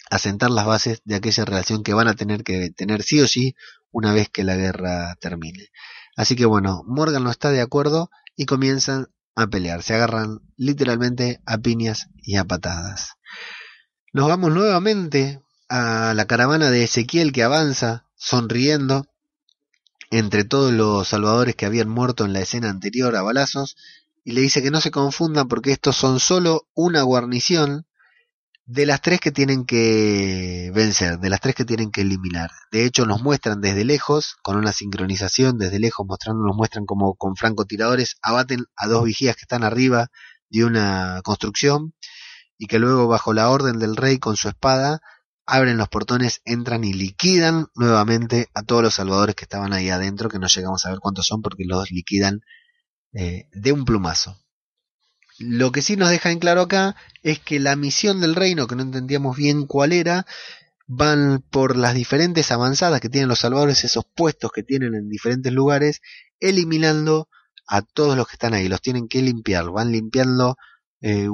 a 0.09 0.19
sentar 0.19 0.51
las 0.51 0.65
bases 0.65 1.01
de 1.05 1.15
aquella 1.15 1.45
relación 1.45 1.83
que 1.83 1.93
van 1.93 2.07
a 2.07 2.15
tener 2.15 2.43
que 2.43 2.69
tener 2.69 3.01
sí 3.01 3.21
o 3.21 3.27
sí 3.27 3.55
una 3.91 4.13
vez 4.13 4.29
que 4.29 4.43
la 4.43 4.55
guerra 4.55 5.15
termine. 5.19 5.69
Así 6.15 6.35
que 6.35 6.45
bueno, 6.45 6.83
Morgan 6.85 7.23
no 7.23 7.31
está 7.31 7.49
de 7.49 7.61
acuerdo 7.61 8.09
y 8.35 8.45
comienzan 8.45 9.07
a 9.35 9.47
pelear. 9.47 9.83
Se 9.83 9.95
agarran 9.95 10.39
literalmente 10.57 11.41
a 11.45 11.57
piñas 11.57 12.09
y 12.17 12.35
a 12.35 12.43
patadas. 12.43 13.13
Nos 14.13 14.27
vamos 14.27 14.51
nuevamente 14.51 15.41
a 15.69 16.13
la 16.13 16.25
caravana 16.25 16.69
de 16.69 16.83
Ezequiel 16.83 17.31
que 17.31 17.43
avanza 17.43 18.05
sonriendo 18.15 19.05
entre 20.11 20.43
todos 20.43 20.71
los 20.71 21.07
salvadores 21.07 21.55
que 21.55 21.65
habían 21.65 21.89
muerto 21.89 22.25
en 22.25 22.33
la 22.33 22.41
escena 22.41 22.69
anterior 22.69 23.15
a 23.15 23.21
balazos 23.21 23.77
y 24.23 24.33
le 24.33 24.41
dice 24.41 24.61
que 24.61 24.69
no 24.69 24.81
se 24.81 24.91
confundan 24.91 25.47
porque 25.47 25.71
estos 25.71 25.95
son 25.95 26.19
solo 26.19 26.67
una 26.75 27.01
guarnición 27.01 27.87
de 28.65 28.85
las 28.85 29.01
tres 29.01 29.19
que 29.19 29.31
tienen 29.31 29.65
que 29.65 30.71
vencer, 30.73 31.19
de 31.19 31.29
las 31.29 31.41
tres 31.41 31.55
que 31.55 31.65
tienen 31.65 31.91
que 31.91 32.01
eliminar. 32.01 32.51
De 32.71 32.85
hecho, 32.85 33.05
nos 33.05 33.21
muestran 33.21 33.59
desde 33.59 33.83
lejos, 33.83 34.35
con 34.43 34.57
una 34.57 34.71
sincronización 34.71 35.57
desde 35.57 35.79
lejos, 35.79 36.05
mostrando, 36.07 36.43
nos 36.45 36.55
muestran 36.55 36.85
como 36.85 37.15
con 37.15 37.35
francotiradores 37.35 38.17
abaten 38.21 38.65
a 38.75 38.87
dos 38.87 39.03
vigías 39.05 39.35
que 39.35 39.41
están 39.41 39.63
arriba 39.63 40.09
de 40.49 40.65
una 40.65 41.21
construcción 41.23 41.93
y 42.57 42.67
que 42.67 42.79
luego 42.79 43.07
bajo 43.07 43.33
la 43.33 43.49
orden 43.49 43.79
del 43.79 43.95
rey 43.95 44.19
con 44.19 44.37
su 44.37 44.49
espada 44.49 45.01
abren 45.51 45.77
los 45.77 45.89
portones, 45.89 46.41
entran 46.45 46.85
y 46.85 46.93
liquidan 46.93 47.67
nuevamente 47.75 48.47
a 48.53 48.63
todos 48.63 48.81
los 48.81 48.93
salvadores 48.93 49.35
que 49.35 49.43
estaban 49.43 49.73
ahí 49.73 49.89
adentro, 49.89 50.29
que 50.29 50.39
no 50.39 50.47
llegamos 50.47 50.85
a 50.85 50.91
ver 50.91 50.99
cuántos 50.99 51.27
son 51.27 51.41
porque 51.41 51.65
los 51.65 51.91
liquidan 51.91 52.39
eh, 53.11 53.49
de 53.51 53.73
un 53.73 53.83
plumazo. 53.83 54.39
Lo 55.39 55.73
que 55.73 55.81
sí 55.81 55.97
nos 55.97 56.09
deja 56.09 56.31
en 56.31 56.39
claro 56.39 56.61
acá 56.61 56.95
es 57.21 57.39
que 57.39 57.59
la 57.59 57.75
misión 57.75 58.21
del 58.21 58.35
reino, 58.35 58.65
que 58.65 58.77
no 58.77 58.83
entendíamos 58.83 59.35
bien 59.35 59.67
cuál 59.67 59.91
era, 59.91 60.25
van 60.87 61.43
por 61.49 61.75
las 61.75 61.95
diferentes 61.95 62.49
avanzadas 62.51 63.01
que 63.01 63.09
tienen 63.09 63.27
los 63.27 63.39
salvadores, 63.39 63.83
esos 63.83 64.05
puestos 64.05 64.51
que 64.53 64.63
tienen 64.63 64.95
en 64.95 65.09
diferentes 65.09 65.51
lugares, 65.51 65.99
eliminando 66.39 67.27
a 67.67 67.81
todos 67.81 68.15
los 68.15 68.25
que 68.25 68.35
están 68.35 68.53
ahí. 68.53 68.69
Los 68.69 68.81
tienen 68.81 69.09
que 69.09 69.21
limpiar, 69.21 69.69
van 69.69 69.91
limpiando 69.91 70.55
eh, 71.01 71.27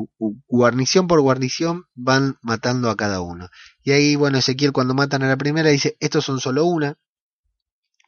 guarnición 0.47 1.07
por 1.07 1.21
guarnición, 1.21 1.85
van 1.93 2.37
matando 2.41 2.89
a 2.89 2.95
cada 2.95 3.21
uno. 3.21 3.49
Y 3.83 3.91
ahí, 3.91 4.15
bueno, 4.15 4.37
Ezequiel 4.37 4.71
cuando 4.71 4.93
matan 4.93 5.23
a 5.23 5.27
la 5.27 5.37
primera 5.37 5.69
dice, 5.69 5.97
estos 5.99 6.25
son 6.25 6.39
solo 6.39 6.65
una, 6.65 6.97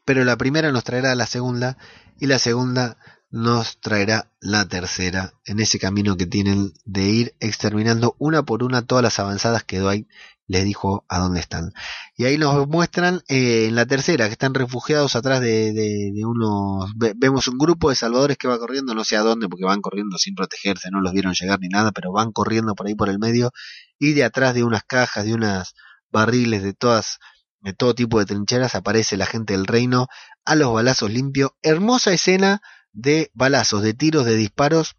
pero 0.06 0.24
la 0.24 0.38
primera 0.38 0.72
nos 0.72 0.84
traerá 0.84 1.14
la 1.16 1.28
segunda 1.28 1.78
y 2.18 2.28
la 2.28 2.40
segunda 2.40 2.98
nos 3.30 3.80
traerá 3.80 4.32
la 4.40 4.68
tercera 4.68 5.34
en 5.46 5.60
ese 5.60 5.78
camino 5.78 6.18
que 6.18 6.26
tienen 6.26 6.74
de 6.86 7.04
ir 7.04 7.36
exterminando 7.40 8.16
una 8.18 8.44
por 8.44 8.64
una 8.64 8.82
todas 8.82 9.04
las 9.04 9.20
avanzadas 9.20 9.64
que 9.64 9.80
Dwight 9.80 10.08
les 10.50 10.66
dijo 10.66 11.06
a 11.08 11.20
dónde 11.20 11.40
están. 11.40 11.74
Y 12.18 12.26
ahí 12.26 12.38
nos 12.38 12.68
muestran 12.68 13.22
eh, 13.30 13.68
en 13.68 13.76
la 13.76 13.86
tercera 13.86 14.26
que 14.26 14.34
están 14.34 14.56
refugiados 14.56 15.16
atrás 15.16 15.40
de, 15.42 15.72
de, 15.72 16.26
unos... 16.26 16.92
vemos 17.16 17.48
un 17.48 17.58
grupo 17.58 17.90
de 17.90 17.96
salvadores 17.96 18.36
que 18.38 18.48
va 18.48 18.58
corriendo, 18.58 18.96
no 18.96 19.04
sé 19.04 19.16
a 19.16 19.22
dónde, 19.22 19.48
porque 19.48 19.66
van 19.66 19.80
corriendo 19.80 20.18
sin 20.18 20.34
protegerse, 20.34 20.90
no 20.92 21.02
los 21.02 21.14
vieron 21.14 21.34
llegar 21.34 21.60
ni 21.60 21.70
nada, 21.70 21.92
pero 21.92 22.12
van 22.12 22.32
corriendo 22.32 22.74
por 22.74 22.88
ahí 22.88 22.96
por 22.96 23.10
el 23.10 23.20
medio 23.20 23.52
y 24.00 24.14
de 24.14 24.24
atrás 24.24 24.56
de 24.56 24.64
unas 24.64 24.84
cajas, 24.84 25.24
de 25.24 25.36
unas 25.36 25.76
barriles, 26.12 26.64
de 26.64 26.74
todas 26.74 27.20
de 27.62 27.74
todo 27.74 27.94
tipo 27.94 28.20
de 28.20 28.26
trincheras 28.26 28.74
aparece 28.74 29.18
la 29.18 29.26
gente 29.26 29.54
del 29.54 29.68
reino 29.68 30.08
a 30.46 30.56
los 30.56 30.74
balazos 30.74 31.12
limpios. 31.12 31.52
Hermosa 31.62 32.12
escena 32.12 32.62
de 32.94 33.30
balazos, 33.34 33.84
de 33.84 33.94
tiros, 33.94 34.26
de 34.26 34.36
disparos 34.36 34.96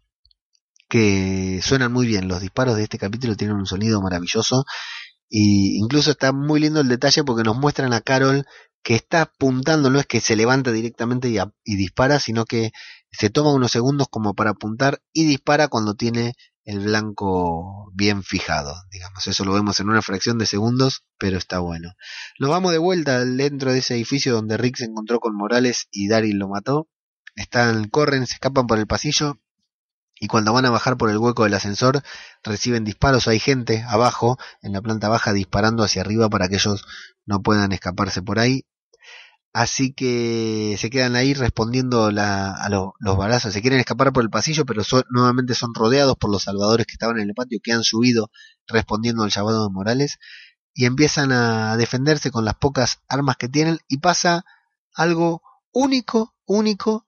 que 0.91 1.61
suenan 1.63 1.93
muy 1.93 2.05
bien. 2.05 2.27
Los 2.27 2.41
disparos 2.41 2.75
de 2.75 2.83
este 2.83 2.97
capítulo 2.97 3.35
tienen 3.35 3.55
un 3.55 3.65
sonido 3.65 4.01
maravilloso 4.01 4.65
y 5.33 5.77
incluso 5.77 6.11
está 6.11 6.33
muy 6.33 6.59
lindo 6.59 6.81
el 6.81 6.89
detalle 6.89 7.23
porque 7.23 7.43
nos 7.43 7.57
muestran 7.57 7.93
a 7.93 8.01
Carol 8.01 8.45
que 8.83 8.95
está 8.95 9.21
apuntando, 9.21 9.89
no 9.89 9.97
es 9.97 10.05
que 10.05 10.19
se 10.19 10.35
levanta 10.35 10.73
directamente 10.73 11.29
y, 11.29 11.75
dispara, 11.77 12.19
sino 12.19 12.43
que 12.43 12.71
se 13.11 13.29
toma 13.29 13.53
unos 13.53 13.71
segundos 13.71 14.07
como 14.09 14.33
para 14.33 14.51
apuntar 14.51 15.01
y 15.13 15.25
dispara 15.25 15.69
cuando 15.69 15.95
tiene 15.95 16.33
el 16.65 16.81
blanco 16.81 17.91
bien 17.93 18.23
fijado, 18.23 18.75
digamos. 18.91 19.25
Eso 19.25 19.45
lo 19.45 19.53
vemos 19.53 19.79
en 19.79 19.89
una 19.89 20.01
fracción 20.01 20.37
de 20.37 20.45
segundos, 20.45 21.05
pero 21.17 21.37
está 21.37 21.59
bueno. 21.59 21.93
Nos 22.37 22.49
vamos 22.49 22.73
de 22.73 22.79
vuelta 22.79 23.23
dentro 23.23 23.71
de 23.71 23.79
ese 23.79 23.95
edificio 23.95 24.33
donde 24.33 24.57
Rick 24.57 24.77
se 24.77 24.85
encontró 24.85 25.21
con 25.21 25.33
Morales 25.37 25.87
y 25.91 26.09
Daryl 26.09 26.37
lo 26.37 26.49
mató. 26.49 26.89
Están, 27.35 27.87
corren, 27.87 28.27
se 28.27 28.33
escapan 28.33 28.67
por 28.67 28.79
el 28.79 28.87
pasillo 28.87 29.39
y 30.21 30.27
cuando 30.27 30.53
van 30.53 30.65
a 30.67 30.69
bajar 30.69 30.97
por 30.97 31.09
el 31.09 31.17
hueco 31.17 31.45
del 31.45 31.55
ascensor 31.55 32.03
reciben 32.43 32.83
disparos. 32.83 33.27
Hay 33.27 33.39
gente 33.39 33.83
abajo, 33.87 34.37
en 34.61 34.71
la 34.71 34.79
planta 34.79 35.09
baja, 35.09 35.33
disparando 35.33 35.83
hacia 35.83 36.03
arriba 36.03 36.29
para 36.29 36.47
que 36.47 36.55
ellos 36.55 36.85
no 37.25 37.41
puedan 37.41 37.71
escaparse 37.71 38.21
por 38.21 38.37
ahí. 38.37 38.67
Así 39.51 39.93
que 39.93 40.75
se 40.77 40.91
quedan 40.91 41.15
ahí 41.15 41.33
respondiendo 41.33 42.05
a 42.05 42.69
los 42.69 43.17
balazos. 43.17 43.51
Se 43.51 43.61
quieren 43.61 43.79
escapar 43.79 44.13
por 44.13 44.23
el 44.23 44.29
pasillo, 44.29 44.63
pero 44.63 44.83
nuevamente 45.09 45.55
son 45.55 45.73
rodeados 45.73 46.15
por 46.17 46.29
los 46.29 46.43
salvadores 46.43 46.85
que 46.85 46.93
estaban 46.93 47.19
en 47.19 47.29
el 47.29 47.33
patio, 47.33 47.57
que 47.61 47.73
han 47.73 47.83
subido 47.83 48.29
respondiendo 48.67 49.23
al 49.23 49.31
llamado 49.31 49.63
de 49.63 49.73
Morales. 49.73 50.19
Y 50.75 50.85
empiezan 50.85 51.31
a 51.31 51.75
defenderse 51.77 52.29
con 52.29 52.45
las 52.45 52.53
pocas 52.53 52.99
armas 53.07 53.37
que 53.37 53.49
tienen. 53.49 53.79
Y 53.87 53.97
pasa 53.97 54.45
algo 54.93 55.41
único, 55.73 56.35
único 56.45 57.07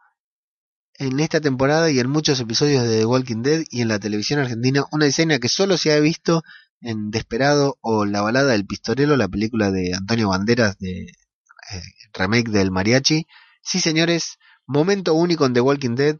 en 0.99 1.19
esta 1.19 1.41
temporada 1.41 1.89
y 1.89 1.99
en 1.99 2.09
muchos 2.09 2.39
episodios 2.39 2.83
de 2.83 2.99
The 2.99 3.05
Walking 3.05 3.41
Dead 3.41 3.63
y 3.69 3.81
en 3.81 3.87
la 3.87 3.99
televisión 3.99 4.39
argentina 4.39 4.85
una 4.91 5.07
escena 5.07 5.39
que 5.39 5.49
solo 5.49 5.77
se 5.77 5.93
ha 5.93 5.99
visto 5.99 6.43
en 6.81 7.11
Desperado 7.11 7.77
o 7.81 8.05
La 8.05 8.21
balada 8.21 8.51
del 8.51 8.65
pistolero, 8.65 9.15
la 9.15 9.27
película 9.27 9.71
de 9.71 9.93
Antonio 9.95 10.29
Banderas 10.29 10.77
de 10.79 11.03
eh, 11.03 11.81
remake 12.13 12.49
del 12.49 12.71
mariachi. 12.71 13.25
Sí, 13.61 13.79
señores, 13.79 14.37
momento 14.67 15.13
único 15.13 15.45
en 15.45 15.53
The 15.53 15.61
Walking 15.61 15.95
Dead. 15.95 16.17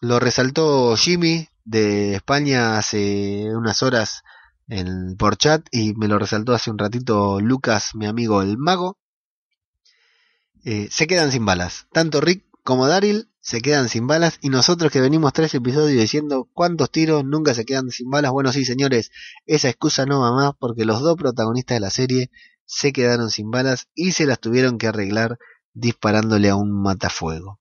Lo 0.00 0.18
resaltó 0.18 0.96
Jimmy 0.96 1.48
de 1.64 2.14
España 2.14 2.78
hace 2.78 3.54
unas 3.54 3.82
horas 3.82 4.22
en, 4.68 5.16
por 5.16 5.36
chat 5.36 5.66
y 5.70 5.94
me 5.94 6.08
lo 6.08 6.18
resaltó 6.18 6.54
hace 6.54 6.70
un 6.70 6.78
ratito 6.78 7.40
Lucas, 7.40 7.94
mi 7.94 8.06
amigo 8.06 8.42
el 8.42 8.56
mago. 8.56 8.98
Eh, 10.64 10.88
se 10.90 11.06
quedan 11.06 11.30
sin 11.30 11.44
balas. 11.44 11.86
Tanto 11.92 12.20
Rick 12.20 12.44
como 12.62 12.86
Daryl 12.86 13.27
se 13.40 13.60
quedan 13.60 13.88
sin 13.88 14.06
balas 14.06 14.38
y 14.42 14.48
nosotros 14.48 14.92
que 14.92 15.00
venimos 15.00 15.32
tres 15.32 15.54
episodios 15.54 16.00
diciendo 16.00 16.48
cuántos 16.52 16.90
tiros 16.90 17.24
nunca 17.24 17.54
se 17.54 17.64
quedan 17.64 17.90
sin 17.90 18.10
balas. 18.10 18.32
Bueno, 18.32 18.52
sí, 18.52 18.64
señores, 18.64 19.10
esa 19.46 19.68
excusa 19.68 20.06
no 20.06 20.20
va 20.20 20.32
más 20.32 20.52
porque 20.58 20.84
los 20.84 21.00
dos 21.00 21.16
protagonistas 21.16 21.76
de 21.76 21.80
la 21.80 21.90
serie 21.90 22.30
se 22.64 22.92
quedaron 22.92 23.30
sin 23.30 23.50
balas 23.50 23.88
y 23.94 24.12
se 24.12 24.26
las 24.26 24.40
tuvieron 24.40 24.78
que 24.78 24.88
arreglar 24.88 25.38
disparándole 25.72 26.50
a 26.50 26.56
un 26.56 26.82
matafuego. 26.82 27.60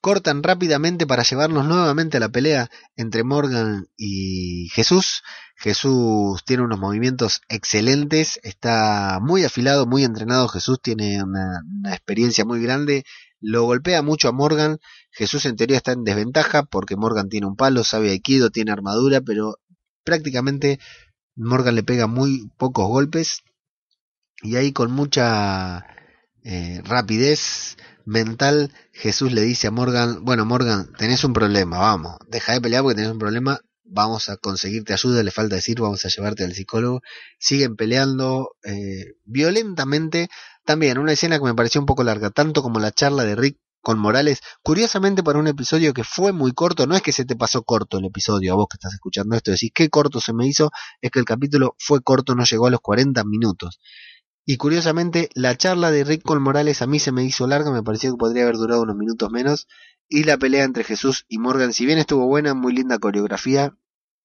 Cortan 0.00 0.42
rápidamente 0.42 1.06
para 1.06 1.22
llevarnos 1.22 1.64
nuevamente 1.66 2.18
a 2.18 2.20
la 2.20 2.28
pelea 2.28 2.68
entre 2.94 3.24
Morgan 3.24 3.86
y 3.96 4.68
Jesús. 4.74 5.22
Jesús 5.56 6.44
tiene 6.44 6.62
unos 6.62 6.78
movimientos 6.78 7.40
excelentes, 7.48 8.38
está 8.42 9.18
muy 9.22 9.44
afilado, 9.44 9.86
muy 9.86 10.04
entrenado. 10.04 10.48
Jesús 10.48 10.78
tiene 10.82 11.22
una, 11.22 11.62
experiencia 11.86 12.44
muy 12.44 12.62
grande, 12.62 13.04
lo 13.44 13.64
golpea 13.64 14.02
mucho 14.02 14.28
a 14.28 14.32
Morgan. 14.32 14.78
Jesús 15.10 15.44
en 15.46 15.56
teoría 15.56 15.76
está 15.76 15.92
en 15.92 16.04
desventaja 16.04 16.64
porque 16.64 16.96
Morgan 16.96 17.28
tiene 17.28 17.46
un 17.46 17.56
palo, 17.56 17.84
sabe 17.84 18.10
aikido, 18.10 18.50
tiene 18.50 18.72
armadura, 18.72 19.20
pero 19.20 19.56
prácticamente 20.02 20.80
Morgan 21.36 21.74
le 21.74 21.82
pega 21.82 22.06
muy 22.06 22.50
pocos 22.56 22.88
golpes 22.88 23.42
y 24.42 24.56
ahí 24.56 24.72
con 24.72 24.92
mucha 24.92 25.84
eh, 26.42 26.80
rapidez 26.84 27.76
mental 28.04 28.72
Jesús 28.92 29.32
le 29.32 29.42
dice 29.42 29.66
a 29.66 29.70
Morgan, 29.70 30.24
bueno 30.24 30.44
Morgan, 30.44 30.92
tenés 30.98 31.24
un 31.24 31.32
problema, 31.32 31.78
vamos, 31.78 32.16
deja 32.28 32.52
de 32.52 32.60
pelear 32.60 32.82
porque 32.82 32.96
tenés 32.96 33.10
un 33.10 33.18
problema, 33.18 33.60
vamos 33.84 34.28
a 34.28 34.36
conseguirte 34.36 34.92
ayuda, 34.92 35.22
le 35.22 35.30
falta 35.30 35.56
decir, 35.56 35.80
vamos 35.80 36.04
a 36.04 36.08
llevarte 36.08 36.44
al 36.44 36.54
psicólogo, 36.54 37.00
siguen 37.38 37.76
peleando 37.76 38.56
eh, 38.64 39.14
violentamente, 39.24 40.28
también 40.64 40.98
una 40.98 41.12
escena 41.12 41.38
que 41.38 41.44
me 41.44 41.54
pareció 41.54 41.80
un 41.80 41.86
poco 41.86 42.04
larga, 42.04 42.30
tanto 42.30 42.62
como 42.62 42.78
la 42.80 42.92
charla 42.92 43.24
de 43.24 43.36
Rick 43.36 43.58
con 43.80 43.98
Morales, 43.98 44.40
curiosamente 44.62 45.22
para 45.22 45.38
un 45.38 45.46
episodio 45.46 45.92
que 45.92 46.04
fue 46.04 46.32
muy 46.32 46.52
corto, 46.52 46.86
no 46.86 46.96
es 46.96 47.02
que 47.02 47.12
se 47.12 47.26
te 47.26 47.36
pasó 47.36 47.62
corto 47.62 47.98
el 47.98 48.06
episodio, 48.06 48.52
a 48.52 48.56
vos 48.56 48.66
que 48.70 48.76
estás 48.76 48.94
escuchando 48.94 49.36
esto, 49.36 49.50
decís 49.50 49.70
qué 49.74 49.90
corto 49.90 50.20
se 50.20 50.32
me 50.32 50.46
hizo, 50.46 50.70
es 51.02 51.10
que 51.10 51.18
el 51.18 51.26
capítulo 51.26 51.76
fue 51.78 52.00
corto, 52.02 52.34
no 52.34 52.44
llegó 52.44 52.66
a 52.66 52.70
los 52.70 52.80
40 52.80 53.22
minutos. 53.24 53.78
Y 54.46 54.58
curiosamente, 54.58 55.30
la 55.34 55.56
charla 55.56 55.90
de 55.90 56.04
Rick 56.04 56.22
con 56.22 56.42
Morales 56.42 56.82
a 56.82 56.86
mí 56.86 56.98
se 56.98 57.12
me 57.12 57.24
hizo 57.24 57.46
larga, 57.46 57.70
me 57.70 57.82
pareció 57.82 58.10
que 58.10 58.18
podría 58.18 58.42
haber 58.42 58.56
durado 58.56 58.82
unos 58.82 58.96
minutos 58.96 59.30
menos. 59.30 59.66
Y 60.06 60.24
la 60.24 60.36
pelea 60.36 60.64
entre 60.64 60.84
Jesús 60.84 61.24
y 61.28 61.38
Morgan, 61.38 61.72
si 61.72 61.86
bien 61.86 61.98
estuvo 61.98 62.26
buena, 62.26 62.52
muy 62.52 62.74
linda 62.74 62.98
coreografía, 62.98 63.74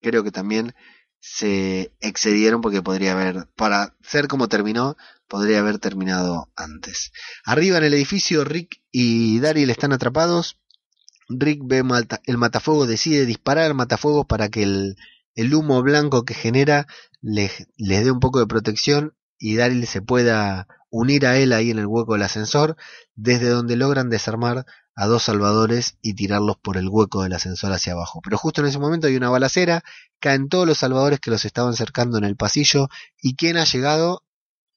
creo 0.02 0.24
que 0.24 0.32
también 0.32 0.74
se 1.20 1.94
excedieron 2.00 2.62
porque 2.62 2.82
podría 2.82 3.14
haber, 3.14 3.48
para 3.56 3.96
ser 4.02 4.28
como 4.28 4.48
terminó, 4.48 4.96
podría 5.28 5.60
haber 5.60 5.80
terminado 5.80 6.52
antes. 6.56 7.12
Arriba 7.46 7.78
en 7.78 7.86
el 7.86 7.94
edificio, 7.94 8.44
Rick 8.44 8.82
y 8.92 9.40
Daryl 9.40 9.70
están 9.70 9.94
atrapados. 9.94 10.58
Rick 11.30 11.62
ve 11.64 11.84
el 12.26 12.38
matafuego, 12.38 12.88
decide 12.88 13.26
disparar 13.26 13.66
al 13.66 13.76
matafuego 13.76 14.26
para 14.26 14.50
que 14.50 14.64
el, 14.64 14.96
el 15.36 15.54
humo 15.54 15.82
blanco 15.84 16.26
que 16.26 16.34
genera 16.34 16.88
les, 17.22 17.68
les 17.78 18.04
dé 18.04 18.12
un 18.12 18.20
poco 18.20 18.40
de 18.40 18.48
protección 18.48 19.14
y 19.38 19.56
Daryl 19.56 19.86
se 19.88 20.02
pueda 20.02 20.68
unir 20.90 21.28
a 21.28 21.38
él 21.38 21.54
ahí 21.54 21.72
en 21.72 21.80
el 21.80 21.86
hueco 21.86 22.14
del 22.14 22.24
ascensor, 22.24 22.76
desde 23.16 23.50
donde 23.50 23.76
logran 23.76 24.10
desarmar 24.10 24.66
a 25.00 25.08
dos 25.08 25.24
salvadores 25.24 25.96
y 26.02 26.14
tirarlos 26.14 26.58
por 26.58 26.76
el 26.76 26.90
hueco 26.90 27.24
del 27.24 27.32
ascensor 27.32 27.72
hacia 27.72 27.94
abajo. 27.94 28.20
Pero 28.22 28.38
justo 28.38 28.60
en 28.60 28.68
ese 28.68 28.80
momento 28.80 29.08
hay 29.08 29.16
una 29.16 29.30
balacera, 29.30 29.82
caen 30.20 30.50
todos 30.50 30.68
los 30.68 30.80
salvadores 30.80 31.22
que 31.22 31.32
los 31.32 31.46
estaban 31.46 31.74
cercando 31.74 32.18
en 32.18 32.26
el 32.26 32.36
pasillo 32.36 32.90
y 33.22 33.38
¿quién 33.38 33.56
ha 33.56 33.64
llegado? 33.64 34.26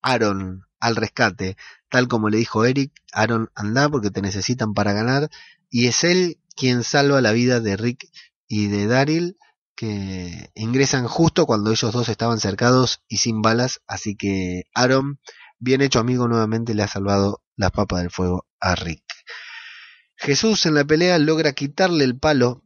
Aaron 0.00 0.62
al 0.78 0.94
rescate, 0.94 1.56
tal 1.88 2.06
como 2.06 2.28
le 2.28 2.38
dijo 2.38 2.64
Eric, 2.64 2.92
Aaron 3.12 3.50
anda 3.56 3.88
porque 3.88 4.12
te 4.12 4.22
necesitan 4.22 4.74
para 4.74 4.92
ganar 4.92 5.28
y 5.70 5.88
es 5.88 6.04
él 6.04 6.38
quien 6.54 6.84
salva 6.84 7.20
la 7.20 7.32
vida 7.32 7.58
de 7.58 7.76
Rick 7.76 8.08
y 8.46 8.68
de 8.68 8.86
Daryl 8.86 9.36
que 9.74 10.52
ingresan 10.54 11.08
justo 11.08 11.46
cuando 11.46 11.72
ellos 11.72 11.92
dos 11.92 12.08
estaban 12.08 12.38
cercados 12.38 13.02
y 13.08 13.16
sin 13.16 13.42
balas, 13.42 13.80
así 13.88 14.14
que 14.14 14.66
Aaron, 14.72 15.18
bien 15.58 15.82
hecho 15.82 15.98
amigo, 15.98 16.28
nuevamente 16.28 16.74
le 16.74 16.84
ha 16.84 16.88
salvado 16.88 17.42
las 17.56 17.72
papas 17.72 18.02
del 18.02 18.10
fuego 18.12 18.46
a 18.60 18.76
Rick. 18.76 19.02
Jesús 20.22 20.66
en 20.66 20.74
la 20.74 20.84
pelea 20.84 21.18
logra 21.18 21.52
quitarle 21.52 22.04
el 22.04 22.16
palo 22.16 22.62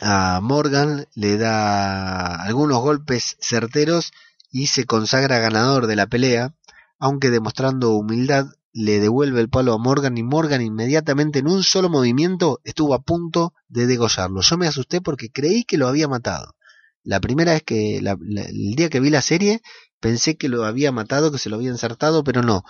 a 0.00 0.40
Morgan, 0.42 1.06
le 1.14 1.36
da 1.36 2.42
algunos 2.42 2.80
golpes 2.80 3.36
certeros 3.40 4.10
y 4.50 4.66
se 4.66 4.84
consagra 4.84 5.38
ganador 5.38 5.86
de 5.86 5.94
la 5.94 6.08
pelea, 6.08 6.52
aunque 6.98 7.30
demostrando 7.30 7.92
humildad 7.92 8.46
le 8.72 8.98
devuelve 8.98 9.40
el 9.40 9.48
palo 9.48 9.72
a 9.72 9.78
Morgan 9.78 10.18
y 10.18 10.24
Morgan 10.24 10.62
inmediatamente 10.62 11.38
en 11.38 11.46
un 11.46 11.62
solo 11.62 11.88
movimiento 11.88 12.60
estuvo 12.64 12.94
a 12.94 13.02
punto 13.02 13.54
de 13.68 13.86
degollarlo. 13.86 14.40
Yo 14.40 14.58
me 14.58 14.66
asusté 14.66 15.00
porque 15.00 15.30
creí 15.30 15.62
que 15.62 15.78
lo 15.78 15.86
había 15.86 16.08
matado. 16.08 16.56
La 17.04 17.20
primera 17.20 17.52
vez 17.52 17.62
que, 17.62 17.98
el 17.98 18.74
día 18.74 18.90
que 18.90 18.98
vi 18.98 19.10
la 19.10 19.22
serie, 19.22 19.62
pensé 20.00 20.36
que 20.36 20.48
lo 20.48 20.64
había 20.64 20.90
matado, 20.90 21.30
que 21.30 21.38
se 21.38 21.50
lo 21.50 21.56
había 21.56 21.70
insertado, 21.70 22.24
pero 22.24 22.42
no. 22.42 22.64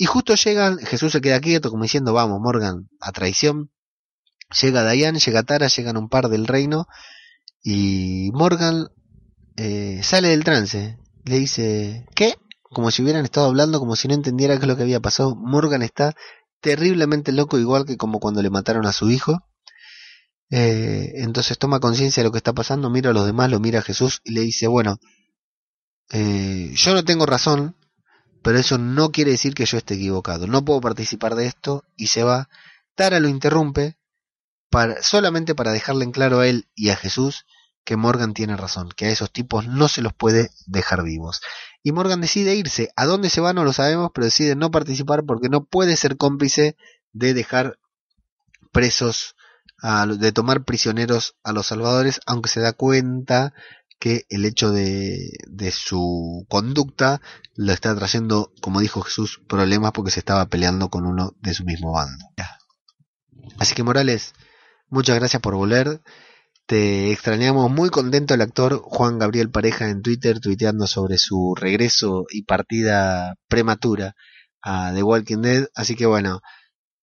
Y 0.00 0.06
justo 0.06 0.34
llegan, 0.34 0.78
Jesús 0.78 1.12
se 1.12 1.20
queda 1.20 1.40
quieto 1.40 1.70
como 1.70 1.82
diciendo, 1.82 2.14
vamos, 2.14 2.40
Morgan, 2.40 2.88
a 3.00 3.12
traición. 3.12 3.70
Llega 4.62 4.90
Diane, 4.90 5.18
llega 5.18 5.42
Tara, 5.42 5.66
llegan 5.66 5.98
un 5.98 6.08
par 6.08 6.30
del 6.30 6.46
reino 6.46 6.86
y 7.62 8.30
Morgan 8.32 8.88
eh, 9.58 10.00
sale 10.02 10.28
del 10.28 10.42
trance. 10.42 10.96
Le 11.26 11.38
dice, 11.38 12.06
¿qué? 12.14 12.34
como 12.70 12.90
si 12.90 13.02
hubieran 13.02 13.26
estado 13.26 13.48
hablando, 13.48 13.78
como 13.78 13.94
si 13.94 14.08
no 14.08 14.14
entendiera 14.14 14.56
qué 14.56 14.62
es 14.62 14.68
lo 14.68 14.76
que 14.78 14.84
había 14.84 15.00
pasado. 15.00 15.36
Morgan 15.36 15.82
está 15.82 16.14
terriblemente 16.62 17.30
loco, 17.30 17.58
igual 17.58 17.84
que 17.84 17.98
como 17.98 18.20
cuando 18.20 18.40
le 18.40 18.48
mataron 18.48 18.86
a 18.86 18.94
su 18.94 19.10
hijo. 19.10 19.44
Eh, 20.48 21.12
entonces 21.16 21.58
toma 21.58 21.78
conciencia 21.78 22.22
de 22.22 22.28
lo 22.30 22.32
que 22.32 22.38
está 22.38 22.54
pasando, 22.54 22.88
mira 22.88 23.10
a 23.10 23.12
los 23.12 23.26
demás, 23.26 23.50
lo 23.50 23.60
mira 23.60 23.80
a 23.80 23.82
Jesús 23.82 24.22
y 24.24 24.32
le 24.32 24.40
dice, 24.40 24.66
bueno, 24.66 24.96
eh, 26.10 26.72
yo 26.74 26.94
no 26.94 27.04
tengo 27.04 27.26
razón, 27.26 27.76
pero 28.42 28.58
eso 28.58 28.78
no 28.78 29.10
quiere 29.10 29.32
decir 29.32 29.54
que 29.54 29.66
yo 29.66 29.78
esté 29.78 29.94
equivocado. 29.94 30.46
No 30.46 30.64
puedo 30.64 30.80
participar 30.80 31.34
de 31.34 31.46
esto 31.46 31.84
y 31.96 32.08
se 32.08 32.22
va. 32.22 32.48
Tara 32.94 33.20
lo 33.20 33.28
interrumpe 33.28 33.96
solamente 35.02 35.54
para 35.54 35.72
dejarle 35.72 36.04
en 36.04 36.12
claro 36.12 36.40
a 36.40 36.46
él 36.46 36.68
y 36.74 36.90
a 36.90 36.96
Jesús 36.96 37.44
que 37.84 37.96
Morgan 37.96 38.34
tiene 38.34 38.56
razón, 38.56 38.90
que 38.94 39.06
a 39.06 39.10
esos 39.10 39.32
tipos 39.32 39.66
no 39.66 39.88
se 39.88 40.02
los 40.02 40.12
puede 40.12 40.50
dejar 40.66 41.02
vivos 41.02 41.40
y 41.82 41.92
Morgan 41.92 42.20
decide 42.20 42.54
irse. 42.54 42.92
¿A 42.96 43.06
dónde 43.06 43.30
se 43.30 43.40
va? 43.40 43.52
No 43.52 43.64
lo 43.64 43.72
sabemos, 43.72 44.10
pero 44.14 44.26
decide 44.26 44.54
no 44.54 44.70
participar 44.70 45.24
porque 45.24 45.48
no 45.48 45.64
puede 45.64 45.96
ser 45.96 46.16
cómplice 46.16 46.76
de 47.12 47.34
dejar 47.34 47.78
presos, 48.72 49.34
a, 49.82 50.06
de 50.06 50.32
tomar 50.32 50.64
prisioneros 50.64 51.36
a 51.42 51.52
los 51.52 51.66
salvadores, 51.66 52.20
aunque 52.26 52.50
se 52.50 52.60
da 52.60 52.72
cuenta 52.72 53.54
que 54.00 54.24
el 54.30 54.46
hecho 54.46 54.72
de, 54.72 55.30
su 55.70 56.46
conducta 56.48 57.20
lo 57.54 57.72
está 57.72 57.94
trayendo, 57.94 58.50
como 58.62 58.80
dijo 58.80 59.02
Jesús, 59.02 59.40
problemas 59.46 59.92
porque 59.92 60.10
se 60.10 60.20
estaba 60.20 60.46
peleando 60.46 60.88
con 60.88 61.06
uno 61.06 61.36
de 61.40 61.54
su 61.54 61.64
mismo 61.64 61.92
bando. 61.92 62.24
Así 63.58 63.74
que 63.74 63.82
Morales, 63.82 64.32
muchas 64.88 65.16
gracias 65.16 65.42
por 65.42 65.54
volver. 65.54 66.00
Te 66.66 67.12
extrañamos 67.12 67.70
muy 67.70 67.90
contento 67.90 68.32
el 68.32 68.40
actor 68.40 68.80
Juan 68.82 69.18
Gabriel 69.18 69.50
Pareja 69.50 69.90
en 69.90 70.02
Twitter 70.02 70.40
tuiteando 70.40 70.86
sobre 70.86 71.18
su 71.18 71.54
regreso 71.54 72.24
y 72.30 72.44
partida 72.44 73.34
prematura 73.48 74.14
a 74.62 74.92
The 74.94 75.02
Walking 75.02 75.42
Dead. 75.42 75.68
Así 75.74 75.94
que 75.94 76.06
bueno, 76.06 76.40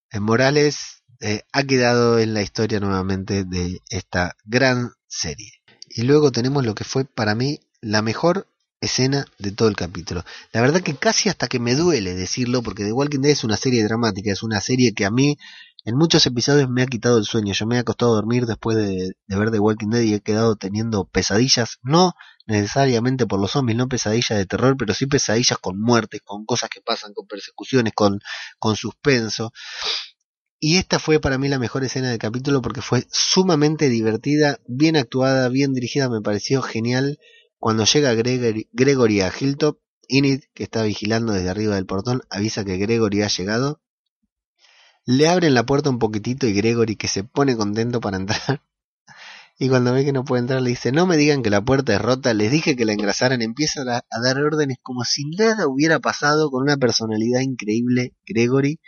en 0.09 0.23
Morales 0.23 1.03
eh, 1.19 1.43
ha 1.51 1.63
quedado 1.63 2.17
en 2.17 2.33
la 2.33 2.41
historia 2.41 2.79
nuevamente 2.79 3.43
de 3.43 3.81
esta 3.89 4.35
gran 4.45 4.93
serie. 5.05 5.51
Y 5.89 6.03
luego 6.03 6.31
tenemos 6.31 6.65
lo 6.65 6.75
que 6.75 6.83
fue 6.83 7.05
para 7.05 7.35
mí 7.35 7.59
la 7.81 8.01
mejor 8.01 8.47
escena 8.81 9.25
de 9.39 9.51
todo 9.51 9.67
el 9.67 9.75
capítulo. 9.75 10.23
La 10.51 10.61
verdad 10.61 10.81
que 10.81 10.95
casi 10.95 11.29
hasta 11.29 11.47
que 11.47 11.59
me 11.59 11.75
duele 11.75 12.13
decirlo, 12.13 12.61
porque 12.61 12.83
The 12.83 12.91
Walking 12.91 13.21
Dead 13.21 13.31
es 13.31 13.43
una 13.43 13.57
serie 13.57 13.83
dramática, 13.83 14.31
es 14.31 14.43
una 14.43 14.61
serie 14.61 14.93
que 14.93 15.05
a 15.05 15.11
mí 15.11 15.37
en 15.85 15.95
muchos 15.95 16.25
episodios 16.25 16.69
me 16.69 16.83
ha 16.83 16.87
quitado 16.87 17.17
el 17.17 17.25
sueño. 17.25 17.53
Yo 17.53 17.65
me 17.65 17.77
he 17.77 17.79
acostado 17.79 18.11
a 18.11 18.15
dormir 18.15 18.45
después 18.45 18.75
de, 18.77 19.15
ver 19.27 19.51
The 19.51 19.59
Walking 19.59 19.89
Dead 19.89 20.01
y 20.01 20.13
he 20.15 20.19
quedado 20.19 20.55
teniendo 20.57 21.05
pesadillas, 21.05 21.79
no 21.81 22.13
necesariamente 22.45 23.25
por 23.25 23.39
los 23.39 23.51
zombies, 23.51 23.77
no 23.77 23.87
pesadillas 23.87 24.37
de 24.37 24.45
terror, 24.45 24.75
pero 24.77 24.93
sí 24.93 25.05
pesadillas 25.05 25.57
con 25.59 25.79
muertes, 25.79 26.21
con 26.23 26.45
cosas 26.45 26.69
que 26.69 26.81
pasan, 26.81 27.13
con 27.13 27.27
persecuciones, 27.27 27.93
con, 27.93 28.19
con 28.59 28.75
suspenso. 28.75 29.53
Y 30.59 30.77
esta 30.77 30.99
fue 30.99 31.19
para 31.19 31.37
mí 31.37 31.47
la 31.49 31.59
mejor 31.59 31.83
escena 31.83 32.09
del 32.09 32.17
capítulo 32.17 32.61
porque 32.61 32.81
fue 32.81 33.05
sumamente 33.11 33.89
divertida, 33.89 34.59
bien 34.67 34.95
actuada, 34.95 35.49
bien 35.49 35.73
dirigida, 35.73 36.09
me 36.09 36.21
pareció 36.21 36.61
genial. 36.61 37.19
Cuando 37.59 37.85
llega 37.85 38.13
Gregory, 38.13 38.67
Gregory 38.71 39.21
a 39.21 39.31
Hilltop, 39.37 39.79
Inid, 40.07 40.41
que 40.53 40.63
está 40.63 40.83
vigilando 40.83 41.33
desde 41.33 41.49
arriba 41.49 41.75
del 41.75 41.85
portón, 41.85 42.21
avisa 42.29 42.65
que 42.65 42.77
Gregory 42.77 43.21
ha 43.21 43.27
llegado 43.27 43.81
le 45.07 45.29
abren 45.29 45.53
la 45.53 45.65
puerta 45.65 45.89
un 45.89 45.99
poquitito 45.99 46.47
y 46.47 46.53
Gregory, 46.53 46.97
que 46.97 47.07
se 47.07 47.23
pone 47.23 47.55
contento 47.55 48.01
para 48.01 48.17
entrar, 48.17 48.61
y 49.57 49.69
cuando 49.69 49.93
ve 49.93 50.03
que 50.03 50.11
no 50.11 50.25
puede 50.25 50.41
entrar 50.41 50.61
le 50.61 50.71
dice, 50.71 50.91
no 50.91 51.07
me 51.07 51.15
digan 51.15 51.41
que 51.43 51.49
la 51.49 51.63
puerta 51.63 51.95
es 51.95 52.01
rota, 52.01 52.33
les 52.33 52.51
dije 52.51 52.75
que 52.75 52.83
la 52.83 52.91
engrasaran, 52.91 53.41
empieza 53.41 53.83
a, 53.83 54.21
dar 54.21 54.37
órdenes 54.37 54.79
como 54.83 55.05
si 55.05 55.23
nada 55.23 55.65
hubiera 55.65 55.99
pasado 55.99 56.51
con 56.51 56.61
una 56.61 56.75
personalidad 56.75 57.39
increíble, 57.39 58.15
Gregory, 58.25 58.81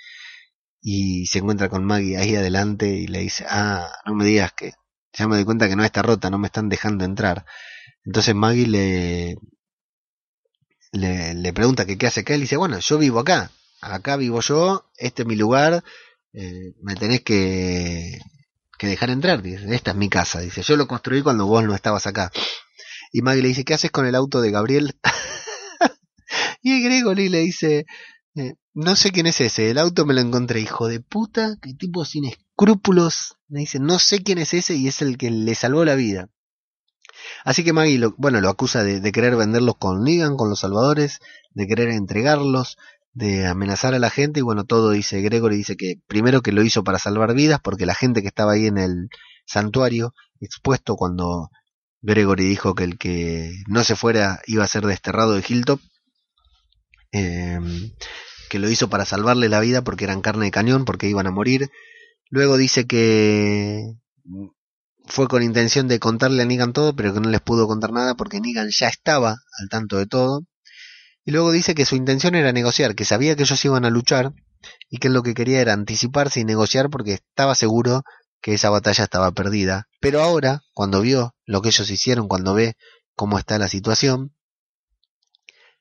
y 0.82 1.26
se 1.28 1.40
encuentra 1.40 1.70
con 1.70 1.86
Maggie 1.86 2.18
ahí 2.18 2.36
adelante 2.36 2.88
y 2.88 3.08
le 3.08 3.20
dice, 3.20 3.46
ah, 3.50 3.92
no 4.06 4.16
me 4.16 4.26
digas 4.26 4.54
que 4.54 4.74
ya 5.14 5.28
me 5.28 5.36
doy 5.36 5.46
cuenta 5.46 5.68
que 5.68 5.76
no 5.76 5.84
está 5.84 6.02
rota, 6.02 6.30
no 6.30 6.38
me 6.38 6.48
están 6.48 6.70
dejando 6.70 7.06
entrar. 7.06 7.46
Entonces 8.06 8.36
Maggie 8.36 8.68
le, 8.68 9.36
le, 10.92 11.34
le 11.34 11.54
pregunta 11.54 11.86
que 11.86 11.98
qué 11.98 12.08
hace 12.08 12.22
acá, 12.22 12.34
y 12.34 12.38
le 12.38 12.44
dice, 12.44 12.58
bueno, 12.58 12.80
yo 12.80 12.98
vivo 12.98 13.20
acá, 13.20 13.52
acá 13.82 14.16
vivo 14.18 14.42
yo, 14.42 14.90
este 14.98 15.24
es 15.24 15.28
mi 15.28 15.36
lugar, 15.36 15.84
eh, 16.34 16.74
me 16.82 16.96
tenés 16.96 17.22
que, 17.22 18.20
que 18.78 18.88
dejar 18.88 19.10
entrar, 19.10 19.42
dice, 19.42 19.74
esta 19.76 19.92
es 19.92 19.98
mi 19.98 20.10
casa, 20.10 20.40
dice, 20.40 20.62
yo 20.62 20.78
lo 20.78 20.88
construí 20.88 21.22
cuando 21.22 21.46
vos 21.46 21.64
no 21.64 21.76
estabas 21.76 22.08
acá. 22.08 22.32
Y 23.12 23.22
Maggie 23.22 23.42
le 23.42 23.48
dice, 23.50 23.66
¿qué 23.66 23.74
haces 23.74 23.92
con 23.92 24.06
el 24.06 24.16
auto 24.16 24.40
de 24.42 24.52
Gabriel? 24.52 24.96
y 26.62 26.84
Gregory 26.84 27.30
le 27.30 27.40
dice, 27.40 27.86
eh, 28.40 28.56
no 28.74 28.96
sé 28.96 29.12
quién 29.12 29.28
es 29.28 29.42
ese, 29.42 29.70
el 29.70 29.78
auto 29.78 30.06
me 30.06 30.14
lo 30.14 30.22
encontré, 30.22 30.62
hijo 30.62 30.88
de 30.88 31.00
puta, 31.00 31.58
qué 31.62 31.74
tipo 31.74 32.06
sin 32.06 32.26
escrúpulos. 32.26 33.36
Me 33.48 33.62
dice, 33.62 33.80
no 33.80 34.00
sé 34.00 34.24
quién 34.24 34.38
es 34.38 34.54
ese 34.54 34.76
y 34.76 34.88
es 34.88 35.02
el 35.02 35.18
que 35.18 35.30
le 35.32 35.56
salvó 35.56 35.86
la 35.86 35.96
vida. 35.96 36.30
Así 37.44 37.64
que 37.64 37.74
Maggie 37.74 38.00
lo, 38.00 38.14
bueno, 38.18 38.42
lo 38.42 38.50
acusa 38.50 38.84
de, 38.84 39.12
querer 39.12 39.36
venderlos 39.36 39.76
con 39.78 40.04
Negan, 40.04 40.38
con 40.38 40.50
los 40.50 40.60
salvadores, 40.60 41.20
de 41.52 41.68
querer 41.68 41.90
entregarlos, 41.90 42.78
de 43.14 43.46
amenazar 43.48 43.94
a 43.94 44.00
la 44.00 44.10
gente 44.10 44.40
y 44.40 44.44
bueno, 44.44 44.66
todo 44.66 44.92
dice 44.92 45.22
Gregory 45.22 45.58
dice 45.58 45.76
que 45.76 45.96
primero 46.08 46.42
que 46.42 46.52
lo 46.52 46.64
hizo 46.64 46.84
para 46.84 47.00
salvar 47.00 47.34
vidas 47.34 47.60
porque 47.62 47.86
la 47.86 47.96
gente 47.96 48.22
que 48.22 48.28
estaba 48.28 48.54
ahí 48.54 48.68
en 48.68 48.78
el 48.78 49.10
santuario 49.46 50.14
expuesto 50.40 50.96
cuando 50.96 51.50
Gregory 52.02 52.46
dijo 52.46 52.76
que 52.76 52.84
el 52.84 52.98
que 52.98 53.52
no 53.68 53.84
se 53.84 53.96
fuera 53.96 54.40
iba 54.46 54.64
a 54.64 54.68
ser 54.68 54.86
desterrado 54.86 55.34
de 55.34 55.44
Hilltop 55.48 55.82
em, 57.12 57.92
que 58.50 58.60
lo 58.60 58.70
hizo 58.70 58.90
para 58.90 59.06
salvarle 59.06 59.50
la 59.50 59.60
vida 59.60 59.84
porque 59.84 60.04
eran 60.04 60.22
carne 60.22 60.46
de 60.46 60.52
cañón 60.52 60.86
porque 60.86 61.08
iban 61.08 61.28
a 61.28 61.32
morir 61.32 61.70
luego 62.30 62.58
dice 62.58 62.86
que 62.86 63.94
fue 65.06 65.28
con 65.28 65.42
intención 65.42 65.88
de 65.88 66.00
contarle 66.00 66.44
a 66.44 66.46
Negan 66.46 66.74
todo 66.74 66.96
pero 66.96 67.14
que 67.14 67.20
no 67.20 67.30
les 67.30 67.42
pudo 67.42 67.68
contar 67.68 67.92
nada 67.92 68.16
porque 68.16 68.42
Negan 68.42 68.70
ya 68.70 68.88
estaba 68.88 69.38
al 69.60 69.70
tanto 69.70 69.98
de 69.98 70.06
todo 70.06 70.44
y 71.30 71.32
luego 71.32 71.52
dice 71.52 71.76
que 71.76 71.86
su 71.86 71.96
intención 71.96 72.34
era 72.34 72.52
negociar, 72.52 72.96
que 72.96 73.06
sabía 73.06 73.36
que 73.36 73.44
ellos 73.44 73.64
iban 73.64 73.86
a 73.86 73.92
luchar 73.92 74.34
y 74.90 74.98
que 74.98 75.10
lo 75.10 75.22
que 75.22 75.36
quería 75.36 75.62
era 75.62 75.74
anticiparse 75.74 76.40
y 76.40 76.44
negociar 76.44 76.90
porque 76.90 77.14
estaba 77.14 77.54
seguro 77.54 78.04
que 78.42 78.56
esa 78.56 78.72
batalla 78.72 79.04
estaba 79.04 79.32
perdida. 79.32 79.88
Pero 80.00 80.22
ahora, 80.22 80.64
cuando 80.74 81.02
vio 81.02 81.36
lo 81.46 81.62
que 81.62 81.70
ellos 81.70 81.90
hicieron, 81.92 82.28
cuando 82.28 82.56
ve 82.56 82.78
cómo 83.14 83.38
está 83.38 83.60
la 83.60 83.68
situación, 83.68 84.34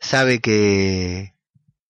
sabe 0.01 0.41
que 0.41 1.35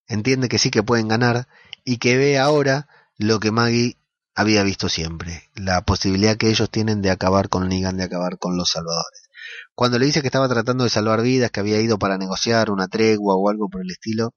entiende 0.09 0.49
que 0.49 0.59
sí 0.59 0.71
que 0.71 0.83
pueden 0.83 1.09
ganar 1.09 1.47
y 1.85 1.99
que 1.99 2.17
ve 2.17 2.39
ahora 2.39 2.89
lo 3.17 3.39
que 3.39 3.53
Maggie 3.53 3.97
había 4.35 4.63
visto 4.63 4.89
siempre, 4.89 5.51
la 5.55 5.83
posibilidad 5.83 6.37
que 6.37 6.49
ellos 6.49 6.71
tienen 6.71 7.03
de 7.03 7.11
acabar 7.11 7.49
con 7.49 7.69
Negan, 7.69 7.97
de 7.97 8.05
acabar 8.05 8.39
con 8.39 8.57
los 8.57 8.71
salvadores. 8.71 9.29
Cuando 9.75 9.99
le 9.99 10.07
dice 10.07 10.21
que 10.21 10.29
estaba 10.29 10.49
tratando 10.49 10.85
de 10.85 10.91
salvar 10.91 11.23
vidas, 11.23 11.51
que 11.51 11.61
había 11.61 11.81
ido 11.81 11.99
para 11.99 12.19
negociar 12.19 12.71
una 12.71 12.89
tregua 12.89 13.35
o 13.37 13.49
algo 13.49 13.69
por 13.69 13.83
el 13.83 13.91
estilo, 13.91 14.35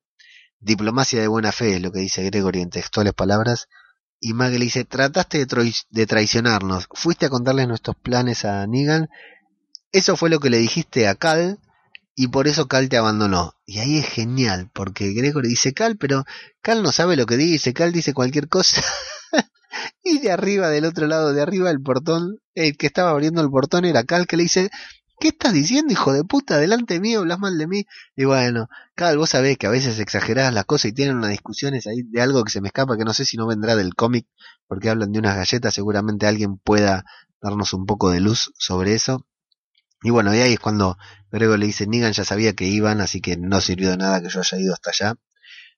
diplomacia 0.60 1.22
de 1.22 1.28
buena 1.28 1.52
fe 1.52 1.76
es 1.76 1.82
lo 1.82 1.92
que 1.92 2.00
dice 2.00 2.24
Gregory 2.24 2.62
en 2.62 2.70
textuales 2.70 3.14
palabras, 3.14 3.68
y 4.20 4.34
Maggie 4.34 4.60
le 4.60 4.66
dice, 4.66 4.86
trataste 4.86 5.46
de, 5.46 6.06
traicionarnos, 6.08 6.88
fuiste 6.94 7.26
a 7.26 7.30
contarles 7.30 7.68
nuestros 7.68 7.96
planes 7.96 8.46
a 8.46 8.66
Negan, 8.68 9.10
eso 9.92 10.16
fue 10.16 10.30
lo 10.30 10.40
que 10.40 10.50
le 10.50 10.58
dijiste 10.58 11.08
a 11.08 11.16
Cal, 11.16 11.60
y 12.16 12.28
por 12.28 12.48
eso 12.48 12.68
Cal 12.68 12.90
te 12.90 12.98
abandonó. 12.98 13.56
Y 13.66 13.80
ahí 13.80 13.98
es 13.98 14.08
genial, 14.08 14.70
porque 14.74 15.14
Gregory 15.14 15.50
dice 15.50 15.74
Cal, 15.74 15.98
pero 15.98 16.26
Cal 16.62 16.84
no 16.84 16.92
sabe 16.92 17.16
lo 17.16 17.26
que 17.26 17.38
dice, 17.38 17.74
Cal 17.74 17.92
dice 17.92 18.14
cualquier 18.14 18.48
cosa. 18.48 18.82
y 20.04 20.20
de 20.20 20.32
arriba, 20.32 20.70
del 20.70 20.86
otro 20.86 21.08
lado 21.08 21.34
de 21.34 21.42
arriba 21.42 21.70
del 21.70 21.82
portón, 21.82 22.38
el 22.54 22.78
que 22.78 22.88
estaba 22.88 23.12
abriendo 23.12 23.42
el 23.42 23.50
portón 23.50 23.86
era 23.86 24.04
Cal, 24.04 24.28
que 24.28 24.38
le 24.38 24.44
dice, 24.44 24.70
¿qué 25.20 25.30
estás 25.30 25.54
diciendo, 25.54 25.94
hijo 25.94 26.14
de 26.14 26.24
puta? 26.24 26.58
Delante 26.58 27.00
mío 27.00 27.20
hablas 27.20 27.40
mal 27.40 27.58
de 27.58 27.68
mí. 27.68 27.86
Y 28.16 28.26
bueno, 28.26 28.68
cada 28.96 29.16
vos 29.16 29.30
sabés 29.30 29.58
que 29.58 29.68
a 29.68 29.70
veces 29.70 30.00
exagerás 30.00 30.54
las 30.54 30.66
cosas 30.66 30.92
y 30.92 30.94
tienen 30.94 31.18
unas 31.18 31.32
discusiones 31.32 31.88
ahí 31.88 32.02
de 32.04 32.22
algo 32.22 32.44
que 32.44 32.52
se 32.52 32.62
me 32.62 32.68
escapa, 32.68 32.98
que 32.98 33.06
no 33.06 33.14
sé 33.14 33.26
si 33.26 33.38
no 33.38 33.48
vendrá 33.48 33.76
del 33.76 33.96
cómic, 33.96 34.28
porque 34.68 34.90
hablan 34.90 35.12
de 35.12 35.20
unas 35.20 35.36
galletas, 35.36 35.74
seguramente 35.74 36.28
alguien 36.28 36.58
pueda 36.58 37.06
darnos 37.42 37.74
un 37.74 37.86
poco 37.86 38.10
de 38.12 38.20
luz 38.20 38.52
sobre 38.58 38.94
eso. 38.94 39.26
Y 40.04 40.10
bueno, 40.10 40.34
y 40.36 40.40
ahí 40.40 40.54
es 40.54 40.60
cuando 40.60 40.98
Grego 41.32 41.58
le 41.58 41.68
dice, 41.68 41.88
Negan 41.88 42.14
ya 42.14 42.26
sabía 42.26 42.54
que 42.54 42.66
iban, 42.66 43.02
así 43.02 43.22
que 43.22 43.38
no 43.38 43.62
sirvió 43.62 43.92
de 43.92 43.98
nada 43.98 44.22
que 44.22 44.30
yo 44.30 44.40
haya 44.40 44.60
ido 44.60 44.74
hasta 44.74 44.90
allá. 44.90 45.16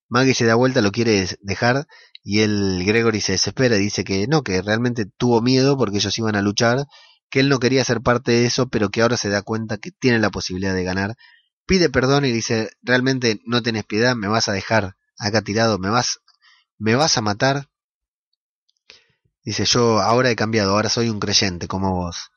Maggie 0.08 0.34
se 0.34 0.46
da 0.46 0.56
vuelta, 0.56 0.82
lo 0.82 0.92
quiere 0.92 1.28
dejar, 1.42 1.88
y 2.24 2.40
el 2.40 2.84
Gregory 2.86 3.20
se 3.20 3.34
desespera 3.34 3.76
y 3.76 3.80
dice 3.80 4.04
que 4.04 4.28
no, 4.28 4.44
que 4.44 4.62
realmente 4.62 5.06
tuvo 5.06 5.42
miedo 5.42 5.78
porque 5.78 5.98
ellos 5.98 6.18
iban 6.18 6.36
a 6.36 6.42
luchar, 6.42 6.86
que 7.30 7.42
él 7.42 7.50
no 7.50 7.60
quería 7.60 7.84
ser 7.84 8.02
parte 8.02 8.32
de 8.32 8.46
eso, 8.46 8.70
pero 8.70 8.90
que 8.90 9.02
ahora 9.02 9.18
se 9.18 9.30
da 9.30 9.42
cuenta 9.42 9.78
que 9.78 9.92
tiene 9.92 10.20
la 10.20 10.30
posibilidad 10.30 10.74
de 10.74 10.84
ganar. 10.84 11.16
Pide 11.66 11.90
perdón 11.90 12.26
y 12.26 12.32
dice, 12.32 12.70
realmente 12.82 13.42
no 13.46 13.62
tenés 13.62 13.86
piedad, 13.86 14.16
me 14.16 14.28
vas 14.28 14.48
a 14.48 14.54
dejar 14.54 14.96
acá 15.18 15.42
tirado, 15.42 15.80
me 15.80 15.90
vas, 15.90 16.20
me 16.78 16.96
vas 16.96 17.18
a 17.18 17.22
matar. 17.22 17.70
Dice, 19.44 19.66
yo 19.66 20.00
ahora 20.00 20.30
he 20.32 20.36
cambiado, 20.36 20.72
ahora 20.72 20.90
soy 20.90 21.10
un 21.10 21.20
creyente 21.20 21.68
como 21.68 21.94
vos. 21.94 22.32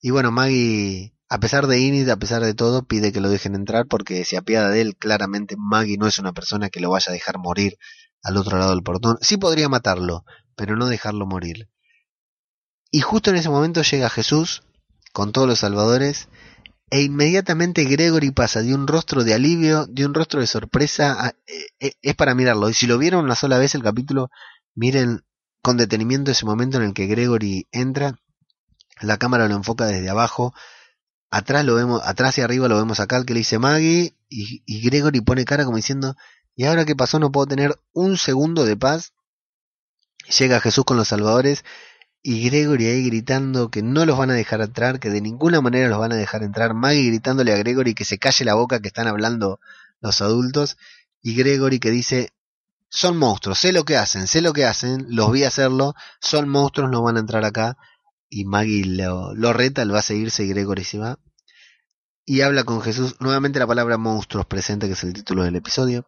Y 0.00 0.10
bueno, 0.10 0.30
Maggie 0.30 1.11
a 1.32 1.38
pesar 1.38 1.66
de 1.66 1.80
Inid, 1.80 2.10
a 2.10 2.18
pesar 2.18 2.42
de 2.42 2.52
todo, 2.52 2.82
pide 2.82 3.10
que 3.10 3.22
lo 3.22 3.30
dejen 3.30 3.54
entrar 3.54 3.86
porque 3.86 4.22
se 4.26 4.36
apiada 4.36 4.68
de 4.68 4.82
él. 4.82 4.96
Claramente 4.96 5.56
Maggie 5.56 5.96
no 5.96 6.06
es 6.06 6.18
una 6.18 6.34
persona 6.34 6.68
que 6.68 6.78
lo 6.78 6.90
vaya 6.90 7.06
a 7.08 7.14
dejar 7.14 7.38
morir 7.38 7.78
al 8.22 8.36
otro 8.36 8.58
lado 8.58 8.72
del 8.72 8.82
portón. 8.82 9.16
Sí 9.22 9.38
podría 9.38 9.70
matarlo, 9.70 10.26
pero 10.56 10.76
no 10.76 10.88
dejarlo 10.88 11.24
morir. 11.24 11.70
Y 12.90 13.00
justo 13.00 13.30
en 13.30 13.36
ese 13.36 13.48
momento 13.48 13.80
llega 13.80 14.10
Jesús 14.10 14.62
con 15.14 15.32
todos 15.32 15.48
los 15.48 15.60
salvadores 15.60 16.28
e 16.90 17.00
inmediatamente 17.00 17.84
Gregory 17.84 18.30
pasa 18.32 18.60
de 18.60 18.74
un 18.74 18.86
rostro 18.86 19.24
de 19.24 19.32
alivio, 19.32 19.86
de 19.86 20.04
un 20.04 20.12
rostro 20.12 20.40
de 20.40 20.46
sorpresa, 20.46 21.34
eh, 21.46 21.54
eh, 21.80 21.92
es 22.02 22.14
para 22.14 22.34
mirarlo. 22.34 22.68
Y 22.68 22.74
si 22.74 22.86
lo 22.86 22.98
vieron 22.98 23.24
una 23.24 23.36
sola 23.36 23.56
vez 23.56 23.74
el 23.74 23.82
capítulo, 23.82 24.28
miren 24.74 25.24
con 25.62 25.78
detenimiento 25.78 26.30
ese 26.30 26.44
momento 26.44 26.76
en 26.76 26.82
el 26.82 26.92
que 26.92 27.06
Gregory 27.06 27.68
entra, 27.72 28.20
la 29.00 29.16
cámara 29.16 29.48
lo 29.48 29.54
enfoca 29.54 29.86
desde 29.86 30.10
abajo, 30.10 30.52
atrás 31.32 31.64
lo 31.64 31.74
vemos, 31.74 32.02
atrás 32.04 32.36
y 32.36 32.42
arriba 32.42 32.68
lo 32.68 32.76
vemos 32.76 33.00
acá 33.00 33.16
el 33.16 33.24
que 33.24 33.32
le 33.32 33.40
dice 33.40 33.58
Maggie 33.58 34.14
y, 34.28 34.62
y, 34.66 34.82
Gregory 34.82 35.22
pone 35.22 35.46
cara 35.46 35.64
como 35.64 35.78
diciendo, 35.78 36.14
¿y 36.54 36.64
ahora 36.64 36.84
qué 36.84 36.94
pasó? 36.94 37.18
No 37.18 37.32
puedo 37.32 37.46
tener 37.46 37.80
un 37.92 38.18
segundo 38.18 38.66
de 38.66 38.76
paz. 38.76 39.14
Llega 40.38 40.60
Jesús 40.60 40.84
con 40.84 40.98
los 40.98 41.08
salvadores 41.08 41.64
y 42.22 42.48
Gregory 42.48 42.86
ahí 42.86 43.06
gritando 43.06 43.70
que 43.70 43.82
no 43.82 44.04
los 44.04 44.18
van 44.18 44.30
a 44.30 44.34
dejar 44.34 44.60
entrar, 44.60 45.00
que 45.00 45.08
de 45.08 45.22
ninguna 45.22 45.62
manera 45.62 45.88
los 45.88 45.98
van 45.98 46.12
a 46.12 46.16
dejar 46.16 46.42
entrar. 46.42 46.74
Maggie 46.74 47.08
gritándole 47.08 47.54
a 47.54 47.56
Gregory 47.56 47.94
que 47.94 48.04
se 48.04 48.18
calle 48.18 48.44
la 48.44 48.54
boca 48.54 48.80
que 48.80 48.88
están 48.88 49.08
hablando 49.08 49.58
los 50.00 50.20
adultos 50.20 50.76
y 51.22 51.34
Gregory 51.34 51.80
que 51.80 51.90
dice, 51.90 52.28
son 52.90 53.16
monstruos, 53.16 53.58
sé 53.58 53.72
lo 53.72 53.84
que 53.86 53.96
hacen, 53.96 54.26
sé 54.26 54.42
lo 54.42 54.52
que 54.52 54.66
hacen, 54.66 55.06
los 55.08 55.32
vi 55.32 55.44
hacerlo, 55.44 55.94
son 56.20 56.50
monstruos, 56.50 56.90
no 56.90 57.02
van 57.02 57.16
a 57.16 57.20
entrar 57.20 57.46
acá 57.46 57.78
y 58.34 58.46
Maggie 58.46 58.86
lo, 58.86 59.34
lo 59.34 59.52
reta, 59.52 59.82
él 59.82 59.94
va 59.94 59.98
a 59.98 60.02
seguirse 60.02 60.42
y 60.42 60.48
Gregory 60.48 60.84
se 60.84 60.96
va. 60.96 61.18
Y 62.24 62.40
habla 62.40 62.64
con 62.64 62.80
Jesús, 62.80 63.16
nuevamente 63.20 63.58
la 63.58 63.66
palabra 63.66 63.98
monstruos 63.98 64.46
presente, 64.46 64.86
que 64.86 64.94
es 64.94 65.04
el 65.04 65.12
título 65.12 65.42
del 65.42 65.54
episodio. 65.54 66.06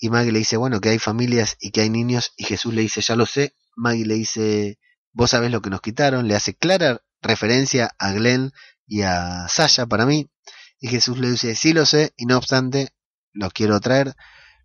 Y 0.00 0.08
Maggie 0.08 0.30
le 0.30 0.38
dice, 0.38 0.56
bueno, 0.56 0.80
que 0.80 0.90
hay 0.90 1.00
familias 1.00 1.56
y 1.58 1.72
que 1.72 1.80
hay 1.80 1.90
niños. 1.90 2.32
Y 2.36 2.44
Jesús 2.44 2.72
le 2.74 2.82
dice, 2.82 3.00
ya 3.00 3.16
lo 3.16 3.26
sé. 3.26 3.56
Maggie 3.74 4.06
le 4.06 4.14
dice, 4.14 4.78
vos 5.10 5.30
sabés 5.30 5.50
lo 5.50 5.60
que 5.62 5.70
nos 5.70 5.80
quitaron. 5.80 6.28
Le 6.28 6.36
hace 6.36 6.54
clara 6.54 7.02
referencia 7.20 7.92
a 7.98 8.12
Glenn 8.12 8.52
y 8.86 9.02
a 9.02 9.48
Sasha 9.48 9.86
para 9.86 10.06
mí. 10.06 10.30
Y 10.78 10.88
Jesús 10.88 11.18
le 11.18 11.28
dice, 11.28 11.56
sí 11.56 11.72
lo 11.72 11.86
sé, 11.86 12.14
y 12.16 12.26
no 12.26 12.36
obstante, 12.38 12.90
los 13.32 13.52
quiero 13.52 13.80
traer. 13.80 14.14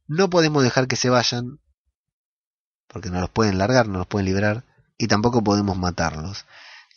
No 0.05 0.29
podemos 0.29 0.63
dejar 0.63 0.87
que 0.87 0.95
se 0.95 1.09
vayan, 1.09 1.59
porque 2.87 3.09
no 3.09 3.19
los 3.19 3.31
pueden 3.31 3.57
largar, 3.57 3.87
no 3.87 3.97
los 3.97 4.07
pueden 4.07 4.27
liberar, 4.27 4.63
y 4.99 5.07
tampoco 5.07 5.43
podemos 5.43 5.75
matarlos. 5.75 6.45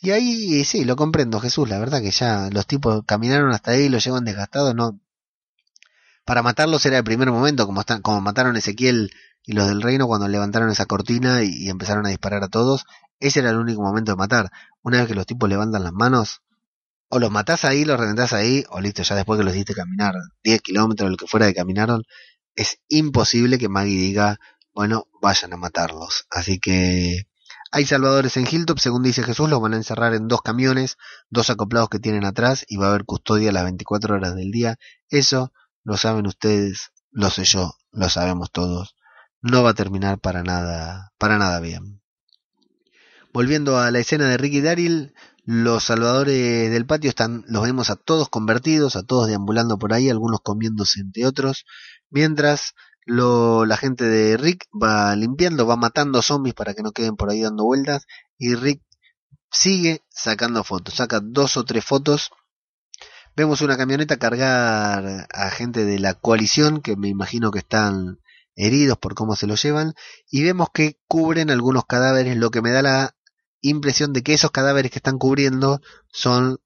Y 0.03 0.11
ahí 0.11 0.65
sí, 0.65 0.83
lo 0.83 0.95
comprendo, 0.95 1.39
Jesús, 1.39 1.69
la 1.69 1.77
verdad 1.77 2.01
que 2.01 2.09
ya 2.09 2.49
los 2.51 2.65
tipos 2.65 3.03
caminaron 3.05 3.51
hasta 3.51 3.71
ahí, 3.71 3.87
los 3.87 4.03
llevan 4.03 4.25
desgastados, 4.25 4.73
no. 4.73 4.99
Para 6.25 6.41
matarlos 6.41 6.83
era 6.87 6.97
el 6.97 7.03
primer 7.03 7.29
momento, 7.31 7.67
como, 7.67 7.81
están, 7.81 8.01
como 8.01 8.19
mataron 8.19 8.55
a 8.55 8.59
Ezequiel 8.59 9.11
y 9.43 9.53
los 9.53 9.67
del 9.67 9.81
reino 9.81 10.07
cuando 10.07 10.27
levantaron 10.27 10.71
esa 10.71 10.87
cortina 10.87 11.43
y, 11.43 11.69
empezaron 11.69 12.05
a 12.07 12.09
disparar 12.09 12.43
a 12.43 12.47
todos. 12.47 12.85
Ese 13.19 13.41
era 13.41 13.51
el 13.51 13.57
único 13.57 13.83
momento 13.83 14.11
de 14.11 14.15
matar. 14.17 14.51
Una 14.81 14.99
vez 14.99 15.07
que 15.07 15.13
los 15.13 15.27
tipos 15.27 15.47
levantan 15.47 15.83
las 15.83 15.93
manos, 15.93 16.41
o 17.09 17.19
los 17.19 17.29
matás 17.31 17.63
ahí, 17.65 17.85
los 17.85 17.99
reventás 17.99 18.33
ahí, 18.33 18.63
o 18.69 18.81
listo, 18.81 19.03
ya 19.03 19.15
después 19.15 19.37
que 19.37 19.43
los 19.43 19.53
diste 19.53 19.75
caminar 19.75 20.15
10 20.43 20.61
kilómetros, 20.61 21.11
lo 21.11 21.17
que 21.17 21.27
fuera 21.27 21.45
que 21.47 21.53
caminaron, 21.53 22.03
es 22.55 22.79
imposible 22.87 23.59
que 23.59 23.69
Maggie 23.69 23.97
diga, 23.99 24.39
bueno, 24.73 25.07
vayan 25.21 25.53
a 25.53 25.57
matarlos. 25.57 26.25
Así 26.31 26.59
que 26.59 27.27
hay 27.71 27.85
salvadores 27.85 28.35
en 28.35 28.45
Hilltop, 28.45 28.79
según 28.79 29.01
dice 29.01 29.23
Jesús, 29.23 29.49
los 29.49 29.61
van 29.61 29.73
a 29.73 29.77
encerrar 29.77 30.13
en 30.13 30.27
dos 30.27 30.41
camiones, 30.41 30.97
dos 31.29 31.49
acoplados 31.49 31.87
que 31.89 31.99
tienen 31.99 32.25
atrás 32.25 32.65
y 32.67 32.75
va 32.75 32.87
a 32.87 32.89
haber 32.89 33.05
custodia 33.05 33.53
las 33.53 33.63
24 33.63 34.15
horas 34.15 34.35
del 34.35 34.51
día. 34.51 34.77
Eso 35.09 35.53
lo 35.85 35.95
saben 35.95 36.27
ustedes, 36.27 36.91
lo 37.11 37.29
sé 37.29 37.45
yo, 37.45 37.73
lo 37.91 38.09
sabemos 38.09 38.51
todos. 38.51 38.95
No 39.41 39.63
va 39.63 39.69
a 39.71 39.73
terminar 39.73 40.19
para 40.19 40.43
nada, 40.43 41.13
para 41.17 41.37
nada 41.37 41.61
bien. 41.61 42.01
Volviendo 43.33 43.79
a 43.79 43.89
la 43.89 43.99
escena 43.99 44.27
de 44.27 44.37
Ricky 44.37 44.59
Daryl, 44.59 45.13
los 45.45 45.85
salvadores 45.85 46.69
del 46.69 46.85
patio 46.85 47.09
están, 47.09 47.45
los 47.47 47.63
vemos 47.63 47.89
a 47.89 47.95
todos 47.95 48.27
convertidos, 48.27 48.97
a 48.97 49.03
todos 49.03 49.27
deambulando 49.27 49.77
por 49.77 49.93
ahí, 49.93 50.09
algunos 50.09 50.41
comiéndose 50.41 50.99
entre 50.99 51.25
otros, 51.25 51.65
mientras 52.09 52.73
lo, 53.05 53.65
la 53.65 53.77
gente 53.77 54.05
de 54.05 54.37
Rick 54.37 54.65
va 54.71 55.15
limpiando, 55.15 55.65
va 55.65 55.75
matando 55.75 56.21
zombies 56.21 56.53
para 56.55 56.73
que 56.73 56.83
no 56.83 56.91
queden 56.91 57.15
por 57.15 57.29
ahí 57.29 57.41
dando 57.41 57.65
vueltas. 57.65 58.05
Y 58.37 58.55
Rick 58.55 58.81
sigue 59.51 60.01
sacando 60.09 60.63
fotos, 60.63 60.95
saca 60.95 61.19
dos 61.21 61.57
o 61.57 61.65
tres 61.65 61.83
fotos. 61.85 62.31
Vemos 63.35 63.61
una 63.61 63.77
camioneta 63.77 64.17
cargar 64.17 65.27
a 65.31 65.49
gente 65.51 65.85
de 65.85 65.99
la 65.99 66.15
coalición 66.15 66.81
que 66.81 66.95
me 66.97 67.07
imagino 67.07 67.51
que 67.51 67.59
están 67.59 68.19
heridos 68.55 68.97
por 68.97 69.15
cómo 69.15 69.35
se 69.35 69.47
lo 69.47 69.55
llevan. 69.55 69.93
Y 70.29 70.43
vemos 70.43 70.69
que 70.73 70.97
cubren 71.07 71.49
algunos 71.49 71.85
cadáveres, 71.85 72.37
lo 72.37 72.51
que 72.51 72.61
me 72.61 72.71
da 72.71 72.81
la 72.81 73.15
impresión 73.61 74.13
de 74.13 74.23
que 74.23 74.33
esos 74.33 74.51
cadáveres 74.51 74.91
que 74.91 74.99
están 74.99 75.17
cubriendo 75.17 75.81
son 76.11 76.59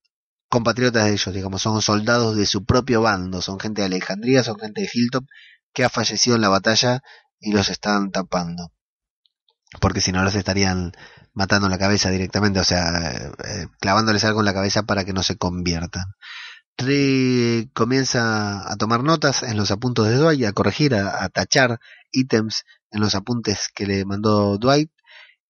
compatriotas 0.49 1.05
de 1.05 1.13
ellos, 1.13 1.33
digamos, 1.33 1.61
son 1.61 1.81
soldados 1.81 2.35
de 2.35 2.45
su 2.45 2.65
propio 2.65 3.01
bando, 3.01 3.41
son 3.41 3.59
gente 3.59 3.81
de 3.81 3.87
Alejandría, 3.87 4.43
son 4.43 4.57
gente 4.57 4.81
de 4.81 4.89
Hilltop 4.91 5.25
que 5.75 5.83
ha 5.83 5.89
fallecido 5.89 6.35
en 6.35 6.41
la 6.41 6.49
batalla 6.49 7.03
y 7.39 7.51
los 7.51 7.69
están 7.69 8.09
tapando. 8.09 8.71
Porque 9.81 10.01
si 10.01 10.11
no 10.11 10.23
los 10.23 10.33
estarían 10.33 10.93
matando 11.33 11.69
la 11.69 11.77
cabeza 11.77 12.09
directamente, 12.09 12.59
o 12.59 12.63
sea, 12.63 12.87
eh, 13.43 13.67
clavándoles 13.79 14.23
algo 14.23 14.39
en 14.39 14.45
la 14.45 14.53
cabeza 14.53 14.83
para 14.83 15.03
que 15.03 15.13
no 15.13 15.21
se 15.21 15.37
conviertan. 15.37 16.05
Rick 16.77 17.71
comienza 17.73 18.71
a 18.71 18.75
tomar 18.77 19.03
notas 19.03 19.43
en 19.43 19.57
los 19.57 19.69
apuntes 19.71 20.05
de 20.05 20.15
Dwight, 20.15 20.45
a 20.45 20.53
corregir, 20.53 20.95
a, 20.95 21.27
tachar 21.29 21.79
ítems 22.11 22.63
en 22.91 23.01
los 23.01 23.15
apuntes 23.15 23.69
que 23.73 23.85
le 23.85 24.05
mandó 24.05 24.57
Dwight. 24.57 24.91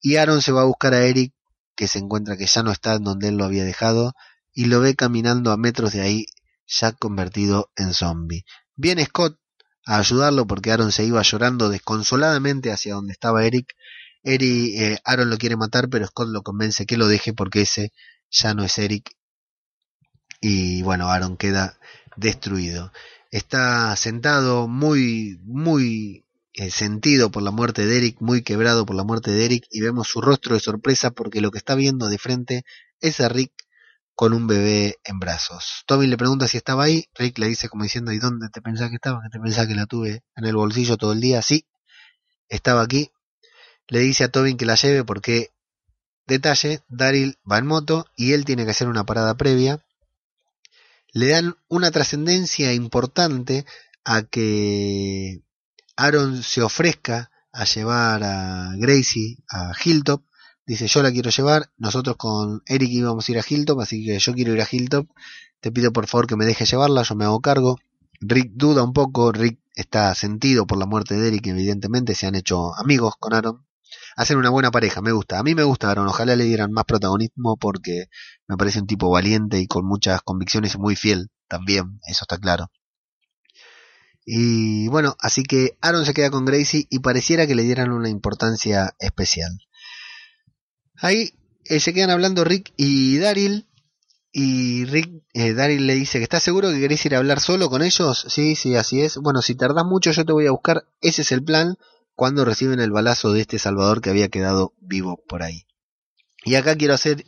Y 0.01 0.17
Aaron 0.17 0.41
se 0.41 0.51
va 0.51 0.61
a 0.61 0.65
buscar 0.65 0.93
a 0.93 1.03
Eric, 1.03 1.33
que 1.75 1.87
se 1.87 1.99
encuentra 1.99 2.37
que 2.37 2.45
ya 2.47 2.63
no 2.63 2.71
está 2.71 2.97
donde 2.97 3.29
él 3.29 3.37
lo 3.37 3.45
había 3.45 3.63
dejado, 3.63 4.13
y 4.53 4.65
lo 4.65 4.79
ve 4.81 4.95
caminando 4.95 5.51
a 5.51 5.57
metros 5.57 5.93
de 5.93 6.01
ahí, 6.01 6.25
ya 6.67 6.91
convertido 6.93 7.71
en 7.75 7.93
zombie. 7.93 8.45
Viene 8.75 9.05
Scott, 9.05 9.37
a 9.85 9.97
ayudarlo 9.97 10.47
porque 10.47 10.71
Aaron 10.71 10.91
se 10.91 11.05
iba 11.05 11.21
llorando 11.21 11.69
desconsoladamente 11.69 12.71
hacia 12.71 12.95
donde 12.95 13.13
estaba 13.13 13.45
Eric. 13.45 13.75
Eric 14.23 14.73
eh, 14.75 14.99
Aaron 15.05 15.29
lo 15.29 15.37
quiere 15.37 15.55
matar, 15.55 15.89
pero 15.89 16.07
Scott 16.07 16.29
lo 16.29 16.41
convence 16.41 16.85
que 16.85 16.97
lo 16.97 17.07
deje 17.07 17.33
porque 17.33 17.61
ese 17.61 17.91
ya 18.31 18.53
no 18.53 18.63
es 18.63 18.77
Eric. 18.77 19.11
Y 20.41 20.81
bueno, 20.81 21.09
Aaron 21.09 21.37
queda 21.37 21.77
destruido. 22.15 22.91
Está 23.31 23.95
sentado 23.95 24.67
muy, 24.67 25.39
muy 25.43 26.25
eh, 26.53 26.71
sentido 26.71 27.31
por 27.31 27.43
la 27.43 27.51
muerte 27.51 27.85
de 27.85 27.97
Eric, 27.97 28.17
muy 28.21 28.41
quebrado 28.41 28.85
por 28.85 28.95
la 28.95 29.03
muerte 29.03 29.31
de 29.31 29.45
Eric, 29.45 29.65
y 29.69 29.81
vemos 29.81 30.07
su 30.07 30.21
rostro 30.21 30.55
de 30.55 30.61
sorpresa 30.61 31.11
porque 31.11 31.41
lo 31.41 31.51
que 31.51 31.57
está 31.57 31.75
viendo 31.75 32.07
de 32.07 32.17
frente 32.17 32.63
es 33.01 33.19
a 33.19 33.29
Rick 33.29 33.51
con 34.15 34.33
un 34.33 34.47
bebé 34.47 34.97
en 35.03 35.19
brazos. 35.19 35.83
Tommy 35.85 36.07
le 36.07 36.17
pregunta 36.17 36.47
si 36.47 36.57
estaba 36.57 36.85
ahí, 36.85 37.05
Rick 37.15 37.37
le 37.37 37.47
dice 37.47 37.67
como 37.67 37.83
diciendo, 37.83 38.13
¿y 38.13 38.19
dónde 38.19 38.49
te 38.49 38.61
pensás 38.61 38.89
que 38.89 38.95
estaba? 38.95 39.21
¿Que 39.21 39.29
te 39.29 39.39
pensás 39.39 39.67
que 39.67 39.75
la 39.75 39.85
tuve 39.85 40.23
en 40.35 40.45
el 40.45 40.55
bolsillo 40.55 40.97
todo 40.97 41.11
el 41.11 41.19
día? 41.19 41.41
Sí, 41.41 41.65
estaba 42.47 42.81
aquí. 42.81 43.11
Le 43.87 43.99
dice 43.99 44.23
a 44.23 44.29
Tobin 44.29 44.57
que 44.57 44.65
la 44.65 44.75
lleve 44.75 45.03
porque, 45.03 45.51
detalle, 46.25 46.81
Daryl 46.87 47.37
va 47.49 47.59
en 47.59 47.67
moto 47.67 48.07
y 48.15 48.33
él 48.33 48.45
tiene 48.45 48.65
que 48.65 48.71
hacer 48.71 48.87
una 48.87 49.05
parada 49.05 49.35
previa. 49.35 49.85
Le 51.11 51.27
dan 51.27 51.55
una 51.67 51.91
trascendencia 51.91 52.73
importante 52.73 53.65
a 54.05 54.23
que 54.23 55.41
Aaron 55.97 56.41
se 56.41 56.61
ofrezca 56.61 57.31
a 57.51 57.65
llevar 57.65 58.23
a 58.23 58.71
Gracie 58.75 59.37
a 59.49 59.71
Hilltop 59.83 60.23
dice 60.65 60.87
yo 60.87 61.03
la 61.03 61.11
quiero 61.11 61.29
llevar, 61.29 61.71
nosotros 61.77 62.15
con 62.17 62.61
Eric 62.65 62.89
íbamos 62.91 63.27
a 63.27 63.31
ir 63.31 63.39
a 63.39 63.43
Hilltop, 63.47 63.79
así 63.79 64.05
que 64.05 64.19
yo 64.19 64.33
quiero 64.33 64.53
ir 64.53 64.61
a 64.61 64.67
Hilltop, 64.69 65.07
te 65.59 65.71
pido 65.71 65.91
por 65.91 66.07
favor 66.07 66.27
que 66.27 66.35
me 66.35 66.45
dejes 66.45 66.69
llevarla, 66.69 67.03
yo 67.03 67.15
me 67.15 67.25
hago 67.25 67.39
cargo. 67.41 67.77
Rick 68.21 68.51
duda 68.53 68.83
un 68.83 68.93
poco, 68.93 69.31
Rick 69.31 69.59
está 69.75 70.13
sentido 70.15 70.65
por 70.65 70.77
la 70.77 70.85
muerte 70.85 71.15
de 71.15 71.27
Eric, 71.27 71.47
evidentemente 71.47 72.15
se 72.15 72.27
han 72.27 72.35
hecho 72.35 72.75
amigos 72.75 73.15
con 73.19 73.33
Aaron. 73.33 73.65
Hacen 74.15 74.37
una 74.37 74.49
buena 74.49 74.71
pareja, 74.71 75.01
me 75.01 75.11
gusta. 75.11 75.39
A 75.39 75.43
mí 75.43 75.55
me 75.55 75.63
gusta 75.63 75.91
Aaron, 75.91 76.07
ojalá 76.07 76.35
le 76.35 76.45
dieran 76.45 76.71
más 76.71 76.85
protagonismo 76.85 77.57
porque 77.57 78.05
me 78.47 78.57
parece 78.57 78.79
un 78.79 78.87
tipo 78.87 79.09
valiente 79.09 79.59
y 79.59 79.67
con 79.67 79.85
muchas 79.85 80.21
convicciones 80.21 80.75
y 80.75 80.77
muy 80.77 80.95
fiel 80.95 81.29
también, 81.47 81.99
eso 82.07 82.23
está 82.23 82.37
claro. 82.37 82.69
Y 84.25 84.87
bueno, 84.87 85.15
así 85.19 85.43
que 85.43 85.77
Aaron 85.81 86.05
se 86.05 86.13
queda 86.13 86.31
con 86.31 86.45
Gracie 86.45 86.87
y 86.89 86.99
pareciera 86.99 87.45
que 87.45 87.53
le 87.53 87.63
dieran 87.63 87.91
una 87.91 88.09
importancia 88.09 88.95
especial. 88.99 89.51
Ahí 91.01 91.33
eh, 91.65 91.79
se 91.79 91.93
quedan 91.93 92.11
hablando 92.11 92.43
Rick 92.43 92.73
y 92.77 93.17
Daryl. 93.17 93.67
Y 94.31 94.83
Rick, 94.85 95.23
eh, 95.33 95.53
le 95.53 95.95
dice 95.95 96.17
que 96.17 96.23
está 96.23 96.41
seguro 96.41 96.69
que 96.69 96.79
querés 96.79 97.05
ir 97.05 97.15
a 97.15 97.19
hablar 97.19 97.39
solo 97.39 97.69
con 97.69 97.81
ellos. 97.81 98.25
Sí, 98.27 98.55
sí, 98.55 98.75
así 98.75 99.01
es. 99.01 99.17
Bueno, 99.17 99.41
si 99.41 99.55
tardás 99.55 99.85
mucho 99.85 100.11
yo 100.11 100.25
te 100.25 100.33
voy 100.33 100.47
a 100.47 100.51
buscar. 100.51 100.85
Ese 101.01 101.21
es 101.21 101.31
el 101.31 101.43
plan 101.43 101.77
cuando 102.15 102.43
reciben 102.45 102.79
el 102.79 102.91
balazo 102.91 103.31
de 103.31 103.41
este 103.41 103.59
Salvador 103.59 104.01
que 104.01 104.09
había 104.09 104.29
quedado 104.29 104.73
vivo 104.79 105.23
por 105.27 105.43
ahí. 105.43 105.65
Y 106.43 106.55
acá 106.55 106.75
quiero 106.75 106.93
hacer 106.93 107.25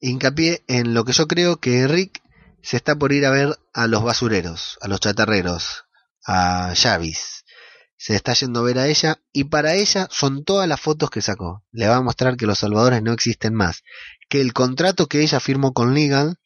hincapié 0.00 0.64
en 0.66 0.94
lo 0.94 1.04
que 1.04 1.12
yo 1.12 1.28
creo 1.28 1.58
que 1.58 1.86
Rick 1.86 2.22
se 2.62 2.76
está 2.76 2.96
por 2.96 3.12
ir 3.12 3.26
a 3.26 3.30
ver 3.30 3.58
a 3.72 3.86
los 3.86 4.02
basureros, 4.02 4.78
a 4.80 4.88
los 4.88 5.00
chatarreros, 5.00 5.84
a 6.26 6.74
Javis. 6.76 7.39
Se 8.02 8.16
está 8.16 8.32
yendo 8.32 8.60
a 8.60 8.62
ver 8.62 8.78
a 8.78 8.86
ella 8.86 9.20
y 9.30 9.44
para 9.44 9.74
ella 9.74 10.08
son 10.10 10.42
todas 10.42 10.66
las 10.66 10.80
fotos 10.80 11.10
que 11.10 11.20
sacó. 11.20 11.66
Le 11.70 11.86
va 11.86 11.96
a 11.96 12.00
mostrar 12.00 12.38
que 12.38 12.46
los 12.46 12.58
salvadores 12.58 13.02
no 13.02 13.12
existen 13.12 13.52
más. 13.52 13.82
Que 14.30 14.40
el 14.40 14.54
contrato 14.54 15.06
que 15.06 15.20
ella 15.20 15.38
firmó 15.38 15.74
con 15.74 15.92
Legal 15.92 16.38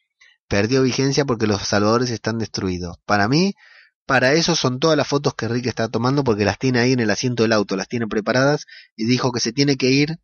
perdió 0.49 0.83
vigencia 0.83 1.23
porque 1.23 1.47
los 1.47 1.61
salvadores 1.61 2.09
están 2.09 2.39
destruidos. 2.39 2.97
Para 3.05 3.29
mí, 3.29 3.53
para 4.05 4.33
eso 4.33 4.53
son 4.57 4.81
todas 4.81 4.97
las 4.97 5.07
fotos 5.07 5.33
que 5.33 5.47
Rick 5.47 5.67
está 5.67 5.87
tomando 5.87 6.25
porque 6.25 6.43
las 6.43 6.59
tiene 6.59 6.79
ahí 6.79 6.91
en 6.91 6.99
el 6.99 7.09
asiento 7.09 7.43
del 7.43 7.53
auto, 7.53 7.77
las 7.77 7.87
tiene 7.87 8.05
preparadas 8.07 8.65
y 8.97 9.05
dijo 9.05 9.31
que 9.31 9.39
se 9.39 9.53
tiene 9.53 9.77
que 9.77 9.91
ir 9.91 10.19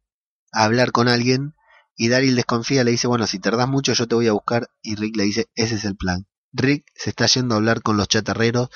a 0.51 0.65
hablar 0.65 0.91
con 0.91 1.07
alguien 1.07 1.53
y 1.95 2.09
Daryl 2.09 2.35
desconfía, 2.35 2.83
le 2.83 2.91
dice, 2.91 3.07
bueno, 3.07 3.25
si 3.25 3.39
tardás 3.39 3.69
mucho 3.69 3.93
yo 3.93 4.05
te 4.05 4.15
voy 4.15 4.27
a 4.27 4.33
buscar 4.33 4.67
y 4.81 4.95
Rick 4.95 5.15
le 5.15 5.23
dice, 5.23 5.45
ese 5.55 5.75
es 5.75 5.85
el 5.85 5.95
plan. 5.95 6.27
Rick 6.51 6.83
se 6.93 7.11
está 7.11 7.25
yendo 7.27 7.55
a 7.55 7.59
hablar 7.59 7.81
con 7.81 7.95
los 7.95 8.09
chatarreros 8.09 8.67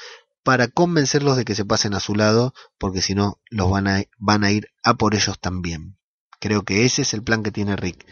para 0.46 0.68
convencerlos 0.68 1.38
de 1.38 1.44
que 1.44 1.56
se 1.56 1.66
pasen 1.66 1.96
a 1.96 2.00
su 2.00 2.14
lado, 2.14 2.54
porque 2.78 3.02
si 3.02 3.16
no, 3.16 3.42
los 3.50 3.72
van 3.72 3.88
a, 3.88 4.04
van 4.20 4.44
a 4.44 4.52
ir 4.52 4.68
a 4.84 4.94
por 4.94 5.16
ellos 5.16 5.40
también. 5.40 5.98
Creo 6.40 6.62
que 6.62 6.86
ese 6.86 7.02
es 7.02 7.16
el 7.16 7.24
plan 7.24 7.42
que 7.42 7.52
tiene 7.52 7.76
Rick. 7.76 8.06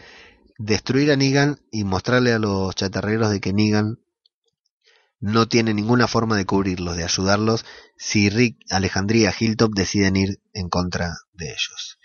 Destruir 0.58 1.12
a 1.12 1.16
Negan 1.16 1.60
y 1.70 1.84
mostrarle 1.84 2.32
a 2.32 2.40
los 2.40 2.74
chatarreros 2.74 3.30
de 3.30 3.40
que 3.40 3.52
Negan 3.52 4.00
no 5.20 5.46
tiene 5.46 5.74
ninguna 5.74 6.08
forma 6.08 6.36
de 6.36 6.44
cubrirlos, 6.44 6.96
de 6.96 7.04
ayudarlos, 7.04 7.64
si 7.96 8.30
Rick, 8.30 8.56
Alejandría, 8.68 9.32
Hilltop 9.38 9.72
deciden 9.72 10.16
ir 10.16 10.40
en 10.52 10.68
contra 10.68 11.14
de 11.34 11.50
ellos. 11.50 12.00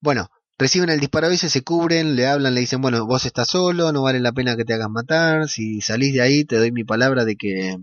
Bueno, 0.00 0.30
reciben 0.56 0.88
el 0.88 0.98
disparo 0.98 1.30
y 1.30 1.36
se 1.36 1.62
cubren, 1.62 2.16
le 2.16 2.26
hablan, 2.26 2.54
le 2.54 2.60
dicen, 2.60 2.80
bueno, 2.80 3.04
vos 3.04 3.26
estás 3.26 3.48
solo, 3.48 3.92
no 3.92 4.00
vale 4.00 4.20
la 4.20 4.32
pena 4.32 4.56
que 4.56 4.64
te 4.64 4.72
hagas 4.72 4.88
matar, 4.88 5.46
si 5.46 5.82
salís 5.82 6.14
de 6.14 6.22
ahí 6.22 6.46
te 6.46 6.56
doy 6.56 6.72
mi 6.72 6.84
palabra 6.84 7.26
de 7.26 7.36
que 7.36 7.76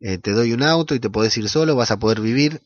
eh, 0.00 0.18
te 0.18 0.32
doy 0.32 0.52
un 0.52 0.62
auto 0.62 0.94
y 0.94 1.00
te 1.00 1.10
podés 1.10 1.36
ir 1.36 1.48
solo, 1.48 1.76
vas 1.76 1.90
a 1.90 1.98
poder 1.98 2.20
vivir. 2.20 2.62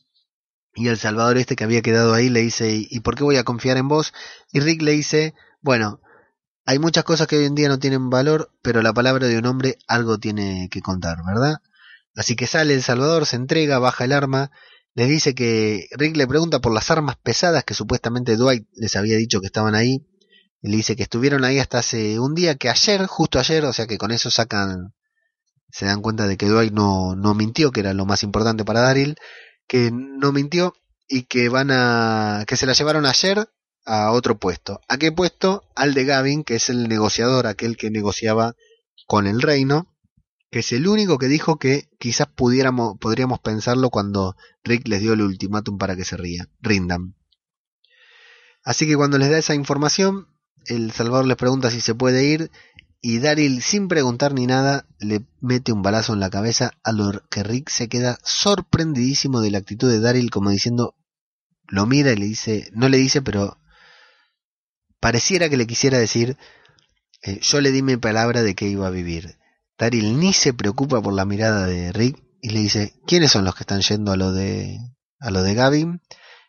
Y 0.75 0.89
el 0.89 0.99
Salvador 0.99 1.37
este 1.39 1.57
que 1.57 1.65
había 1.65 1.83
quedado 1.83 2.15
ahí 2.15 2.29
le 2.29 2.41
dice, 2.41 2.87
¿y 2.89 3.01
por 3.01 3.17
qué 3.17 3.25
voy 3.25 3.37
a 3.37 3.45
confiar 3.45 3.77
en 3.77 3.89
vos? 3.89 4.13
Y 4.53 4.61
Rick 4.61 4.83
le 4.83 4.93
dice, 4.93 5.35
bueno, 5.61 6.01
hay 6.65 6.79
muchas 6.79 7.05
cosas 7.05 7.27
que 7.27 7.37
hoy 7.37 7.47
en 7.47 7.55
día 7.55 7.69
no 7.69 7.79
tienen 7.79 8.11
valor, 8.11 8.53
pero 8.63 8.83
la 8.83 8.93
palabra 8.93 9.27
de 9.27 9.39
un 9.39 9.47
hombre 9.47 9.79
algo 9.89 10.19
tiene 10.19 10.69
que 10.71 10.81
contar, 10.81 11.19
¿verdad? 11.27 11.57
Así 12.15 12.37
que 12.37 12.47
sale 12.47 12.75
el 12.75 12.83
Salvador, 12.83 13.27
se 13.27 13.37
entrega, 13.37 13.79
baja 13.79 14.05
el 14.05 14.13
arma, 14.13 14.51
les 14.95 15.09
dice 15.09 15.35
que 15.35 15.87
Rick 15.93 16.17
le 16.17 16.27
pregunta 16.27 16.61
por 16.61 16.73
las 16.73 16.91
armas 16.91 17.17
pesadas 17.17 17.65
que 17.65 17.75
supuestamente 17.75 18.37
Dwight 18.37 18.67
les 18.75 18.97
había 18.97 19.17
dicho 19.17 19.41
que 19.41 19.47
estaban 19.47 19.75
ahí. 19.75 20.07
Y 20.63 20.69
le 20.69 20.77
dice 20.77 20.95
que 20.95 21.05
estuvieron 21.05 21.45
ahí 21.45 21.59
hasta 21.59 21.79
hace 21.79 22.19
un 22.19 22.35
día, 22.35 22.57
que 22.57 22.69
ayer, 22.69 23.07
justo 23.07 23.39
ayer, 23.39 23.65
o 23.65 23.73
sea 23.73 23.87
que 23.87 23.99
con 23.99 24.11
eso 24.11 24.31
sacan 24.31 24.93
se 25.73 25.87
dan 25.87 26.03
cuenta 26.03 26.27
de 26.27 26.37
que 26.37 26.47
Dwight 26.47 26.73
no, 26.73 27.15
no 27.17 27.35
mintió, 27.35 27.73
que 27.73 27.81
era 27.81 27.95
lo 27.95 28.07
más 28.07 28.23
importante 28.23 28.65
para 28.65 28.81
Daryl, 28.81 29.17
que 29.67 29.91
no 29.93 30.33
mintió 30.33 30.75
y 31.09 31.25
que 31.25 31.49
van 31.49 31.71
a 31.71 32.45
que 32.47 32.57
se 32.57 32.67
la 32.67 32.73
llevaron 32.73 33.07
ayer 33.07 33.49
a 33.85 34.13
otro 34.13 34.39
puesto. 34.39 34.81
¿A 34.89 34.99
qué 34.99 35.13
puesto? 35.13 35.65
Al 35.75 35.95
de 35.95 36.05
Gavin, 36.05 36.45
que 36.45 36.57
es 36.57 36.69
el 36.69 36.89
negociador, 36.89 37.47
aquel 37.47 37.77
que 37.77 37.91
negociaba 37.91 38.55
con 39.07 39.27
el 39.27 39.43
reino, 39.43 39.89
que 40.51 40.61
es 40.61 40.73
el 40.73 40.87
único 40.87 41.19
que 41.19 41.27
dijo 41.27 41.59
que 41.59 41.89
quizás 41.99 42.29
pudiéramos, 42.29 42.99
podríamos 42.99 43.41
pensarlo 43.41 43.91
cuando 43.91 44.37
Rick 44.65 44.89
les 44.89 45.01
dio 45.01 45.13
el 45.13 45.23
ultimátum 45.23 45.79
para 45.79 45.97
que 45.97 46.05
se 46.05 46.17
ría, 46.17 46.49
rindan. 46.61 47.15
Así 48.63 48.87
que 48.87 48.97
cuando 48.97 49.19
les 49.19 49.31
da 49.31 49.39
esa 49.39 49.55
información, 49.55 50.29
el 50.67 50.93
Salvador 50.93 51.27
les 51.27 51.37
pregunta 51.37 51.71
si 51.71 51.81
se 51.81 51.95
puede 51.95 52.25
ir 52.25 52.51
y 53.03 53.19
Daryl, 53.19 53.63
sin 53.63 53.89
preguntar 53.89 54.35
ni 54.35 54.47
nada, 54.47 54.87
le 54.99 55.25
mete 55.41 55.73
un 55.73 55.83
balazo 55.83 56.13
en 56.13 56.21
la 56.21 56.29
cabeza, 56.29 56.73
a 56.83 56.93
lo 56.93 57.23
que 57.31 57.43
Rick 57.43 57.71
se 57.71 57.89
queda 57.89 58.19
sorprendidísimo 58.23 59.41
de 59.41 59.51
la 59.51 59.59
actitud 59.59 59.91
de 59.91 60.01
Daryl, 60.01 60.31
como 60.31 60.51
diciendo, 60.51 60.95
lo 61.67 61.87
mira 61.87 62.13
y 62.13 62.17
le 62.17 62.27
dice, 62.27 62.69
no 62.75 62.89
le 62.89 62.99
dice, 62.99 63.23
pero 63.23 63.59
pareciera 65.01 65.49
que 65.49 65.57
le 65.57 65.67
quisiera 65.67 65.99
decir, 65.99 66.37
eh, 67.23 67.41
yo 67.41 67.61
le 67.63 67.73
di 67.73 67.83
mi 67.83 67.97
palabra 67.97 68.43
de 68.43 68.55
que 68.55 68.69
iba 68.69 68.87
a 68.87 68.91
vivir. 68.91 69.39
Daryl 69.79 70.19
ni 70.19 70.35
se 70.35 70.53
preocupa 70.53 71.01
por 71.01 71.15
la 71.15 71.25
mirada 71.25 71.67
de 71.67 71.93
Rick 71.93 72.23
y 72.43 72.51
le 72.51 72.61
dice, 72.61 72.95
¿quiénes 73.07 73.31
son 73.31 73.47
los 73.47 73.55
que 73.55 73.63
están 73.63 73.81
yendo 73.81 74.13
a 74.13 74.17
lo 74.17 74.33
de, 74.33 74.79
a 75.21 75.31
lo 75.31 75.43
de 75.43 75.55
Gavin? 75.55 76.03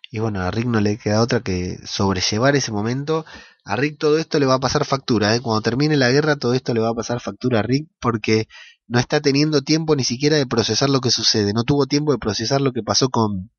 Y 0.09 0.19
bueno, 0.19 0.41
a 0.41 0.51
Rick 0.51 0.65
no 0.65 0.81
le 0.81 0.97
queda 0.97 1.21
otra 1.21 1.39
que 1.39 1.79
sobrellevar 1.85 2.57
ese 2.57 2.73
momento 2.73 3.25
a 3.63 3.75
Rick 3.75 3.97
todo 3.99 4.17
esto 4.17 4.39
le 4.39 4.45
va 4.45 4.55
a 4.55 4.59
pasar 4.59 4.85
factura, 4.85 5.35
¿eh? 5.35 5.41
cuando 5.41 5.61
termine 5.61 5.97
la 5.97 6.09
guerra 6.09 6.35
todo 6.35 6.53
esto 6.53 6.73
le 6.73 6.81
va 6.81 6.89
a 6.89 6.93
pasar 6.93 7.19
factura 7.19 7.59
a 7.59 7.63
Rick 7.63 7.87
porque 7.99 8.47
no 8.87 8.99
está 8.99 9.21
teniendo 9.21 9.61
tiempo 9.61 9.95
ni 9.95 10.03
siquiera 10.03 10.37
de 10.37 10.45
procesar 10.45 10.89
lo 10.89 11.01
que 11.01 11.11
sucede, 11.11 11.53
no 11.53 11.63
tuvo 11.63 11.85
tiempo 11.85 12.11
de 12.11 12.17
procesar 12.17 12.61
lo 12.61 12.71
que 12.71 12.83
pasó 12.83 13.09
con 13.09 13.51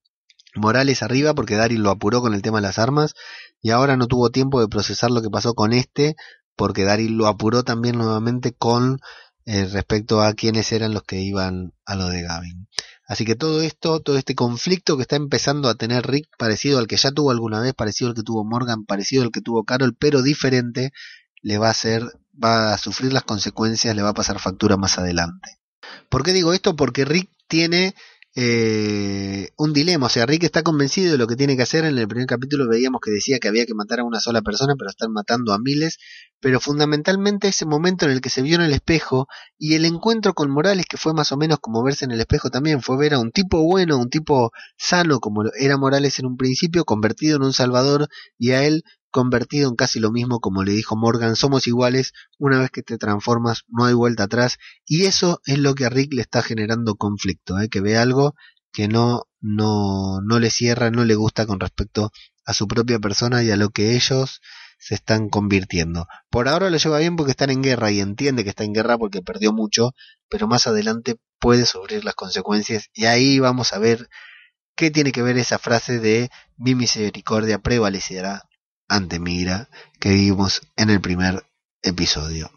Morales 0.55 1.03
arriba 1.03 1.34
porque 1.34 1.57
Daryl 1.57 1.82
lo 1.82 1.90
apuró 1.90 2.20
con 2.20 2.34
el 2.34 2.42
tema 2.42 2.59
de 2.59 2.62
las 2.62 2.78
armas 2.78 3.14
y 3.62 3.70
ahora 3.70 3.96
no 3.96 4.07
tuvo 4.07 4.30
tiempo 4.30 4.61
de 4.61 4.68
procesar 4.68 5.11
lo 5.11 5.22
que 5.22 5.30
pasó 5.30 5.55
con 5.55 5.72
este 5.72 6.16
porque 6.57 6.84
Daryl 6.84 7.16
lo 7.16 7.26
apuró 7.26 7.62
también 7.62 7.96
nuevamente 7.96 8.53
con 8.53 9.00
eh, 9.44 9.66
respecto 9.66 10.22
a 10.22 10.34
quiénes 10.34 10.70
eran 10.72 10.94
los 10.94 11.03
que 11.03 11.20
iban 11.20 11.72
a 11.84 11.96
lo 11.96 12.09
de 12.09 12.22
Gavin. 12.22 12.68
Así 13.07 13.24
que 13.24 13.34
todo 13.34 13.62
esto, 13.62 14.00
todo 14.00 14.16
este 14.16 14.34
conflicto 14.34 14.96
que 14.96 15.03
está 15.03 15.16
empezando 15.16 15.68
a 15.68 15.74
tener 15.74 16.07
Rick, 16.07 16.28
parecido 16.38 16.78
al 16.78 16.86
que 16.86 16.96
ya 16.96 17.11
tuvo 17.11 17.30
alguna 17.30 17.61
vez, 17.61 17.74
parecido 17.74 18.11
al 18.11 18.14
que 18.14 18.22
tuvo 18.22 18.44
Morgan, 18.44 18.84
parecido 18.84 19.22
al 19.22 19.30
que 19.30 19.40
tuvo 19.40 19.64
Carol, 19.64 19.94
pero 19.98 20.22
diferente, 20.22 20.92
le 21.42 21.59
va 21.59 21.68
a 21.68 21.72
hacer, 21.72 22.05
va 22.42 22.72
a 22.72 22.78
sufrir 22.78 23.12
las 23.12 23.24
consecuencias, 23.24 23.94
le 23.96 24.03
va 24.03 24.11
a 24.11 24.14
pasar 24.14 24.38
factura 24.38 24.76
más 24.76 24.98
adelante. 24.98 25.59
¿Por 26.09 26.22
qué 26.22 26.32
digo 26.32 26.53
esto? 26.53 26.76
Porque 26.76 27.05
Rick 27.05 27.28
tiene 27.48 27.94
eh, 28.34 29.50
un 29.56 29.72
dilema. 29.72 30.06
O 30.06 30.08
sea, 30.08 30.26
Rick 30.26 30.44
está 30.44 30.62
convencido 30.62 31.12
de 31.12 31.18
lo 31.18 31.26
que 31.26 31.36
tiene 31.36 31.56
que 31.56 31.62
hacer. 31.62 31.84
En 31.84 31.98
el 31.98 32.08
primer 32.08 32.26
capítulo 32.26 32.68
veíamos 32.68 33.00
que 33.00 33.10
decía 33.10 33.38
que 33.38 33.48
había 33.48 33.66
que 33.66 33.74
matar 33.74 34.00
a 34.00 34.04
una 34.04 34.20
sola 34.20 34.42
persona, 34.42 34.74
pero 34.78 34.90
están 34.90 35.12
matando 35.12 35.52
a 35.52 35.58
miles. 35.58 35.98
Pero 36.40 36.58
fundamentalmente 36.60 37.48
ese 37.48 37.66
momento 37.66 38.06
en 38.06 38.12
el 38.12 38.20
que 38.20 38.30
se 38.30 38.42
vio 38.42 38.56
en 38.56 38.62
el 38.62 38.72
espejo 38.72 39.26
y 39.58 39.74
el 39.74 39.84
encuentro 39.84 40.34
con 40.34 40.50
Morales, 40.50 40.86
que 40.88 40.96
fue 40.96 41.14
más 41.14 41.30
o 41.32 41.36
menos 41.36 41.58
como 41.60 41.82
verse 41.82 42.04
en 42.04 42.10
el 42.12 42.20
espejo 42.20 42.50
también, 42.50 42.82
fue 42.82 42.96
ver 42.96 43.14
a 43.14 43.18
un 43.18 43.30
tipo 43.32 43.62
bueno, 43.62 43.98
un 43.98 44.08
tipo 44.08 44.50
sano, 44.76 45.20
como 45.20 45.44
era 45.58 45.76
Morales 45.76 46.18
en 46.18 46.26
un 46.26 46.36
principio, 46.36 46.84
convertido 46.84 47.36
en 47.36 47.44
un 47.44 47.52
salvador, 47.52 48.08
y 48.38 48.52
a 48.52 48.64
él 48.64 48.82
convertido 49.12 49.68
en 49.68 49.76
casi 49.76 50.00
lo 50.00 50.10
mismo 50.10 50.40
como 50.40 50.64
le 50.64 50.72
dijo 50.72 50.96
Morgan, 50.96 51.36
somos 51.36 51.68
iguales, 51.68 52.12
una 52.38 52.58
vez 52.58 52.70
que 52.70 52.82
te 52.82 52.98
transformas 52.98 53.62
no 53.68 53.84
hay 53.84 53.94
vuelta 53.94 54.24
atrás 54.24 54.58
y 54.84 55.04
eso 55.04 55.40
es 55.46 55.58
lo 55.58 55.76
que 55.76 55.84
a 55.84 55.90
Rick 55.90 56.12
le 56.14 56.22
está 56.22 56.42
generando 56.42 56.96
conflicto, 56.96 57.60
¿eh? 57.60 57.68
que 57.68 57.80
ve 57.80 57.96
algo 57.96 58.34
que 58.72 58.88
no, 58.88 59.22
no, 59.40 60.20
no 60.22 60.40
le 60.40 60.50
cierra, 60.50 60.90
no 60.90 61.04
le 61.04 61.14
gusta 61.14 61.46
con 61.46 61.60
respecto 61.60 62.10
a 62.44 62.54
su 62.54 62.66
propia 62.66 62.98
persona 62.98 63.42
y 63.44 63.50
a 63.50 63.56
lo 63.56 63.68
que 63.70 63.94
ellos 63.94 64.40
se 64.78 64.96
están 64.96 65.28
convirtiendo. 65.28 66.08
Por 66.28 66.48
ahora 66.48 66.68
lo 66.68 66.76
lleva 66.76 66.98
bien 66.98 67.14
porque 67.14 67.30
están 67.30 67.50
en 67.50 67.62
guerra 67.62 67.92
y 67.92 68.00
entiende 68.00 68.42
que 68.42 68.50
está 68.50 68.64
en 68.64 68.72
guerra 68.72 68.98
porque 68.98 69.22
perdió 69.22 69.52
mucho, 69.52 69.92
pero 70.28 70.48
más 70.48 70.66
adelante 70.66 71.16
puede 71.38 71.66
sufrir 71.66 72.04
las 72.04 72.14
consecuencias 72.14 72.88
y 72.92 73.04
ahí 73.04 73.38
vamos 73.38 73.72
a 73.72 73.78
ver 73.78 74.08
qué 74.74 74.90
tiene 74.90 75.12
que 75.12 75.22
ver 75.22 75.38
esa 75.38 75.58
frase 75.58 76.00
de 76.00 76.30
mi 76.56 76.74
misericordia 76.74 77.58
prevalecerá 77.58 78.42
ante 78.93 79.18
Mira 79.18 79.68
que 79.99 80.11
vimos 80.11 80.61
en 80.76 80.90
el 80.90 81.01
primer 81.01 81.47
episodio. 81.82 82.51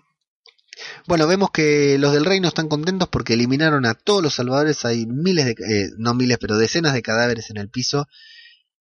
Bueno, 1.07 1.27
vemos 1.27 1.51
que 1.51 1.97
los 1.97 2.11
del 2.13 2.25
reino 2.25 2.49
están 2.49 2.67
contentos 2.67 3.07
porque 3.07 3.33
eliminaron 3.33 3.85
a 3.85 3.93
todos 3.93 4.21
los 4.21 4.35
salvadores. 4.35 4.83
Hay 4.83 5.05
miles 5.05 5.45
de, 5.45 5.51
eh, 5.51 5.89
no 5.97 6.13
miles, 6.13 6.37
pero 6.37 6.57
decenas 6.57 6.93
de 6.93 7.01
cadáveres 7.01 7.49
en 7.49 7.57
el 7.57 7.69
piso. 7.69 8.07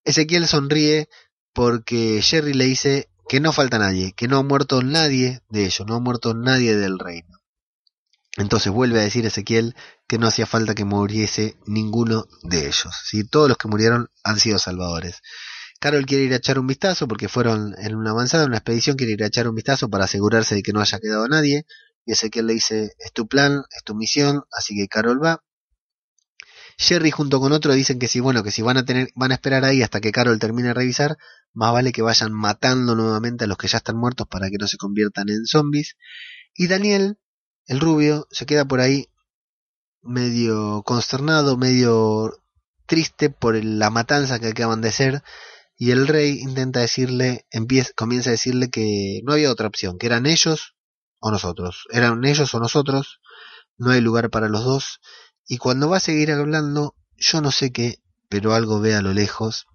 Ezequiel 0.04 0.48
sonríe 0.48 1.08
porque 1.52 2.20
Jerry 2.22 2.54
le 2.54 2.64
dice 2.64 3.08
que 3.28 3.38
no 3.38 3.52
falta 3.52 3.78
nadie, 3.78 4.12
que 4.12 4.26
no 4.26 4.38
ha 4.38 4.42
muerto 4.42 4.82
nadie 4.82 5.40
de 5.48 5.64
ellos, 5.66 5.86
no 5.86 5.94
ha 5.94 6.00
muerto 6.00 6.34
nadie 6.34 6.76
del 6.76 6.98
reino. 6.98 7.38
Entonces 8.36 8.72
vuelve 8.72 8.98
a 8.98 9.04
decir 9.04 9.24
Ezequiel 9.24 9.76
que 10.08 10.18
no 10.18 10.26
hacía 10.26 10.46
falta 10.46 10.74
que 10.74 10.84
muriese 10.84 11.56
ninguno 11.66 12.26
de 12.42 12.66
ellos. 12.66 12.92
¿sí? 13.04 13.22
Todos 13.22 13.48
los 13.48 13.56
que 13.56 13.68
murieron 13.68 14.10
han 14.24 14.40
sido 14.40 14.58
salvadores. 14.58 15.22
Carol 15.84 16.06
quiere 16.06 16.24
ir 16.24 16.32
a 16.32 16.36
echar 16.36 16.58
un 16.58 16.66
vistazo 16.66 17.06
porque 17.06 17.28
fueron 17.28 17.74
en 17.76 17.94
una 17.94 18.12
avanzada, 18.12 18.44
en 18.44 18.48
una 18.48 18.56
expedición, 18.56 18.96
quiere 18.96 19.12
ir 19.12 19.22
a 19.22 19.26
echar 19.26 19.46
un 19.48 19.54
vistazo 19.54 19.90
para 19.90 20.04
asegurarse 20.04 20.54
de 20.54 20.62
que 20.62 20.72
no 20.72 20.80
haya 20.80 20.98
quedado 20.98 21.28
nadie. 21.28 21.66
Y 22.06 22.12
Ezequiel 22.12 22.46
le 22.46 22.54
dice, 22.54 22.94
es 22.98 23.12
tu 23.12 23.28
plan, 23.28 23.64
es 23.70 23.84
tu 23.84 23.94
misión, 23.94 24.44
así 24.50 24.74
que 24.74 24.88
Carol 24.88 25.22
va. 25.22 25.44
Jerry 26.78 27.10
junto 27.10 27.38
con 27.38 27.52
otro 27.52 27.74
dicen 27.74 27.98
que 27.98 28.08
si 28.08 28.18
bueno, 28.20 28.42
que 28.42 28.50
si 28.50 28.62
van 28.62 28.78
a 28.78 28.86
tener, 28.86 29.10
van 29.14 29.32
a 29.32 29.34
esperar 29.34 29.66
ahí 29.66 29.82
hasta 29.82 30.00
que 30.00 30.10
Carol 30.10 30.38
termine 30.38 30.68
de 30.68 30.74
revisar, 30.74 31.18
más 31.52 31.74
vale 31.74 31.92
que 31.92 32.00
vayan 32.00 32.32
matando 32.32 32.94
nuevamente 32.94 33.44
a 33.44 33.46
los 33.46 33.58
que 33.58 33.68
ya 33.68 33.76
están 33.76 33.98
muertos 33.98 34.26
para 34.26 34.48
que 34.48 34.56
no 34.58 34.66
se 34.66 34.78
conviertan 34.78 35.28
en 35.28 35.44
zombies. 35.44 35.98
Y 36.54 36.68
Daniel, 36.68 37.18
el 37.66 37.80
rubio, 37.80 38.26
se 38.30 38.46
queda 38.46 38.64
por 38.64 38.80
ahí 38.80 39.10
medio 40.00 40.82
consternado, 40.82 41.58
medio 41.58 42.40
triste 42.86 43.28
por 43.28 43.62
la 43.62 43.90
matanza 43.90 44.38
que 44.38 44.48
acaban 44.48 44.80
de 44.80 44.88
hacer. 44.88 45.22
Y 45.76 45.90
el 45.90 46.06
rey 46.06 46.38
intenta 46.40 46.80
decirle, 46.80 47.46
comienza 47.96 48.30
a 48.30 48.32
decirle 48.32 48.70
que 48.70 49.20
no 49.24 49.32
había 49.32 49.50
otra 49.50 49.66
opción, 49.66 49.98
que 49.98 50.06
eran 50.06 50.26
ellos 50.26 50.74
o 51.20 51.30
nosotros. 51.30 51.86
Eran 51.90 52.24
ellos 52.24 52.54
o 52.54 52.60
nosotros, 52.60 53.20
no 53.76 53.90
hay 53.90 54.00
lugar 54.00 54.30
para 54.30 54.48
los 54.48 54.64
dos. 54.64 55.00
Y 55.48 55.58
cuando 55.58 55.88
va 55.88 55.96
a 55.96 56.00
seguir 56.00 56.30
hablando, 56.30 56.94
yo 57.16 57.40
no 57.40 57.50
sé 57.50 57.72
qué, 57.72 58.00
pero 58.28 58.54
algo 58.54 58.80
ve 58.80 58.94
a 58.94 59.02
lo 59.02 59.12
lejos. 59.12 59.66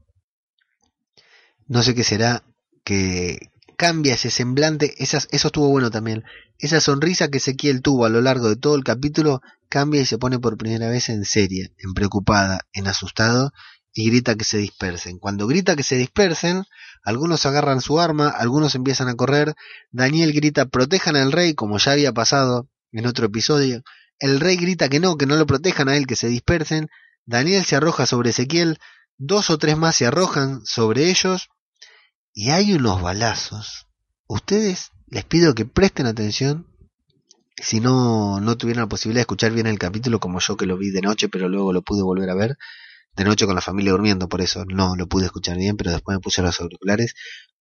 No 1.68 1.84
sé 1.84 1.94
qué 1.94 2.04
será, 2.04 2.44
que 2.84 3.52
cambia 3.78 4.16
ese 4.16 4.32
semblante, 4.32 5.02
esas, 5.04 5.28
eso 5.32 5.48
estuvo 5.48 5.70
bueno 5.70 5.92
también. 5.92 6.24
Esa 6.58 6.80
sonrisa 6.82 7.30
que 7.30 7.38
Ezequiel 7.38 7.82
tuvo 7.82 8.06
a 8.06 8.10
lo 8.10 8.22
largo 8.22 8.50
de 8.50 8.56
todo 8.56 8.76
el 8.76 8.84
capítulo 8.84 9.42
cambia 9.70 10.02
y 10.02 10.06
se 10.06 10.18
pone 10.18 10.40
por 10.40 10.58
primera 10.58 10.90
vez 10.90 11.10
en 11.10 11.26
seria, 11.26 11.70
en 11.78 11.94
preocupada, 11.94 12.62
en 12.74 12.88
asustado 12.88 13.52
y 13.94 14.10
grita 14.10 14.36
que 14.36 14.46
se 14.46 14.58
dispersen. 14.58 15.20
Cuando 15.20 15.48
grita 15.48 15.76
que 15.76 15.84
se 15.84 15.96
dispersen, 15.96 16.64
algunos 17.04 17.46
agarran 17.46 17.82
su 17.82 18.00
arma, 18.00 18.30
algunos 18.30 18.76
empiezan 18.76 19.08
a 19.08 19.16
correr. 19.16 19.56
Daniel 19.92 20.34
grita 20.34 20.66
protejan 20.66 21.16
al 21.16 21.32
rey, 21.32 21.54
como 21.54 21.78
ya 21.78 21.94
había 21.94 22.14
pasado 22.14 22.70
en 22.92 23.06
otro 23.06 23.28
episodio. 23.28 23.84
El 24.20 24.40
rey 24.40 24.58
grita 24.58 24.90
que 24.90 25.00
no, 25.00 25.18
que 25.18 25.26
no 25.26 25.38
lo 25.38 25.46
protejan 25.46 25.90
a 25.90 25.98
él, 25.98 26.08
que 26.08 26.16
se 26.16 26.28
dispersen. 26.28 26.90
Daniel 27.26 27.66
se 27.66 27.76
arroja 27.76 28.06
sobre 28.06 28.32
Ezequiel, 28.32 28.80
dos 29.18 29.50
o 29.50 29.58
tres 29.58 29.78
más 29.78 29.96
se 29.96 30.06
arrojan 30.06 30.62
sobre 30.66 31.10
ellos 31.10 31.50
y 32.34 32.50
hay 32.50 32.74
unos 32.74 33.02
balazos. 33.02 33.88
Ustedes 34.28 34.92
les 35.08 35.26
pido 35.26 35.56
que 35.56 35.66
presten 35.66 36.06
atención. 36.06 36.68
Si 37.58 37.82
no, 37.82 38.40
no 38.40 38.58
tuvieron 38.58 38.84
la 38.84 38.90
posibilidad 38.90 39.20
de 39.20 39.24
escuchar 39.24 39.52
bien 39.52 39.68
el 39.68 39.78
capítulo 39.78 40.20
como 40.20 40.40
yo 40.40 40.56
que 40.56 40.66
lo 40.66 40.78
vi 40.78 40.92
de 40.92 41.02
noche, 41.02 41.28
pero 41.28 41.50
luego 41.50 41.74
lo 41.74 41.82
pude 41.82 42.04
volver 42.04 42.30
a 42.30 42.36
ver 42.36 42.58
de 43.16 43.24
noche 43.24 43.46
con 43.46 43.56
la 43.56 43.62
familia 43.62 43.92
durmiendo, 43.92 44.30
por 44.30 44.42
eso 44.42 44.66
no 44.66 44.96
lo 44.96 45.08
pude 45.08 45.26
escuchar 45.26 45.58
bien, 45.58 45.78
pero 45.78 45.92
después 45.92 46.18
me 46.18 46.22
puse 46.22 46.42
los 46.42 46.60
auriculares. 46.62 47.16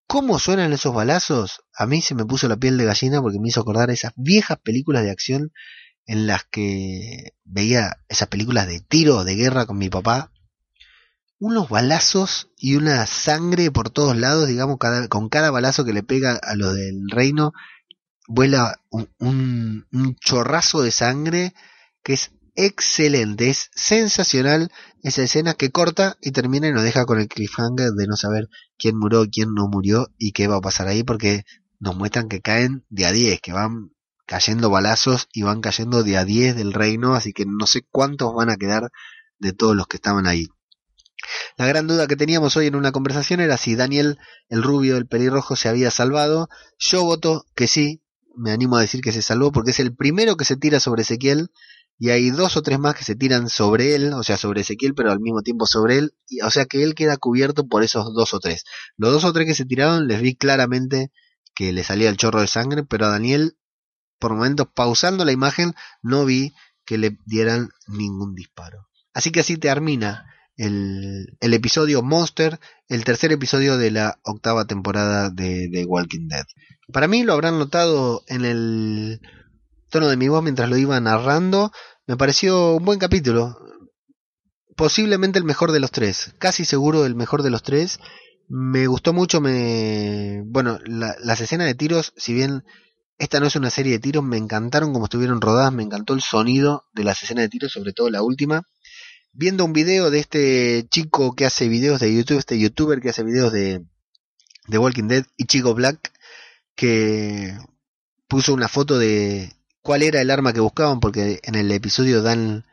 ¿Cómo 0.07 0.38
suenan 0.38 0.72
esos 0.72 0.94
balazos? 0.94 1.61
A 1.74 1.86
mí 1.86 2.01
se 2.01 2.14
me 2.14 2.24
puso 2.24 2.49
la 2.49 2.57
piel 2.57 2.78
de 2.78 2.84
gallina 2.84 3.20
porque 3.20 3.38
me 3.40 3.49
hizo 3.49 3.61
acordar 3.61 3.90
esas 3.90 4.12
viejas 4.16 4.59
películas 4.62 5.03
de 5.03 5.11
acción 5.11 5.53
en 6.07 6.26
las 6.26 6.44
que 6.44 7.34
veía 7.44 7.99
esas 8.09 8.28
películas 8.28 8.66
de 8.66 8.80
tiro, 8.80 9.24
de 9.24 9.34
guerra 9.34 9.66
con 9.66 9.76
mi 9.76 9.90
papá, 9.90 10.32
unos 11.38 11.68
balazos 11.68 12.49
y 12.57 12.76
una 12.76 13.07
sangre 13.07 13.70
por 13.70 13.90
todos 13.90 14.16
lados, 14.16 14.49
digamos, 14.49 14.78
con 15.09 15.28
cada 15.28 15.51
balazo 15.51 15.84
que 15.84 15.92
le 15.92 16.03
pega 16.03 16.38
a 16.42 16.57
los 16.57 16.74
del 16.74 17.09
reino, 17.11 17.53
vuela 18.26 18.80
un, 18.90 19.86
un 19.92 20.16
chorrazo 20.16 20.82
de 20.82 20.90
sangre 20.90 21.55
que 22.03 22.14
es 22.14 22.32
excelente, 22.59 23.50
es 23.50 23.70
sensacional 23.72 24.72
esa 25.04 25.22
escena 25.22 25.54
que 25.54 25.70
corta 25.70 26.18
y 26.20 26.32
termina 26.32 26.66
y 26.66 26.72
nos 26.72 26.82
deja 26.82 27.06
con 27.06 27.20
el 27.20 27.28
cliffhanger 27.28 27.92
de 27.92 28.06
no 28.09 28.16
saber 28.16 28.48
quién 28.76 28.98
murió, 28.98 29.26
quién 29.30 29.54
no 29.54 29.68
murió 29.68 30.09
y 30.18 30.32
qué 30.32 30.48
va 30.48 30.56
a 30.56 30.61
pasar 30.61 30.88
ahí 30.88 31.04
porque 31.04 31.44
nos 31.78 31.94
muestran 31.94 32.28
que 32.28 32.40
caen 32.40 32.84
de 32.88 33.06
a 33.06 33.12
10, 33.12 33.40
que 33.40 33.52
van 33.52 33.92
cayendo 34.26 34.70
balazos 34.70 35.28
y 35.32 35.42
van 35.42 35.61
cayendo 35.61 36.02
de 36.02 36.16
a 36.16 36.24
10 36.24 36.56
del 36.56 36.72
reino, 36.72 37.14
así 37.14 37.32
que 37.32 37.44
no 37.46 37.68
sé 37.68 37.86
cuántos 37.92 38.34
van 38.34 38.50
a 38.50 38.56
quedar 38.56 38.90
de 39.38 39.52
todos 39.52 39.76
los 39.76 39.86
que 39.86 39.98
estaban 39.98 40.26
ahí. 40.26 40.48
La 41.56 41.66
gran 41.66 41.86
duda 41.86 42.09
que 42.09 42.16
teníamos 42.16 42.56
hoy 42.56 42.66
en 42.66 42.74
una 42.74 42.90
conversación 42.90 43.38
era 43.38 43.56
si 43.56 43.76
Daniel, 43.76 44.18
el 44.48 44.64
rubio, 44.64 44.96
el 44.96 45.06
pelirrojo, 45.06 45.54
se 45.54 45.68
había 45.68 45.92
salvado. 45.92 46.48
Yo 46.76 47.04
voto 47.04 47.46
que 47.54 47.68
sí, 47.68 48.02
me 48.36 48.50
animo 48.50 48.76
a 48.76 48.80
decir 48.80 49.00
que 49.00 49.12
se 49.12 49.22
salvó 49.22 49.52
porque 49.52 49.70
es 49.70 49.78
el 49.78 49.94
primero 49.94 50.36
que 50.36 50.44
se 50.44 50.56
tira 50.56 50.80
sobre 50.80 51.02
Ezequiel 51.02 51.50
y 51.99 52.11
hay 52.11 52.30
dos 52.30 52.57
o 52.57 52.62
tres 52.62 52.78
más 52.78 52.94
que 52.94 53.05
se 53.05 53.16
tiran 53.16 53.49
sobre 53.49 53.94
él, 53.94 54.12
o 54.12 54.22
sea, 54.22 54.36
sobre 54.36 54.61
Ezequiel, 54.61 54.94
pero 54.94 55.11
al 55.11 55.20
mismo 55.20 55.42
tiempo 55.42 55.66
sobre 55.66 55.99
él, 55.99 56.14
o 56.44 56.51
sea 56.51 56.66
que 56.66 56.82
él 56.84 56.94
queda 56.94 57.16
cubierto 57.16 57.66
por 57.66 57.82
esos 57.82 58.14
dos 58.14 58.34
o 58.34 58.40
tres. 58.40 58.64
Los 58.96 59.12
dos 59.12 59.24
o 59.24 59.32
tres 59.32 59.46
que 59.46 59.55
se 59.55 59.64
tiraron 59.64 60.07
les 60.07 60.22
vi 60.22 60.36
claramente 60.36 61.11
que 61.55 61.72
le 61.72 61.82
salía 61.82 62.09
el 62.09 62.16
chorro 62.16 62.40
de 62.40 62.46
sangre, 62.46 62.84
pero 62.84 63.07
a 63.07 63.11
Daniel 63.11 63.57
por 64.18 64.34
momentos 64.34 64.68
pausando 64.72 65.24
la 65.24 65.32
imagen 65.32 65.74
no 66.03 66.24
vi 66.24 66.55
que 66.84 66.99
le 66.99 67.18
dieran 67.26 67.70
ningún 67.86 68.34
disparo. 68.34 68.88
Así 69.12 69.30
que 69.32 69.40
así 69.40 69.57
termina 69.57 70.26
el, 70.57 71.36
el 71.40 71.55
episodio 71.55 72.03
Monster, 72.03 72.61
el 72.88 73.05
tercer 73.05 73.32
episodio 73.32 73.76
de 73.76 73.90
la 73.90 74.18
octava 74.22 74.66
temporada 74.66 75.30
de, 75.30 75.68
The 75.72 75.84
Walking 75.84 76.28
Dead. 76.28 76.44
Para 76.92 77.09
mí 77.09 77.22
lo 77.22 77.32
habrán 77.32 77.59
notado 77.59 78.22
en 78.28 78.44
el 78.44 79.20
tono 79.89 80.09
de 80.09 80.16
mi 80.16 80.28
voz 80.28 80.43
mientras 80.43 80.68
lo 80.68 80.76
iba 80.76 81.01
narrando. 81.01 81.72
Me 82.07 82.16
pareció 82.16 82.76
un 82.76 82.84
buen 82.84 82.99
capítulo. 82.99 83.59
Posiblemente 84.76 85.39
el 85.39 85.45
mejor 85.45 85.72
de 85.72 85.80
los 85.80 85.91
tres. 85.91 86.34
Casi 86.39 86.64
seguro 86.64 87.05
el 87.05 87.14
mejor 87.14 87.43
de 87.43 87.51
los 87.51 87.62
tres. 87.62 87.99
Me 88.49 88.86
gustó 88.86 89.12
mucho, 89.12 89.41
me... 89.41 90.43
Bueno, 90.47 90.78
las 90.86 91.41
escenas 91.41 91.66
de 91.66 91.74
tiros, 91.74 92.14
si 92.16 92.32
bien 92.32 92.64
esta 93.18 93.41
no 93.41 93.47
es 93.47 93.57
una 93.57 93.70
serie 93.70 93.93
de 93.93 93.99
tiros, 93.99 94.22
me 94.22 94.36
encantaron 94.36 94.93
como 94.93 95.07
estuvieron 95.07 95.41
rodadas, 95.41 95.72
me 95.72 95.82
encantó 95.82 96.14
el 96.14 96.22
sonido 96.22 96.84
de 96.95 97.05
las 97.05 97.22
escenas 97.22 97.43
de 97.43 97.49
tiros, 97.49 97.72
sobre 97.72 97.93
todo 97.93 98.09
la 98.11 98.22
última. 98.22 98.62
Viendo 99.32 99.64
un 99.64 99.72
video 99.72 100.11
de 100.11 100.20
este 100.20 100.86
chico 100.89 101.34
que 101.34 101.45
hace 101.45 101.68
videos 101.68 102.01
de 102.01 102.14
YouTube, 102.14 102.39
este 102.39 102.59
youtuber 102.59 103.01
que 103.01 103.11
hace 103.11 103.24
videos 103.24 103.53
de, 103.53 103.84
de 104.68 104.78
Walking 104.78 105.09
Dead, 105.09 105.26
y 105.36 105.47
Chico 105.47 105.74
Black, 105.74 106.12
que 106.76 107.59
puso 108.28 108.55
una 108.55 108.68
foto 108.68 108.99
de 108.99 109.53
cuál 109.89 110.03
era 110.03 110.20
el 110.20 110.30
arma 110.30 110.53
que 110.53 110.61
buscaban, 110.61 111.01
porque 111.01 111.41
en 111.45 111.55
el 111.55 111.72
episodio 111.72 112.20
dan 112.20 112.66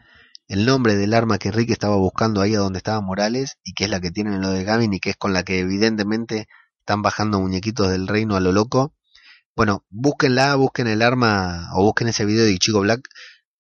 el 0.49 0.66
nombre 0.66 0.97
del 0.97 1.13
arma 1.13 1.38
que 1.38 1.49
Rick 1.49 1.70
estaba 1.70 1.95
buscando 1.95 2.41
ahí 2.41 2.55
a 2.55 2.59
donde 2.59 2.80
estaba 2.80 2.99
Morales, 2.99 3.57
y 3.63 3.74
que 3.74 3.86
es 3.86 3.89
la 3.89 4.01
que 4.01 4.11
tienen 4.11 4.34
en 4.34 4.41
lo 4.41 4.49
de 4.49 4.66
Gavin, 4.66 4.93
y 4.93 4.99
que 4.99 5.11
es 5.11 5.16
con 5.16 5.32
la 5.32 5.43
que 5.43 5.59
evidentemente 5.59 6.49
están 6.80 7.01
bajando 7.03 7.39
muñequitos 7.39 7.89
del 7.89 8.09
reino 8.09 8.36
a 8.36 8.41
lo 8.41 8.51
loco. 8.51 8.93
Bueno, 9.55 9.86
búsquenla, 9.89 10.55
busquen 10.55 10.88
el 10.88 11.01
arma 11.01 11.70
o 11.76 11.84
busquen 11.86 12.09
ese 12.09 12.26
video 12.26 12.43
de 12.43 12.57
Chico 12.57 12.82
Black 12.82 13.07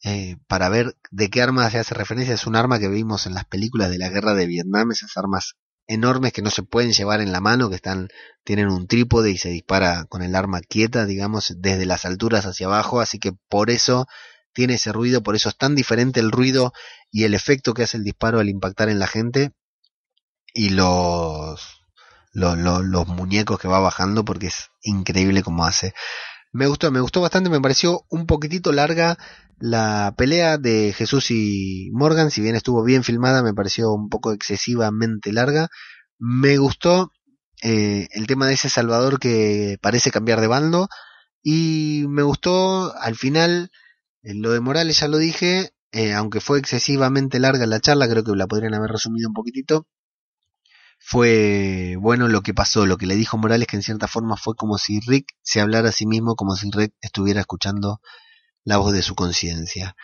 eh, 0.03 0.35
para 0.47 0.67
ver 0.67 0.97
de 1.11 1.29
qué 1.29 1.41
arma 1.41 1.69
se 1.69 1.79
hace 1.79 1.95
referencia. 1.95 2.33
Es 2.33 2.47
un 2.47 2.57
arma 2.57 2.77
que 2.77 2.89
vimos 2.89 3.25
en 3.25 3.35
las 3.35 3.45
películas 3.45 3.89
de 3.89 3.99
la 3.99 4.09
guerra 4.09 4.33
de 4.33 4.47
Vietnam, 4.47 4.91
esas 4.91 5.15
armas 5.15 5.55
enormes 5.87 6.33
que 6.33 6.41
no 6.41 6.49
se 6.49 6.63
pueden 6.63 6.91
llevar 6.91 7.21
en 7.21 7.31
la 7.31 7.41
mano, 7.41 7.69
que 7.69 7.75
están 7.75 8.09
tienen 8.43 8.69
un 8.69 8.87
trípode 8.87 9.31
y 9.31 9.37
se 9.37 9.49
dispara 9.49 10.05
con 10.05 10.21
el 10.21 10.35
arma 10.35 10.61
quieta, 10.61 11.05
digamos, 11.05 11.55
desde 11.57 11.85
las 11.85 12.05
alturas 12.05 12.45
hacia 12.45 12.67
abajo, 12.67 12.99
así 13.01 13.19
que 13.19 13.33
por 13.49 13.69
eso 13.69 14.07
tiene 14.53 14.75
ese 14.75 14.91
ruido, 14.91 15.21
por 15.23 15.35
eso 15.35 15.49
es 15.49 15.57
tan 15.57 15.75
diferente 15.75 16.19
el 16.19 16.31
ruido 16.31 16.71
y 17.11 17.23
el 17.25 17.33
efecto 17.33 17.73
que 17.73 17.83
hace 17.83 17.97
el 17.97 18.03
disparo 18.03 18.39
al 18.39 18.49
impactar 18.49 18.89
en 18.89 18.99
la 18.99 19.07
gente 19.07 19.51
y 20.53 20.69
los 20.69 21.81
los 22.31 23.07
muñecos 23.07 23.59
que 23.59 23.69
va 23.69 23.79
bajando 23.79 24.25
porque 24.25 24.47
es 24.47 24.69
increíble 24.81 25.41
como 25.41 25.65
hace. 25.65 25.93
Me 26.51 26.67
gustó, 26.67 26.91
me 26.91 26.99
gustó 26.99 27.21
bastante, 27.21 27.49
me 27.49 27.61
pareció 27.61 28.05
un 28.09 28.25
poquitito 28.27 28.71
larga 28.71 29.17
la 29.59 30.13
pelea 30.17 30.57
de 30.57 30.93
Jesús 30.93 31.31
y 31.31 31.89
Morgan, 31.93 32.31
si 32.31 32.41
bien 32.41 32.55
estuvo 32.55 32.83
bien 32.83 33.03
filmada, 33.03 33.43
me 33.43 33.53
pareció 33.53 33.93
un 33.93 34.09
poco 34.09 34.31
excesivamente 34.31 35.31
larga. 35.33 35.69
Me 36.19 36.57
gustó 36.57 37.11
eh, 37.61 38.07
el 38.11 38.27
tema 38.27 38.47
de 38.47 38.53
ese 38.53 38.69
Salvador 38.69 39.19
que 39.19 39.77
parece 39.81 40.11
cambiar 40.11 40.41
de 40.41 40.47
bando 40.47 40.89
y 41.41 42.05
me 42.09 42.23
gustó 42.23 42.93
al 42.97 43.15
final 43.15 43.71
eh, 44.23 44.33
lo 44.35 44.51
de 44.51 44.59
Morales, 44.59 44.99
ya 44.99 45.07
lo 45.07 45.17
dije, 45.17 45.71
eh, 45.91 46.13
aunque 46.13 46.41
fue 46.41 46.59
excesivamente 46.59 47.39
larga 47.39 47.65
la 47.65 47.79
charla, 47.79 48.09
creo 48.09 48.23
que 48.23 48.35
la 48.35 48.47
podrían 48.47 48.73
haber 48.73 48.91
resumido 48.91 49.29
un 49.29 49.33
poquitito 49.33 49.87
fue 51.07 51.97
bueno 51.99 52.27
lo 52.27 52.41
que 52.41 52.55
pasó, 52.55 52.85
lo 52.87 52.97
que 52.97 53.05
le 53.05 53.15
dijo 53.15 53.37
Morales, 53.37 53.67
que 53.67 53.75
en 53.75 53.83
cierta 53.83 54.07
forma 54.07 54.37
fue 54.37 54.55
como 54.55 54.79
si 54.79 54.99
Rick 55.01 55.27
se 55.43 55.61
hablara 55.61 55.89
a 55.89 55.91
sí 55.91 56.07
mismo, 56.07 56.35
como 56.35 56.55
si 56.55 56.71
Rick 56.71 56.93
estuviera 56.99 57.41
escuchando 57.41 57.99
la 58.65 58.77
voz 58.77 58.91
de 58.91 59.01
su 59.01 59.15
conciencia. 59.15 59.95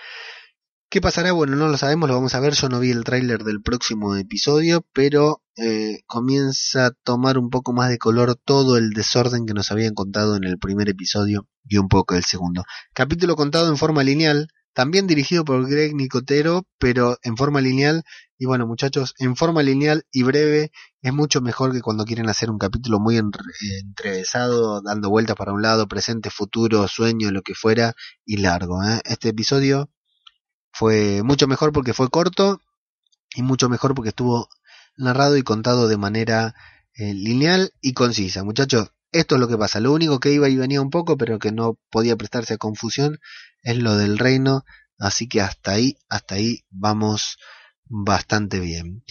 ¿Qué 0.89 1.01
pasará? 1.01 1.31
Bueno, 1.31 1.55
no 1.55 1.69
lo 1.69 1.77
sabemos, 1.77 2.09
lo 2.09 2.15
vamos 2.15 2.35
a 2.35 2.41
ver. 2.41 2.53
Yo 2.53 2.67
no 2.67 2.79
vi 2.79 2.91
el 2.91 3.05
tráiler 3.05 3.43
del 3.43 3.61
próximo 3.61 4.15
episodio, 4.17 4.85
pero 4.93 5.41
eh, 5.55 6.01
comienza 6.05 6.87
a 6.87 6.91
tomar 7.03 7.37
un 7.37 7.49
poco 7.49 7.71
más 7.71 7.89
de 7.89 7.97
color 7.97 8.35
todo 8.35 8.77
el 8.77 8.91
desorden 8.91 9.45
que 9.45 9.53
nos 9.53 9.71
habían 9.71 9.93
contado 9.93 10.35
en 10.35 10.43
el 10.43 10.59
primer 10.59 10.89
episodio 10.89 11.47
y 11.63 11.77
un 11.77 11.87
poco 11.87 12.15
el 12.15 12.25
segundo. 12.25 12.63
Capítulo 12.93 13.37
contado 13.37 13.69
en 13.69 13.77
forma 13.77 14.03
lineal, 14.03 14.49
también 14.73 15.07
dirigido 15.07 15.45
por 15.45 15.65
Greg 15.69 15.95
Nicotero, 15.95 16.63
pero 16.77 17.17
en 17.23 17.37
forma 17.37 17.61
lineal. 17.61 18.03
Y 18.41 18.47
bueno, 18.47 18.65
muchachos, 18.65 19.13
en 19.19 19.35
forma 19.35 19.61
lineal 19.61 20.03
y 20.11 20.23
breve 20.23 20.71
es 21.03 21.13
mucho 21.13 21.41
mejor 21.41 21.73
que 21.73 21.81
cuando 21.81 22.05
quieren 22.05 22.27
hacer 22.27 22.49
un 22.49 22.57
capítulo 22.57 22.99
muy 22.99 23.15
entrevesado, 23.15 24.81
dando 24.81 25.11
vueltas 25.11 25.35
para 25.35 25.53
un 25.53 25.61
lado, 25.61 25.87
presente, 25.87 26.31
futuro, 26.31 26.87
sueño, 26.87 27.29
lo 27.29 27.43
que 27.43 27.53
fuera, 27.53 27.93
y 28.25 28.37
largo. 28.37 28.83
¿eh? 28.83 28.99
Este 29.05 29.29
episodio 29.29 29.91
fue 30.71 31.21
mucho 31.21 31.45
mejor 31.45 31.71
porque 31.71 31.93
fue 31.93 32.09
corto 32.09 32.59
y 33.35 33.43
mucho 33.43 33.69
mejor 33.69 33.93
porque 33.93 34.09
estuvo 34.09 34.49
narrado 34.97 35.37
y 35.37 35.43
contado 35.43 35.87
de 35.87 35.97
manera 35.97 36.55
eh, 36.95 37.13
lineal 37.13 37.71
y 37.79 37.93
concisa. 37.93 38.43
Muchachos, 38.43 38.89
esto 39.11 39.35
es 39.35 39.39
lo 39.39 39.49
que 39.49 39.57
pasa. 39.59 39.79
Lo 39.79 39.93
único 39.93 40.19
que 40.19 40.31
iba 40.31 40.49
y 40.49 40.55
venía 40.55 40.81
un 40.81 40.89
poco, 40.89 41.15
pero 41.15 41.37
que 41.37 41.51
no 41.51 41.77
podía 41.91 42.15
prestarse 42.15 42.55
a 42.55 42.57
confusión, 42.57 43.19
es 43.61 43.77
lo 43.77 43.97
del 43.97 44.17
reino. 44.17 44.63
Así 44.97 45.27
que 45.27 45.41
hasta 45.41 45.73
ahí, 45.73 45.95
hasta 46.09 46.33
ahí 46.33 46.63
vamos 46.71 47.37
bastante 47.91 48.59
bien. 48.59 49.03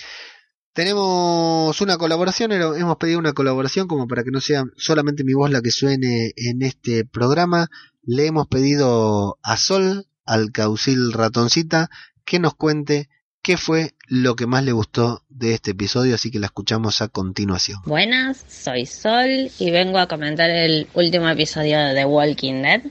Tenemos 0.73 1.81
una 1.81 1.99
colaboración, 1.99 2.53
hemos 2.53 2.97
pedido 2.97 3.19
una 3.19 3.33
colaboración 3.33 3.87
como 3.87 4.07
para 4.09 4.23
que 4.25 4.31
no 4.31 4.41
sea 4.41 4.65
solamente 4.77 5.25
mi 5.25 5.35
voz 5.35 5.51
la 5.51 5.61
que 5.61 5.71
suene 5.71 6.33
en 6.37 6.63
este 6.63 7.05
programa. 7.05 7.69
Le 8.03 8.27
hemos 8.27 8.47
pedido 8.47 9.39
a 9.43 9.57
Sol, 9.57 10.07
al 10.25 10.53
Caucil 10.53 11.13
Ratoncita 11.13 11.91
que 12.25 12.39
nos 12.39 12.55
cuente 12.55 13.09
qué 13.43 13.57
fue 13.57 13.95
lo 14.07 14.37
que 14.37 14.47
más 14.47 14.65
le 14.65 14.73
gustó 14.73 15.25
de 15.29 15.55
este 15.55 15.73
episodio, 15.73 16.15
así 16.15 16.31
que 16.31 16.39
la 16.39 16.47
escuchamos 16.47 17.03
a 17.03 17.09
continuación. 17.09 17.81
Buenas, 17.85 18.45
soy 18.49 18.87
Sol 18.87 19.51
y 19.59 19.71
vengo 19.71 19.99
a 19.99 20.07
comentar 20.07 20.49
el 20.51 20.87
último 20.95 21.29
episodio 21.29 21.79
de 21.79 22.05
Walking 22.05 22.63
Dead. 22.63 22.83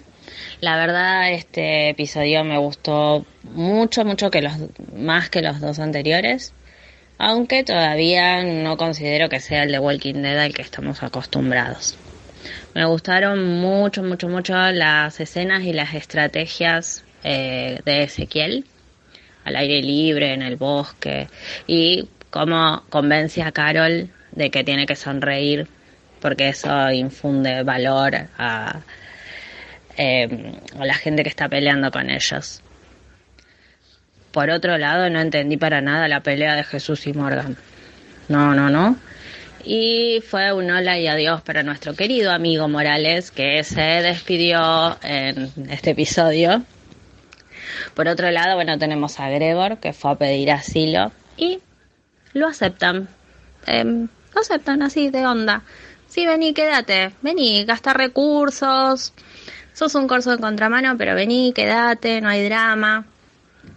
La 0.61 0.75
verdad, 0.75 1.31
este 1.31 1.89
episodio 1.89 2.43
me 2.43 2.57
gustó 2.57 3.25
mucho, 3.43 4.03
mucho 4.03 4.29
que 4.29 4.41
los, 4.41 4.53
más 4.93 5.29
que 5.29 5.41
los 5.41 5.61
dos 5.61 5.79
anteriores, 5.79 6.53
aunque 7.17 7.63
todavía 7.63 8.43
no 8.43 8.75
considero 8.75 9.29
que 9.29 9.39
sea 9.39 9.63
el 9.63 9.71
de 9.71 9.79
Walking 9.79 10.15
Dead 10.15 10.37
al 10.37 10.53
que 10.53 10.61
estamos 10.61 11.01
acostumbrados. 11.01 11.97
Me 12.75 12.83
gustaron 12.83 13.61
mucho, 13.61 14.03
mucho, 14.03 14.27
mucho 14.27 14.53
las 14.53 15.21
escenas 15.21 15.63
y 15.63 15.71
las 15.71 15.93
estrategias 15.93 17.05
eh, 17.23 17.79
de 17.85 18.03
Ezequiel, 18.03 18.65
al 19.45 19.55
aire 19.55 19.81
libre, 19.81 20.33
en 20.33 20.41
el 20.41 20.57
bosque, 20.57 21.29
y 21.67 22.09
cómo 22.31 22.83
convence 22.89 23.41
a 23.41 23.53
Carol 23.53 24.09
de 24.33 24.51
que 24.51 24.65
tiene 24.65 24.85
que 24.85 24.97
sonreír, 24.97 25.67
porque 26.19 26.49
eso 26.49 26.91
infunde 26.91 27.63
valor 27.63 28.27
a, 28.37 28.81
eh, 29.99 30.53
a 30.79 30.85
la 30.85 30.95
gente 30.95 31.21
que 31.23 31.29
está 31.29 31.47
peleando 31.47 31.91
con 31.91 32.09
ellos. 32.09 32.63
Por 34.31 34.49
otro 34.49 34.77
lado, 34.77 35.09
no 35.09 35.19
entendí 35.19 35.57
para 35.57 35.81
nada 35.81 36.07
la 36.07 36.21
pelea 36.21 36.55
de 36.55 36.63
Jesús 36.63 37.05
y 37.05 37.13
Morgan. 37.13 37.57
No, 38.27 38.55
no, 38.55 38.69
no. 38.69 38.97
Y 39.63 40.23
fue 40.27 40.53
un 40.53 40.71
hola 40.71 40.97
y 40.97 41.07
adiós 41.07 41.41
para 41.41 41.63
nuestro 41.63 41.93
querido 41.95 42.31
amigo 42.31 42.67
Morales, 42.67 43.31
que 43.31 43.63
se 43.63 43.81
despidió 43.81 44.97
en 45.03 45.51
este 45.69 45.91
episodio 45.91 46.63
por 47.93 48.07
otro 48.07 48.31
lado, 48.31 48.55
bueno, 48.55 48.77
tenemos 48.77 49.19
a 49.19 49.29
Gregor, 49.29 49.77
que 49.77 49.93
fue 49.93 50.11
a 50.11 50.15
pedir 50.15 50.51
asilo, 50.51 51.11
y 51.37 51.59
lo 52.33 52.47
aceptan. 52.47 53.07
Em, 53.65 54.07
lo 54.33 54.41
aceptan 54.41 54.81
así 54.81 55.09
de 55.09 55.25
onda. 55.25 55.63
Sí, 56.07 56.25
vení, 56.25 56.53
quédate, 56.53 57.11
vení, 57.21 57.65
gasta 57.65 57.93
recursos. 57.93 59.13
Sos 59.79 59.95
un 59.95 60.09
corso 60.09 60.31
de 60.31 60.39
contramano, 60.39 60.97
pero 60.97 61.15
vení, 61.15 61.53
quédate, 61.53 62.19
no 62.19 62.27
hay 62.27 62.43
drama. 62.43 63.05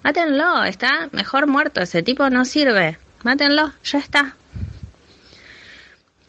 Mátenlo, 0.02 0.64
está 0.64 1.08
mejor 1.12 1.46
muerto, 1.46 1.80
ese 1.80 2.02
tipo 2.02 2.28
no 2.28 2.44
sirve. 2.44 2.98
Mátenlo, 3.22 3.72
ya 3.84 3.98
está. 4.00 4.34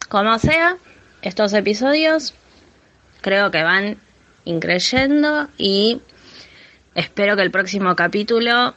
Como 0.08 0.38
sea, 0.38 0.76
estos 1.22 1.52
episodios 1.54 2.34
creo 3.20 3.50
que 3.50 3.64
van 3.64 3.98
increyendo 4.44 5.48
y 5.58 6.00
Espero 6.94 7.34
que 7.34 7.42
el 7.42 7.50
próximo 7.50 7.96
capítulo 7.96 8.76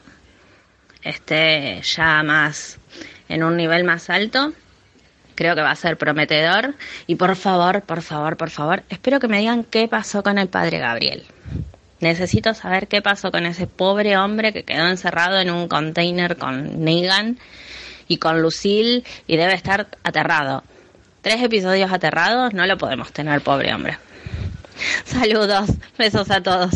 esté 1.02 1.80
ya 1.82 2.24
más 2.24 2.78
en 3.28 3.44
un 3.44 3.56
nivel 3.56 3.84
más 3.84 4.10
alto. 4.10 4.52
Creo 5.38 5.54
que 5.54 5.62
va 5.62 5.70
a 5.70 5.76
ser 5.76 5.96
prometedor. 5.96 6.74
Y 7.06 7.14
por 7.14 7.36
favor, 7.36 7.82
por 7.82 8.02
favor, 8.02 8.36
por 8.36 8.50
favor, 8.50 8.82
espero 8.88 9.20
que 9.20 9.28
me 9.28 9.38
digan 9.38 9.62
qué 9.62 9.86
pasó 9.86 10.24
con 10.24 10.36
el 10.36 10.48
padre 10.48 10.80
Gabriel. 10.80 11.26
Necesito 12.00 12.54
saber 12.54 12.88
qué 12.88 13.02
pasó 13.02 13.30
con 13.30 13.46
ese 13.46 13.68
pobre 13.68 14.16
hombre 14.16 14.52
que 14.52 14.64
quedó 14.64 14.88
encerrado 14.88 15.38
en 15.38 15.52
un 15.52 15.68
container 15.68 16.36
con 16.36 16.82
Negan 16.82 17.38
y 18.08 18.16
con 18.16 18.42
Lucille 18.42 19.04
y 19.28 19.36
debe 19.36 19.54
estar 19.54 19.86
aterrado. 20.02 20.64
Tres 21.22 21.40
episodios 21.40 21.92
aterrados, 21.92 22.52
no 22.52 22.66
lo 22.66 22.76
podemos 22.76 23.12
tener, 23.12 23.40
pobre 23.40 23.72
hombre. 23.72 23.96
Saludos, 25.04 25.70
besos 25.96 26.32
a 26.32 26.42
todos. 26.42 26.70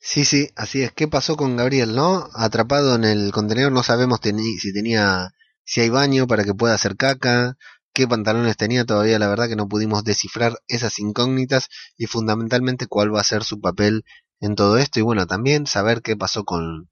Sí, 0.00 0.24
sí, 0.24 0.50
así 0.56 0.82
es. 0.82 0.90
¿Qué 0.90 1.06
pasó 1.06 1.36
con 1.36 1.56
Gabriel, 1.56 1.94
no? 1.94 2.28
Atrapado 2.34 2.96
en 2.96 3.04
el 3.04 3.30
contenedor, 3.30 3.70
no 3.70 3.84
sabemos 3.84 4.18
si 4.20 4.72
tenía, 4.72 5.28
si 5.62 5.82
hay 5.82 5.90
baño 5.90 6.26
para 6.26 6.42
que 6.42 6.54
pueda 6.54 6.74
hacer 6.74 6.96
caca, 6.96 7.54
qué 8.00 8.08
pantalones 8.08 8.56
tenía, 8.56 8.86
todavía 8.86 9.18
la 9.18 9.28
verdad 9.28 9.46
que 9.46 9.56
no 9.56 9.68
pudimos 9.68 10.04
descifrar 10.04 10.58
esas 10.68 10.98
incógnitas 10.98 11.68
y 11.98 12.06
fundamentalmente 12.06 12.86
cuál 12.86 13.14
va 13.14 13.20
a 13.20 13.24
ser 13.24 13.44
su 13.44 13.60
papel 13.60 14.06
en 14.40 14.54
todo 14.54 14.78
esto. 14.78 15.00
Y 15.00 15.02
bueno, 15.02 15.26
también 15.26 15.66
saber 15.66 16.00
qué 16.00 16.16
pasó 16.16 16.44
con, 16.44 16.88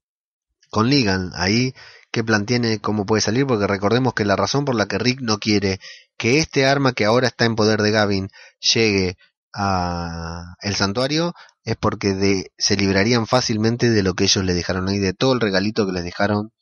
con 0.69 0.87
Ligan, 0.87 1.31
ahí 1.33 1.73
qué 2.11 2.23
plan 2.23 2.45
tiene, 2.45 2.79
cómo 2.79 3.07
puede 3.07 3.21
salir, 3.21 3.47
porque 3.47 3.65
recordemos 3.65 4.13
que 4.13 4.23
la 4.23 4.35
razón 4.35 4.65
por 4.65 4.75
la 4.75 4.87
que 4.87 4.99
Rick 4.99 5.21
no 5.21 5.39
quiere 5.39 5.79
que 6.15 6.37
este 6.37 6.67
arma 6.67 6.93
que 6.93 7.05
ahora 7.05 7.25
está 7.25 7.45
en 7.45 7.55
poder 7.55 7.81
de 7.81 7.89
Gavin 7.89 8.29
llegue 8.59 9.17
a 9.51 10.57
el 10.61 10.75
santuario 10.75 11.33
es 11.63 11.75
porque 11.75 12.13
de, 12.13 12.51
se 12.59 12.77
librarían 12.77 13.25
fácilmente 13.25 13.89
de 13.89 14.03
lo 14.03 14.13
que 14.13 14.25
ellos 14.25 14.45
le 14.45 14.53
dejaron 14.53 14.87
ahí, 14.89 14.99
de 14.99 15.13
todo 15.13 15.33
el 15.33 15.39
regalito 15.39 15.87
que 15.87 15.93
les 15.93 16.03
dejaron 16.03 16.53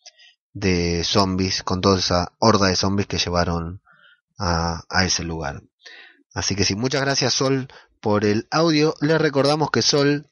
de 0.54 1.04
zombies, 1.04 1.64
con 1.64 1.82
toda 1.82 2.00
esa 2.00 2.32
horda 2.40 2.68
de 2.68 2.78
zombies 2.78 3.08
que 3.08 3.18
llevaron 3.18 3.82
a, 4.38 4.84
ese 5.04 5.24
lugar. 5.24 5.62
Así 6.34 6.56
que 6.56 6.66
sí, 6.66 6.76
muchas 6.76 7.02
gracias 7.02 7.34
Sol 7.34 7.68
por 8.02 8.26
el 8.26 8.48
audio. 8.52 8.94
Les 9.02 9.20
recordamos 9.20 9.72
que 9.72 9.82
Sol 9.82 10.30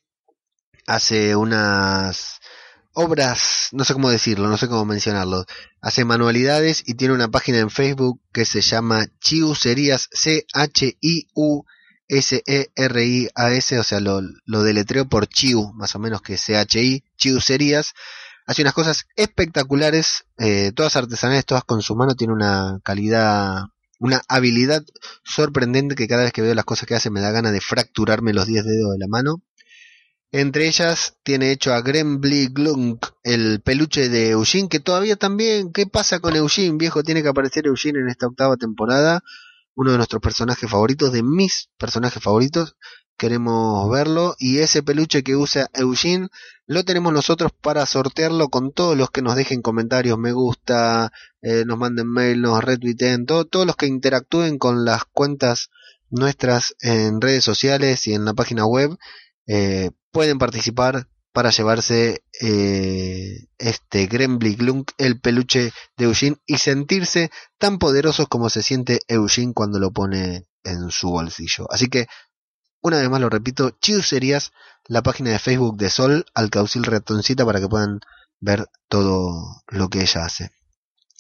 hace 0.87 1.35
unas 1.35 2.39
obras, 2.93 3.69
no 3.71 3.83
sé 3.83 3.93
cómo 3.93 4.09
decirlo, 4.09 4.47
no 4.47 4.57
sé 4.57 4.67
cómo 4.67 4.85
mencionarlo, 4.85 5.45
hace 5.81 6.05
manualidades 6.05 6.83
y 6.85 6.93
tiene 6.93 7.13
una 7.13 7.27
página 7.29 7.59
en 7.59 7.69
Facebook 7.69 8.21
que 8.31 8.45
se 8.45 8.61
llama 8.61 9.05
Chiu 9.19 9.55
Serías, 9.55 10.07
C-H-I-U 10.11 11.65
S-E-R-I-A-S, 12.07 13.79
o 13.79 13.83
sea, 13.83 13.99
lo, 13.99 14.21
lo 14.45 14.63
deletreo 14.63 15.07
por 15.07 15.27
Chiu, 15.27 15.73
más 15.73 15.95
o 15.95 15.99
menos 15.99 16.21
que 16.21 16.37
C-H-I, 16.37 17.03
Chiu 17.17 17.39
Serías. 17.41 17.93
Hace 18.45 18.61
unas 18.61 18.73
cosas 18.73 19.07
espectaculares, 19.15 20.25
eh, 20.37 20.71
todas 20.75 20.95
artesanales, 20.95 21.45
todas 21.45 21.63
con 21.63 21.81
su 21.81 21.95
mano, 21.95 22.15
tiene 22.15 22.33
una 22.33 22.79
calidad, 22.83 23.65
una 23.99 24.21
habilidad 24.27 24.83
sorprendente 25.23 25.95
que 25.95 26.07
cada 26.07 26.23
vez 26.23 26.33
que 26.33 26.41
veo 26.41 26.53
las 26.55 26.65
cosas 26.65 26.87
que 26.87 26.95
hace 26.95 27.09
me 27.09 27.21
da 27.21 27.31
ganas 27.31 27.53
de 27.53 27.61
fracturarme 27.61 28.33
los 28.33 28.47
10 28.47 28.65
dedos 28.65 28.91
de 28.93 28.99
la 28.99 29.07
mano. 29.07 29.41
Entre 30.31 30.67
ellas 30.67 31.17
tiene 31.23 31.51
hecho 31.51 31.73
a 31.73 31.81
Grembly 31.81 32.47
Glunk, 32.47 33.05
el 33.23 33.61
peluche 33.61 34.09
de 34.09 34.31
Eugene, 34.31 34.67
que 34.67 34.79
todavía 34.81 35.15
también, 35.15 35.71
¿qué 35.71 35.87
pasa 35.87 36.19
con 36.19 36.35
Eugene? 36.35 36.77
Viejo, 36.77 37.03
tiene 37.03 37.23
que 37.23 37.29
aparecer 37.29 37.67
Eugene 37.67 37.99
en 37.99 38.09
esta 38.09 38.27
octava 38.27 38.57
temporada 38.57 39.23
uno 39.75 39.91
de 39.91 39.97
nuestros 39.97 40.21
personajes 40.21 40.69
favoritos, 40.69 41.11
de 41.11 41.21
mis 41.21 41.69
personajes 41.77 42.23
favoritos. 42.23 42.75
Queremos 43.17 43.89
verlo 43.89 44.35
y 44.37 44.59
ese 44.59 44.83
peluche 44.83 45.23
que 45.23 45.35
usa 45.35 45.69
Eugene 45.73 46.27
lo 46.67 46.83
tenemos 46.83 47.13
nosotros 47.13 47.51
para 47.61 47.85
sortearlo 47.85 48.49
con 48.49 48.71
todos 48.71 48.97
los 48.97 49.11
que 49.11 49.21
nos 49.21 49.35
dejen 49.35 49.61
comentarios, 49.61 50.17
me 50.17 50.31
gusta, 50.31 51.11
eh, 51.41 51.63
nos 51.65 51.77
manden 51.77 52.07
mail, 52.07 52.41
nos 52.41 52.63
retuiteen, 52.63 53.25
todos 53.25 53.65
los 53.65 53.75
que 53.75 53.85
interactúen 53.85 54.57
con 54.57 54.83
las 54.83 55.05
cuentas 55.05 55.69
nuestras 56.09 56.75
en 56.81 57.21
redes 57.21 57.43
sociales 57.43 58.07
y 58.07 58.13
en 58.13 58.25
la 58.25 58.33
página 58.33 58.65
web 58.65 58.97
eh, 59.47 59.91
pueden 60.11 60.39
participar 60.39 61.07
para 61.35 61.49
llevarse 61.49 62.23
eh, 62.41 63.47
este 63.57 64.07
Grembly 64.07 64.55
Glunk, 64.55 64.91
el 64.97 65.19
peluche 65.19 65.73
de 65.97 66.05
Eugene, 66.05 66.37
y 66.45 66.59
sentirse 66.59 67.29
tan 67.57 67.77
poderosos 67.77 68.29
como 68.29 68.49
se 68.49 68.63
siente 68.63 69.01
Eugene 69.09 69.53
cuando 69.53 69.77
lo 69.77 69.91
pone 69.91 70.45
en 70.63 70.89
su 70.91 71.09
bolsillo. 71.09 71.67
Así 71.69 71.89
que, 71.89 72.07
una 72.85 72.99
vez 72.99 73.09
más 73.09 73.19
lo 73.19 73.31
repito, 73.31 73.75
serías 74.03 74.51
la 74.87 75.01
página 75.01 75.31
de 75.31 75.39
Facebook 75.39 75.75
de 75.77 75.89
Sol, 75.89 76.25
al 76.35 76.51
caucil 76.51 76.83
ratoncita 76.83 77.43
para 77.43 77.59
que 77.59 77.67
puedan 77.67 77.99
ver 78.39 78.67
todo 78.87 79.63
lo 79.69 79.89
que 79.89 80.01
ella 80.01 80.23
hace. 80.23 80.51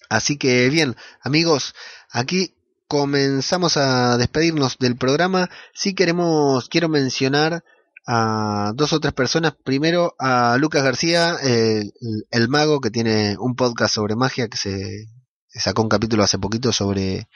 Así 0.07 0.37
que 0.37 0.69
bien, 0.69 0.95
amigos, 1.21 1.73
aquí 2.11 2.55
comenzamos 2.87 3.77
a 3.77 4.15
despedirnos 4.17 4.77
del 4.77 4.95
programa. 4.95 5.49
Si 5.73 5.95
queremos, 5.95 6.69
quiero 6.69 6.87
mencionar 6.87 7.63
a 8.05 8.71
dos 8.75 8.93
o 8.93 8.99
tres 8.99 9.13
personas. 9.13 9.55
Primero 9.63 10.13
a 10.19 10.57
Lucas 10.59 10.83
García, 10.83 11.35
el, 11.41 12.47
mago 12.47 12.79
que 12.79 12.91
tiene 12.91 13.37
un 13.39 13.55
podcast 13.55 13.95
sobre 13.95 14.15
magia 14.15 14.49
que 14.49 14.57
se, 14.57 15.07
sacó 15.47 15.81
un 15.81 15.89
capítulo 15.89 16.23
hace 16.23 16.37
poquito 16.37 16.71
sobre 16.71 17.27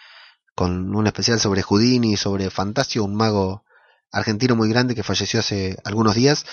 con 0.54 0.96
un 0.96 1.08
especial 1.08 1.40
sobre 1.40 1.64
Houdini, 1.64 2.16
sobre 2.16 2.52
Fantasio, 2.52 3.04
un 3.04 3.16
mago 3.16 3.64
argentino 4.12 4.56
muy 4.56 4.70
grande 4.70 4.96
que 4.96 5.04
falleció 5.04 5.40
hace 5.40 5.78
algunos 5.84 6.16
días. 6.16 6.46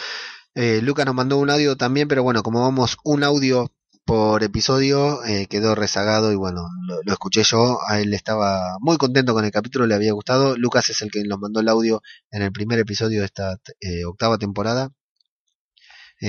Eh, 0.54 0.80
Lucas 0.82 1.07
nos 1.07 1.14
mandó 1.14 1.38
un 1.38 1.50
audio 1.50 1.76
también, 1.76 2.09
pero 2.09 2.22
bueno, 2.22 2.42
como 2.42 2.61
vamos 2.62 2.96
un 3.04 3.24
audio 3.24 3.72
por 4.04 4.42
episodio, 4.42 5.24
eh, 5.24 5.46
quedó 5.48 5.74
rezagado 5.74 6.32
y 6.32 6.36
bueno, 6.36 6.62
lo, 7.04 7.12
escuché 7.12 7.42
yo, 7.42 7.80
a 7.88 8.00
él 8.00 8.14
estaba 8.14 8.76
muy 8.80 8.96
contento 8.98 9.34
con 9.34 9.44
el 9.44 9.50
capítulo, 9.50 9.86
le 9.86 9.94
había 9.94 10.12
gustado. 10.12 10.57
Lucas 10.57 10.88
es 10.90 11.02
el 11.02 11.11
que 11.11 11.22
nos 11.24 11.38
mandó 11.38 11.61
el 11.61 11.68
audio 11.68 12.02
en 12.30 12.42
el 12.42 12.52
primer 12.52 12.78
episodio 12.78 13.20
de 13.20 13.26
esta 13.26 13.59
eh, 13.80 14.04
octava 14.04 14.38
temporada. 14.38 14.90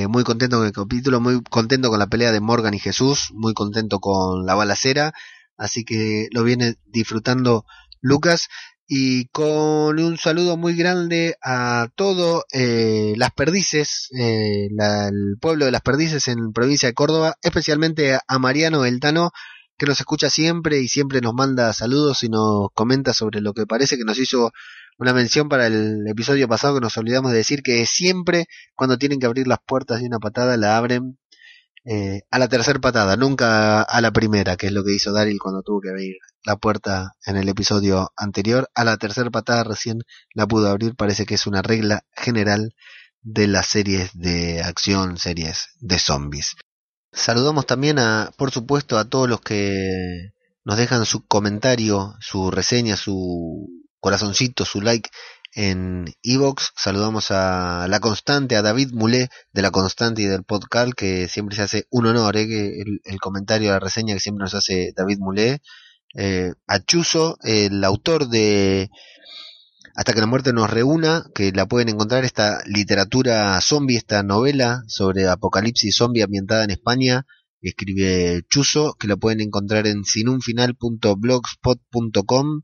muy 0.10 0.24
contento 0.24 0.58
con 0.58 0.66
el 0.66 0.74
capítulo, 0.74 1.22
muy 1.22 1.42
contento 1.44 1.90
con 1.90 2.00
la 2.00 2.08
pelea 2.08 2.32
de 2.32 2.42
Morgan 2.42 2.74
y 2.74 2.80
Jesús, 2.80 3.30
muy 3.34 3.54
contento 3.54 4.00
con 4.00 4.46
la 4.46 4.56
balacera, 4.56 5.14
así 5.56 5.86
que 5.86 6.28
lo 6.32 6.44
viene 6.44 6.76
disfrutando 6.86 7.66
Lucas 8.02 8.50
y 8.88 9.26
con 9.28 10.00
un 10.00 10.18
saludo 10.18 10.56
muy 10.56 10.76
grande 10.76 11.36
a 11.44 11.90
todo 11.96 12.46
eh, 12.54 13.14
Las 13.18 13.32
Perdices, 13.32 14.10
eh, 14.18 14.70
el 14.70 15.38
pueblo 15.42 15.66
de 15.66 15.72
Las 15.72 15.82
Perdices 15.82 16.28
en 16.30 16.54
provincia 16.54 16.88
de 16.88 16.94
Córdoba, 16.94 17.36
especialmente 17.42 18.18
a 18.26 18.40
Mariano 18.40 18.86
Eltano, 18.86 19.32
que 19.78 19.86
nos 19.86 20.00
escucha 20.00 20.30
siempre 20.30 20.80
y 20.80 20.88
siempre 20.88 21.20
nos 21.22 21.34
manda 21.34 21.74
saludos 21.74 22.24
y 22.24 22.30
nos 22.30 22.70
comenta 22.74 23.14
sobre 23.14 23.42
lo 23.42 23.54
que 23.54 23.66
parece 23.66 23.98
que 23.98 24.06
nos 24.06 24.18
hizo 24.20 24.52
una 24.98 25.14
mención 25.14 25.50
para 25.50 25.68
el 25.68 26.08
episodio 26.08 26.48
pasado 26.48 26.76
que 26.76 26.82
nos 26.82 26.98
olvidamos 26.98 27.32
de 27.32 27.38
decir 27.38 27.62
que 27.62 27.86
siempre 27.86 28.46
cuando 28.74 28.98
tienen 28.98 29.20
que 29.20 29.28
abrir 29.28 29.48
las 29.48 29.60
puertas 29.66 30.00
de 30.00 30.08
una 30.08 30.20
patada 30.20 30.58
la 30.58 30.78
abren 30.78 31.20
eh, 31.86 32.24
a 32.32 32.40
la 32.40 32.48
tercera 32.50 32.80
patada, 32.80 33.16
nunca 33.16 33.82
a 33.82 34.02
la 34.02 34.12
primera, 34.12 34.58
que 34.58 34.68
es 34.68 34.74
lo 34.74 34.84
que 34.84 34.94
hizo 34.94 35.14
Daryl 35.14 35.40
cuando 35.40 35.62
tuvo 35.62 35.80
que 35.80 35.90
abrir 35.90 36.16
la 36.48 36.56
puerta 36.56 37.14
en 37.26 37.36
el 37.36 37.50
episodio 37.50 38.14
anterior. 38.16 38.70
A 38.74 38.86
la 38.86 38.96
tercera 38.96 39.30
patada 39.30 39.66
recién 39.66 40.04
la 40.34 40.48
pudo 40.48 40.70
abrir, 40.70 40.96
parece 40.96 41.26
que 41.26 41.36
es 41.36 41.46
una 41.46 41.62
regla 41.62 42.06
general 42.16 42.74
de 43.22 43.48
las 43.48 43.68
series 43.68 44.12
de 44.14 44.62
acción, 44.64 45.18
series 45.18 45.68
de 45.82 46.00
zombies. 46.00 46.56
Saludamos 47.12 47.66
también 47.66 48.00
a, 48.00 48.32
por 48.38 48.52
supuesto, 48.52 48.98
a 48.98 49.10
todos 49.10 49.28
los 49.28 49.42
que 49.42 50.32
nos 50.64 50.78
dejan 50.78 51.06
su 51.06 51.28
comentario, 51.28 52.16
su 52.22 52.50
reseña, 52.50 52.96
su 52.96 53.68
corazoncito, 54.00 54.64
su 54.64 54.80
like 54.82 55.10
en 55.52 56.06
Evox. 56.24 56.72
Saludamos 56.78 57.30
a 57.32 57.88
La 57.90 58.00
Constante, 58.00 58.56
a 58.56 58.62
David 58.62 58.92
Mulé 58.94 59.28
de 59.52 59.62
La 59.62 59.72
Constante 59.72 60.22
y 60.22 60.26
del 60.26 60.46
podcast, 60.46 60.94
que 60.94 61.28
siempre 61.28 61.58
se 61.58 61.64
hace 61.64 61.88
un 61.90 62.06
honor, 62.06 62.38
¿eh? 62.38 62.48
que 62.48 62.82
el, 63.04 63.20
comentario, 63.20 63.72
la 63.72 63.80
reseña 63.80 64.14
que 64.14 64.22
siempre 64.22 64.44
nos 64.44 64.54
hace 64.54 64.94
David 64.96 65.18
Mulé. 65.20 65.60
Eh, 66.20 66.52
a 66.66 66.80
Chuzo, 66.80 67.38
el 67.44 67.84
autor 67.84 68.28
de 68.28 68.90
Hasta 69.96 70.14
que 70.14 70.20
la 70.20 70.26
muerte 70.26 70.52
nos 70.52 70.68
reúna, 70.68 71.28
que 71.36 71.52
la 71.52 71.68
pueden 71.68 71.90
encontrar 71.90 72.26
esta 72.26 72.64
literatura 72.66 73.62
zombie, 73.62 73.98
esta 73.98 74.24
novela 74.24 74.82
sobre 74.88 75.28
apocalipsis 75.28 75.96
zombie 75.96 76.24
ambientada 76.24 76.64
en 76.64 76.72
España, 76.72 77.28
escribe 77.62 78.42
Chuzo, 78.50 78.96
que 79.00 79.08
la 79.08 79.18
pueden 79.18 79.42
encontrar 79.42 79.86
en 79.86 80.06
sinunfinal.blogspot.com, 80.06 82.62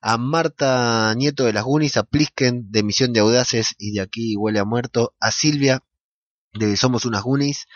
a 0.00 0.18
Marta 0.18 1.14
Nieto 1.14 1.44
de 1.44 1.52
las 1.52 1.64
Gunis, 1.64 1.98
a 1.98 2.04
Plisken 2.04 2.70
de 2.70 2.82
Misión 2.82 3.12
de 3.12 3.20
Audaces 3.20 3.74
y 3.78 3.92
de 3.92 4.00
aquí 4.00 4.34
huele 4.36 4.60
a 4.60 4.64
muerto, 4.64 5.14
a 5.20 5.30
Silvia 5.30 5.82
de 6.54 6.78
Somos 6.78 7.04
unas 7.04 7.22
Gunis, 7.22 7.66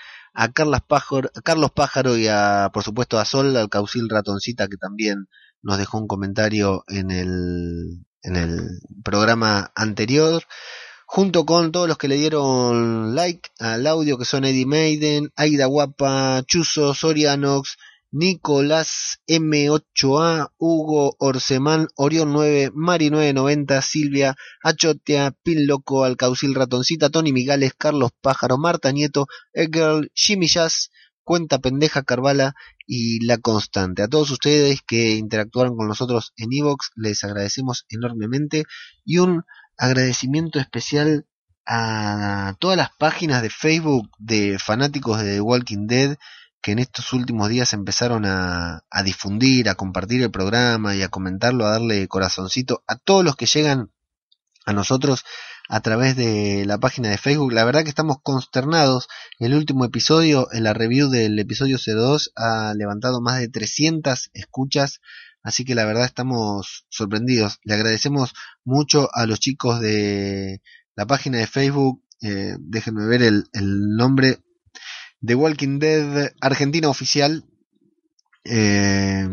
a 0.40 0.52
Carlos 0.52 0.80
Pájaro, 0.86 1.30
Carlos 1.42 1.72
Pájaro 1.72 2.16
y 2.16 2.28
a, 2.28 2.70
por 2.72 2.84
supuesto, 2.84 3.18
a 3.18 3.24
Sol, 3.24 3.56
al 3.56 3.68
Caucil 3.68 4.08
Ratoncita, 4.08 4.68
que 4.68 4.76
también 4.76 5.26
nos 5.62 5.78
dejó 5.78 5.98
un 5.98 6.06
comentario 6.06 6.84
en 6.86 7.10
el, 7.10 8.06
en 8.22 8.36
el 8.36 8.68
programa 9.02 9.72
anterior 9.74 10.44
junto 11.06 11.44
con 11.44 11.72
todos 11.72 11.88
los 11.88 11.98
que 11.98 12.06
le 12.06 12.14
dieron 12.14 13.16
like 13.16 13.50
al 13.58 13.84
audio 13.88 14.16
que 14.16 14.24
son 14.24 14.44
Eddie 14.44 14.64
Maiden, 14.64 15.32
Aida 15.34 15.66
Guapa, 15.66 16.44
Chuzo, 16.46 16.94
Sorianox, 16.94 17.76
Nicolás 18.10 19.20
M8A, 19.26 20.52
Hugo 20.56 21.14
Orsemán, 21.18 21.88
Orión 21.94 22.32
9, 22.32 22.70
Mari 22.74 23.10
990, 23.10 23.82
Silvia, 23.82 24.36
Achotea, 24.62 25.32
Pin 25.42 25.66
Loco, 25.66 26.04
Alcaucil 26.04 26.54
Ratoncita, 26.54 27.10
Tony 27.10 27.32
Migales, 27.32 27.74
Carlos 27.76 28.10
Pájaro, 28.20 28.56
Marta 28.56 28.92
Nieto, 28.92 29.26
Egirl, 29.52 30.10
Jimmy 30.14 30.46
Jazz, 30.46 30.90
Cuenta 31.22 31.58
Pendeja 31.58 32.02
Carvala 32.02 32.54
y 32.86 33.24
La 33.26 33.36
Constante. 33.36 34.02
A 34.02 34.08
todos 34.08 34.30
ustedes 34.30 34.80
que 34.86 35.16
interactuaron 35.16 35.76
con 35.76 35.86
nosotros 35.86 36.32
en 36.38 36.48
Evox, 36.52 36.90
les 36.96 37.22
agradecemos 37.24 37.84
enormemente 37.90 38.64
y 39.04 39.18
un 39.18 39.44
agradecimiento 39.76 40.58
especial 40.58 41.26
a 41.66 42.54
todas 42.58 42.78
las 42.78 42.88
páginas 42.98 43.42
de 43.42 43.50
Facebook 43.50 44.08
de 44.18 44.58
fanáticos 44.58 45.18
de 45.22 45.34
The 45.34 45.40
Walking 45.42 45.86
Dead 45.86 46.16
que 46.60 46.72
en 46.72 46.78
estos 46.78 47.12
últimos 47.12 47.48
días 47.48 47.72
empezaron 47.72 48.24
a, 48.26 48.82
difundir, 49.04 49.68
a 49.68 49.74
compartir 49.74 50.22
el 50.22 50.30
programa 50.30 50.94
y 50.96 51.02
a 51.02 51.08
comentarlo, 51.08 51.66
a 51.66 51.72
darle 51.72 52.08
corazoncito 52.08 52.82
a 52.86 52.96
todos 52.96 53.24
los 53.24 53.36
que 53.36 53.46
llegan 53.46 53.90
a 54.66 54.72
nosotros 54.72 55.24
a 55.70 55.80
través 55.80 56.16
de 56.16 56.64
la 56.66 56.78
página 56.78 57.10
de 57.10 57.18
Facebook. 57.18 57.52
La 57.52 57.64
verdad 57.64 57.82
que 57.84 57.90
estamos 57.90 58.18
consternados. 58.22 59.08
El 59.38 59.54
último 59.54 59.84
episodio, 59.84 60.48
en 60.52 60.64
la 60.64 60.74
review 60.74 61.08
del 61.08 61.38
episodio 61.38 61.78
02, 61.78 62.32
ha 62.36 62.74
levantado 62.74 63.20
más 63.20 63.38
de 63.38 63.48
300 63.48 64.30
escuchas 64.32 65.00
Así 65.42 65.64
que 65.64 65.74
la 65.74 65.84
verdad 65.84 66.04
estamos 66.04 66.86
sorprendidos. 66.90 67.58
Le 67.64 67.74
agradecemos 67.74 68.34
mucho 68.64 69.08
a 69.12 69.26
los 69.26 69.40
chicos 69.40 69.80
de 69.80 70.60
la 70.94 71.06
página 71.06 71.38
de 71.38 71.46
Facebook. 71.46 72.02
Eh, 72.20 72.56
déjenme 72.58 73.06
ver 73.06 73.22
el, 73.22 73.46
nombre. 73.96 74.40
The 75.24 75.34
Walking 75.34 75.78
Dead 75.78 76.32
Argentina 76.40 76.88
Oficial. 76.88 77.44
Eh, 78.44 79.28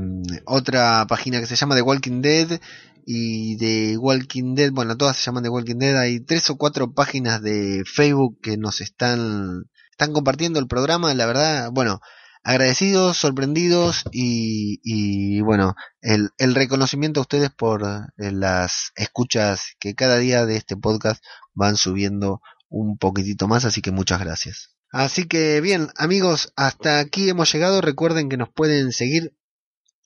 otra 0.45 1.05
página 1.07 1.39
que 1.39 1.45
se 1.45 1.55
llama 1.55 1.75
The 1.75 1.81
Walking 1.81 2.21
Dead 2.21 2.59
y 3.05 3.55
de 3.57 3.97
Walking 3.97 4.55
Dead, 4.55 4.71
bueno, 4.71 4.97
todas 4.97 5.17
se 5.17 5.23
llaman 5.23 5.43
The 5.43 5.49
Walking 5.49 5.77
Dead, 5.77 5.97
hay 5.97 6.19
tres 6.19 6.49
o 6.49 6.57
cuatro 6.57 6.93
páginas 6.93 7.41
de 7.41 7.83
Facebook 7.85 8.39
que 8.41 8.57
nos 8.57 8.81
están, 8.81 9.65
están 9.91 10.11
compartiendo 10.11 10.59
el 10.59 10.67
programa, 10.67 11.13
la 11.13 11.25
verdad, 11.27 11.69
bueno, 11.71 12.01
agradecidos, 12.43 13.17
sorprendidos 13.17 14.03
y, 14.11 15.39
bueno, 15.41 15.75
el, 16.01 16.29
el, 16.37 16.55
reconocimiento 16.55 17.19
a 17.19 17.21
ustedes 17.21 17.51
por 17.51 17.83
eh, 17.83 18.31
las 18.31 18.91
escuchas 18.95 19.75
que 19.79 19.95
cada 19.95 20.17
día 20.17 20.45
de 20.45 20.57
este 20.57 20.75
podcast 20.75 21.23
van 21.53 21.77
subiendo 21.77 22.41
un 22.69 22.97
poquitito 22.97 23.47
más, 23.47 23.65
así 23.65 23.81
que 23.81 23.91
muchas 23.91 24.19
gracias. 24.19 24.74
Así 24.91 25.27
que 25.27 25.59
bien, 25.61 25.89
amigos, 25.97 26.53
hasta 26.55 26.99
aquí 26.99 27.29
hemos 27.29 27.51
llegado. 27.51 27.81
Recuerden 27.81 28.29
que 28.29 28.37
nos 28.37 28.49
pueden 28.49 28.91
seguir 28.91 29.33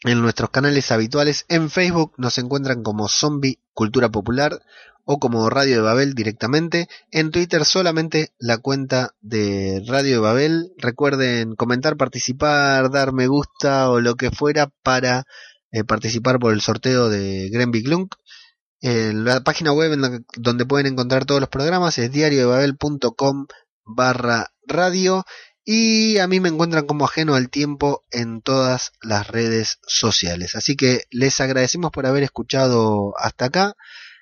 en 0.04 0.22
nuestros 0.22 0.50
canales 0.50 0.92
habituales. 0.92 1.46
En 1.50 1.70
Facebook 1.70 2.14
nos 2.18 2.38
encuentran 2.38 2.84
como 2.84 3.08
Zombie 3.08 3.60
Cultura 3.74 4.10
Popular 4.10 4.62
o 5.06 5.20
como 5.20 5.50
Radio 5.50 5.78
de 5.78 5.82
Babel 5.82 6.14
directamente. 6.14 6.88
En 7.12 7.32
Twitter 7.32 7.66
solamente 7.66 8.32
la 8.38 8.60
cuenta 8.60 9.16
de 9.22 9.84
Radio 9.88 10.14
de 10.14 10.20
Babel. 10.20 10.74
Recuerden 10.78 11.56
comentar, 11.56 11.98
participar, 11.98 12.92
dar 12.92 13.12
me 13.14 13.28
gusta 13.28 13.90
o 13.90 14.00
lo 14.02 14.16
que 14.16 14.32
fuera 14.32 14.72
para 14.84 15.26
eh, 15.72 15.84
participar 15.84 16.40
por 16.40 16.54
el 16.54 16.62
sorteo 16.62 17.10
de 17.10 17.50
Grenby 17.52 17.82
Glunk. 17.84 18.16
la 18.82 19.42
página 19.42 19.74
web 19.74 19.94
en 19.94 20.26
donde 20.38 20.66
pueden 20.66 20.88
encontrar 20.88 21.26
todos 21.26 21.42
los 21.42 21.50
programas 21.50 21.98
es 21.98 22.12
diariodebabel.com 22.12 23.48
barra 23.86 24.52
radio 24.70 25.26
y 25.66 26.18
a 26.18 26.28
mí 26.28 26.40
me 26.40 26.50
encuentran 26.50 26.88
como 26.88 27.06
ajeno 27.06 27.36
al 27.36 27.50
tiempo 27.50 28.04
en 28.12 28.42
todas 28.42 28.94
las 29.02 29.28
redes 29.28 29.80
sociales. 29.86 30.56
Así 30.56 30.76
que 30.76 31.04
les 31.12 31.40
agradecemos 31.42 31.92
por 31.92 32.06
haber 32.06 32.24
escuchado 32.24 33.14
hasta 33.20 33.46
acá. 33.46 33.76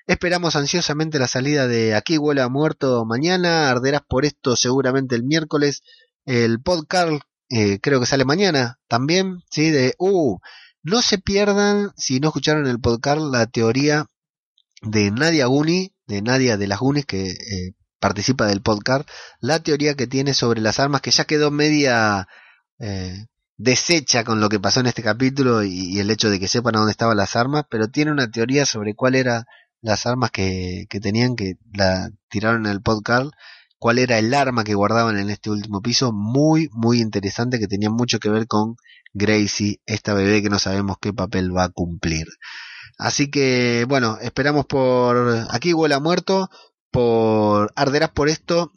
Esperamos 0.06 0.56
ansiosamente 0.56 1.18
la 1.18 1.28
salida 1.28 1.66
de 1.66 1.94
Aquí 1.94 2.18
huele 2.18 2.42
a 2.42 2.48
muerto 2.48 3.04
mañana. 3.04 3.70
Arderás 3.70 4.02
por 4.06 4.24
esto 4.24 4.56
seguramente 4.56 5.14
el 5.14 5.22
miércoles. 5.22 5.82
El 6.26 6.60
podcast 6.60 7.22
eh, 7.50 7.78
creo 7.80 8.00
que 8.00 8.06
sale 8.06 8.24
mañana 8.24 8.78
también. 8.88 9.42
Sí, 9.50 9.70
de. 9.70 9.94
Uh, 9.98 10.38
no 10.82 11.02
se 11.02 11.18
pierdan, 11.18 11.92
si 11.96 12.20
no 12.20 12.28
escucharon 12.28 12.66
el 12.66 12.80
podcast, 12.80 13.20
la 13.20 13.46
teoría 13.46 14.06
de 14.82 15.10
Nadia 15.10 15.46
Guni, 15.46 15.94
de 16.06 16.22
Nadia 16.22 16.56
de 16.56 16.66
las 16.66 16.78
Gunis, 16.78 17.06
que 17.06 17.30
eh, 17.30 17.74
participa 17.98 18.46
del 18.46 18.62
podcast, 18.62 19.08
la 19.40 19.60
teoría 19.62 19.94
que 19.94 20.06
tiene 20.06 20.34
sobre 20.34 20.60
las 20.60 20.78
armas 20.80 21.00
que 21.00 21.10
ya 21.10 21.24
quedó 21.24 21.50
media 21.50 22.28
eh, 22.78 23.26
deshecha 23.56 24.24
con 24.24 24.40
lo 24.40 24.48
que 24.48 24.60
pasó 24.60 24.80
en 24.80 24.86
este 24.86 25.02
capítulo 25.02 25.64
y, 25.64 25.98
el 25.98 26.10
hecho 26.10 26.30
de 26.30 26.38
que 26.38 26.48
sepan 26.48 26.76
a 26.76 26.78
dónde 26.78 26.92
estaban 26.92 27.16
las 27.16 27.36
armas, 27.36 27.64
pero 27.68 27.88
tiene 27.88 28.12
una 28.12 28.30
teoría 28.30 28.64
sobre 28.64 28.94
cuál 28.94 29.14
eran 29.16 29.44
las 29.80 30.06
armas 30.06 30.30
que, 30.30 30.86
que 30.88 31.00
tenían, 31.00 31.36
que 31.36 31.54
la 31.72 32.10
tiraron 32.28 32.66
en 32.66 32.72
el 32.72 32.82
podcast, 32.82 33.30
cuál 33.78 33.98
era 33.98 34.18
el 34.18 34.32
arma 34.34 34.64
que 34.64 34.74
guardaban 34.74 35.18
en 35.18 35.30
este 35.30 35.50
último 35.50 35.82
piso, 35.82 36.12
muy, 36.12 36.68
muy 36.72 37.00
interesante, 37.00 37.58
que 37.58 37.68
tenía 37.68 37.90
mucho 37.90 38.18
que 38.18 38.30
ver 38.30 38.46
con 38.46 38.76
Gracie, 39.12 39.80
esta 39.86 40.14
bebé 40.14 40.42
que 40.42 40.50
no 40.50 40.58
sabemos 40.58 40.96
qué 41.00 41.12
papel 41.12 41.56
va 41.56 41.64
a 41.64 41.68
cumplir. 41.70 42.26
Así 42.98 43.30
que, 43.30 43.86
bueno, 43.88 44.18
esperamos 44.20 44.66
por... 44.66 45.46
Aquí 45.50 45.72
huele 45.72 45.94
a 45.94 46.00
muerto, 46.00 46.50
por 46.90 47.72
Arderás 47.76 48.10
por 48.10 48.28
esto, 48.28 48.72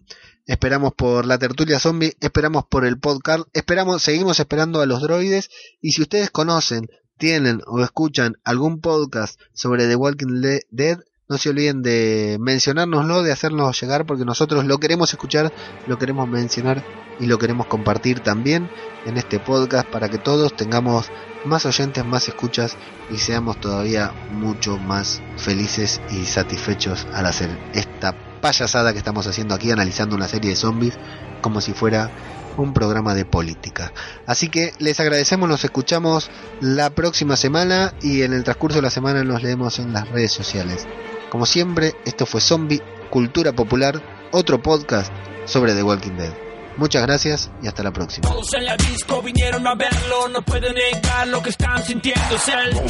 esperamos 0.46 0.94
por 0.94 1.26
la 1.26 1.38
tertulia 1.38 1.80
zombie, 1.80 2.16
esperamos 2.20 2.66
por 2.66 2.86
el 2.86 3.00
podcast, 3.00 3.44
esperamos, 3.54 4.02
seguimos 4.02 4.40
esperando 4.40 4.82
a 4.82 4.86
los 4.86 5.02
droides 5.02 5.50
y 5.82 5.92
si 5.92 6.02
ustedes 6.02 6.30
conocen, 6.32 6.90
tienen 7.18 7.62
o 7.68 7.82
escuchan 7.82 8.38
algún 8.44 8.82
podcast 8.82 9.40
sobre 9.54 9.88
The 9.88 9.96
Walking 9.96 10.42
Dead, 10.72 11.00
no 11.32 11.38
se 11.38 11.50
olviden 11.50 11.82
de 11.82 12.36
mencionárnoslo, 12.42 13.24
de 13.24 13.32
hacernos 13.32 13.80
llegar 13.80 14.06
porque 14.06 14.26
nosotros 14.26 14.66
lo 14.66 14.80
queremos 14.80 15.14
escuchar, 15.14 15.54
lo 15.88 15.98
queremos 15.98 16.28
mencionar 16.28 16.84
y 17.22 17.26
lo 17.26 17.40
queremos 17.40 17.68
compartir 17.68 18.20
también 18.20 18.70
en 19.06 19.16
este 19.16 19.40
podcast 19.40 19.88
para 19.88 20.10
que 20.10 20.18
todos 20.18 20.54
tengamos 20.58 21.10
más 21.46 21.66
oyentes, 21.66 22.06
más 22.06 22.28
escuchas 22.28 22.76
y 23.10 23.18
seamos 23.18 23.62
todavía 23.62 24.12
mucho 24.30 24.78
más 24.78 25.22
felices 25.38 26.02
y 26.12 26.26
satisfechos 26.26 27.08
al 27.14 27.26
hacer 27.26 27.58
esta 27.74 28.14
payasada 28.42 28.92
que 28.92 29.00
estamos 29.00 29.26
haciendo 29.26 29.56
aquí 29.56 29.72
analizando 29.72 30.18
una 30.18 30.28
serie 30.28 30.50
de 30.50 30.58
zombies 30.58 30.98
como 31.42 31.62
si 31.62 31.72
fuera 31.72 32.12
un 32.58 32.74
programa 32.74 33.16
de 33.16 33.24
política. 33.24 33.94
Así 34.26 34.50
que 34.50 34.74
les 34.80 35.00
agradecemos, 35.00 35.48
nos 35.48 35.64
escuchamos 35.64 36.30
la 36.60 36.90
próxima 36.90 37.38
semana 37.38 37.94
y 38.02 38.24
en 38.24 38.34
el 38.34 38.44
transcurso 38.44 38.80
de 38.80 38.82
la 38.82 38.90
semana 38.90 39.24
nos 39.24 39.42
leemos 39.42 39.80
en 39.80 39.94
las 39.94 40.10
redes 40.10 40.34
sociales. 40.34 40.86
Como 41.32 41.46
siempre, 41.46 41.96
esto 42.04 42.26
fue 42.26 42.42
Zombie 42.42 42.82
Cultura 43.10 43.54
Popular, 43.54 44.02
otro 44.32 44.62
podcast 44.62 45.14
sobre 45.46 45.74
The 45.74 45.82
Walking 45.82 46.18
Dead. 46.18 46.51
Muchas 46.78 47.02
gracias 47.04 47.52
y 47.62 47.68
hasta 47.68 47.84
la 47.84 47.92
próxima. 47.92 48.28
Todos 48.30 48.54
en 48.54 48.66
la 48.66 48.76
disco 48.78 49.22
vinieron 49.22 49.66
a 49.68 49.76
verlo, 49.76 50.30
no 50.30 50.42
pueden 50.42 50.74
negar 50.74 51.28
lo 51.28 51.42
que 51.44 51.50
están 51.50 51.84
sintiendo, 51.84 52.36
es 52.36 52.48
él. 52.48 52.82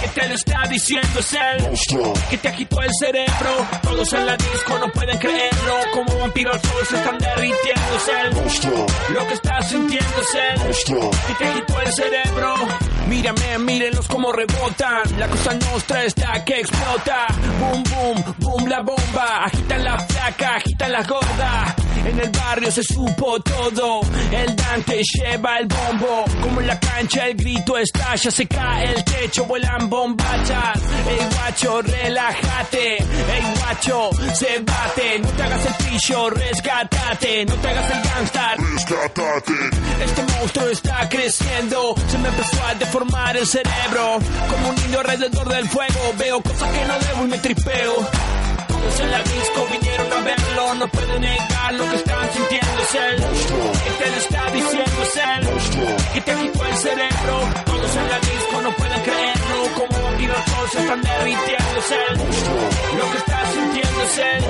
Que 0.00 0.08
te 0.08 0.28
lo 0.28 0.34
está 0.34 0.62
diciendo, 0.68 1.20
es 1.20 1.32
él. 1.32 2.00
Que 2.30 2.38
te 2.38 2.48
agitó 2.48 2.82
el 2.82 2.90
cerebro. 2.98 3.66
Todos 3.82 4.12
en 4.12 4.26
la 4.26 4.36
disco 4.36 4.78
no 4.78 4.90
pueden 4.92 5.18
creerlo, 5.18 5.74
como 5.92 6.18
vampiros 6.18 6.60
todos 6.62 6.88
se 6.88 6.96
están 6.96 7.18
derritiendo, 7.18 7.96
es 7.96 8.08
él. 8.08 9.14
Lo 9.14 9.26
que 9.26 9.34
estás 9.34 9.68
sintiendo, 9.68 10.14
es 10.20 10.34
él. 10.34 10.96
Que 11.26 11.34
te 11.34 11.44
agitó 11.44 11.80
el 11.80 11.92
cerebro. 11.92 12.54
Mírame, 13.08 13.58
mírenlos 13.58 14.08
como 14.08 14.32
rebotan. 14.32 15.02
La 15.18 15.28
cosa 15.28 15.52
nuestra 15.54 16.04
está 16.04 16.44
que 16.44 16.60
explota. 16.60 17.26
Boom, 17.60 17.84
boom, 17.84 18.34
boom 18.38 18.68
la 18.68 18.80
bomba. 18.80 19.44
Agitan 19.44 19.84
la 19.84 19.98
flaca, 19.98 20.56
agitan 20.56 20.92
la 20.92 21.02
gorda. 21.02 21.76
En 22.06 22.20
el 22.20 22.30
barrio 22.30 22.70
se 22.70 22.82
supo 22.82 23.23
todo. 23.42 24.00
El 24.30 24.54
Dante 24.56 25.00
lleva 25.02 25.58
el 25.58 25.66
bombo. 25.66 26.24
Como 26.42 26.60
en 26.60 26.66
la 26.66 26.78
cancha 26.78 27.26
el 27.26 27.36
grito 27.36 27.78
estalla. 27.78 28.30
Se 28.30 28.46
cae 28.46 28.92
el 28.92 29.04
techo, 29.04 29.44
vuelan 29.46 29.88
bombachas. 29.88 30.78
Ey 31.08 31.26
guacho, 31.34 31.82
relájate. 31.82 32.96
Ey 32.96 33.54
guacho, 33.58 34.10
se 34.34 34.58
bate. 34.60 35.18
No 35.20 35.28
te 35.28 35.42
hagas 35.42 35.66
el 35.66 35.74
pillo, 35.86 36.30
rescatate. 36.30 37.44
No 37.46 37.54
te 37.54 37.68
hagas 37.68 37.90
el 37.90 38.02
gangster. 38.02 38.58
Rescatate. 38.74 39.52
Este 40.04 40.22
monstruo 40.22 40.68
está 40.68 41.08
creciendo. 41.08 41.94
Se 42.08 42.18
me 42.18 42.28
empezó 42.28 42.64
a 42.64 42.74
deformar 42.74 43.36
el 43.36 43.46
cerebro. 43.46 44.18
Como 44.50 44.68
un 44.68 44.76
niño 44.76 44.98
alrededor 45.00 45.48
del 45.48 45.68
fuego. 45.68 46.14
Veo 46.18 46.40
cosas 46.42 46.70
que 46.70 46.84
no 46.84 46.98
debo 46.98 47.24
y 47.24 47.28
me 47.28 47.38
tripeo. 47.38 48.08
Todos 48.74 49.00
en 49.00 49.10
la 49.10 49.22
disco 49.22 49.66
vinieron 49.70 50.12
a 50.12 50.20
verlo. 50.20 50.74
No 50.74 50.88
pueden 50.88 51.20
negar 51.20 51.74
lo 51.74 51.90
que 51.90 51.96
están 51.96 52.32
sintiendo. 52.32 52.82
Es 52.82 52.94
él. 52.94 53.16
Que 53.84 53.90
te 54.04 54.10
lo 54.10 54.16
está 54.16 54.50
diciendo. 54.50 55.02
Es 55.02 55.16
él. 55.16 55.42
Que 56.14 56.20
te 56.20 56.34
quitó 56.34 56.66
el 56.66 56.76
cerebro. 56.76 57.34
Todos 57.66 57.96
en 57.96 58.08
la 58.10 58.18
disco 58.18 58.62
no 58.62 58.70
pueden 58.72 59.00
creerlo. 59.02 59.56
Como 59.78 60.02
vampiros 60.04 60.44
todos 60.44 60.74
están 60.74 61.02
derritiendo. 61.02 61.78
Es 61.78 61.90
él. 61.90 62.18
Lo 62.98 63.10
que 63.10 63.18
estás 63.18 63.52
sintiendo 63.52 64.02
es 64.02 64.18
él. 64.18 64.44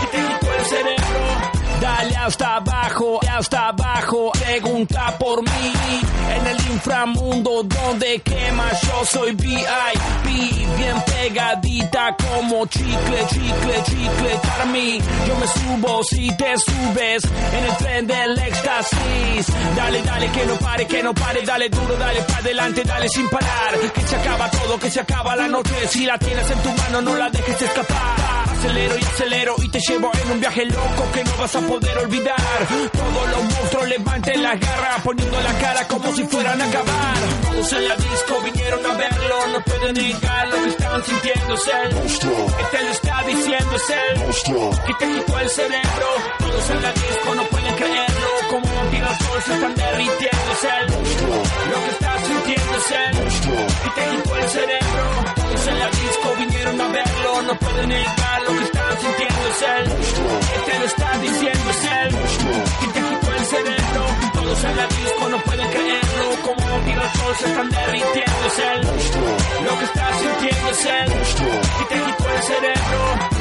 Que 0.00 0.06
te 0.06 0.18
quitó 0.28 0.54
el 0.54 0.64
cerebro. 0.66 1.53
Dale 1.84 2.16
hasta 2.16 2.56
abajo, 2.56 3.20
hasta 3.30 3.68
abajo, 3.68 4.32
pregunta 4.32 5.18
por 5.18 5.42
mí. 5.42 5.72
En 6.34 6.46
el 6.46 6.56
inframundo 6.72 7.62
donde 7.62 8.22
quema, 8.22 8.70
yo 8.72 9.04
soy 9.04 9.32
VIP, 9.32 10.24
bien 10.78 11.02
pegadita 11.04 12.16
como 12.16 12.64
chicle, 12.64 13.26
chicle, 13.28 13.82
chicle 13.84 14.40
para 14.42 14.64
mí. 14.64 14.98
Yo 15.28 15.36
me 15.36 15.46
subo 15.46 16.02
si 16.04 16.34
te 16.38 16.56
subes 16.56 17.24
en 17.52 17.64
el 17.66 17.76
tren 17.76 18.06
del 18.06 18.38
éxtasis. 18.38 19.46
Dale, 19.76 20.02
dale, 20.04 20.30
que 20.30 20.46
no 20.46 20.54
pare, 20.54 20.86
que 20.86 21.02
no 21.02 21.12
pare, 21.14 21.42
dale 21.42 21.68
duro, 21.68 21.96
dale 21.96 22.22
para 22.22 22.38
adelante, 22.38 22.82
dale 22.82 23.08
sin 23.10 23.28
parar. 23.28 23.78
Que 23.94 24.00
se 24.00 24.16
acaba 24.16 24.50
todo, 24.50 24.78
que 24.78 24.90
se 24.90 25.00
acaba 25.00 25.36
la 25.36 25.48
noche. 25.48 25.86
Si 25.88 26.06
la 26.06 26.18
tienes 26.18 26.50
en 26.50 26.62
tu 26.62 26.70
mano, 26.70 27.02
no 27.02 27.14
la 27.14 27.28
dejes 27.28 27.60
escapar. 27.60 28.33
Acelero 28.64 28.98
y 28.98 29.04
acelero 29.04 29.54
y 29.58 29.68
te 29.68 29.78
llevo 29.78 30.10
en 30.22 30.30
un 30.32 30.40
viaje 30.40 30.64
loco 30.64 31.12
que 31.12 31.22
no 31.22 31.36
vas 31.36 31.54
a 31.54 31.60
poder 31.60 31.98
olvidar. 31.98 32.36
Todos 32.92 33.30
los 33.30 33.44
monstruos 33.44 33.88
levanten 33.88 34.42
las 34.42 34.58
garras, 34.58 35.02
poniendo 35.04 35.38
la 35.42 35.58
cara 35.58 35.86
como 35.86 36.16
si 36.16 36.24
fueran 36.24 36.62
a 36.62 36.64
acabar. 36.64 37.14
Todos 37.42 37.72
en 37.74 37.88
la 37.88 37.96
disco 37.96 38.40
vinieron 38.42 38.86
a 38.86 38.94
verlo, 38.94 39.46
no 39.52 39.60
pueden 39.64 39.94
negar 39.94 40.48
lo 40.48 40.62
que 40.62 40.68
están 40.70 41.04
sintiendo. 41.04 41.54
Es 41.54 41.66
él, 41.66 41.90
que 42.56 42.76
te 42.76 42.84
lo 42.84 42.90
está 42.90 43.22
diciendo, 43.26 43.76
es 43.76 43.90
él, 43.90 44.22
que 44.86 44.94
te 44.94 45.12
quitó 45.12 45.38
el 45.40 45.50
cerebro. 45.50 46.08
Todos 46.38 46.70
en 46.70 46.82
la 46.82 46.92
disco 46.92 47.34
no 47.34 47.44
pueden 47.44 47.74
creerlo, 47.74 48.28
como 48.48 48.74
vampiros 48.76 49.18
todos 49.18 49.44
se 49.44 49.54
están 49.54 49.74
derritiendo. 49.74 50.52
Es 50.52 50.64
él, 50.64 50.86
lo 51.70 51.84
que 51.84 51.90
estás 51.90 52.26
sintiendo 52.26 52.76
es 52.78 53.40
que 53.82 53.90
te 53.90 54.16
quitó 54.16 54.36
el 54.36 54.48
cerebro. 54.48 55.43
En 55.66 55.78
la 55.78 55.88
disco 55.88 56.34
vinieron 56.38 56.80
a 56.80 56.88
verlo, 56.88 57.42
no 57.42 57.54
pueden 57.58 57.88
negar 57.88 58.42
lo 58.42 58.58
que 58.58 58.64
están 58.64 59.00
sintiendo. 59.00 59.48
Es 59.48 59.62
él, 59.62 59.84
que 60.52 60.70
te 60.70 60.78
lo 60.78 60.84
está 60.84 61.18
diciendo, 61.18 61.70
es 61.70 61.84
él, 61.84 62.10
que 62.80 62.86
te 62.86 63.00
quitó 63.00 63.32
el 63.32 63.44
cerebro. 63.46 64.06
Todos 64.34 64.64
en 64.64 64.76
la 64.76 64.86
disco 64.86 65.28
no 65.30 65.38
pueden 65.38 65.68
creerlo, 65.70 66.26
como 66.42 66.64
todos 67.24 67.36
se 67.38 67.46
están 67.46 67.70
derritiendo. 67.70 68.46
Es 68.46 68.58
él, 68.58 68.80
lo 69.64 69.78
que 69.78 69.84
estás 69.84 70.20
sintiendo 70.20 70.70
es 70.70 70.84
él, 70.84 71.12
que 71.78 71.84
te 71.84 72.02
quitó 72.02 72.30
el 72.30 72.42
cerebro. 72.42 73.34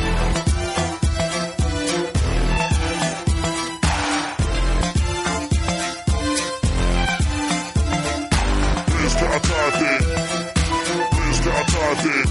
Rescatate. 11.93 12.25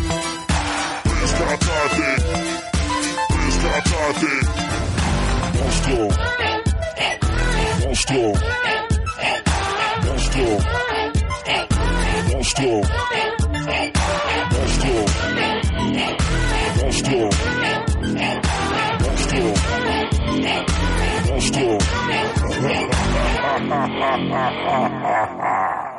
Rescatate. 1.21 2.09
Rescatate. 3.47 3.93
Rescatate. 4.03 4.63
Monstruo. 7.83 8.33
Monstruo. 10.05 10.59
Monstruo. 12.29 12.81
Monstruo. 14.51 15.05
Monstruo. 16.81 17.31
Monstruo. 19.13 19.53
Monstruo. 21.29 21.79